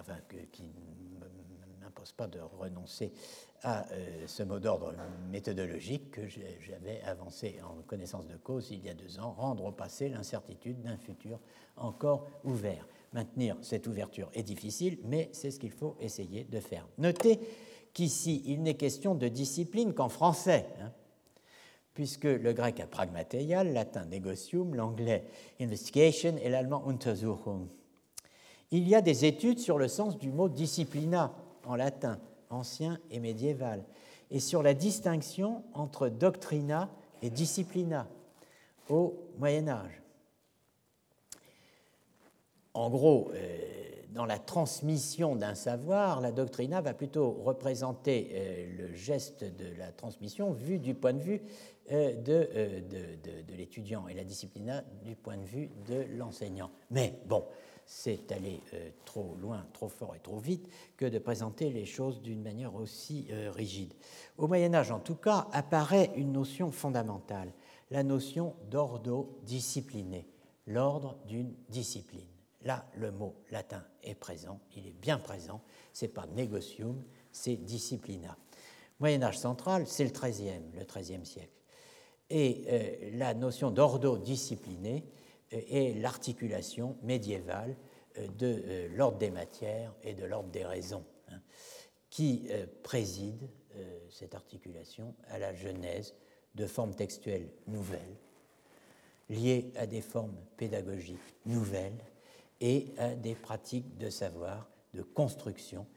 qui 0.51 0.63
ne 0.63 1.85
m'impose 1.85 2.11
pas 2.11 2.27
de 2.27 2.39
renoncer 2.59 3.13
à 3.63 3.87
euh, 3.91 4.27
ce 4.27 4.43
mot 4.43 4.59
d'ordre 4.59 4.93
méthodologique 5.31 6.11
que 6.11 6.27
j'avais 6.27 7.01
avancé 7.05 7.59
en 7.63 7.81
connaissance 7.83 8.27
de 8.27 8.35
cause 8.35 8.69
il 8.71 8.83
y 8.83 8.89
a 8.89 8.93
deux 8.93 9.19
ans, 9.19 9.31
rendre 9.37 9.65
au 9.65 9.71
passé 9.71 10.09
l'incertitude 10.09 10.81
d'un 10.81 10.97
futur 10.97 11.39
encore 11.77 12.27
ouvert. 12.43 12.85
Maintenir 13.13 13.57
cette 13.61 13.87
ouverture 13.87 14.29
est 14.33 14.43
difficile, 14.43 14.99
mais 15.05 15.29
c'est 15.31 15.51
ce 15.51 15.59
qu'il 15.59 15.71
faut 15.71 15.95
essayer 15.99 16.43
de 16.43 16.59
faire. 16.59 16.87
Notez 16.97 17.39
qu'ici, 17.93 18.41
il 18.45 18.63
n'est 18.63 18.75
question 18.75 19.15
de 19.15 19.27
discipline 19.27 19.93
qu'en 19.93 20.09
français, 20.09 20.65
hein, 20.81 20.91
puisque 21.93 22.23
le 22.25 22.53
grec 22.53 22.79
a 22.79 22.87
pragmateia, 22.87 23.63
le 23.63 23.73
latin 23.73 24.05
negocium, 24.05 24.75
l'anglais 24.75 25.25
investigation 25.59 26.35
et 26.41 26.49
l'allemand 26.49 26.87
Untersuchung 26.87 27.67
il 28.71 28.87
y 28.87 28.95
a 28.95 29.01
des 29.01 29.25
études 29.25 29.59
sur 29.59 29.77
le 29.77 29.87
sens 29.87 30.17
du 30.17 30.31
mot 30.31 30.49
disciplina 30.49 31.33
en 31.65 31.75
latin, 31.75 32.19
ancien 32.49 32.99
et 33.11 33.19
médiéval, 33.19 33.83
et 34.31 34.39
sur 34.39 34.63
la 34.63 34.73
distinction 34.73 35.63
entre 35.73 36.07
doctrina 36.07 36.89
et 37.21 37.29
disciplina 37.29 38.07
au 38.89 39.13
Moyen 39.37 39.67
Âge. 39.67 40.01
En 42.73 42.89
gros, 42.89 43.31
euh, 43.33 43.57
dans 44.11 44.25
la 44.25 44.39
transmission 44.39 45.35
d'un 45.35 45.55
savoir, 45.55 46.21
la 46.21 46.31
doctrina 46.31 46.81
va 46.81 46.93
plutôt 46.93 47.31
représenter 47.31 48.29
euh, 48.33 48.77
le 48.77 48.95
geste 48.95 49.43
de 49.43 49.77
la 49.77 49.91
transmission 49.91 50.51
vu 50.51 50.79
du 50.79 50.93
point 50.93 51.13
de 51.13 51.21
vue 51.21 51.41
euh, 51.91 52.13
de, 52.15 52.49
de, 52.89 53.55
l'étudiant 53.55 54.07
et 54.07 54.13
la 54.13 54.23
disciplina 54.23 54.83
du 55.03 55.15
point 55.15 55.37
de 55.37 55.45
vue 55.45 55.69
de 55.87 56.05
l'enseignant. 56.17 56.71
Mais 56.91 57.19
bon, 57.25 57.43
c'est 57.85 58.31
aller 58.31 58.61
trop 59.05 59.35
loin, 59.41 59.65
trop 59.73 59.89
fort 59.89 60.15
et 60.15 60.19
trop 60.19 60.39
vite 60.39 60.67
que 60.97 61.05
de 61.05 61.19
présenter 61.19 61.69
les 61.69 61.85
choses 61.85 62.21
d'une 62.21 62.41
manière 62.41 62.75
aussi 62.75 63.27
rigide. 63.55 63.93
Au 64.37 64.47
Moyen 64.47 64.73
Âge, 64.73 64.91
en 64.91 64.99
tout 64.99 65.15
cas, 65.15 65.47
apparaît 65.51 66.11
une 66.15 66.31
notion 66.31 66.71
fondamentale, 66.71 67.51
la 67.89 68.03
notion 68.03 68.55
d'ordo 68.69 69.39
discipliné, 69.43 70.27
l'ordre 70.65 71.17
d'une 71.27 71.53
discipline. 71.69 72.27
Là, 72.63 72.85
le 72.95 73.11
mot 73.11 73.35
latin 73.51 73.83
est 74.03 74.15
présent, 74.15 74.59
il 74.75 74.87
est 74.87 74.95
bien 75.01 75.17
présent. 75.17 75.61
Ce 75.93 76.05
n'est 76.05 76.11
pas 76.11 76.27
negocium, 76.35 77.03
c'est 77.31 77.55
disciplina. 77.55 78.37
Moyen 78.99 79.23
Âge 79.23 79.39
central, 79.39 79.87
c'est 79.87 80.03
le 80.03 80.11
XIIIe, 80.11 80.61
le 80.73 80.85
XIIIe 80.85 81.25
siècle. 81.25 81.49
Et 82.29 82.65
euh, 82.69 83.17
la 83.17 83.33
notion 83.33 83.71
d'ordo 83.71 84.17
discipliné 84.17 85.03
euh, 85.53 85.61
est 85.67 85.93
l'articulation 85.99 86.97
médiévale 87.03 87.75
euh, 88.17 88.27
de 88.37 88.87
l'ordre 88.95 89.17
des 89.17 89.31
matières 89.31 89.93
et 90.03 90.13
de 90.13 90.25
l'ordre 90.25 90.49
des 90.49 90.65
raisons, 90.65 91.05
hein, 91.29 91.41
qui 92.09 92.49
préside 92.83 93.49
cette 94.09 94.35
articulation 94.35 95.15
à 95.29 95.39
la 95.39 95.53
genèse 95.53 96.13
de 96.55 96.65
formes 96.65 96.93
textuelles 96.93 97.49
nouvelles, 97.67 98.17
liées 99.29 99.71
à 99.77 99.87
des 99.87 100.01
formes 100.01 100.35
pédagogiques 100.57 101.19
nouvelles 101.45 102.03
et 102.59 102.93
à 102.97 103.15
des 103.15 103.35
pratiques 103.35 103.97
de 103.97 104.09
savoir, 104.09 104.69
de 104.93 105.01
construction 105.01 105.87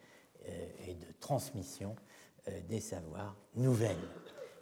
euh, 0.49 0.67
et 0.87 0.95
de 0.95 1.07
transmission 1.21 1.97
euh, 2.49 2.61
des 2.69 2.81
savoirs 2.81 3.37
nouvelles. 3.55 3.97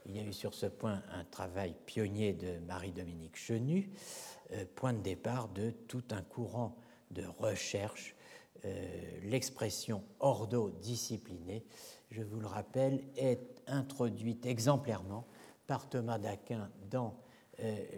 Il 0.07 0.17
y 0.17 0.21
a 0.21 0.23
eu 0.23 0.33
sur 0.33 0.55
ce 0.55 0.67
point 0.67 1.03
un 1.13 1.25
travail 1.25 1.75
pionnier 1.87 2.33
de 2.33 2.59
Marie-Dominique 2.67 3.37
Chenu, 3.37 3.91
euh, 3.91 4.42
point 4.75 4.93
de 4.93 5.01
départ 5.01 5.49
de 5.49 5.71
tout 5.71 6.05
un 6.11 6.23
courant 6.23 6.77
de 7.11 7.25
recherche. 7.39 8.15
L'expression 9.25 10.03
ordo-disciplinée, 10.21 11.65
je 12.11 12.23
vous 12.23 12.39
le 12.39 12.47
rappelle, 12.47 13.03
est 13.17 13.63
introduite 13.67 14.47
exemplairement 14.47 15.27
par 15.67 15.89
Thomas 15.89 16.19
d'Aquin 16.19 16.71
dans 16.91 17.17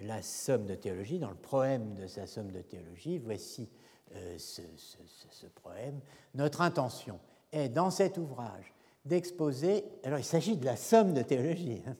la 0.02 0.22
Somme 0.22 0.66
de 0.66 0.74
théologie, 0.74 1.18
dans 1.18 1.30
le 1.30 1.36
proème 1.36 1.94
de 1.94 2.06
sa 2.06 2.26
Somme 2.26 2.50
de 2.50 2.62
théologie. 2.62 3.18
Voici 3.18 3.68
euh, 4.16 4.38
ce, 4.38 4.62
ce, 4.76 5.46
poème, 5.46 5.98
notre 6.34 6.60
intention 6.60 7.18
est 7.50 7.68
dans 7.68 7.90
cet 7.90 8.16
ouvrage 8.16 8.72
d'exposer, 9.04 9.84
alors 10.04 10.20
il 10.20 10.24
s'agit 10.24 10.56
de 10.56 10.64
la 10.64 10.76
somme 10.76 11.14
de 11.14 11.22
théologie, 11.22 11.82
hein, 11.86 11.96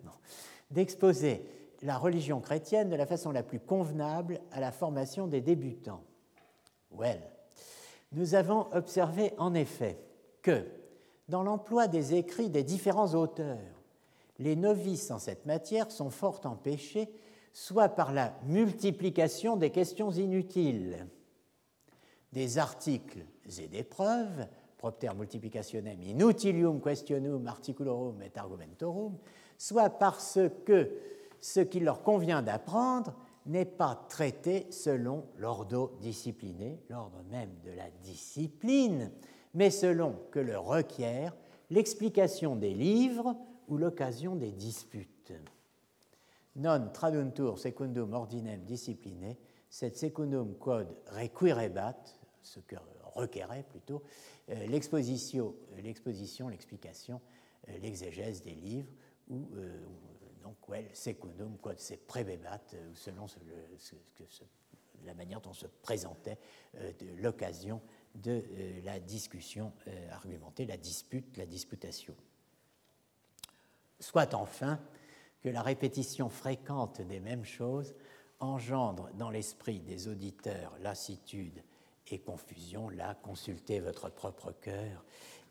d'exposer 0.71 1.45
la 1.85 1.99
religion 1.99 2.41
chrétienne 2.41 2.89
de 2.89 2.97
la 2.97 3.07
façon 3.07 3.31
la 3.31 3.43
plus 3.43 3.61
convenable 3.61 4.41
à 4.51 4.59
la 4.59 4.73
formation 4.73 5.27
des 5.27 5.43
débutants. 5.43 6.03
Well, 6.91 7.21
nous 8.13 8.35
avons 8.35 8.67
observé 8.73 9.35
en 9.37 9.55
effet 9.55 9.99
que 10.41 10.65
dans 11.29 11.43
l'emploi 11.43 11.87
des 11.87 12.15
écrits 12.15 12.49
des 12.49 12.65
différents 12.65 13.15
auteurs, 13.15 13.59
les 14.39 14.57
novices 14.57 15.11
en 15.11 15.19
cette 15.19 15.45
matière 15.45 15.91
sont 15.91 16.11
fort 16.11 16.41
empêchés, 16.45 17.11
soit 17.53 17.91
par 17.91 18.13
la 18.13 18.35
multiplication 18.47 19.57
des 19.57 19.71
questions 19.71 20.11
inutiles, 20.11 21.07
des 22.33 22.59
articles 22.59 23.25
et 23.61 23.69
des 23.69 23.85
preuves, 23.85 24.47
propter 24.79 25.15
multiplicationem 25.15 26.03
inutilium 26.03 26.81
questionum 26.81 27.47
articulorum 27.47 28.23
et 28.23 28.33
argumentorum, 28.37 29.19
soit 29.59 29.91
parce 29.91 30.39
que 30.65 30.91
ce 31.45 31.61
qu'il 31.61 31.85
leur 31.85 32.03
convient 32.03 32.41
d'apprendre 32.41 33.15
n'est 33.45 33.67
pas 33.67 34.07
traité 34.09 34.67
selon 34.71 35.27
l'ordre 35.37 35.93
discipliné, 36.01 36.81
l'ordre 36.89 37.23
même 37.31 37.51
de 37.63 37.71
la 37.71 37.91
discipline, 38.03 39.13
mais 39.53 39.69
selon 39.69 40.17
que 40.31 40.39
le 40.39 40.57
requiert 40.57 41.37
l'explication 41.69 42.57
des 42.57 42.73
livres 42.73 43.37
ou 43.69 43.77
l'occasion 43.77 44.37
des 44.37 44.53
disputes. 44.53 45.35
Non 46.57 46.89
traduntur 46.95 47.59
secundum 47.59 48.15
ordinem 48.15 48.65
discipliné, 48.65 49.37
sed 49.69 49.97
secundum 49.97 50.55
quod 50.57 50.97
requirebat, 51.09 51.99
ce 52.41 52.61
que 52.61 52.77
requérait 53.17 53.65
plutôt 53.65 54.03
euh, 54.49 54.67
l'exposition, 54.69 55.55
l'exposition, 55.83 56.49
l'explication, 56.49 57.21
euh, 57.69 57.77
l'exégèse 57.83 58.41
des 58.41 58.55
livres, 58.55 58.93
ou 59.29 59.49
euh, 59.57 59.79
donc 60.45 60.69
well, 60.69 60.87
secundum 60.93 61.57
quod 61.57 61.81
se 61.81 61.95
prebebat, 61.95 62.77
selon 62.93 63.27
la 65.05 65.15
manière 65.15 65.41
dont 65.41 65.55
se 65.55 65.67
présentait 65.67 66.39
l'occasion 67.17 67.81
de 68.15 68.45
la 68.85 69.01
discussion 69.01 69.73
argumentée, 70.11 70.67
la 70.67 70.77
dispute, 70.77 71.37
la 71.39 71.47
disputation. 71.47 72.15
Soit 73.99 74.35
enfin 74.35 74.79
que 75.41 75.49
la 75.49 75.63
répétition 75.63 76.29
fréquente 76.29 77.01
des 77.01 77.21
mêmes 77.21 77.45
choses 77.45 77.95
engendre 78.39 79.11
dans 79.15 79.31
l'esprit 79.31 79.81
des 79.81 80.09
auditeurs 80.09 80.77
lassitude 80.81 81.63
et 82.09 82.19
confusion, 82.21 82.91
là, 82.91 83.15
consultez 83.23 83.81
votre 83.81 84.11
propre 84.11 84.53
cœur 84.53 85.05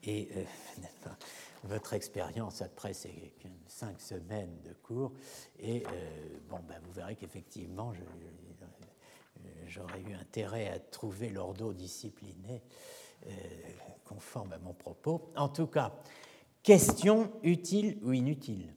et 0.04 0.30
euh, 0.36 0.44
votre 1.64 1.94
expérience 1.94 2.62
après 2.62 2.94
ces 2.94 3.34
cinq 3.68 4.00
semaines 4.02 4.60
de 4.64 4.74
cours. 4.74 5.14
Et 5.60 5.84
euh, 5.86 6.40
bon, 6.50 6.60
ben, 6.68 6.80
vous 6.84 6.92
verrez 6.92 7.16
qu'effectivement, 7.16 7.94
j'aurais 9.68 10.02
eu 10.02 10.14
intérêt 10.14 10.70
à 10.70 10.80
trouver 10.80 11.30
l'ordo 11.30 11.74
discipliné 11.74 12.62
euh, 13.26 13.30
conforme 14.06 14.54
à 14.54 14.58
mon 14.58 14.74
propos. 14.74 15.32
En 15.36 15.50
tout 15.50 15.68
cas, 15.68 15.94
question 16.62 17.32
utile 17.44 17.98
ou 18.04 18.12
inutile, 18.12 18.74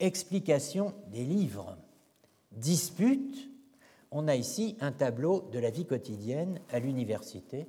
explication 0.00 0.94
des 1.08 1.24
livres, 1.24 1.78
dispute 2.52 3.48
on 4.10 4.26
a 4.26 4.36
ici 4.36 4.76
un 4.80 4.92
tableau 4.92 5.48
de 5.52 5.58
la 5.58 5.70
vie 5.70 5.84
quotidienne 5.84 6.60
à 6.70 6.78
l'université 6.78 7.66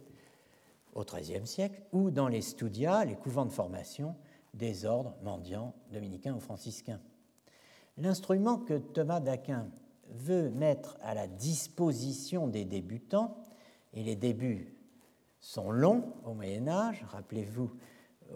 au 0.93 1.03
XIIIe 1.03 1.47
siècle 1.47 1.81
ou 1.91 2.11
dans 2.11 2.27
les 2.27 2.41
studia, 2.41 3.05
les 3.05 3.15
couvents 3.15 3.45
de 3.45 3.51
formation 3.51 4.15
des 4.53 4.85
ordres 4.85 5.15
mendiants 5.23 5.73
dominicains 5.91 6.35
ou 6.35 6.39
franciscains. 6.39 6.99
L'instrument 7.97 8.57
que 8.57 8.77
Thomas 8.77 9.19
d'Aquin 9.19 9.67
veut 10.09 10.49
mettre 10.49 10.97
à 11.01 11.13
la 11.13 11.27
disposition 11.27 12.47
des 12.47 12.65
débutants, 12.65 13.45
et 13.93 14.03
les 14.03 14.15
débuts 14.15 14.75
sont 15.39 15.71
longs 15.71 16.13
au 16.25 16.33
Moyen 16.33 16.67
Âge, 16.67 17.03
rappelez-vous 17.09 17.71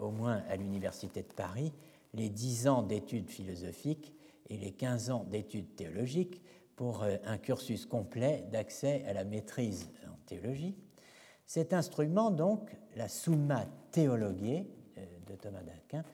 au 0.00 0.10
moins 0.10 0.42
à 0.48 0.56
l'Université 0.56 1.22
de 1.22 1.32
Paris, 1.32 1.72
les 2.12 2.28
dix 2.28 2.68
ans 2.68 2.82
d'études 2.82 3.30
philosophiques 3.30 4.14
et 4.48 4.56
les 4.56 4.72
quinze 4.72 5.10
ans 5.10 5.24
d'études 5.24 5.74
théologiques 5.74 6.42
pour 6.76 7.02
euh, 7.02 7.16
un 7.24 7.38
cursus 7.38 7.86
complet 7.86 8.44
d'accès 8.52 9.04
à 9.06 9.12
la 9.12 9.24
maîtrise 9.24 9.90
en 10.06 10.16
théologie. 10.26 10.76
Cet 11.46 11.72
instrument, 11.72 12.30
donc, 12.30 12.76
la 12.96 13.08
Summa 13.08 13.66
Theologiae 13.90 14.66
euh, 14.98 15.04
de 15.26 15.34
Thomas 15.36 15.62
d'Aquin, 15.62 16.04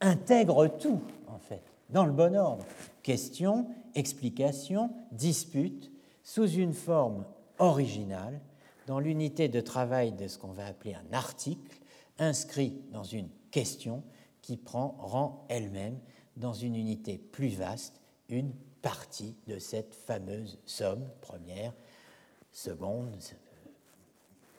intègre 0.00 0.68
tout, 0.68 1.00
en 1.28 1.38
fait, 1.38 1.62
dans 1.90 2.06
le 2.06 2.12
bon 2.12 2.36
ordre. 2.36 2.64
Questions, 3.02 3.66
explications, 3.94 4.90
disputes, 5.12 5.90
sous 6.24 6.48
une 6.48 6.72
forme 6.72 7.24
originale, 7.58 8.40
dans 8.86 8.98
l'unité 8.98 9.48
de 9.48 9.60
travail 9.60 10.12
de 10.12 10.26
ce 10.26 10.38
qu'on 10.38 10.52
va 10.52 10.66
appeler 10.66 10.94
un 10.94 11.12
article, 11.12 11.78
inscrit 12.18 12.80
dans 12.92 13.04
une 13.04 13.28
question 13.50 14.02
qui 14.40 14.56
prend 14.56 14.96
rang 14.98 15.44
elle-même 15.48 15.98
dans 16.36 16.52
une 16.52 16.74
unité 16.74 17.18
plus 17.18 17.48
vaste, 17.48 18.00
une 18.28 18.52
partie 18.80 19.36
de 19.46 19.58
cette 19.58 19.94
fameuse 19.94 20.58
somme 20.66 21.08
première, 21.20 21.72
seconde, 22.50 23.16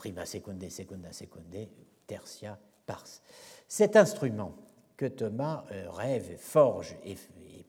prima 0.03 0.25
secunde, 0.25 0.69
secunda 0.69 1.13
secunde, 1.13 1.69
tertia 2.05 2.59
pars. 2.85 3.21
Cet 3.69 3.95
instrument 3.95 4.53
que 4.97 5.05
Thomas 5.05 5.63
euh, 5.71 5.89
rêve, 5.89 6.35
forge 6.37 6.97
et, 7.05 7.15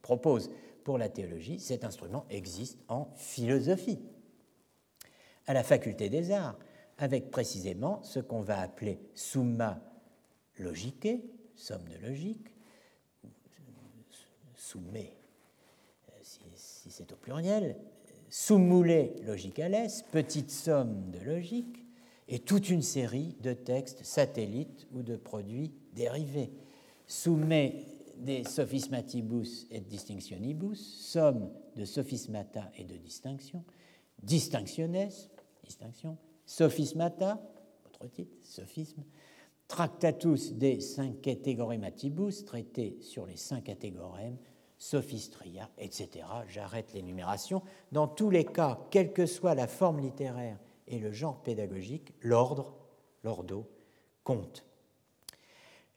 propose 0.03 0.51
pour 0.83 0.99
la 0.99 1.09
théologie, 1.09 1.61
cet 1.61 1.85
instrument 1.85 2.27
existe 2.29 2.81
en 2.89 3.09
philosophie, 3.15 4.01
à 5.47 5.55
la 5.55 5.63
faculté 5.63 6.11
des 6.11 6.33
arts, 6.33 6.59
avec 6.99 7.31
précisément 7.31 8.03
ce 8.03 8.19
qu'on 8.19 8.41
va 8.41 8.59
appeler 8.59 8.99
summa 9.15 9.81
logique, 10.59 11.07
somme 11.55 11.89
de 11.89 12.05
logique, 12.05 12.49
soumet 14.57 15.13
si 16.57 16.91
c'est 16.91 17.13
au 17.13 17.17
pluriel, 17.17 17.77
logique 18.51 19.25
logicales, 19.25 19.89
petite 20.11 20.51
somme 20.51 21.11
de 21.13 21.21
logique, 21.21 21.84
et 22.29 22.39
toute 22.39 22.71
une 22.71 22.83
série 22.83 23.37
de 23.43 23.53
textes 23.53 24.05
satellites 24.05 24.87
ou 24.93 25.03
de 25.03 25.17
produits 25.17 25.73
dérivés. 25.93 26.53
Soumet 27.07 27.87
des 28.17 28.45
sophismatibus 28.45 29.67
et 29.71 29.81
distinctionibus, 29.81 30.79
somme 30.79 31.51
de 31.77 31.85
sophismata 31.85 32.71
et 32.77 32.85
de 32.85 32.97
distinction, 32.97 33.65
distinctiones, 34.23 35.11
distinction, 35.65 36.17
sophismata, 36.47 37.41
autre 37.85 38.07
titre, 38.09 38.37
sophisme, 38.43 39.03
Tractatus 39.67 40.53
de 40.53 41.21
categorematibus, 41.23 42.45
traité 42.45 42.99
sur 43.01 43.27
les 43.27 43.37
cinq 43.37 43.65
catégorèmes, 43.65 44.37
sophistria, 44.77 45.71
etc. 45.79 46.27
J'arrête 46.49 46.93
l'énumération. 46.93 47.63
Dans 47.91 48.07
tous 48.07 48.29
les 48.29 48.45
cas, 48.45 48.79
quelle 48.91 49.13
que 49.13 49.25
soit 49.25 49.55
la 49.55 49.67
forme 49.67 50.01
littéraire 50.01 50.59
et 50.87 50.99
le 50.99 51.13
genre 51.13 51.43
pédagogique, 51.43 52.13
l'ordre, 52.21 52.75
l'ordo, 53.23 53.67
compte. 54.23 54.65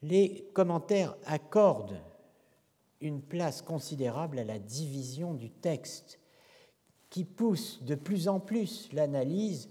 Les 0.02 0.48
commentaires 0.52 1.16
accordent 1.26 2.00
une 3.00 3.22
place 3.22 3.62
considérable 3.62 4.38
à 4.38 4.44
la 4.44 4.58
division 4.58 5.34
du 5.34 5.50
texte, 5.50 6.18
qui 7.10 7.24
pousse 7.24 7.82
de 7.82 7.94
plus 7.94 8.28
en 8.28 8.38
plus 8.38 8.90
l'analyse 8.92 9.70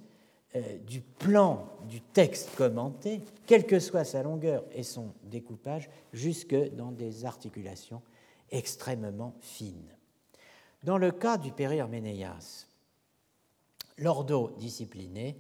euh, 0.55 0.77
du 0.79 1.01
plan 1.01 1.67
du 1.87 2.01
texte 2.01 2.55
commenté, 2.55 3.21
quelle 3.45 3.65
que 3.65 3.79
soit 3.79 4.05
sa 4.05 4.23
longueur 4.23 4.63
et 4.71 4.83
son 4.83 5.13
découpage, 5.23 5.89
jusque 6.13 6.55
dans 6.75 6.91
des 6.91 7.25
articulations 7.25 8.01
extrêmement 8.49 9.35
fines. 9.41 9.93
Dans 10.83 10.97
le 10.97 11.11
cas 11.11 11.37
du 11.37 11.51
Ménéas, 11.89 12.66
l'ordo 13.97 14.51
discipliné 14.57 15.37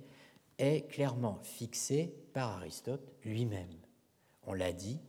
est 0.57 0.87
clairement 0.89 1.39
fixé 1.43 2.13
par 2.33 2.57
Aristote 2.57 3.13
lui-même. 3.23 3.79
On 4.43 4.53
l'a 4.53 4.73
dit, 4.73 4.99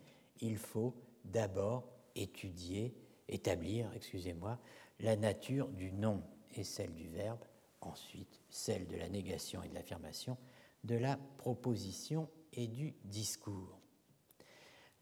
il 0.40 0.56
faut 0.56 0.94
d'abord 1.24 1.88
étudier, 2.14 2.94
établir, 3.28 3.90
excusez-moi, 3.94 4.58
la 5.00 5.16
nature 5.16 5.68
du 5.68 5.92
nom 5.92 6.22
et 6.54 6.64
celle 6.64 6.94
du 6.94 7.08
verbe, 7.08 7.44
ensuite 7.80 8.40
celle 8.50 8.86
de 8.86 8.96
la 8.96 9.08
négation 9.08 9.62
et 9.62 9.68
de 9.68 9.74
l'affirmation, 9.74 10.36
de 10.84 10.96
la 10.96 11.18
proposition 11.38 12.28
et 12.52 12.66
du 12.66 12.94
discours. 13.04 13.78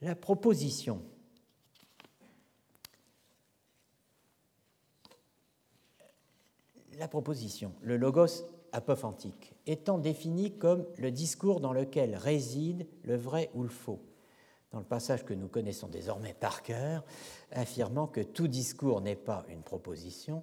La 0.03 0.15
proposition 0.15 1.03
la 6.99 7.09
proposition, 7.09 7.73
le 7.83 7.97
logos 7.97 8.45
apophantique, 8.73 9.55
étant 9.67 9.99
défini 9.99 10.57
comme 10.59 10.87
le 10.99 11.11
discours 11.11 11.61
dans 11.61 11.73
lequel 11.73 12.17
réside 12.17 12.87
le 13.05 13.17
vrai 13.17 13.51
ou 13.55 13.63
le 13.63 13.69
faux, 13.69 14.01
dans 14.73 14.79
le 14.79 14.85
passage 14.85 15.25
que 15.25 15.35
nous 15.35 15.49
connaissons 15.49 15.89
désormais 15.89 16.35
par 16.35 16.63
cœur, 16.63 17.05
affirmant 17.53 18.07
que 18.07 18.21
tout 18.21 18.49
discours 18.49 19.01
n'est 19.01 19.17
pas 19.17 19.45
une 19.49 19.63
proposition, 19.63 20.43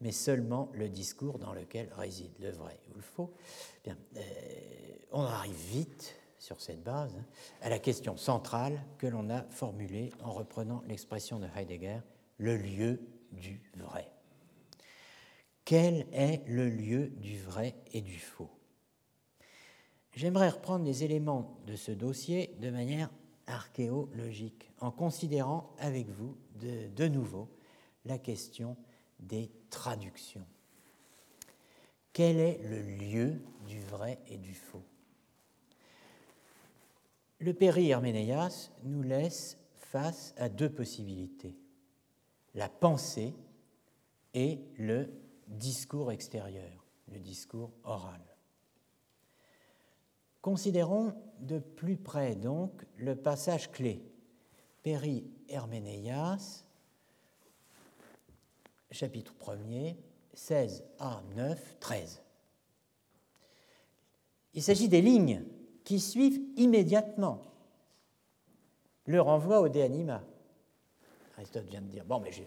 mais 0.00 0.12
seulement 0.12 0.70
le 0.72 0.88
discours 0.88 1.38
dans 1.38 1.52
lequel 1.52 1.88
réside 1.96 2.32
le 2.40 2.50
vrai 2.50 2.78
ou 2.90 2.94
le 2.94 3.02
faux. 3.02 3.32
Bien, 3.84 3.96
euh, 4.16 4.20
on 5.12 5.22
arrive 5.22 5.54
vite 5.54 6.16
sur 6.38 6.60
cette 6.60 6.82
base 6.82 7.14
hein, 7.18 7.24
à 7.60 7.68
la 7.68 7.78
question 7.78 8.16
centrale 8.16 8.80
que 8.98 9.06
l'on 9.06 9.28
a 9.30 9.42
formulée 9.50 10.10
en 10.22 10.32
reprenant 10.32 10.82
l'expression 10.88 11.38
de 11.38 11.46
Heidegger, 11.54 12.00
le 12.38 12.56
lieu 12.56 13.00
du 13.32 13.60
vrai. 13.76 14.10
Quel 15.70 16.08
est 16.12 16.42
le 16.48 16.68
lieu 16.68 17.12
du 17.18 17.38
vrai 17.38 17.76
et 17.92 18.00
du 18.00 18.18
faux? 18.18 18.50
J'aimerais 20.16 20.48
reprendre 20.48 20.84
les 20.84 21.04
éléments 21.04 21.60
de 21.64 21.76
ce 21.76 21.92
dossier 21.92 22.56
de 22.60 22.70
manière 22.70 23.08
archéologique, 23.46 24.68
en 24.80 24.90
considérant 24.90 25.72
avec 25.78 26.08
vous 26.08 26.36
de, 26.58 27.06
nouveau 27.06 27.48
la 28.04 28.18
question 28.18 28.76
des 29.20 29.48
traductions. 29.70 30.44
Quel 32.12 32.38
est 32.38 32.58
le 32.64 32.82
lieu 32.82 33.40
du 33.68 33.80
vrai 33.80 34.18
et 34.26 34.38
du 34.38 34.54
faux? 34.54 34.82
Le 37.38 37.54
péri 37.54 37.90
Herménéas 37.90 38.72
nous 38.82 39.04
laisse 39.04 39.56
face 39.76 40.34
à 40.36 40.48
deux 40.48 40.70
possibilités, 40.70 41.54
la 42.56 42.68
pensée 42.68 43.32
et 44.34 44.58
le 44.76 45.08
discours 45.50 46.12
extérieur, 46.12 46.86
le 47.08 47.18
discours 47.18 47.72
oral. 47.84 48.20
Considérons 50.40 51.14
de 51.40 51.58
plus 51.58 51.96
près 51.96 52.34
donc 52.34 52.86
le 52.96 53.14
passage 53.14 53.70
clé, 53.70 54.02
Péri 54.82 55.30
Herménéas, 55.48 56.64
chapitre 58.90 59.34
1er, 59.38 59.96
16 60.32 60.84
à 60.98 61.22
9, 61.36 61.78
13. 61.80 62.22
Il 64.54 64.62
s'agit 64.62 64.88
des 64.88 65.02
lignes 65.02 65.44
qui 65.84 66.00
suivent 66.00 66.40
immédiatement 66.56 67.42
le 69.04 69.20
renvoi 69.20 69.60
au 69.60 69.68
De 69.68 69.80
Anima. 69.80 70.22
Aristote 71.36 71.66
vient 71.66 71.82
de 71.82 71.88
dire 71.88 72.04
Bon, 72.04 72.20
mais 72.20 72.32
j'ai 72.32 72.46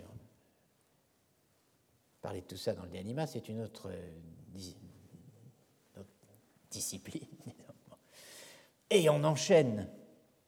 parler 2.24 2.40
de 2.40 2.48
tout 2.48 2.58
ça 2.58 2.74
dans 2.74 2.84
le 2.84 2.90
Déanima, 2.90 3.28
c'est 3.28 3.50
une 3.50 3.60
autre, 3.60 3.90
euh, 3.90 6.02
discipline. 6.72 7.28
Et 8.90 9.10
on 9.10 9.24
enchaîne 9.26 9.90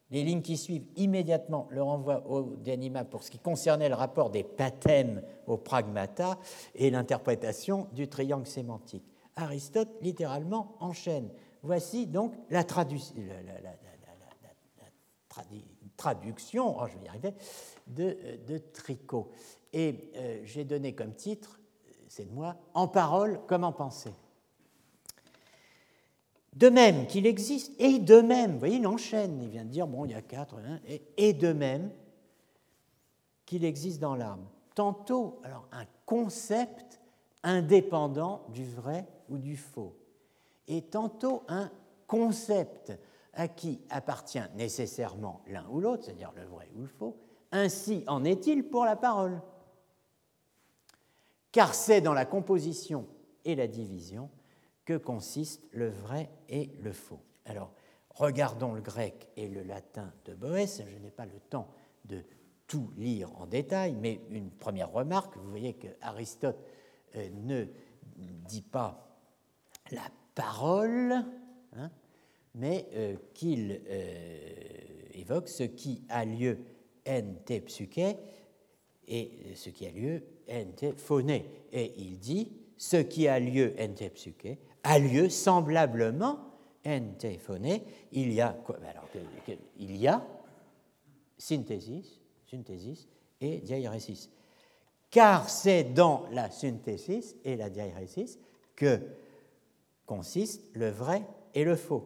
les 0.10 0.24
lignes 0.24 0.42
qui 0.42 0.56
suivent 0.56 0.88
immédiatement 0.96 1.68
le 1.70 1.84
renvoi 1.84 2.26
au 2.28 2.56
Déanima 2.56 3.04
pour 3.04 3.24
ce 3.24 3.32
qui 3.32 3.40
concernait 3.40 3.90
le 3.90 3.96
rapport 3.96 4.30
des 4.30 4.44
pathèmes 4.44 5.22
au 5.48 5.58
pragmata 5.58 6.40
et 6.76 6.90
l'interprétation 6.90 7.90
du 7.92 8.08
triangle 8.08 8.48
sémantique. 8.48 9.04
Aristote, 9.36 9.90
littéralement, 10.02 10.78
enchaîne. 10.80 11.30
Voici 11.62 12.08
donc 12.08 12.34
la, 12.50 12.64
traduction, 12.64 13.18
oh, 16.80 16.88
je 16.88 16.98
vais 16.98 17.06
y 17.06 17.10
arriver, 17.10 17.34
de, 17.88 18.18
de 18.48 18.60
Tricot. 18.60 19.32
Et 19.74 20.12
euh, 20.16 20.42
j'ai 20.46 20.64
donné 20.64 20.96
comme 20.96 21.16
titre 21.16 21.60
c'est 22.16 22.30
de 22.30 22.34
moi, 22.34 22.56
en 22.74 22.88
parole 22.88 23.42
comme 23.46 23.66
en 23.66 23.74
pensée. 23.74 24.14
De 26.54 26.70
même 26.70 27.08
qu'il 27.08 27.26
existe, 27.26 27.74
et 27.78 28.00
de 28.00 28.22
même, 28.22 28.54
vous 28.54 28.60
voyez, 28.60 28.78
il 28.78 28.88
enchaîne, 28.88 29.42
il 29.42 29.50
vient 29.50 29.66
de 29.66 29.70
dire, 29.70 29.86
bon, 29.86 30.06
il 30.06 30.12
y 30.12 30.14
a 30.14 30.22
quatre, 30.22 30.56
hein, 30.60 30.80
et, 31.18 31.34
de 31.34 31.52
même 31.52 31.92
qu'il 33.46 33.66
existe 33.66 34.00
dans 34.00 34.16
l'âme. 34.16 34.46
Tantôt, 34.76 35.42
alors, 35.44 35.68
un 35.74 35.84
concept 36.06 37.02
indépendant 37.44 38.44
du 38.48 38.64
vrai 38.64 39.06
ou 39.28 39.38
du 39.38 39.58
faux, 39.58 39.94
et 40.70 40.84
tantôt 40.84 41.44
un 41.50 41.70
concept 42.08 42.98
à 43.34 43.50
qui 43.50 43.82
appartient 43.90 44.40
nécessairement 44.56 45.42
l'un 45.48 45.66
ou 45.70 45.82
l'autre, 45.82 46.06
c'est-à-dire 46.06 46.32
le 46.38 46.46
vrai 46.46 46.70
ou 46.78 46.84
le 46.84 46.88
faux. 46.88 47.18
Ainsi 47.52 48.06
en 48.08 48.24
est-il 48.24 48.64
pour 48.64 48.86
la 48.86 48.96
parole 48.96 49.42
car 51.56 51.74
c'est 51.74 52.02
dans 52.02 52.14
la 52.14 52.26
composition 52.26 53.08
et 53.46 53.56
la 53.56 53.68
division 53.68 54.30
que 54.84 54.98
consistent 54.98 55.64
le 55.72 55.88
vrai 55.88 56.30
et 56.50 56.70
le 56.82 56.92
faux. 56.92 57.22
Alors, 57.46 57.72
regardons 58.10 58.74
le 58.74 58.82
grec 58.82 59.30
et 59.38 59.48
le 59.48 59.64
latin 59.64 60.12
de 60.26 60.34
Boès. 60.34 60.82
Je 60.86 60.98
n'ai 60.98 61.12
pas 61.12 61.26
le 61.26 61.40
temps 61.50 61.70
de 62.04 62.26
tout 62.68 62.92
lire 62.98 63.32
en 63.40 63.46
détail, 63.46 63.96
mais 63.96 64.20
une 64.32 64.52
première 64.52 64.92
remarque, 64.92 65.38
vous 65.38 65.50
voyez 65.50 65.76
que 65.76 65.88
Aristote 66.02 66.62
euh, 67.16 67.30
ne 67.46 67.68
dit 68.18 68.62
pas 68.62 69.18
la 69.92 70.10
parole, 70.34 71.24
hein, 71.78 71.90
mais 72.54 72.86
euh, 72.96 73.16
qu'il 73.34 73.82
euh, 73.88 74.40
évoque 75.14 75.48
ce 75.48 75.64
qui 75.64 76.04
a 76.10 76.26
lieu 76.26 76.58
en 77.08 77.22
te 77.46 77.54
et 79.08 79.56
ce 79.56 79.70
qui 79.70 79.86
a 79.86 79.92
lieu 79.92 80.22
phoné. 80.98 81.46
Et 81.72 81.94
il 81.98 82.18
dit 82.18 82.52
ce 82.78 82.98
qui 82.98 83.28
a 83.28 83.40
lieu 83.40 83.74
ente 83.80 84.10
psyché 84.14 84.60
a 84.84 85.00
lieu 85.00 85.30
semblablement 85.30 86.40
ente 86.86 87.38
phoné. 87.40 87.84
Il 88.12 88.32
y 88.32 88.42
a 88.42 88.50
quoi? 88.66 88.78
Alors, 88.88 89.10
Il 89.78 89.98
y 89.98 90.08
a 90.08 90.26
synthesis 91.38 92.20
et 93.42 93.58
diairesis. 93.58 94.30
Car 95.10 95.50
c'est 95.50 95.84
dans 95.84 96.26
la 96.32 96.50
synthesis 96.52 97.36
et 97.44 97.56
la 97.56 97.70
diairesis 97.70 98.38
que 98.76 99.00
consiste 100.06 100.62
le 100.74 100.90
vrai 100.90 101.24
et 101.54 101.64
le 101.64 101.76
faux. 101.76 102.06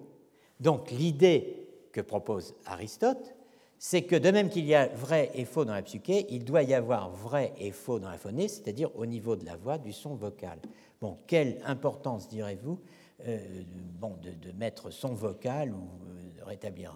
Donc 0.59 0.91
l'idée 0.91 1.67
que 1.91 2.01
propose 2.01 2.55
Aristote, 2.65 3.35
c'est 3.79 4.03
que 4.03 4.15
de 4.15 4.29
même 4.29 4.49
qu'il 4.49 4.65
y 4.65 4.75
a 4.75 4.87
vrai 4.87 5.31
et 5.33 5.45
faux 5.45 5.65
dans 5.65 5.73
la 5.73 5.81
psyché, 5.81 6.27
il 6.29 6.43
doit 6.43 6.63
y 6.63 6.73
avoir 6.73 7.09
vrai 7.09 7.53
et 7.57 7.71
faux 7.71 7.97
dans 7.97 8.09
la 8.09 8.17
phonée, 8.17 8.47
c'est-à-dire 8.47 8.95
au 8.95 9.05
niveau 9.05 9.35
de 9.35 9.45
la 9.45 9.55
voix, 9.55 9.77
du 9.77 9.93
son 9.93 10.15
vocal. 10.15 10.59
Bon, 11.01 11.17
quelle 11.25 11.61
importance, 11.65 12.27
direz-vous, 12.27 12.79
bon, 13.99 14.17
de, 14.21 14.51
mettre 14.51 14.91
son 14.91 15.13
vocal 15.13 15.73
ou 15.73 15.87
de 16.37 16.43
rétablir 16.43 16.93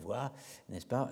voix, 0.00 0.32
n'est-ce 0.68 0.86
pas, 0.86 1.08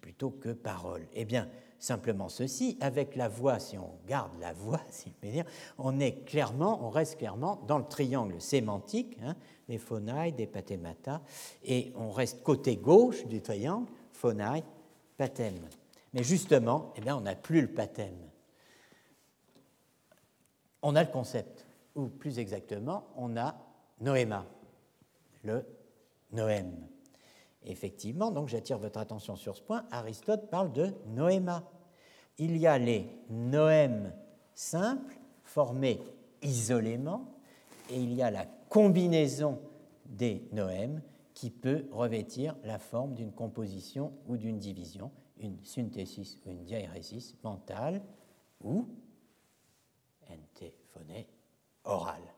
plutôt 0.00 0.30
que 0.30 0.50
parole? 0.50 1.06
Eh 1.12 1.24
bien, 1.24 1.48
simplement 1.78 2.28
ceci, 2.28 2.76
avec 2.80 3.16
la 3.16 3.28
voix, 3.28 3.58
si 3.58 3.78
on 3.78 3.92
garde 4.06 4.32
la 4.40 4.52
voix, 4.52 4.80
si 4.90 5.12
je 5.22 5.28
dire, 5.28 5.44
on 5.78 6.00
est 6.00 6.24
clairement, 6.24 6.84
on 6.84 6.90
reste 6.90 7.18
clairement 7.18 7.62
dans 7.66 7.78
le 7.78 7.84
triangle 7.84 8.40
sémantique 8.40 9.16
hein, 9.22 9.36
des 9.68 9.78
phonaï, 9.78 10.32
des 10.32 10.46
patemata, 10.46 11.22
et 11.62 11.92
on 11.94 12.10
reste 12.10 12.42
côté 12.42 12.76
gauche 12.76 13.26
du 13.26 13.42
triangle, 13.42 13.88
phonaï, 14.12 14.64
patem. 15.16 15.54
Mais 16.14 16.24
justement, 16.24 16.92
eh 16.96 17.00
bien, 17.00 17.16
on 17.16 17.20
n'a 17.20 17.34
plus 17.34 17.60
le 17.60 17.68
patem. 17.68 18.14
On 20.82 20.96
a 20.96 21.04
le 21.04 21.10
concept, 21.10 21.66
ou 21.94 22.06
plus 22.06 22.38
exactement, 22.38 23.08
on 23.16 23.36
a 23.36 23.56
noéma, 24.00 24.46
le 25.42 25.66
noème. 26.32 26.88
Effectivement, 27.64 28.30
donc 28.30 28.48
j'attire 28.48 28.78
votre 28.78 28.98
attention 28.98 29.36
sur 29.36 29.56
ce 29.56 29.62
point, 29.62 29.84
Aristote 29.90 30.48
parle 30.48 30.72
de 30.72 30.94
noéma. 31.08 31.68
Il 32.38 32.56
y 32.56 32.66
a 32.66 32.78
les 32.78 33.10
noèmes 33.28 34.14
simples, 34.54 35.18
formés 35.42 36.00
isolément, 36.42 37.34
et 37.90 37.96
il 37.96 38.14
y 38.14 38.22
a 38.22 38.30
la 38.30 38.46
combinaison 38.68 39.60
des 40.06 40.48
noèmes 40.52 41.02
qui 41.34 41.50
peut 41.50 41.86
revêtir 41.92 42.56
la 42.64 42.78
forme 42.78 43.14
d'une 43.14 43.32
composition 43.32 44.12
ou 44.26 44.36
d'une 44.36 44.58
division, 44.58 45.10
une 45.38 45.62
synthesis 45.64 46.38
ou 46.44 46.50
une 46.50 46.64
diairesis 46.64 47.36
mentale 47.42 48.02
ou 48.60 48.86
phoné 50.92 51.26
orale, 51.84 52.34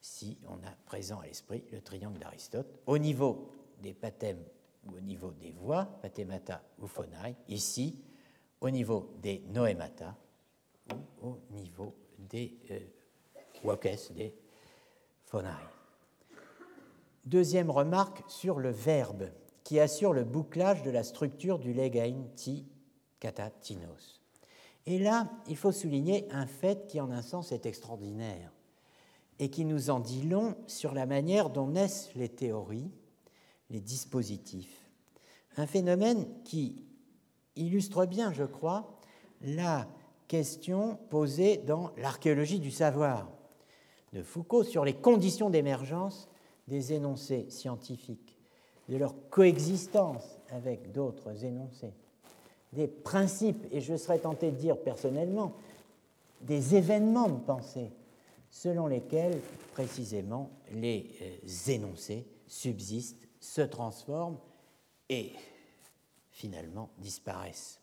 si 0.00 0.38
on 0.48 0.56
a 0.66 0.70
présent 0.84 1.20
à 1.20 1.26
l'esprit 1.26 1.64
le 1.72 1.80
triangle 1.80 2.18
d'Aristote. 2.18 2.66
Au 2.86 2.98
niveau 2.98 3.50
des 3.82 3.94
pathèmes 3.94 4.42
ou 4.86 4.96
au 4.96 5.00
niveau 5.00 5.32
des 5.32 5.52
voix, 5.52 5.84
pathemata 6.02 6.62
ou 6.78 6.86
phonae, 6.86 7.34
ici, 7.48 8.00
au 8.60 8.70
niveau 8.70 9.10
des 9.20 9.42
noemata 9.48 10.16
ou 11.22 11.28
au 11.28 11.38
niveau 11.50 11.94
des 12.18 12.58
euh, 12.70 12.80
des 14.14 14.34
Deuxième 17.24 17.70
remarque 17.70 18.22
sur 18.28 18.58
le 18.58 18.70
verbe 18.70 19.30
qui 19.64 19.80
assure 19.80 20.12
le 20.12 20.24
bouclage 20.24 20.82
de 20.82 20.90
la 20.90 21.02
structure 21.02 21.58
du 21.58 21.72
legain 21.72 22.24
ti 22.36 22.66
katatinos. 23.18 24.20
Et 24.86 25.00
là, 25.00 25.28
il 25.48 25.56
faut 25.56 25.72
souligner 25.72 26.28
un 26.30 26.46
fait 26.46 26.86
qui 26.86 27.00
en 27.00 27.10
un 27.10 27.22
sens 27.22 27.50
est 27.50 27.66
extraordinaire 27.66 28.52
et 29.38 29.50
qui 29.50 29.64
nous 29.64 29.90
en 29.90 29.98
dit 29.98 30.22
long 30.22 30.56
sur 30.66 30.94
la 30.94 31.06
manière 31.06 31.50
dont 31.50 31.66
naissent 31.66 32.10
les 32.14 32.28
théories 32.28 32.92
les 33.70 33.80
dispositifs. 33.80 34.88
Un 35.56 35.66
phénomène 35.66 36.26
qui 36.44 36.84
illustre 37.56 38.06
bien, 38.06 38.32
je 38.32 38.44
crois, 38.44 39.00
la 39.40 39.88
question 40.28 40.98
posée 41.10 41.58
dans 41.58 41.90
l'archéologie 41.96 42.60
du 42.60 42.70
savoir 42.70 43.28
de 44.16 44.22
Foucault 44.22 44.64
sur 44.64 44.84
les 44.84 44.94
conditions 44.94 45.50
d'émergence 45.50 46.28
des 46.68 46.94
énoncés 46.94 47.46
scientifiques, 47.50 48.38
de 48.88 48.96
leur 48.96 49.14
coexistence 49.28 50.40
avec 50.50 50.90
d'autres 50.92 51.44
énoncés, 51.44 51.92
des 52.72 52.88
principes, 52.88 53.66
et 53.70 53.80
je 53.80 53.96
serais 53.96 54.18
tenté 54.18 54.50
de 54.50 54.56
dire 54.56 54.78
personnellement, 54.78 55.54
des 56.40 56.74
événements 56.74 57.28
de 57.28 57.40
pensée 57.40 57.90
selon 58.50 58.86
lesquels 58.86 59.40
précisément 59.72 60.50
les 60.72 61.10
euh, 61.20 61.72
énoncés 61.72 62.26
subsistent 62.46 63.28
se 63.38 63.60
transforment 63.60 64.38
et 65.08 65.32
finalement 66.30 66.88
disparaissent. 66.98 67.80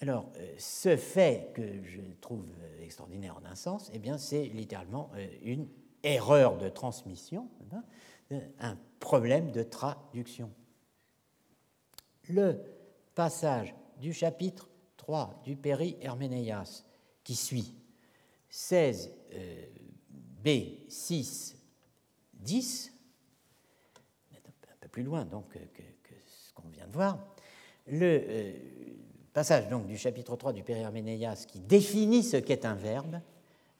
Alors, 0.00 0.30
euh, 0.36 0.54
ce 0.58 0.96
fait 0.96 1.52
que 1.54 1.82
je 1.82 2.00
trouve 2.20 2.46
extraordinaire 2.80 3.36
en 3.36 3.44
un 3.44 3.54
sens, 3.54 3.90
eh 3.92 3.98
bien, 3.98 4.16
c'est 4.18 4.44
littéralement 4.46 5.10
euh, 5.16 5.26
une 5.42 5.68
erreur 6.02 6.56
de 6.56 6.68
transmission, 6.68 7.48
hein, 7.72 7.82
un 8.60 8.76
problème 9.00 9.50
de 9.50 9.62
traduction. 9.62 10.50
Le 12.28 12.60
passage 13.14 13.74
du 13.98 14.12
chapitre 14.12 14.68
3 14.96 15.42
du 15.44 15.56
Péri 15.56 15.96
Herménéas 16.00 16.84
qui 17.24 17.34
suit 17.34 17.74
16 18.50 19.10
B 20.44 20.48
6 20.88 21.56
10 22.34 22.92
plus 24.88 25.02
loin 25.04 25.24
donc, 25.24 25.52
que, 25.52 26.14
ce 26.26 26.52
qu'on 26.54 26.68
vient 26.68 26.86
de 26.86 26.92
voir. 26.92 27.18
Le 27.86 28.20
euh, 28.28 28.52
passage 29.38 29.68
donc, 29.68 29.86
du 29.86 29.96
chapitre 29.96 30.34
3 30.34 30.52
du 30.52 30.64
Périherménéas 30.64 31.46
qui 31.46 31.60
définit 31.60 32.24
ce 32.24 32.38
qu'est 32.38 32.64
un 32.64 32.74
verbe 32.74 33.20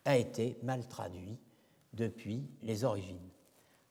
a 0.04 0.16
été 0.16 0.56
mal 0.62 0.86
traduit 0.86 1.36
depuis 1.94 2.44
les 2.62 2.84
origines. 2.84 3.28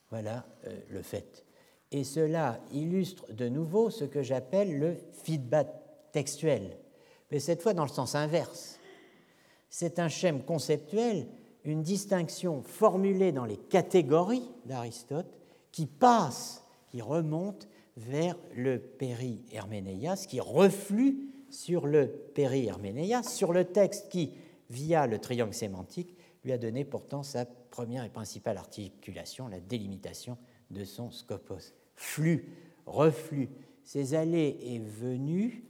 Voilà 0.09 0.45
euh, 0.65 0.79
le 0.89 1.01
fait. 1.01 1.43
Et 1.91 2.05
cela 2.05 2.61
illustre 2.71 3.33
de 3.33 3.49
nouveau 3.49 3.89
ce 3.89 4.05
que 4.05 4.23
j'appelle 4.23 4.79
le 4.79 4.95
feedback 5.11 5.67
textuel, 6.13 6.77
mais 7.31 7.39
cette 7.41 7.61
fois 7.61 7.73
dans 7.73 7.83
le 7.83 7.89
sens 7.89 8.15
inverse. 8.15 8.79
C'est 9.69 9.99
un 9.99 10.07
schème 10.07 10.43
conceptuel, 10.43 11.27
une 11.65 11.81
distinction 11.81 12.61
formulée 12.61 13.33
dans 13.33 13.43
les 13.43 13.57
catégories 13.57 14.49
d'Aristote 14.63 15.37
qui 15.73 15.85
passe 15.85 16.63
qui 16.87 17.01
remonte 17.01 17.67
vers 17.97 18.37
le 18.55 18.79
péri-herménéas, 18.79 20.27
qui 20.29 20.39
reflue 20.39 21.27
sur 21.57 21.87
le 21.87 22.07
péri-herménéas, 22.07 23.23
sur 23.23 23.51
le 23.51 23.65
texte 23.65 24.09
qui, 24.09 24.31
via 24.69 25.07
le 25.07 25.17
triangle 25.17 25.55
sémantique, 25.55 26.15
lui 26.43 26.51
a 26.51 26.59
donné 26.59 26.85
pourtant 26.85 27.23
sa 27.23 27.45
première 27.45 28.03
et 28.03 28.09
principale 28.09 28.57
articulation, 28.57 29.47
la 29.47 29.59
délimitation 29.59 30.37
de 30.69 30.83
son 30.83 31.09
scopos. 31.09 31.73
Flux, 31.95 32.53
reflux, 32.85 33.49
ces 33.83 34.13
allées 34.13 34.55
et 34.61 34.77
venues 34.77 35.63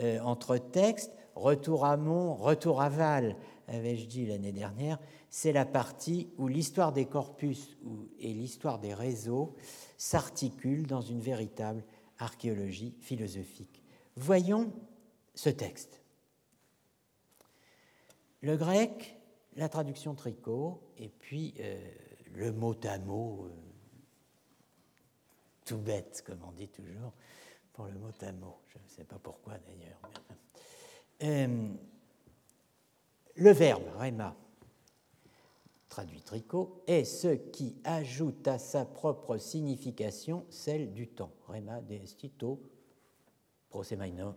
euh, 0.00 0.18
entre 0.22 0.58
textes, 0.58 1.12
retour 1.36 1.84
à 1.84 1.96
mont, 1.96 2.34
retour 2.34 2.82
à 2.82 2.88
val, 2.88 3.36
avais-je 3.68 4.06
dit 4.06 4.26
l'année 4.26 4.50
dernière, 4.50 4.98
c'est 5.30 5.52
la 5.52 5.66
partie 5.66 6.30
où 6.36 6.48
l'histoire 6.48 6.92
des 6.92 7.06
corpus 7.06 7.78
et 8.18 8.34
l'histoire 8.34 8.80
des 8.80 8.92
réseaux 8.92 9.54
s'articulent 9.98 10.88
dans 10.88 11.00
une 11.00 11.20
véritable 11.20 11.84
archéologie 12.18 12.96
philosophique. 13.00 13.84
Voyons 14.16 14.72
ce 15.38 15.50
texte. 15.50 16.02
Le 18.40 18.56
grec, 18.56 19.16
la 19.54 19.68
traduction 19.68 20.16
tricot, 20.16 20.82
et 20.96 21.08
puis 21.08 21.54
euh, 21.60 21.78
le 22.34 22.50
mot 22.50 22.74
à 22.82 22.98
mot, 22.98 23.46
euh, 23.46 23.52
tout 25.64 25.78
bête, 25.78 26.24
comme 26.26 26.42
on 26.42 26.50
dit 26.50 26.66
toujours, 26.66 27.12
pour 27.72 27.86
le 27.86 27.96
mot 28.00 28.10
à 28.20 28.32
mot. 28.32 28.58
Je 28.66 28.78
ne 28.78 28.88
sais 28.88 29.04
pas 29.04 29.20
pourquoi 29.22 29.54
d'ailleurs. 29.58 30.00
Euh, 31.22 31.68
le 33.36 33.52
verbe, 33.52 33.84
rema, 33.96 34.34
traduit 35.88 36.22
tricot, 36.22 36.82
est 36.88 37.04
ce 37.04 37.28
qui 37.28 37.76
ajoute 37.84 38.48
à 38.48 38.58
sa 38.58 38.84
propre 38.84 39.36
signification 39.36 40.44
celle 40.50 40.92
du 40.92 41.06
temps. 41.06 41.32
Rema 41.46 41.80
estito, 41.90 42.60
prosemainon. 43.68 44.34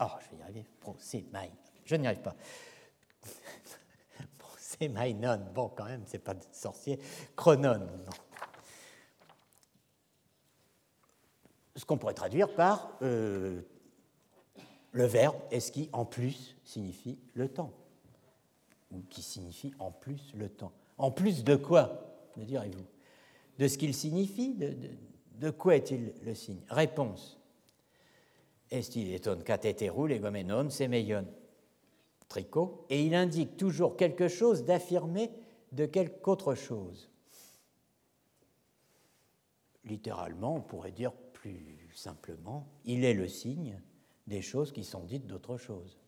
Oh, 0.00 0.06
je 0.20 0.30
vais 0.30 0.40
y 0.40 0.42
arriver. 0.42 0.64
Prosemain. 0.80 1.48
Je 1.84 1.96
n'y 1.96 2.06
arrive 2.06 2.22
pas. 2.22 2.36
prosemainon. 4.38 5.40
Bon, 5.54 5.68
quand 5.68 5.84
même, 5.84 6.02
c'est 6.06 6.18
pas 6.18 6.34
sorcier. 6.52 6.98
Chronon. 7.36 7.78
Non. 7.78 8.12
Ce 11.76 11.84
qu'on 11.84 11.98
pourrait 11.98 12.14
traduire 12.14 12.54
par 12.54 12.96
euh, 13.02 13.62
le 14.92 15.04
verbe 15.06 15.36
est 15.50 15.60
ce 15.60 15.72
qui, 15.72 15.88
en 15.92 16.04
plus, 16.04 16.56
signifie 16.64 17.18
le 17.34 17.48
temps 17.48 17.72
ou 18.92 19.02
qui 19.10 19.22
signifie 19.22 19.74
en 19.78 19.90
plus 19.90 20.32
le 20.34 20.48
temps. 20.48 20.72
En 20.98 21.10
plus 21.10 21.44
de 21.44 21.56
quoi, 21.56 22.16
me 22.36 22.44
direz-vous? 22.44 22.84
De 23.58 23.68
ce 23.68 23.76
qu'il 23.76 23.94
signifie? 23.94 24.54
De, 24.54 25.50
quoi 25.50 25.76
est-il 25.76 26.12
le 26.24 26.34
signe? 26.34 26.60
Réponse. 26.70 27.40
Semeion. 30.70 31.26
Tricot. 32.28 32.86
Et 32.90 33.04
il 33.04 33.14
indique 33.14 33.56
toujours 33.56 33.96
quelque 33.96 34.28
chose 34.28 34.64
d'affirmé 34.64 35.30
de 35.72 35.86
quelque 35.86 36.28
autre 36.28 36.54
chose. 36.54 37.10
Littéralement, 39.84 40.56
on 40.56 40.60
pourrait 40.60 40.92
dire 40.92 41.12
plus 41.12 41.90
simplement, 41.94 42.66
il 42.84 43.04
est 43.04 43.14
le 43.14 43.28
signe 43.28 43.80
des 44.26 44.42
choses 44.42 44.72
qui 44.72 44.84
sont 44.84 45.04
dites 45.04 45.26
d'autre 45.26 45.56
chose. 45.56 45.98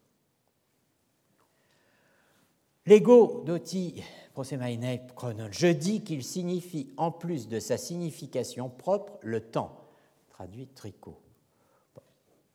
L'ego 2.87 3.43
doti 3.45 4.01
Je 4.37 5.73
dis 5.73 6.05
qu'il 6.05 6.23
signifie, 6.23 6.93
en 6.97 7.11
plus 7.11 7.49
de 7.49 7.59
sa 7.59 7.77
signification 7.77 8.71
propre, 8.71 9.19
le 9.23 9.41
temps. 9.41 9.81
Traduit 10.29 10.69
tricot. 10.69 11.21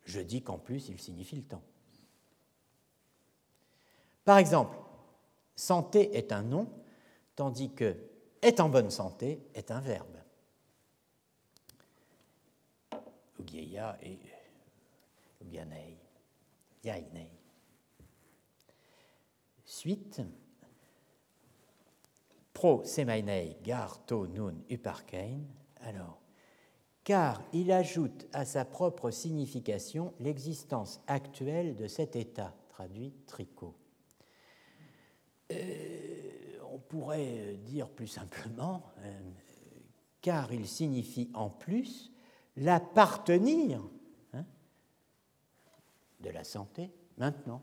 Je 0.04 0.20
dis 0.20 0.42
qu'en 0.42 0.58
plus, 0.58 0.88
il 0.88 1.00
signifie 1.00 1.36
le 1.36 1.44
temps. 1.44 1.62
Par 4.24 4.38
exemple, 4.38 4.76
santé 5.54 6.16
est 6.16 6.32
un 6.32 6.42
nom, 6.42 6.68
tandis 7.36 7.72
que 7.72 7.96
est 8.40 8.60
en 8.60 8.68
bonne 8.68 8.90
santé 8.90 9.40
est 9.54 9.70
un 9.70 9.80
verbe. 9.80 10.16
Ugeya 13.38 13.96
et. 14.02 14.18
Yainei. 16.84 17.30
Suite. 19.64 20.22
Pro 22.52 22.84
semainei 22.84 23.56
gar 23.62 24.04
to 24.06 24.26
nun 24.26 24.64
uparkein. 24.70 25.42
Alors, 25.80 26.21
car 27.04 27.42
il 27.52 27.72
ajoute 27.72 28.26
à 28.32 28.44
sa 28.44 28.64
propre 28.64 29.10
signification 29.10 30.14
l'existence 30.20 31.00
actuelle 31.06 31.76
de 31.76 31.86
cet 31.86 32.16
état, 32.16 32.54
traduit 32.68 33.12
tricot. 33.26 33.74
Euh, 35.50 36.58
on 36.70 36.78
pourrait 36.78 37.56
dire 37.64 37.88
plus 37.88 38.06
simplement, 38.06 38.82
euh, 38.98 39.30
car 40.20 40.52
il 40.52 40.66
signifie 40.66 41.30
en 41.34 41.50
plus 41.50 42.12
l'appartenir 42.56 43.82
hein, 44.32 44.44
de 46.20 46.30
la 46.30 46.44
santé 46.44 46.90
maintenant. 47.18 47.62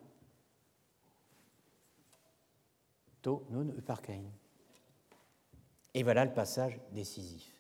Uparkein. 3.78 4.24
Et 5.94 6.04
voilà 6.04 6.26
le 6.26 6.34
passage 6.34 6.80
décisif. 6.92 7.59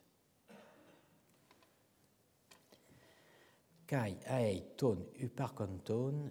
Kai 3.90 4.20
aei 4.30 4.60
ton 4.78 4.99
uparkonton 5.18 6.28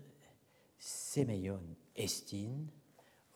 semeion 0.78 1.64
estin 1.96 2.68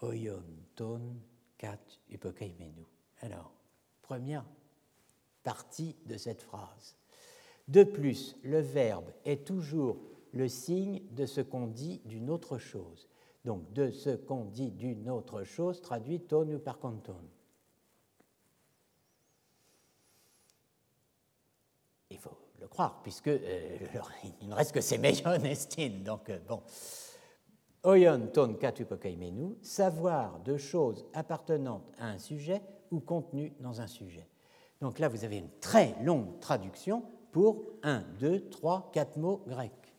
oion 0.01 0.47
ton 0.77 1.16
kat. 1.59 1.99
Alors, 3.20 3.53
première 4.01 4.44
partie 5.43 5.97
de 6.07 6.16
cette 6.16 6.43
phrase. 6.43 6.97
De 7.66 7.82
plus, 7.82 8.36
le 8.44 8.61
verbe 8.61 9.11
est 9.24 9.44
toujours 9.44 9.99
le 10.32 10.49
signe 10.49 11.03
de 11.11 11.27
ce 11.27 11.40
qu'on 11.40 11.66
dit 11.66 12.01
d'une 12.05 12.31
autre 12.31 12.59
chose. 12.59 13.09
Donc, 13.44 13.73
de 13.73 13.90
ce 13.90 14.11
qu'on 14.11 14.44
dit 14.44 14.70
d'une 14.70 15.11
autre 15.11 15.43
chose, 15.43 15.81
traduit 15.81 16.20
ton 16.20 16.49
ou 16.49 16.61
par 16.61 16.78
canton. 16.78 17.16
Il 22.11 22.19
faut 22.19 22.39
le 22.61 22.61
croire, 22.73 23.03
puisque 23.03 23.28
euh, 23.28 23.78
il 24.40 24.49
ne 24.49 24.55
reste 24.55 24.73
que 24.73 24.81
ces 24.81 24.97
meillons 24.97 25.32
estines. 25.44 26.03
Donc, 26.03 26.31
euh, 26.31 26.39
bon. 26.49 26.62
Oyon 27.85 28.28
ton 28.32 28.55
katupokaimenu, 28.55 29.57
savoir 29.61 30.39
de 30.40 30.57
choses 30.57 31.05
appartenantes 31.12 31.93
à 31.99 32.07
un 32.07 32.19
sujet 32.19 32.62
ou 32.90 33.01
contenues 33.01 33.53
dans 33.61 33.81
un 33.81 33.89
sujet. 33.89 34.27
Donc 34.81 34.99
là, 35.01 35.09
vous 35.09 35.24
avez 35.24 35.39
une 35.39 35.51
très 35.61 35.97
longue 36.03 36.39
traduction 36.40 37.05
pour 37.32 37.65
un, 37.82 38.05
deux, 38.20 38.49
trois, 38.51 38.90
quatre 38.93 39.19
mots 39.19 39.43
grecs. 39.47 39.94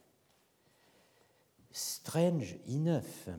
Strange 1.72 2.58
enough. 2.70 3.30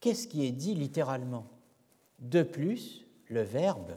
Qu'est-ce 0.00 0.28
qui 0.28 0.44
est 0.44 0.52
dit 0.52 0.74
littéralement? 0.74 1.46
De 2.18 2.42
plus, 2.42 3.06
le 3.28 3.42
verbe 3.42 3.96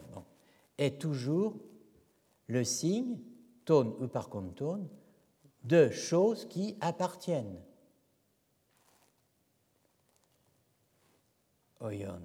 est 0.77 0.99
toujours 0.99 1.55
le 2.47 2.63
signe, 2.63 3.19
tone 3.65 3.93
ou 3.99 4.07
par 4.07 4.29
contre 4.29 4.53
tone, 4.55 4.87
de 5.63 5.89
choses 5.89 6.45
qui 6.45 6.77
appartiennent. 6.79 7.59
Oyon, 11.79 12.21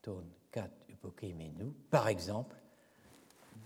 tone, 0.00 0.30
kat, 0.50 0.70
upokemenu, 0.88 1.72
par 1.90 2.08
exemple, 2.08 2.56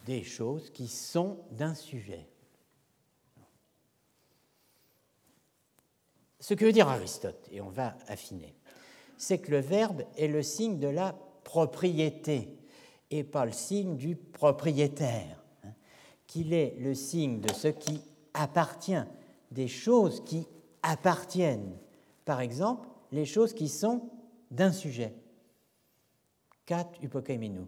des 0.06 0.22
choses 0.22 0.70
qui 0.70 0.88
sont 0.88 1.38
d'un 1.52 1.74
sujet. 1.74 2.28
Ce 6.38 6.54
que 6.54 6.64
veut 6.64 6.72
dire 6.72 6.88
Aristote, 6.88 7.48
et 7.50 7.60
on 7.60 7.70
va 7.70 7.96
affiner, 8.06 8.54
c'est 9.16 9.38
que 9.38 9.50
le 9.50 9.58
verbe 9.58 10.02
est 10.16 10.28
le 10.28 10.42
signe 10.42 10.78
de 10.78 10.86
la 10.86 11.12
propriété 11.42 12.55
et 13.10 13.24
pas 13.24 13.44
le 13.44 13.52
signe 13.52 13.96
du 13.96 14.16
propriétaire, 14.16 15.42
hein, 15.64 15.72
qu'il 16.26 16.52
est 16.52 16.76
le 16.78 16.94
signe 16.94 17.40
de 17.40 17.52
ce 17.52 17.68
qui 17.68 18.00
appartient, 18.34 19.04
des 19.50 19.68
choses 19.68 20.24
qui 20.24 20.46
appartiennent. 20.82 21.78
Par 22.24 22.40
exemple, 22.40 22.88
les 23.12 23.24
choses 23.24 23.54
qui 23.54 23.68
sont 23.68 24.10
d'un 24.50 24.72
sujet. 24.72 25.14
Kat 26.64 26.90
upokaimenu. 27.02 27.66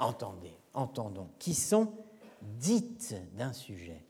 Entendez 0.00 0.58
entendons, 0.78 1.28
qui 1.38 1.54
sont 1.54 1.92
dites 2.42 3.14
d'un 3.34 3.52
sujet. 3.52 4.04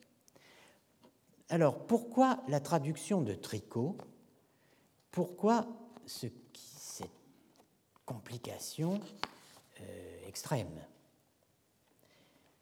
Alors, 1.49 1.87
pourquoi 1.87 2.41
la 2.49 2.61
traduction 2.61 3.23
de 3.23 3.35
tricot? 3.35 3.97
Pourquoi 5.11 5.67
ce 6.07 6.27
cette 6.53 7.11
complication 8.05 9.01
extrême 10.27 10.81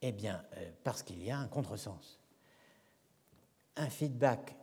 Eh 0.02 0.12
bien, 0.12 0.42
euh, 0.56 0.70
parce 0.84 1.02
qu'il 1.02 1.22
y 1.22 1.30
a 1.30 1.38
un 1.38 1.48
contresens. 1.48 2.18
Un 3.76 3.90
feedback 3.90 4.56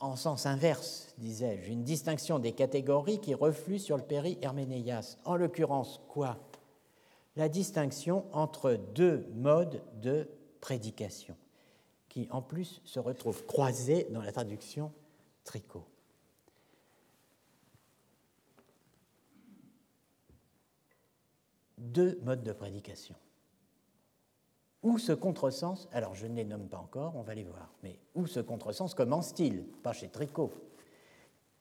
en 0.00 0.16
sens 0.16 0.46
inverse, 0.46 1.14
disais-je, 1.18 1.70
une 1.70 1.82
distinction 1.82 2.38
des 2.38 2.52
catégories 2.52 3.20
qui 3.20 3.34
reflue 3.34 3.78
sur 3.78 3.96
le 3.96 4.02
péri-herménéas. 4.02 5.18
En 5.24 5.36
l'occurrence, 5.36 6.00
quoi? 6.08 6.38
La 7.36 7.48
distinction 7.48 8.24
entre 8.32 8.74
deux 8.94 9.26
modes 9.34 9.82
de 10.00 10.28
prédication, 10.60 11.36
qui 12.08 12.28
en 12.30 12.42
plus 12.42 12.80
se 12.84 13.00
retrouvent 13.00 13.44
croisés 13.46 14.06
dans 14.10 14.22
la 14.22 14.30
traduction 14.30 14.92
tricot. 15.42 15.84
Deux 21.94 22.18
modes 22.24 22.42
de 22.42 22.52
prédication. 22.52 23.14
Où 24.82 24.98
ce 24.98 25.12
contresens, 25.12 25.88
alors 25.92 26.16
je 26.16 26.26
ne 26.26 26.34
les 26.34 26.44
nomme 26.44 26.68
pas 26.68 26.78
encore, 26.78 27.14
on 27.14 27.22
va 27.22 27.36
les 27.36 27.44
voir, 27.44 27.72
mais 27.84 28.00
où 28.16 28.26
ce 28.26 28.40
contresens 28.40 28.94
commence-t-il? 28.94 29.62
Pas 29.62 29.92
chez 29.92 30.08
Tricot, 30.08 30.52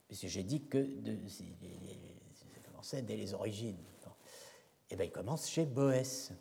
puisque 0.07 0.25
j'ai 0.25 0.41
dit 0.43 0.61
que 0.65 0.89
ça 2.33 2.45
commençait 2.65 3.03
dès 3.03 3.15
les 3.15 3.35
origines. 3.35 3.77
Eh 4.89 4.95
bien, 4.95 5.05
il 5.05 5.11
commence 5.11 5.47
chez 5.47 5.65
Boès, 5.65 6.33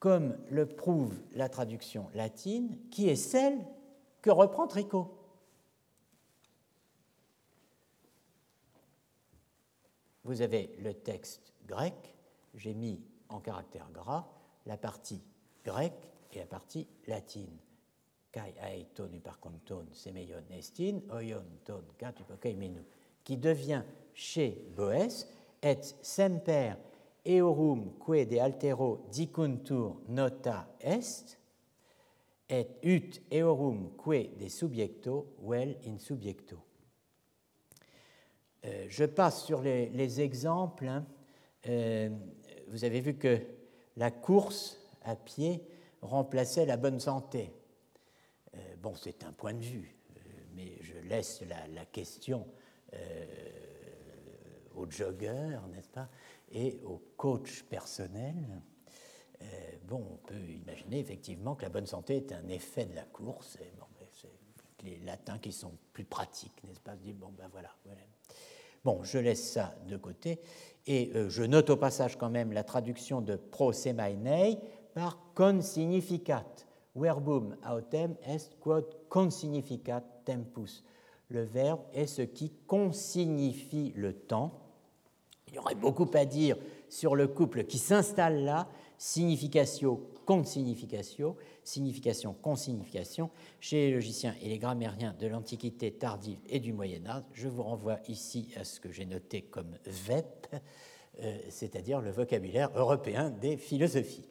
comme 0.00 0.36
le 0.50 0.66
prouve 0.66 1.16
la 1.34 1.48
traduction 1.48 2.10
latine, 2.14 2.76
qui 2.90 3.08
est 3.08 3.16
celle 3.16 3.64
que 4.22 4.30
reprend 4.30 4.66
Tricot. 4.66 5.16
Vous 10.24 10.42
avez 10.42 10.74
le 10.80 10.94
texte 10.94 11.52
grec, 11.66 12.13
j'ai 12.54 12.74
mis 12.74 13.00
en 13.28 13.40
caractère 13.40 13.90
gras 13.92 14.26
la 14.66 14.76
partie 14.76 15.22
grecque 15.64 16.10
et 16.32 16.38
la 16.38 16.46
partie 16.46 16.86
latine. 17.06 17.58
Kai 18.34 18.54
ae 18.58 18.86
ton 18.94 19.12
uparkonton 19.14 19.86
semeion 19.94 20.42
estin, 20.50 20.98
oion 21.14 21.44
ton 21.64 21.84
kat 21.96 22.14
qui 23.22 23.36
devient 23.36 23.84
chez 24.12 24.66
Boès 24.74 25.28
et 25.62 25.80
semper 26.02 26.74
eorum 27.24 27.92
que 28.04 28.24
de 28.24 28.38
altero 28.38 29.06
dicuntur 29.12 30.00
nota 30.08 30.66
est, 30.80 31.38
et 32.48 32.66
ut 32.82 33.22
eorum 33.30 33.92
que 33.96 34.36
de 34.36 34.48
subjecto 34.48 35.36
vel 35.46 35.78
in 35.86 35.98
subjecto. 35.98 36.58
Euh, 38.64 38.86
je 38.88 39.04
passe 39.04 39.44
sur 39.44 39.62
les, 39.62 40.20
exemples. 40.20 40.86
Hein. 40.86 41.06
Euh, 41.66 42.10
vous 42.68 42.84
avez 42.84 43.00
vu 43.00 43.14
que 43.14 43.40
la 43.96 44.10
course 44.10 44.78
à 45.02 45.16
pied 45.16 45.62
remplaçait 46.02 46.66
la 46.66 46.76
bonne 46.76 47.00
santé. 47.00 47.52
Euh, 48.54 48.58
bon, 48.82 48.94
c'est 48.94 49.24
un 49.24 49.32
point 49.32 49.54
de 49.54 49.62
vue, 49.64 49.96
mais 50.54 50.78
je 50.80 50.98
laisse 51.08 51.42
la, 51.74 51.84
question 51.86 52.46
aux 54.76 54.88
joggeurs, 54.90 55.66
n'est-ce 55.68 55.88
pas 55.88 56.08
et 56.54 56.80
au 56.84 57.02
coach 57.16 57.64
personnel, 57.64 58.62
euh, 59.42 59.44
bon, 59.84 60.06
on 60.12 60.16
peut 60.26 60.48
imaginer 60.48 61.00
effectivement 61.00 61.54
que 61.56 61.62
la 61.62 61.68
bonne 61.68 61.86
santé 61.86 62.16
est 62.16 62.32
un 62.32 62.48
effet 62.48 62.86
de 62.86 62.94
la 62.94 63.04
course. 63.04 63.58
Les 64.82 64.98
latins 64.98 65.38
qui 65.38 65.50
sont 65.50 65.72
plus 65.94 66.04
pratiques, 66.04 66.62
n'est-ce 66.64 66.80
pas 66.80 66.94
bon, 66.94 67.32
ben 67.38 67.48
voilà, 67.50 67.74
Bon, 68.84 69.02
je 69.02 69.18
laisse 69.18 69.52
ça 69.52 69.74
de 69.88 69.96
côté 69.96 70.40
et 70.86 71.10
euh, 71.14 71.30
je 71.30 71.42
note 71.42 71.70
au 71.70 71.76
passage 71.76 72.18
quand 72.18 72.28
même 72.28 72.52
la 72.52 72.64
traduction 72.64 73.22
de 73.22 73.36
pro 73.36 73.72
semainei 73.72 74.58
par 74.92 75.18
con 75.34 75.62
significat. 75.62 76.44
Verbum 76.94 77.56
autem 77.68 78.14
est 78.26 78.58
quod 78.60 78.84
consignificat 79.08 80.02
tempus. 80.24 80.84
Le 81.28 81.42
verbe 81.42 81.80
est 81.94 82.06
ce 82.06 82.22
qui 82.22 82.52
consignifie 82.66 83.92
le 83.96 84.12
temps. 84.12 84.60
Il 85.48 85.54
y 85.54 85.58
aurait 85.58 85.74
beaucoup 85.74 86.08
à 86.12 86.26
dire 86.26 86.56
sur 86.88 87.16
le 87.16 87.26
couple 87.26 87.64
qui 87.64 87.78
s'installe 87.78 88.44
là, 88.44 88.68
significatio 88.98 90.10
contre 90.24 90.48
signification, 90.48 91.36
signification 91.62 92.34
contre 92.34 92.60
signification, 92.60 93.30
chez 93.60 93.88
les 93.88 93.94
logiciens 93.94 94.34
et 94.42 94.48
les 94.48 94.58
grammairiens 94.58 95.14
de 95.18 95.26
l'Antiquité 95.26 95.92
tardive 95.92 96.38
et 96.48 96.60
du 96.60 96.72
Moyen 96.72 97.06
Âge. 97.06 97.24
Je 97.32 97.48
vous 97.48 97.62
renvoie 97.62 97.98
ici 98.08 98.52
à 98.56 98.64
ce 98.64 98.80
que 98.80 98.90
j'ai 98.90 99.06
noté 99.06 99.42
comme 99.42 99.76
VEP, 99.86 100.46
euh, 101.20 101.38
c'est-à-dire 101.48 102.00
le 102.00 102.10
vocabulaire 102.10 102.70
européen 102.74 103.30
des 103.30 103.56
philosophies. 103.56 104.28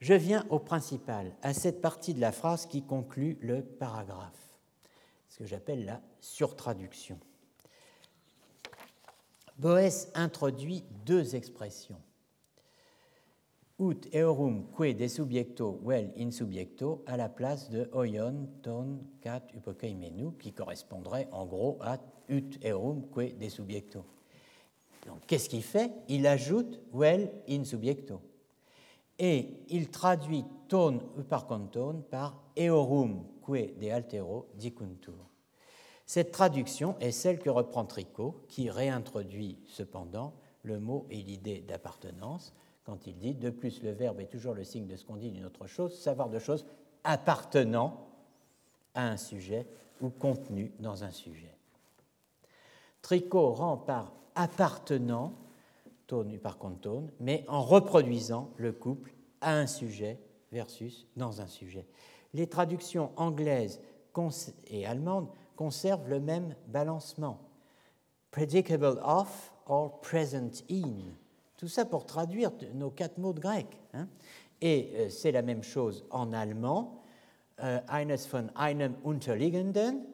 Je 0.00 0.14
viens 0.14 0.46
au 0.50 0.58
principal, 0.58 1.34
à 1.42 1.52
cette 1.52 1.80
partie 1.80 2.14
de 2.14 2.20
la 2.20 2.32
phrase 2.32 2.66
qui 2.66 2.82
conclut 2.82 3.36
le 3.40 3.62
paragraphe, 3.62 4.56
ce 5.28 5.38
que 5.38 5.44
j'appelle 5.44 5.84
la 5.84 6.00
surtraduction. 6.20 7.18
Boès 9.58 10.08
introduit 10.14 10.84
deux 11.04 11.34
expressions. 11.34 12.00
Ut 13.80 14.08
eorum 14.12 14.64
que 14.76 14.92
de 14.92 15.06
subjecto 15.06 15.78
vel 15.86 16.10
in 16.18 16.32
subjecto 16.32 17.04
à 17.06 17.16
la 17.16 17.28
place 17.28 17.70
de 17.70 17.88
oion 17.92 18.48
ton 18.60 18.98
cat 19.20 19.42
upokeimenu, 19.54 20.32
qui 20.36 20.52
correspondrait 20.52 21.28
en 21.30 21.46
gros 21.46 21.78
à 21.80 21.98
ut 22.28 22.58
eorum 22.64 23.08
que 23.10 23.32
de 23.38 23.48
subjecto. 23.48 24.04
Donc 25.06 25.20
qu'est-ce 25.28 25.48
qu'il 25.48 25.62
fait? 25.62 25.92
Il 26.08 26.26
ajoute 26.26 26.80
vel 26.92 27.30
in 27.48 27.64
subjecto 27.64 28.20
et 29.18 29.48
il 29.68 29.90
traduit 29.90 30.44
ton 30.66 30.98
par 31.28 31.46
conton 31.46 32.02
par 32.10 32.42
eorum 32.56 33.24
que 33.46 33.78
de 33.80 33.90
altero 33.90 34.48
dicuntur. 34.56 35.14
Cette 36.04 36.32
traduction 36.32 36.96
est 36.98 37.12
celle 37.12 37.38
que 37.38 37.50
reprend 37.50 37.84
Tricot, 37.84 38.42
qui 38.48 38.70
réintroduit 38.70 39.58
cependant 39.66 40.32
le 40.62 40.80
mot 40.80 41.06
et 41.10 41.22
l'idée 41.22 41.60
d'appartenance 41.60 42.54
quand 42.88 43.06
il 43.06 43.18
dit 43.18 43.34
de 43.34 43.50
plus 43.50 43.82
le 43.82 43.90
verbe 43.90 44.18
est 44.18 44.30
toujours 44.30 44.54
le 44.54 44.64
signe 44.64 44.86
de 44.86 44.96
ce 44.96 45.04
qu'on 45.04 45.16
dit 45.16 45.30
d'une 45.30 45.44
autre 45.44 45.66
chose, 45.66 45.94
savoir 46.00 46.30
de 46.30 46.38
choses 46.38 46.64
appartenant 47.04 48.08
à 48.94 49.06
un 49.06 49.18
sujet 49.18 49.66
ou 50.00 50.08
contenu 50.08 50.72
dans 50.80 51.04
un 51.04 51.10
sujet. 51.10 51.54
Tricot 53.02 53.52
rend 53.52 53.76
par 53.76 54.14
appartenant 54.34 55.34
tone 56.06 56.38
par 56.38 56.56
tone, 56.80 57.12
mais 57.20 57.44
en 57.46 57.60
reproduisant 57.60 58.48
le 58.56 58.72
couple 58.72 59.12
à 59.42 59.54
un 59.54 59.66
sujet 59.66 60.18
versus 60.50 61.06
dans 61.14 61.42
un 61.42 61.46
sujet. 61.46 61.86
Les 62.32 62.46
traductions 62.46 63.12
anglaises 63.16 63.82
et 64.66 64.86
allemandes 64.86 65.28
conservent 65.56 66.08
le 66.08 66.20
même 66.20 66.54
balancement. 66.68 67.38
Predicable 68.30 68.98
of 69.02 69.52
or 69.66 70.00
present 70.00 70.64
in. 70.70 71.12
Tout 71.58 71.68
ça 71.68 71.84
pour 71.84 72.06
traduire 72.06 72.52
nos 72.74 72.90
quatre 72.90 73.18
mots 73.18 73.32
de 73.32 73.40
grec. 73.40 73.66
Hein. 73.92 74.08
Et 74.60 74.92
euh, 74.94 75.10
c'est 75.10 75.32
la 75.32 75.42
même 75.42 75.62
chose 75.62 76.04
en 76.10 76.32
allemand. 76.32 77.02
Euh, 77.60 77.80
eines 77.88 78.16
von 78.16 78.48
einem 78.54 78.94
unterliegenden, 79.02 80.06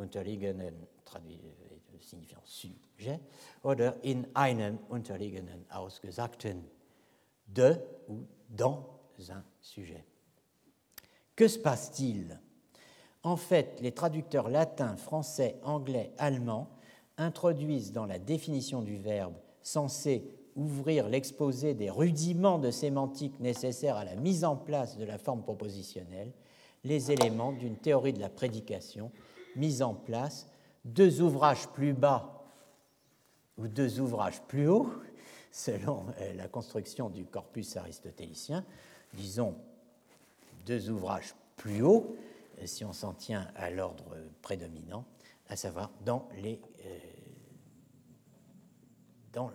unterliegenden 0.00 0.74
traduit 1.04 1.38
euh, 1.38 1.98
signifiant 2.00 2.42
sujet, 2.44 3.20
oder 3.62 3.94
in 4.02 4.24
einem 4.34 4.78
unterliegenden 4.90 5.64
ausgesagten 5.70 6.64
de 7.46 7.78
ou 8.08 8.26
dans 8.50 8.84
un 9.28 9.44
sujet. 9.60 10.04
Que 11.36 11.46
se 11.46 11.60
passe-t-il? 11.60 12.40
En 13.22 13.36
fait, 13.36 13.80
les 13.80 13.92
traducteurs 13.92 14.48
latins, 14.48 14.96
français, 14.96 15.60
anglais, 15.62 16.12
allemands 16.18 16.68
introduisent 17.16 17.92
dans 17.92 18.06
la 18.06 18.18
définition 18.18 18.82
du 18.82 18.98
verbe 18.98 19.34
censé 19.62 20.24
ouvrir 20.56 21.08
l'exposé 21.08 21.74
des 21.74 21.90
rudiments 21.90 22.58
de 22.58 22.70
sémantique 22.70 23.40
nécessaires 23.40 23.96
à 23.96 24.04
la 24.04 24.16
mise 24.16 24.44
en 24.44 24.56
place 24.56 24.98
de 24.98 25.04
la 25.04 25.18
forme 25.18 25.42
propositionnelle 25.42 26.32
les 26.84 27.12
éléments 27.12 27.52
d'une 27.52 27.76
théorie 27.76 28.12
de 28.12 28.20
la 28.20 28.28
prédication 28.28 29.10
mise 29.56 29.82
en 29.82 29.94
place 29.94 30.48
deux 30.84 31.22
ouvrages 31.22 31.68
plus 31.68 31.92
bas 31.92 32.44
ou 33.56 33.68
deux 33.68 34.00
ouvrages 34.00 34.42
plus 34.42 34.68
hauts 34.68 34.90
selon 35.50 36.06
euh, 36.20 36.32
la 36.34 36.48
construction 36.48 37.10
du 37.10 37.26
corpus 37.26 37.76
aristotélicien, 37.76 38.64
disons 39.14 39.54
deux 40.64 40.90
ouvrages 40.90 41.34
plus 41.56 41.82
hauts, 41.82 42.16
euh, 42.60 42.66
si 42.66 42.84
on 42.84 42.92
s'en 42.92 43.12
tient 43.12 43.46
à 43.54 43.70
l'ordre 43.70 44.16
prédominant, 44.40 45.04
à 45.48 45.56
savoir 45.56 45.90
dans 46.04 46.28
les, 46.40 46.58
euh, 46.86 46.98
dans, 49.32 49.50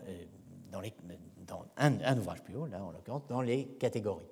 un, 1.77 2.01
un, 2.01 2.17
ouvrage 2.17 2.43
plus 2.43 2.55
haut, 2.55 2.67
là 2.67 2.83
en 2.83 2.91
l'occurrence, 2.91 3.27
dans 3.27 3.41
les 3.41 3.65
catégories. 3.65 4.25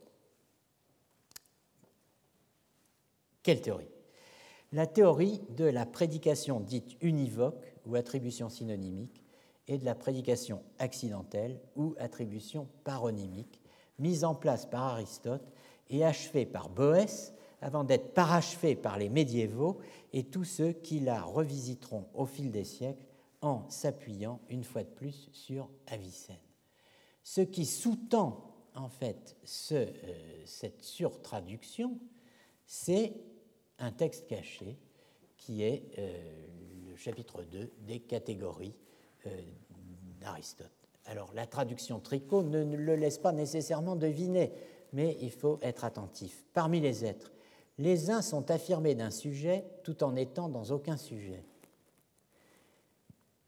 Quelle 3.44 3.62
théorie? 3.62 3.90
La 4.72 4.88
théorie 4.88 5.42
de 5.50 5.66
la 5.66 5.86
prédication 5.86 6.60
dite 6.60 6.98
univoque 7.02 7.76
ou 7.86 7.96
attribution 7.96 8.50
synonymique 8.50 9.24
et 9.68 9.78
de 9.78 9.86
la 9.86 9.96
prédication 9.96 10.64
accidentelle 10.80 11.60
ou 11.76 11.96
attribution 12.00 12.68
paronymique, 12.84 13.62
mise 14.00 14.24
en 14.24 14.36
place 14.36 14.66
par 14.66 14.84
Aristote 14.84 15.48
et 15.90 16.04
achevée 16.04 16.46
par 16.46 16.70
Boès 16.70 17.34
avant 17.62 17.84
d'être 17.84 18.14
parachevée 18.14 18.76
par 18.76 18.98
les 18.98 19.10
médiévaux 19.10 19.80
et 20.14 20.24
tous 20.24 20.44
ceux 20.44 20.72
qui 20.72 21.00
la 21.00 21.22
revisiteront 21.22 22.06
au 22.14 22.26
fil 22.26 22.52
des 22.52 22.64
siècles 22.64 23.05
en 23.46 23.70
s'appuyant 23.70 24.42
une 24.50 24.64
fois 24.64 24.84
de 24.84 24.90
plus 24.90 25.30
sur 25.32 25.70
Avicenne. 25.88 26.36
Ce 27.24 27.42
qui 27.42 27.66
sous-tend 27.66 28.52
en 28.74 28.90
fait 28.90 29.38
euh, 29.72 29.86
cette 30.46 30.84
surtraduction, 30.84 32.00
c'est 32.66 33.14
un 33.80 33.92
texte 33.92 34.28
caché 34.28 34.78
qui 35.38 35.64
est 35.64 35.84
euh, 35.98 36.48
le 36.90 36.96
chapitre 36.96 37.44
2 37.44 37.72
des 37.82 38.00
catégories 38.00 38.76
euh, 39.28 39.30
d'Aristote. 40.20 40.72
Alors 41.06 41.32
la 41.34 41.46
traduction 41.46 42.00
tricot 42.00 42.44
ne, 42.44 42.64
le 42.64 42.96
laisse 42.96 43.20
pas 43.20 43.32
nécessairement 43.32 43.96
deviner, 43.96 44.52
mais 44.92 45.18
il 45.22 45.32
faut 45.32 45.60
être 45.62 45.84
attentif. 45.86 46.46
Parmi 46.54 46.80
les 46.80 47.06
êtres, 47.06 47.32
les 47.78 48.10
uns 48.10 48.22
sont 48.22 48.50
affirmés 48.50 48.96
d'un 48.96 49.12
sujet 49.12 49.66
tout 49.84 50.04
en 50.04 50.16
étant 50.16 50.50
dans 50.50 50.72
aucun 50.72 50.98
sujet. 50.98 51.44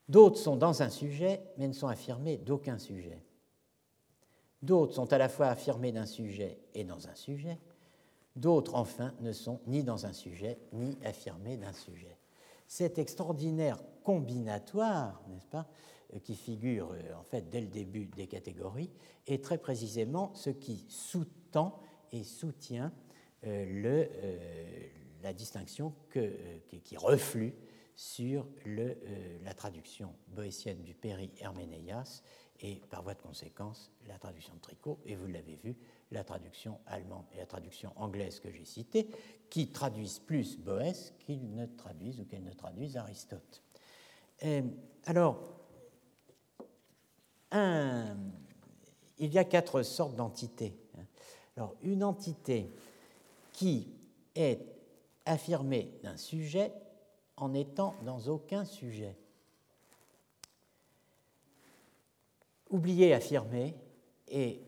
D'autres 0.10 0.38
sont 0.38 0.56
dans 0.56 0.82
un 0.82 0.90
sujet, 0.90 1.42
mais 1.58 1.68
ne 1.68 1.74
sont 1.74 1.88
affirmés 1.88 2.38
d'aucun 2.38 2.78
sujet. 2.78 3.22
D'autres 4.62 4.94
sont 4.94 5.12
à 5.12 5.18
la 5.18 5.30
fois 5.30 5.48
affirmés 5.48 5.92
d'un 5.92 6.06
sujet 6.06 6.60
et 6.74 6.84
dans 6.84 7.08
un 7.08 7.16
sujet. 7.16 7.60
D'autres, 8.36 8.76
enfin, 8.76 9.14
ne 9.20 9.32
sont 9.32 9.60
ni 9.68 9.84
dans 9.84 10.06
un 10.06 10.14
sujet, 10.14 10.60
ni 10.72 10.98
affirmés 11.04 11.58
d'un 11.58 11.74
sujet 11.74 12.18
cet 12.68 13.00
extraordinaire 13.00 13.80
combinatoire, 14.04 15.22
n'est-ce 15.30 15.48
pas, 15.48 15.68
euh, 16.14 16.20
qui 16.20 16.36
figure 16.36 16.92
euh, 16.92 17.16
en 17.20 17.24
fait 17.24 17.50
dès 17.50 17.62
le 17.62 17.68
début 17.68 18.06
des 18.06 18.28
catégories, 18.28 18.92
est 19.26 19.44
très 19.44 19.58
précisément 19.58 20.34
ce 20.36 20.50
qui 20.50 20.86
sous-tend 20.90 21.80
et 22.12 22.24
soutient 22.24 22.92
euh, 23.46 24.06
la 25.24 25.34
distinction 25.34 25.94
qui 26.84 26.98
reflue 26.98 27.54
sur 27.98 28.48
le, 28.64 28.96
la 29.44 29.56
traduction 29.56 30.14
boétienne 30.28 30.84
du 30.84 30.94
Péri 30.94 31.32
Herménéas 31.40 32.22
et 32.60 32.76
par 32.90 33.02
voie 33.02 33.16
de 33.16 33.22
conséquence 33.22 33.92
la 34.08 34.20
traduction 34.20 34.54
de 34.54 34.60
Tricot, 34.60 35.00
et 35.04 35.16
vous 35.16 35.28
l'avez 35.28 35.56
vu, 35.56 35.76
la 36.12 36.24
traduction 36.24 36.80
allemande 36.86 37.26
et 37.34 37.38
la 37.38 37.48
traduction 37.48 37.92
anglaise 37.96 38.40
que 38.40 38.52
j'ai 38.52 38.66
citée, 38.66 39.10
qui 39.50 39.72
traduisent 39.72 40.20
plus 40.20 40.58
Boès 40.58 41.14
qu'ils 41.20 41.54
ne 41.54 41.66
traduisent 41.66 42.20
ou 42.20 42.26
qu'elles 42.26 42.44
ne 42.44 42.54
traduisent 42.54 42.98
Aristote. 42.98 43.64
alors, 45.06 45.40
il 49.20 49.34
y 49.34 49.38
a 49.40 49.44
quatre 49.44 49.82
sortes 49.82 50.16
d'entités. 50.16 50.78
Alors, 51.56 51.76
une 51.82 52.04
entité 52.04 52.72
qui 53.54 53.88
est 54.36 54.60
affirmée 55.26 56.00
d'un 56.04 56.18
sujet 56.18 56.72
en 57.38 57.54
étant 57.54 57.96
dans 58.04 58.20
aucun 58.28 58.66
sujet. 58.66 59.16
Oubliez 62.70 63.14
affirmer 63.14 63.76
et 64.28 64.62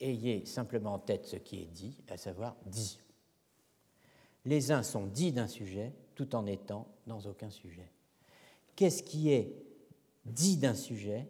ayez 0.00 0.44
simplement 0.44 0.94
en 0.94 0.98
tête 0.98 1.26
ce 1.26 1.36
qui 1.36 1.62
est 1.62 1.66
dit, 1.66 1.96
à 2.08 2.16
savoir 2.16 2.56
dit. 2.66 3.00
Les 4.44 4.70
uns 4.70 4.82
sont 4.82 5.06
dits 5.06 5.32
d'un 5.32 5.48
sujet 5.48 5.92
tout 6.14 6.36
en 6.36 6.46
étant 6.46 6.86
dans 7.06 7.20
aucun 7.26 7.50
sujet. 7.50 7.90
qu'est-ce 8.76 9.02
qui 9.02 9.30
est 9.30 9.52
dit 10.24 10.56
d'un 10.56 10.74
sujet 10.74 11.26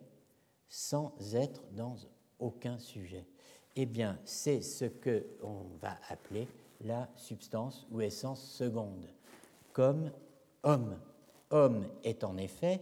sans 0.68 1.14
être 1.34 1.62
dans 1.72 1.96
aucun 2.38 2.78
sujet? 2.78 3.24
Eh 3.76 3.86
bien, 3.86 4.18
c'est 4.24 4.62
ce 4.62 4.84
qu'on 4.86 5.64
va 5.80 5.98
appeler 6.08 6.48
la 6.80 7.08
substance 7.16 7.86
ou 7.90 8.00
essence 8.00 8.42
seconde, 8.42 9.08
comme 9.76 10.10
homme. 10.62 10.98
Homme 11.50 11.86
est 12.02 12.24
en 12.24 12.38
effet 12.38 12.80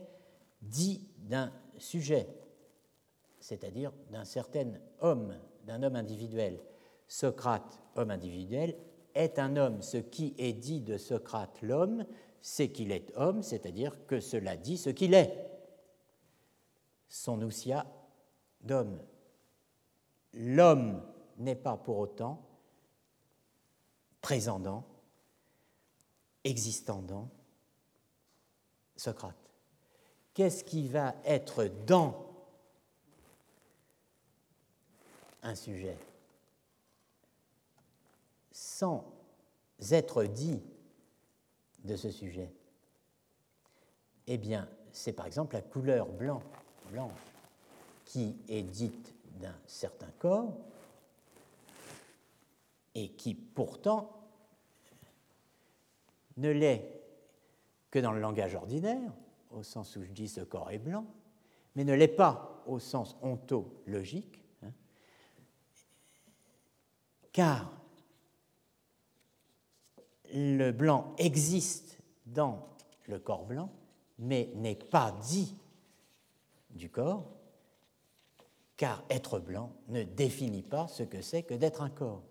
dit 0.63 1.05
d'un 1.19 1.53
sujet, 1.77 2.29
c'est-à-dire 3.41 3.91
d'un 4.13 4.25
certain 4.25 4.75
homme, 5.01 5.37
d'un 5.67 5.83
homme 5.83 5.97
individuel. 5.97 6.61
Socrate, 7.09 7.81
homme 7.97 8.13
individuel, 8.13 8.77
est 9.13 9.41
un 9.41 9.57
homme. 9.57 9.83
Ce 9.83 9.97
qui 9.97 10.37
est 10.39 10.53
dit 10.53 10.83
de 10.83 10.97
Socrate, 10.97 11.63
l'homme, 11.63 12.07
c'est 12.41 12.69
qu'il 12.69 12.93
est 12.93 13.11
homme, 13.17 13.43
c'est-à-dire 13.43 14.07
que 14.07 14.21
cela 14.21 14.57
dit 14.57 14.77
ce 14.77 14.91
qu'il 14.91 15.15
est. 15.15 15.51
Son 17.09 17.43
ousia 17.43 17.87
d'homme. 18.61 19.01
L'homme 20.33 21.03
n'est 21.39 21.57
pas 21.57 21.77
pour 21.77 21.99
autant 21.99 22.41
présendant, 26.45 26.51
existandant 26.51 27.31
Socrate. 28.97 29.35
Qu'est-ce 30.35 30.65
qui 30.65 30.89
va 30.89 31.15
être 31.25 31.65
dans 31.87 32.15
un 35.43 35.55
sujet 35.55 35.97
sans 38.53 39.05
être 39.91 40.25
dit 40.25 40.63
de 41.85 41.97
ce 41.97 42.11
sujet? 42.11 42.53
Eh 44.27 44.39
bien, 44.39 44.69
c'est 44.93 45.13
par 45.13 45.27
exemple 45.27 45.55
la 45.55 45.63
couleur 45.63 46.07
blanc, 46.07 46.43
blanche 46.91 47.21
qui 48.05 48.37
est 48.49 48.63
dite 48.63 49.13
d'un 49.41 49.57
certain 49.67 50.11
corps 50.19 50.57
et 52.95 53.11
qui 53.13 53.35
pourtant 53.35 54.24
ne 56.37 56.51
l'est 56.51 56.91
que 57.91 57.99
dans 57.99 58.13
le 58.13 58.21
langage 58.21 58.55
ordinaire, 58.55 59.13
au 59.51 59.63
sens 59.63 59.97
où 59.97 60.03
je 60.03 60.11
dis 60.11 60.29
ce 60.29 60.41
corps 60.41 60.71
est 60.71 60.79
blanc, 60.79 61.07
mais 61.75 61.85
ne 61.85 61.95
l'est 61.95 62.09
pas 62.09 62.63
au 62.67 62.79
sens 62.79 63.17
ontologique, 63.23 64.43
hein, 64.63 64.73
car 67.33 67.73
le 70.33 70.73
blanc 70.73 71.15
existe 71.19 71.99
dans 72.27 72.69
le 73.07 73.19
corps 73.19 73.45
blanc, 73.45 73.71
mais 74.19 74.51
n'est 74.57 74.75
pas 74.75 75.13
dit 75.23 75.55
du 76.71 76.91
corps, 76.91 77.31
car 78.77 79.05
être 79.11 79.39
blanc 79.39 79.73
ne 79.89 80.03
définit 80.03 80.63
pas 80.63 80.89
ce 80.89 81.05
que 81.05 81.23
c'est 81.23 81.45
que 81.45 81.55
d'être 81.55 81.83
un 81.83 81.91
corps. 81.91 82.23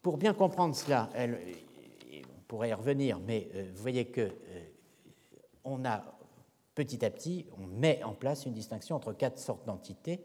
Pour 0.00 0.16
bien 0.16 0.32
comprendre 0.34 0.74
cela, 0.74 1.10
on 2.44 2.46
pourrait 2.46 2.68
y 2.68 2.74
revenir, 2.74 3.18
mais 3.20 3.48
euh, 3.54 3.70
vous 3.74 3.80
voyez 3.80 4.04
que 4.04 4.20
euh, 4.20 4.60
on 5.64 5.84
a 5.86 6.04
petit 6.74 7.02
à 7.04 7.10
petit, 7.10 7.46
on 7.58 7.66
met 7.66 8.02
en 8.02 8.12
place 8.12 8.44
une 8.44 8.52
distinction 8.52 8.96
entre 8.96 9.12
quatre 9.12 9.38
sortes 9.38 9.66
d'entités 9.66 10.22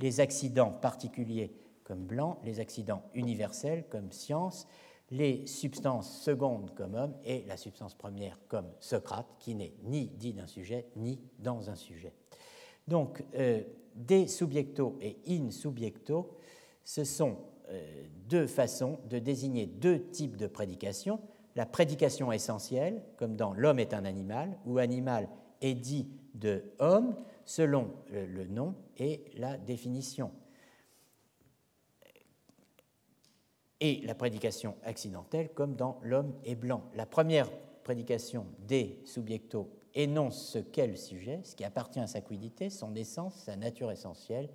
les 0.00 0.20
accidents 0.20 0.72
particuliers 0.72 1.52
comme 1.84 2.06
blanc, 2.06 2.40
les 2.42 2.58
accidents 2.58 3.02
universels 3.14 3.84
comme 3.88 4.10
science, 4.10 4.66
les 5.10 5.46
substances 5.46 6.22
secondes 6.22 6.74
comme 6.74 6.94
homme 6.94 7.14
et 7.24 7.44
la 7.46 7.56
substance 7.56 7.94
première 7.94 8.38
comme 8.48 8.66
Socrate, 8.80 9.26
qui 9.38 9.54
n'est 9.54 9.74
ni 9.84 10.06
dit 10.06 10.32
d'un 10.32 10.46
sujet 10.46 10.86
ni 10.96 11.20
dans 11.38 11.70
un 11.70 11.76
sujet. 11.76 12.14
Donc, 12.88 13.22
euh, 13.34 13.62
des 13.94 14.26
subjecto 14.26 14.96
et 15.00 15.18
in 15.28 15.50
subjecto, 15.50 16.36
ce 16.84 17.04
sont 17.04 17.36
deux 18.28 18.48
façons 18.48 18.98
de 19.08 19.20
désigner 19.20 19.66
deux 19.66 20.02
types 20.10 20.36
de 20.36 20.48
prédication. 20.48 21.20
La 21.56 21.66
prédication 21.66 22.30
essentielle, 22.32 23.02
comme 23.16 23.36
dans 23.36 23.52
L'homme 23.54 23.78
est 23.78 23.94
un 23.94 24.04
animal, 24.04 24.56
où 24.66 24.78
animal 24.78 25.28
est 25.60 25.74
dit 25.74 26.08
de 26.34 26.62
homme 26.78 27.16
selon 27.44 27.90
le 28.10 28.46
nom 28.46 28.74
et 28.98 29.24
la 29.36 29.58
définition. 29.58 30.30
Et 33.80 34.00
la 34.04 34.14
prédication 34.14 34.76
accidentelle, 34.84 35.48
comme 35.54 35.74
dans 35.74 35.98
L'homme 36.02 36.34
est 36.44 36.54
blanc. 36.54 36.84
La 36.94 37.06
première 37.06 37.50
prédication 37.82 38.46
des 38.68 39.00
subjecto 39.04 39.70
énonce 39.94 40.48
ce 40.48 40.58
qu'est 40.58 40.86
le 40.86 40.96
sujet, 40.96 41.40
ce 41.42 41.56
qui 41.56 41.64
appartient 41.64 41.98
à 41.98 42.06
sa 42.06 42.20
quiddité, 42.20 42.70
son 42.70 42.94
essence, 42.94 43.34
sa 43.34 43.56
nature 43.56 43.90
essentielle. 43.90 44.50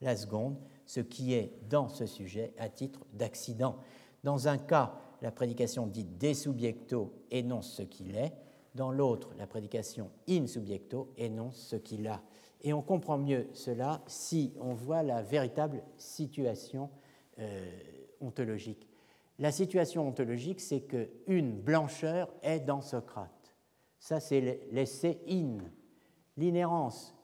La 0.00 0.16
seconde, 0.16 0.56
ce 0.86 1.00
qui 1.00 1.34
est 1.34 1.52
dans 1.68 1.88
ce 1.88 2.06
sujet 2.06 2.54
à 2.56 2.68
titre 2.68 3.04
d'accident. 3.12 3.76
Dans 4.22 4.48
un 4.48 4.58
cas, 4.58 4.94
la 5.20 5.30
prédication 5.30 5.86
dite 5.86 6.18
de 6.18 6.32
subjecto 6.32 7.12
énonce 7.30 7.72
ce 7.72 7.82
qu'il 7.82 8.16
est. 8.16 8.32
Dans 8.74 8.92
l'autre, 8.92 9.30
la 9.36 9.46
prédication 9.46 10.10
in 10.28 10.46
subjecto 10.46 11.12
énonce 11.16 11.56
ce 11.56 11.76
qu'il 11.76 12.06
a. 12.06 12.22
Et 12.62 12.72
on 12.72 12.82
comprend 12.82 13.18
mieux 13.18 13.48
cela 13.52 14.02
si 14.06 14.52
on 14.60 14.74
voit 14.74 15.02
la 15.02 15.22
véritable 15.22 15.82
situation 15.96 16.90
euh, 17.38 17.66
ontologique. 18.20 18.88
La 19.38 19.52
situation 19.52 20.08
ontologique, 20.08 20.60
c'est 20.60 20.80
qu'une 20.80 21.60
blancheur 21.60 22.28
est 22.42 22.60
dans 22.60 22.80
Socrate. 22.80 23.54
Ça, 24.00 24.20
c'est 24.20 24.60
l'essai 24.72 25.20
in, 25.28 25.58
l'inhérence. 26.36 27.14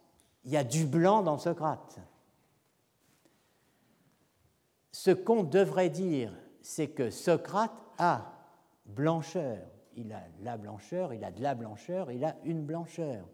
Il 0.45 0.53
y 0.53 0.57
a 0.57 0.65
du 0.65 0.87
blanc 0.87 1.23
dans 1.23 1.39
Socrate. 1.39 1.99
Ce 4.93 5.11
qu'on 5.11 5.43
devrait 5.43 5.91
dire, 5.91 6.33
c'est 6.63 6.89
que 6.89 7.11
Socrate 7.11 7.84
a 7.99 8.33
blancheur. 8.87 9.67
Il 9.97 10.13
a 10.13 10.23
la 10.43 10.57
blancheur, 10.57 11.15
il 11.15 11.25
a 11.25 11.31
de 11.31 11.43
la 11.43 11.55
blancheur, 11.55 12.11
il 12.11 12.25
a 12.25 12.37
une 12.45 12.65
blancheur. 12.65 13.27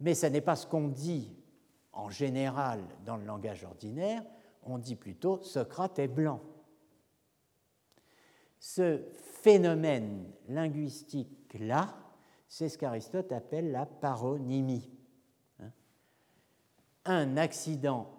Mais 0.00 0.14
ce 0.14 0.26
n'est 0.26 0.40
pas 0.40 0.56
ce 0.56 0.66
qu'on 0.66 0.88
dit 0.88 1.34
en 1.92 2.10
général 2.10 2.84
dans 3.04 3.16
le 3.16 3.24
langage 3.24 3.64
ordinaire, 3.64 4.22
on 4.64 4.78
dit 4.78 4.96
plutôt 4.96 5.40
Socrate 5.42 5.98
est 5.98 6.08
blanc. 6.08 6.40
Ce 8.58 9.02
phénomène 9.42 10.32
linguistique-là, 10.48 11.94
c'est 12.48 12.68
ce 12.68 12.78
qu'Aristote 12.78 13.32
appelle 13.32 13.70
la 13.70 13.86
paronymie. 13.86 14.90
Hein? 15.60 15.70
Un 17.04 17.36
accident 17.36 18.10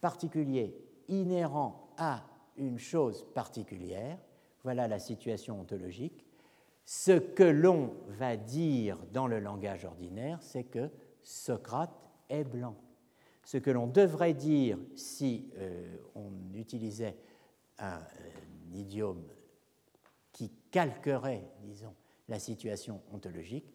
particulier 0.00 0.76
inhérent 1.08 1.90
à 1.96 2.24
une 2.56 2.78
chose 2.78 3.26
particulière, 3.34 4.18
voilà 4.62 4.88
la 4.88 4.98
situation 4.98 5.60
ontologique. 5.60 6.26
Ce 6.84 7.18
que 7.18 7.44
l'on 7.44 7.94
va 8.08 8.36
dire 8.36 8.98
dans 9.12 9.26
le 9.26 9.40
langage 9.40 9.84
ordinaire, 9.84 10.38
c'est 10.42 10.64
que 10.64 10.90
Socrate 11.22 11.94
est 12.28 12.44
blanc. 12.44 12.76
Ce 13.44 13.58
que 13.58 13.70
l'on 13.70 13.86
devrait 13.86 14.34
dire 14.34 14.78
si 14.96 15.50
euh, 15.56 15.96
on 16.14 16.32
utilisait 16.54 17.16
un, 17.78 17.98
un 17.98 18.74
idiome 18.74 19.24
qui 20.32 20.50
calquerait, 20.70 21.50
disons, 21.62 21.94
la 22.28 22.38
situation 22.38 23.02
ontologique, 23.12 23.72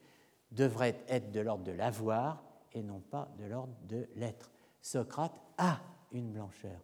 devrait 0.52 1.04
être 1.08 1.32
de 1.32 1.40
l'ordre 1.40 1.64
de 1.64 1.72
l'avoir 1.72 2.44
et 2.74 2.84
non 2.84 3.00
pas 3.00 3.34
de 3.38 3.46
l'ordre 3.46 3.76
de 3.88 4.08
l'être. 4.16 4.52
Socrate 4.82 5.40
a 5.58 5.82
une 6.12 6.32
blancheur. 6.32 6.80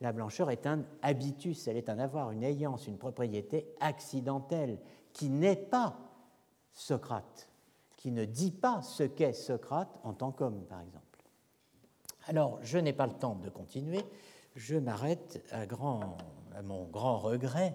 La 0.00 0.12
blancheur 0.12 0.50
est 0.50 0.66
un 0.66 0.84
habitus, 1.02 1.66
elle 1.66 1.76
est 1.76 1.88
un 1.88 1.98
avoir, 1.98 2.30
une 2.30 2.44
ayance, 2.44 2.86
une 2.86 2.98
propriété 2.98 3.66
accidentelle 3.80 4.78
qui 5.12 5.28
n'est 5.28 5.56
pas 5.56 5.96
Socrate, 6.72 7.48
qui 7.96 8.12
ne 8.12 8.24
dit 8.24 8.52
pas 8.52 8.82
ce 8.82 9.02
qu'est 9.02 9.32
Socrate 9.32 9.98
en 10.04 10.12
tant 10.12 10.30
qu'homme, 10.30 10.64
par 10.66 10.80
exemple. 10.80 11.04
Alors, 12.28 12.58
je 12.62 12.78
n'ai 12.78 12.92
pas 12.92 13.06
le 13.06 13.14
temps 13.14 13.34
de 13.34 13.48
continuer, 13.48 14.04
je 14.54 14.76
m'arrête 14.76 15.42
à, 15.50 15.66
mon 16.62 16.84
grand 16.84 17.18
regret 17.18 17.74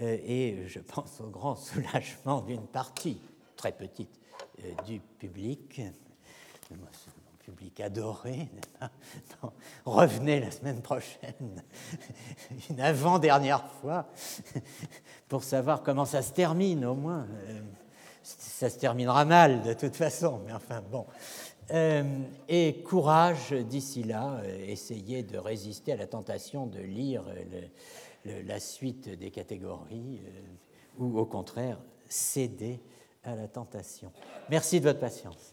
euh, 0.00 0.16
et 0.22 0.66
je 0.68 0.78
pense 0.78 1.20
au 1.20 1.28
grand 1.28 1.56
soulagement 1.56 2.40
d'une 2.40 2.66
partie, 2.66 3.20
très 3.56 3.72
petite, 3.72 4.20
euh, 4.64 4.72
du 4.84 5.00
public, 5.00 5.82
adoré. 7.80 8.48
revenez 9.84 10.40
la 10.40 10.50
semaine 10.50 10.82
prochaine, 10.82 11.62
une 12.70 12.80
avant-dernière 12.80 13.66
fois, 13.80 14.06
pour 15.28 15.44
savoir 15.44 15.82
comment 15.82 16.04
ça 16.04 16.22
se 16.22 16.32
termine 16.32 16.84
au 16.84 16.94
moins. 16.94 17.26
Euh, 17.48 17.60
ça 18.22 18.70
se 18.70 18.78
terminera 18.78 19.24
mal 19.24 19.62
de 19.62 19.72
toute 19.72 19.96
façon, 19.96 20.40
mais 20.46 20.52
enfin 20.52 20.80
bon. 20.92 21.06
et 22.48 22.82
courage 22.84 23.50
d'ici 23.50 24.04
là, 24.04 24.40
essayez 24.68 25.24
de 25.24 25.38
résister 25.38 25.92
à 25.92 25.96
la 25.96 26.06
tentation 26.06 26.66
de 26.66 26.78
lire 26.78 27.24
la 28.24 28.60
suite 28.60 29.08
des 29.08 29.30
catégories, 29.30 30.20
euh, 30.24 30.40
ou 30.98 31.18
au 31.18 31.26
contraire 31.26 31.78
céder 32.08 32.80
à 33.24 33.34
la 33.34 33.48
tentation. 33.48 34.12
Merci 34.50 34.80
de 34.80 34.84
votre 34.84 35.00
patience. 35.00 35.52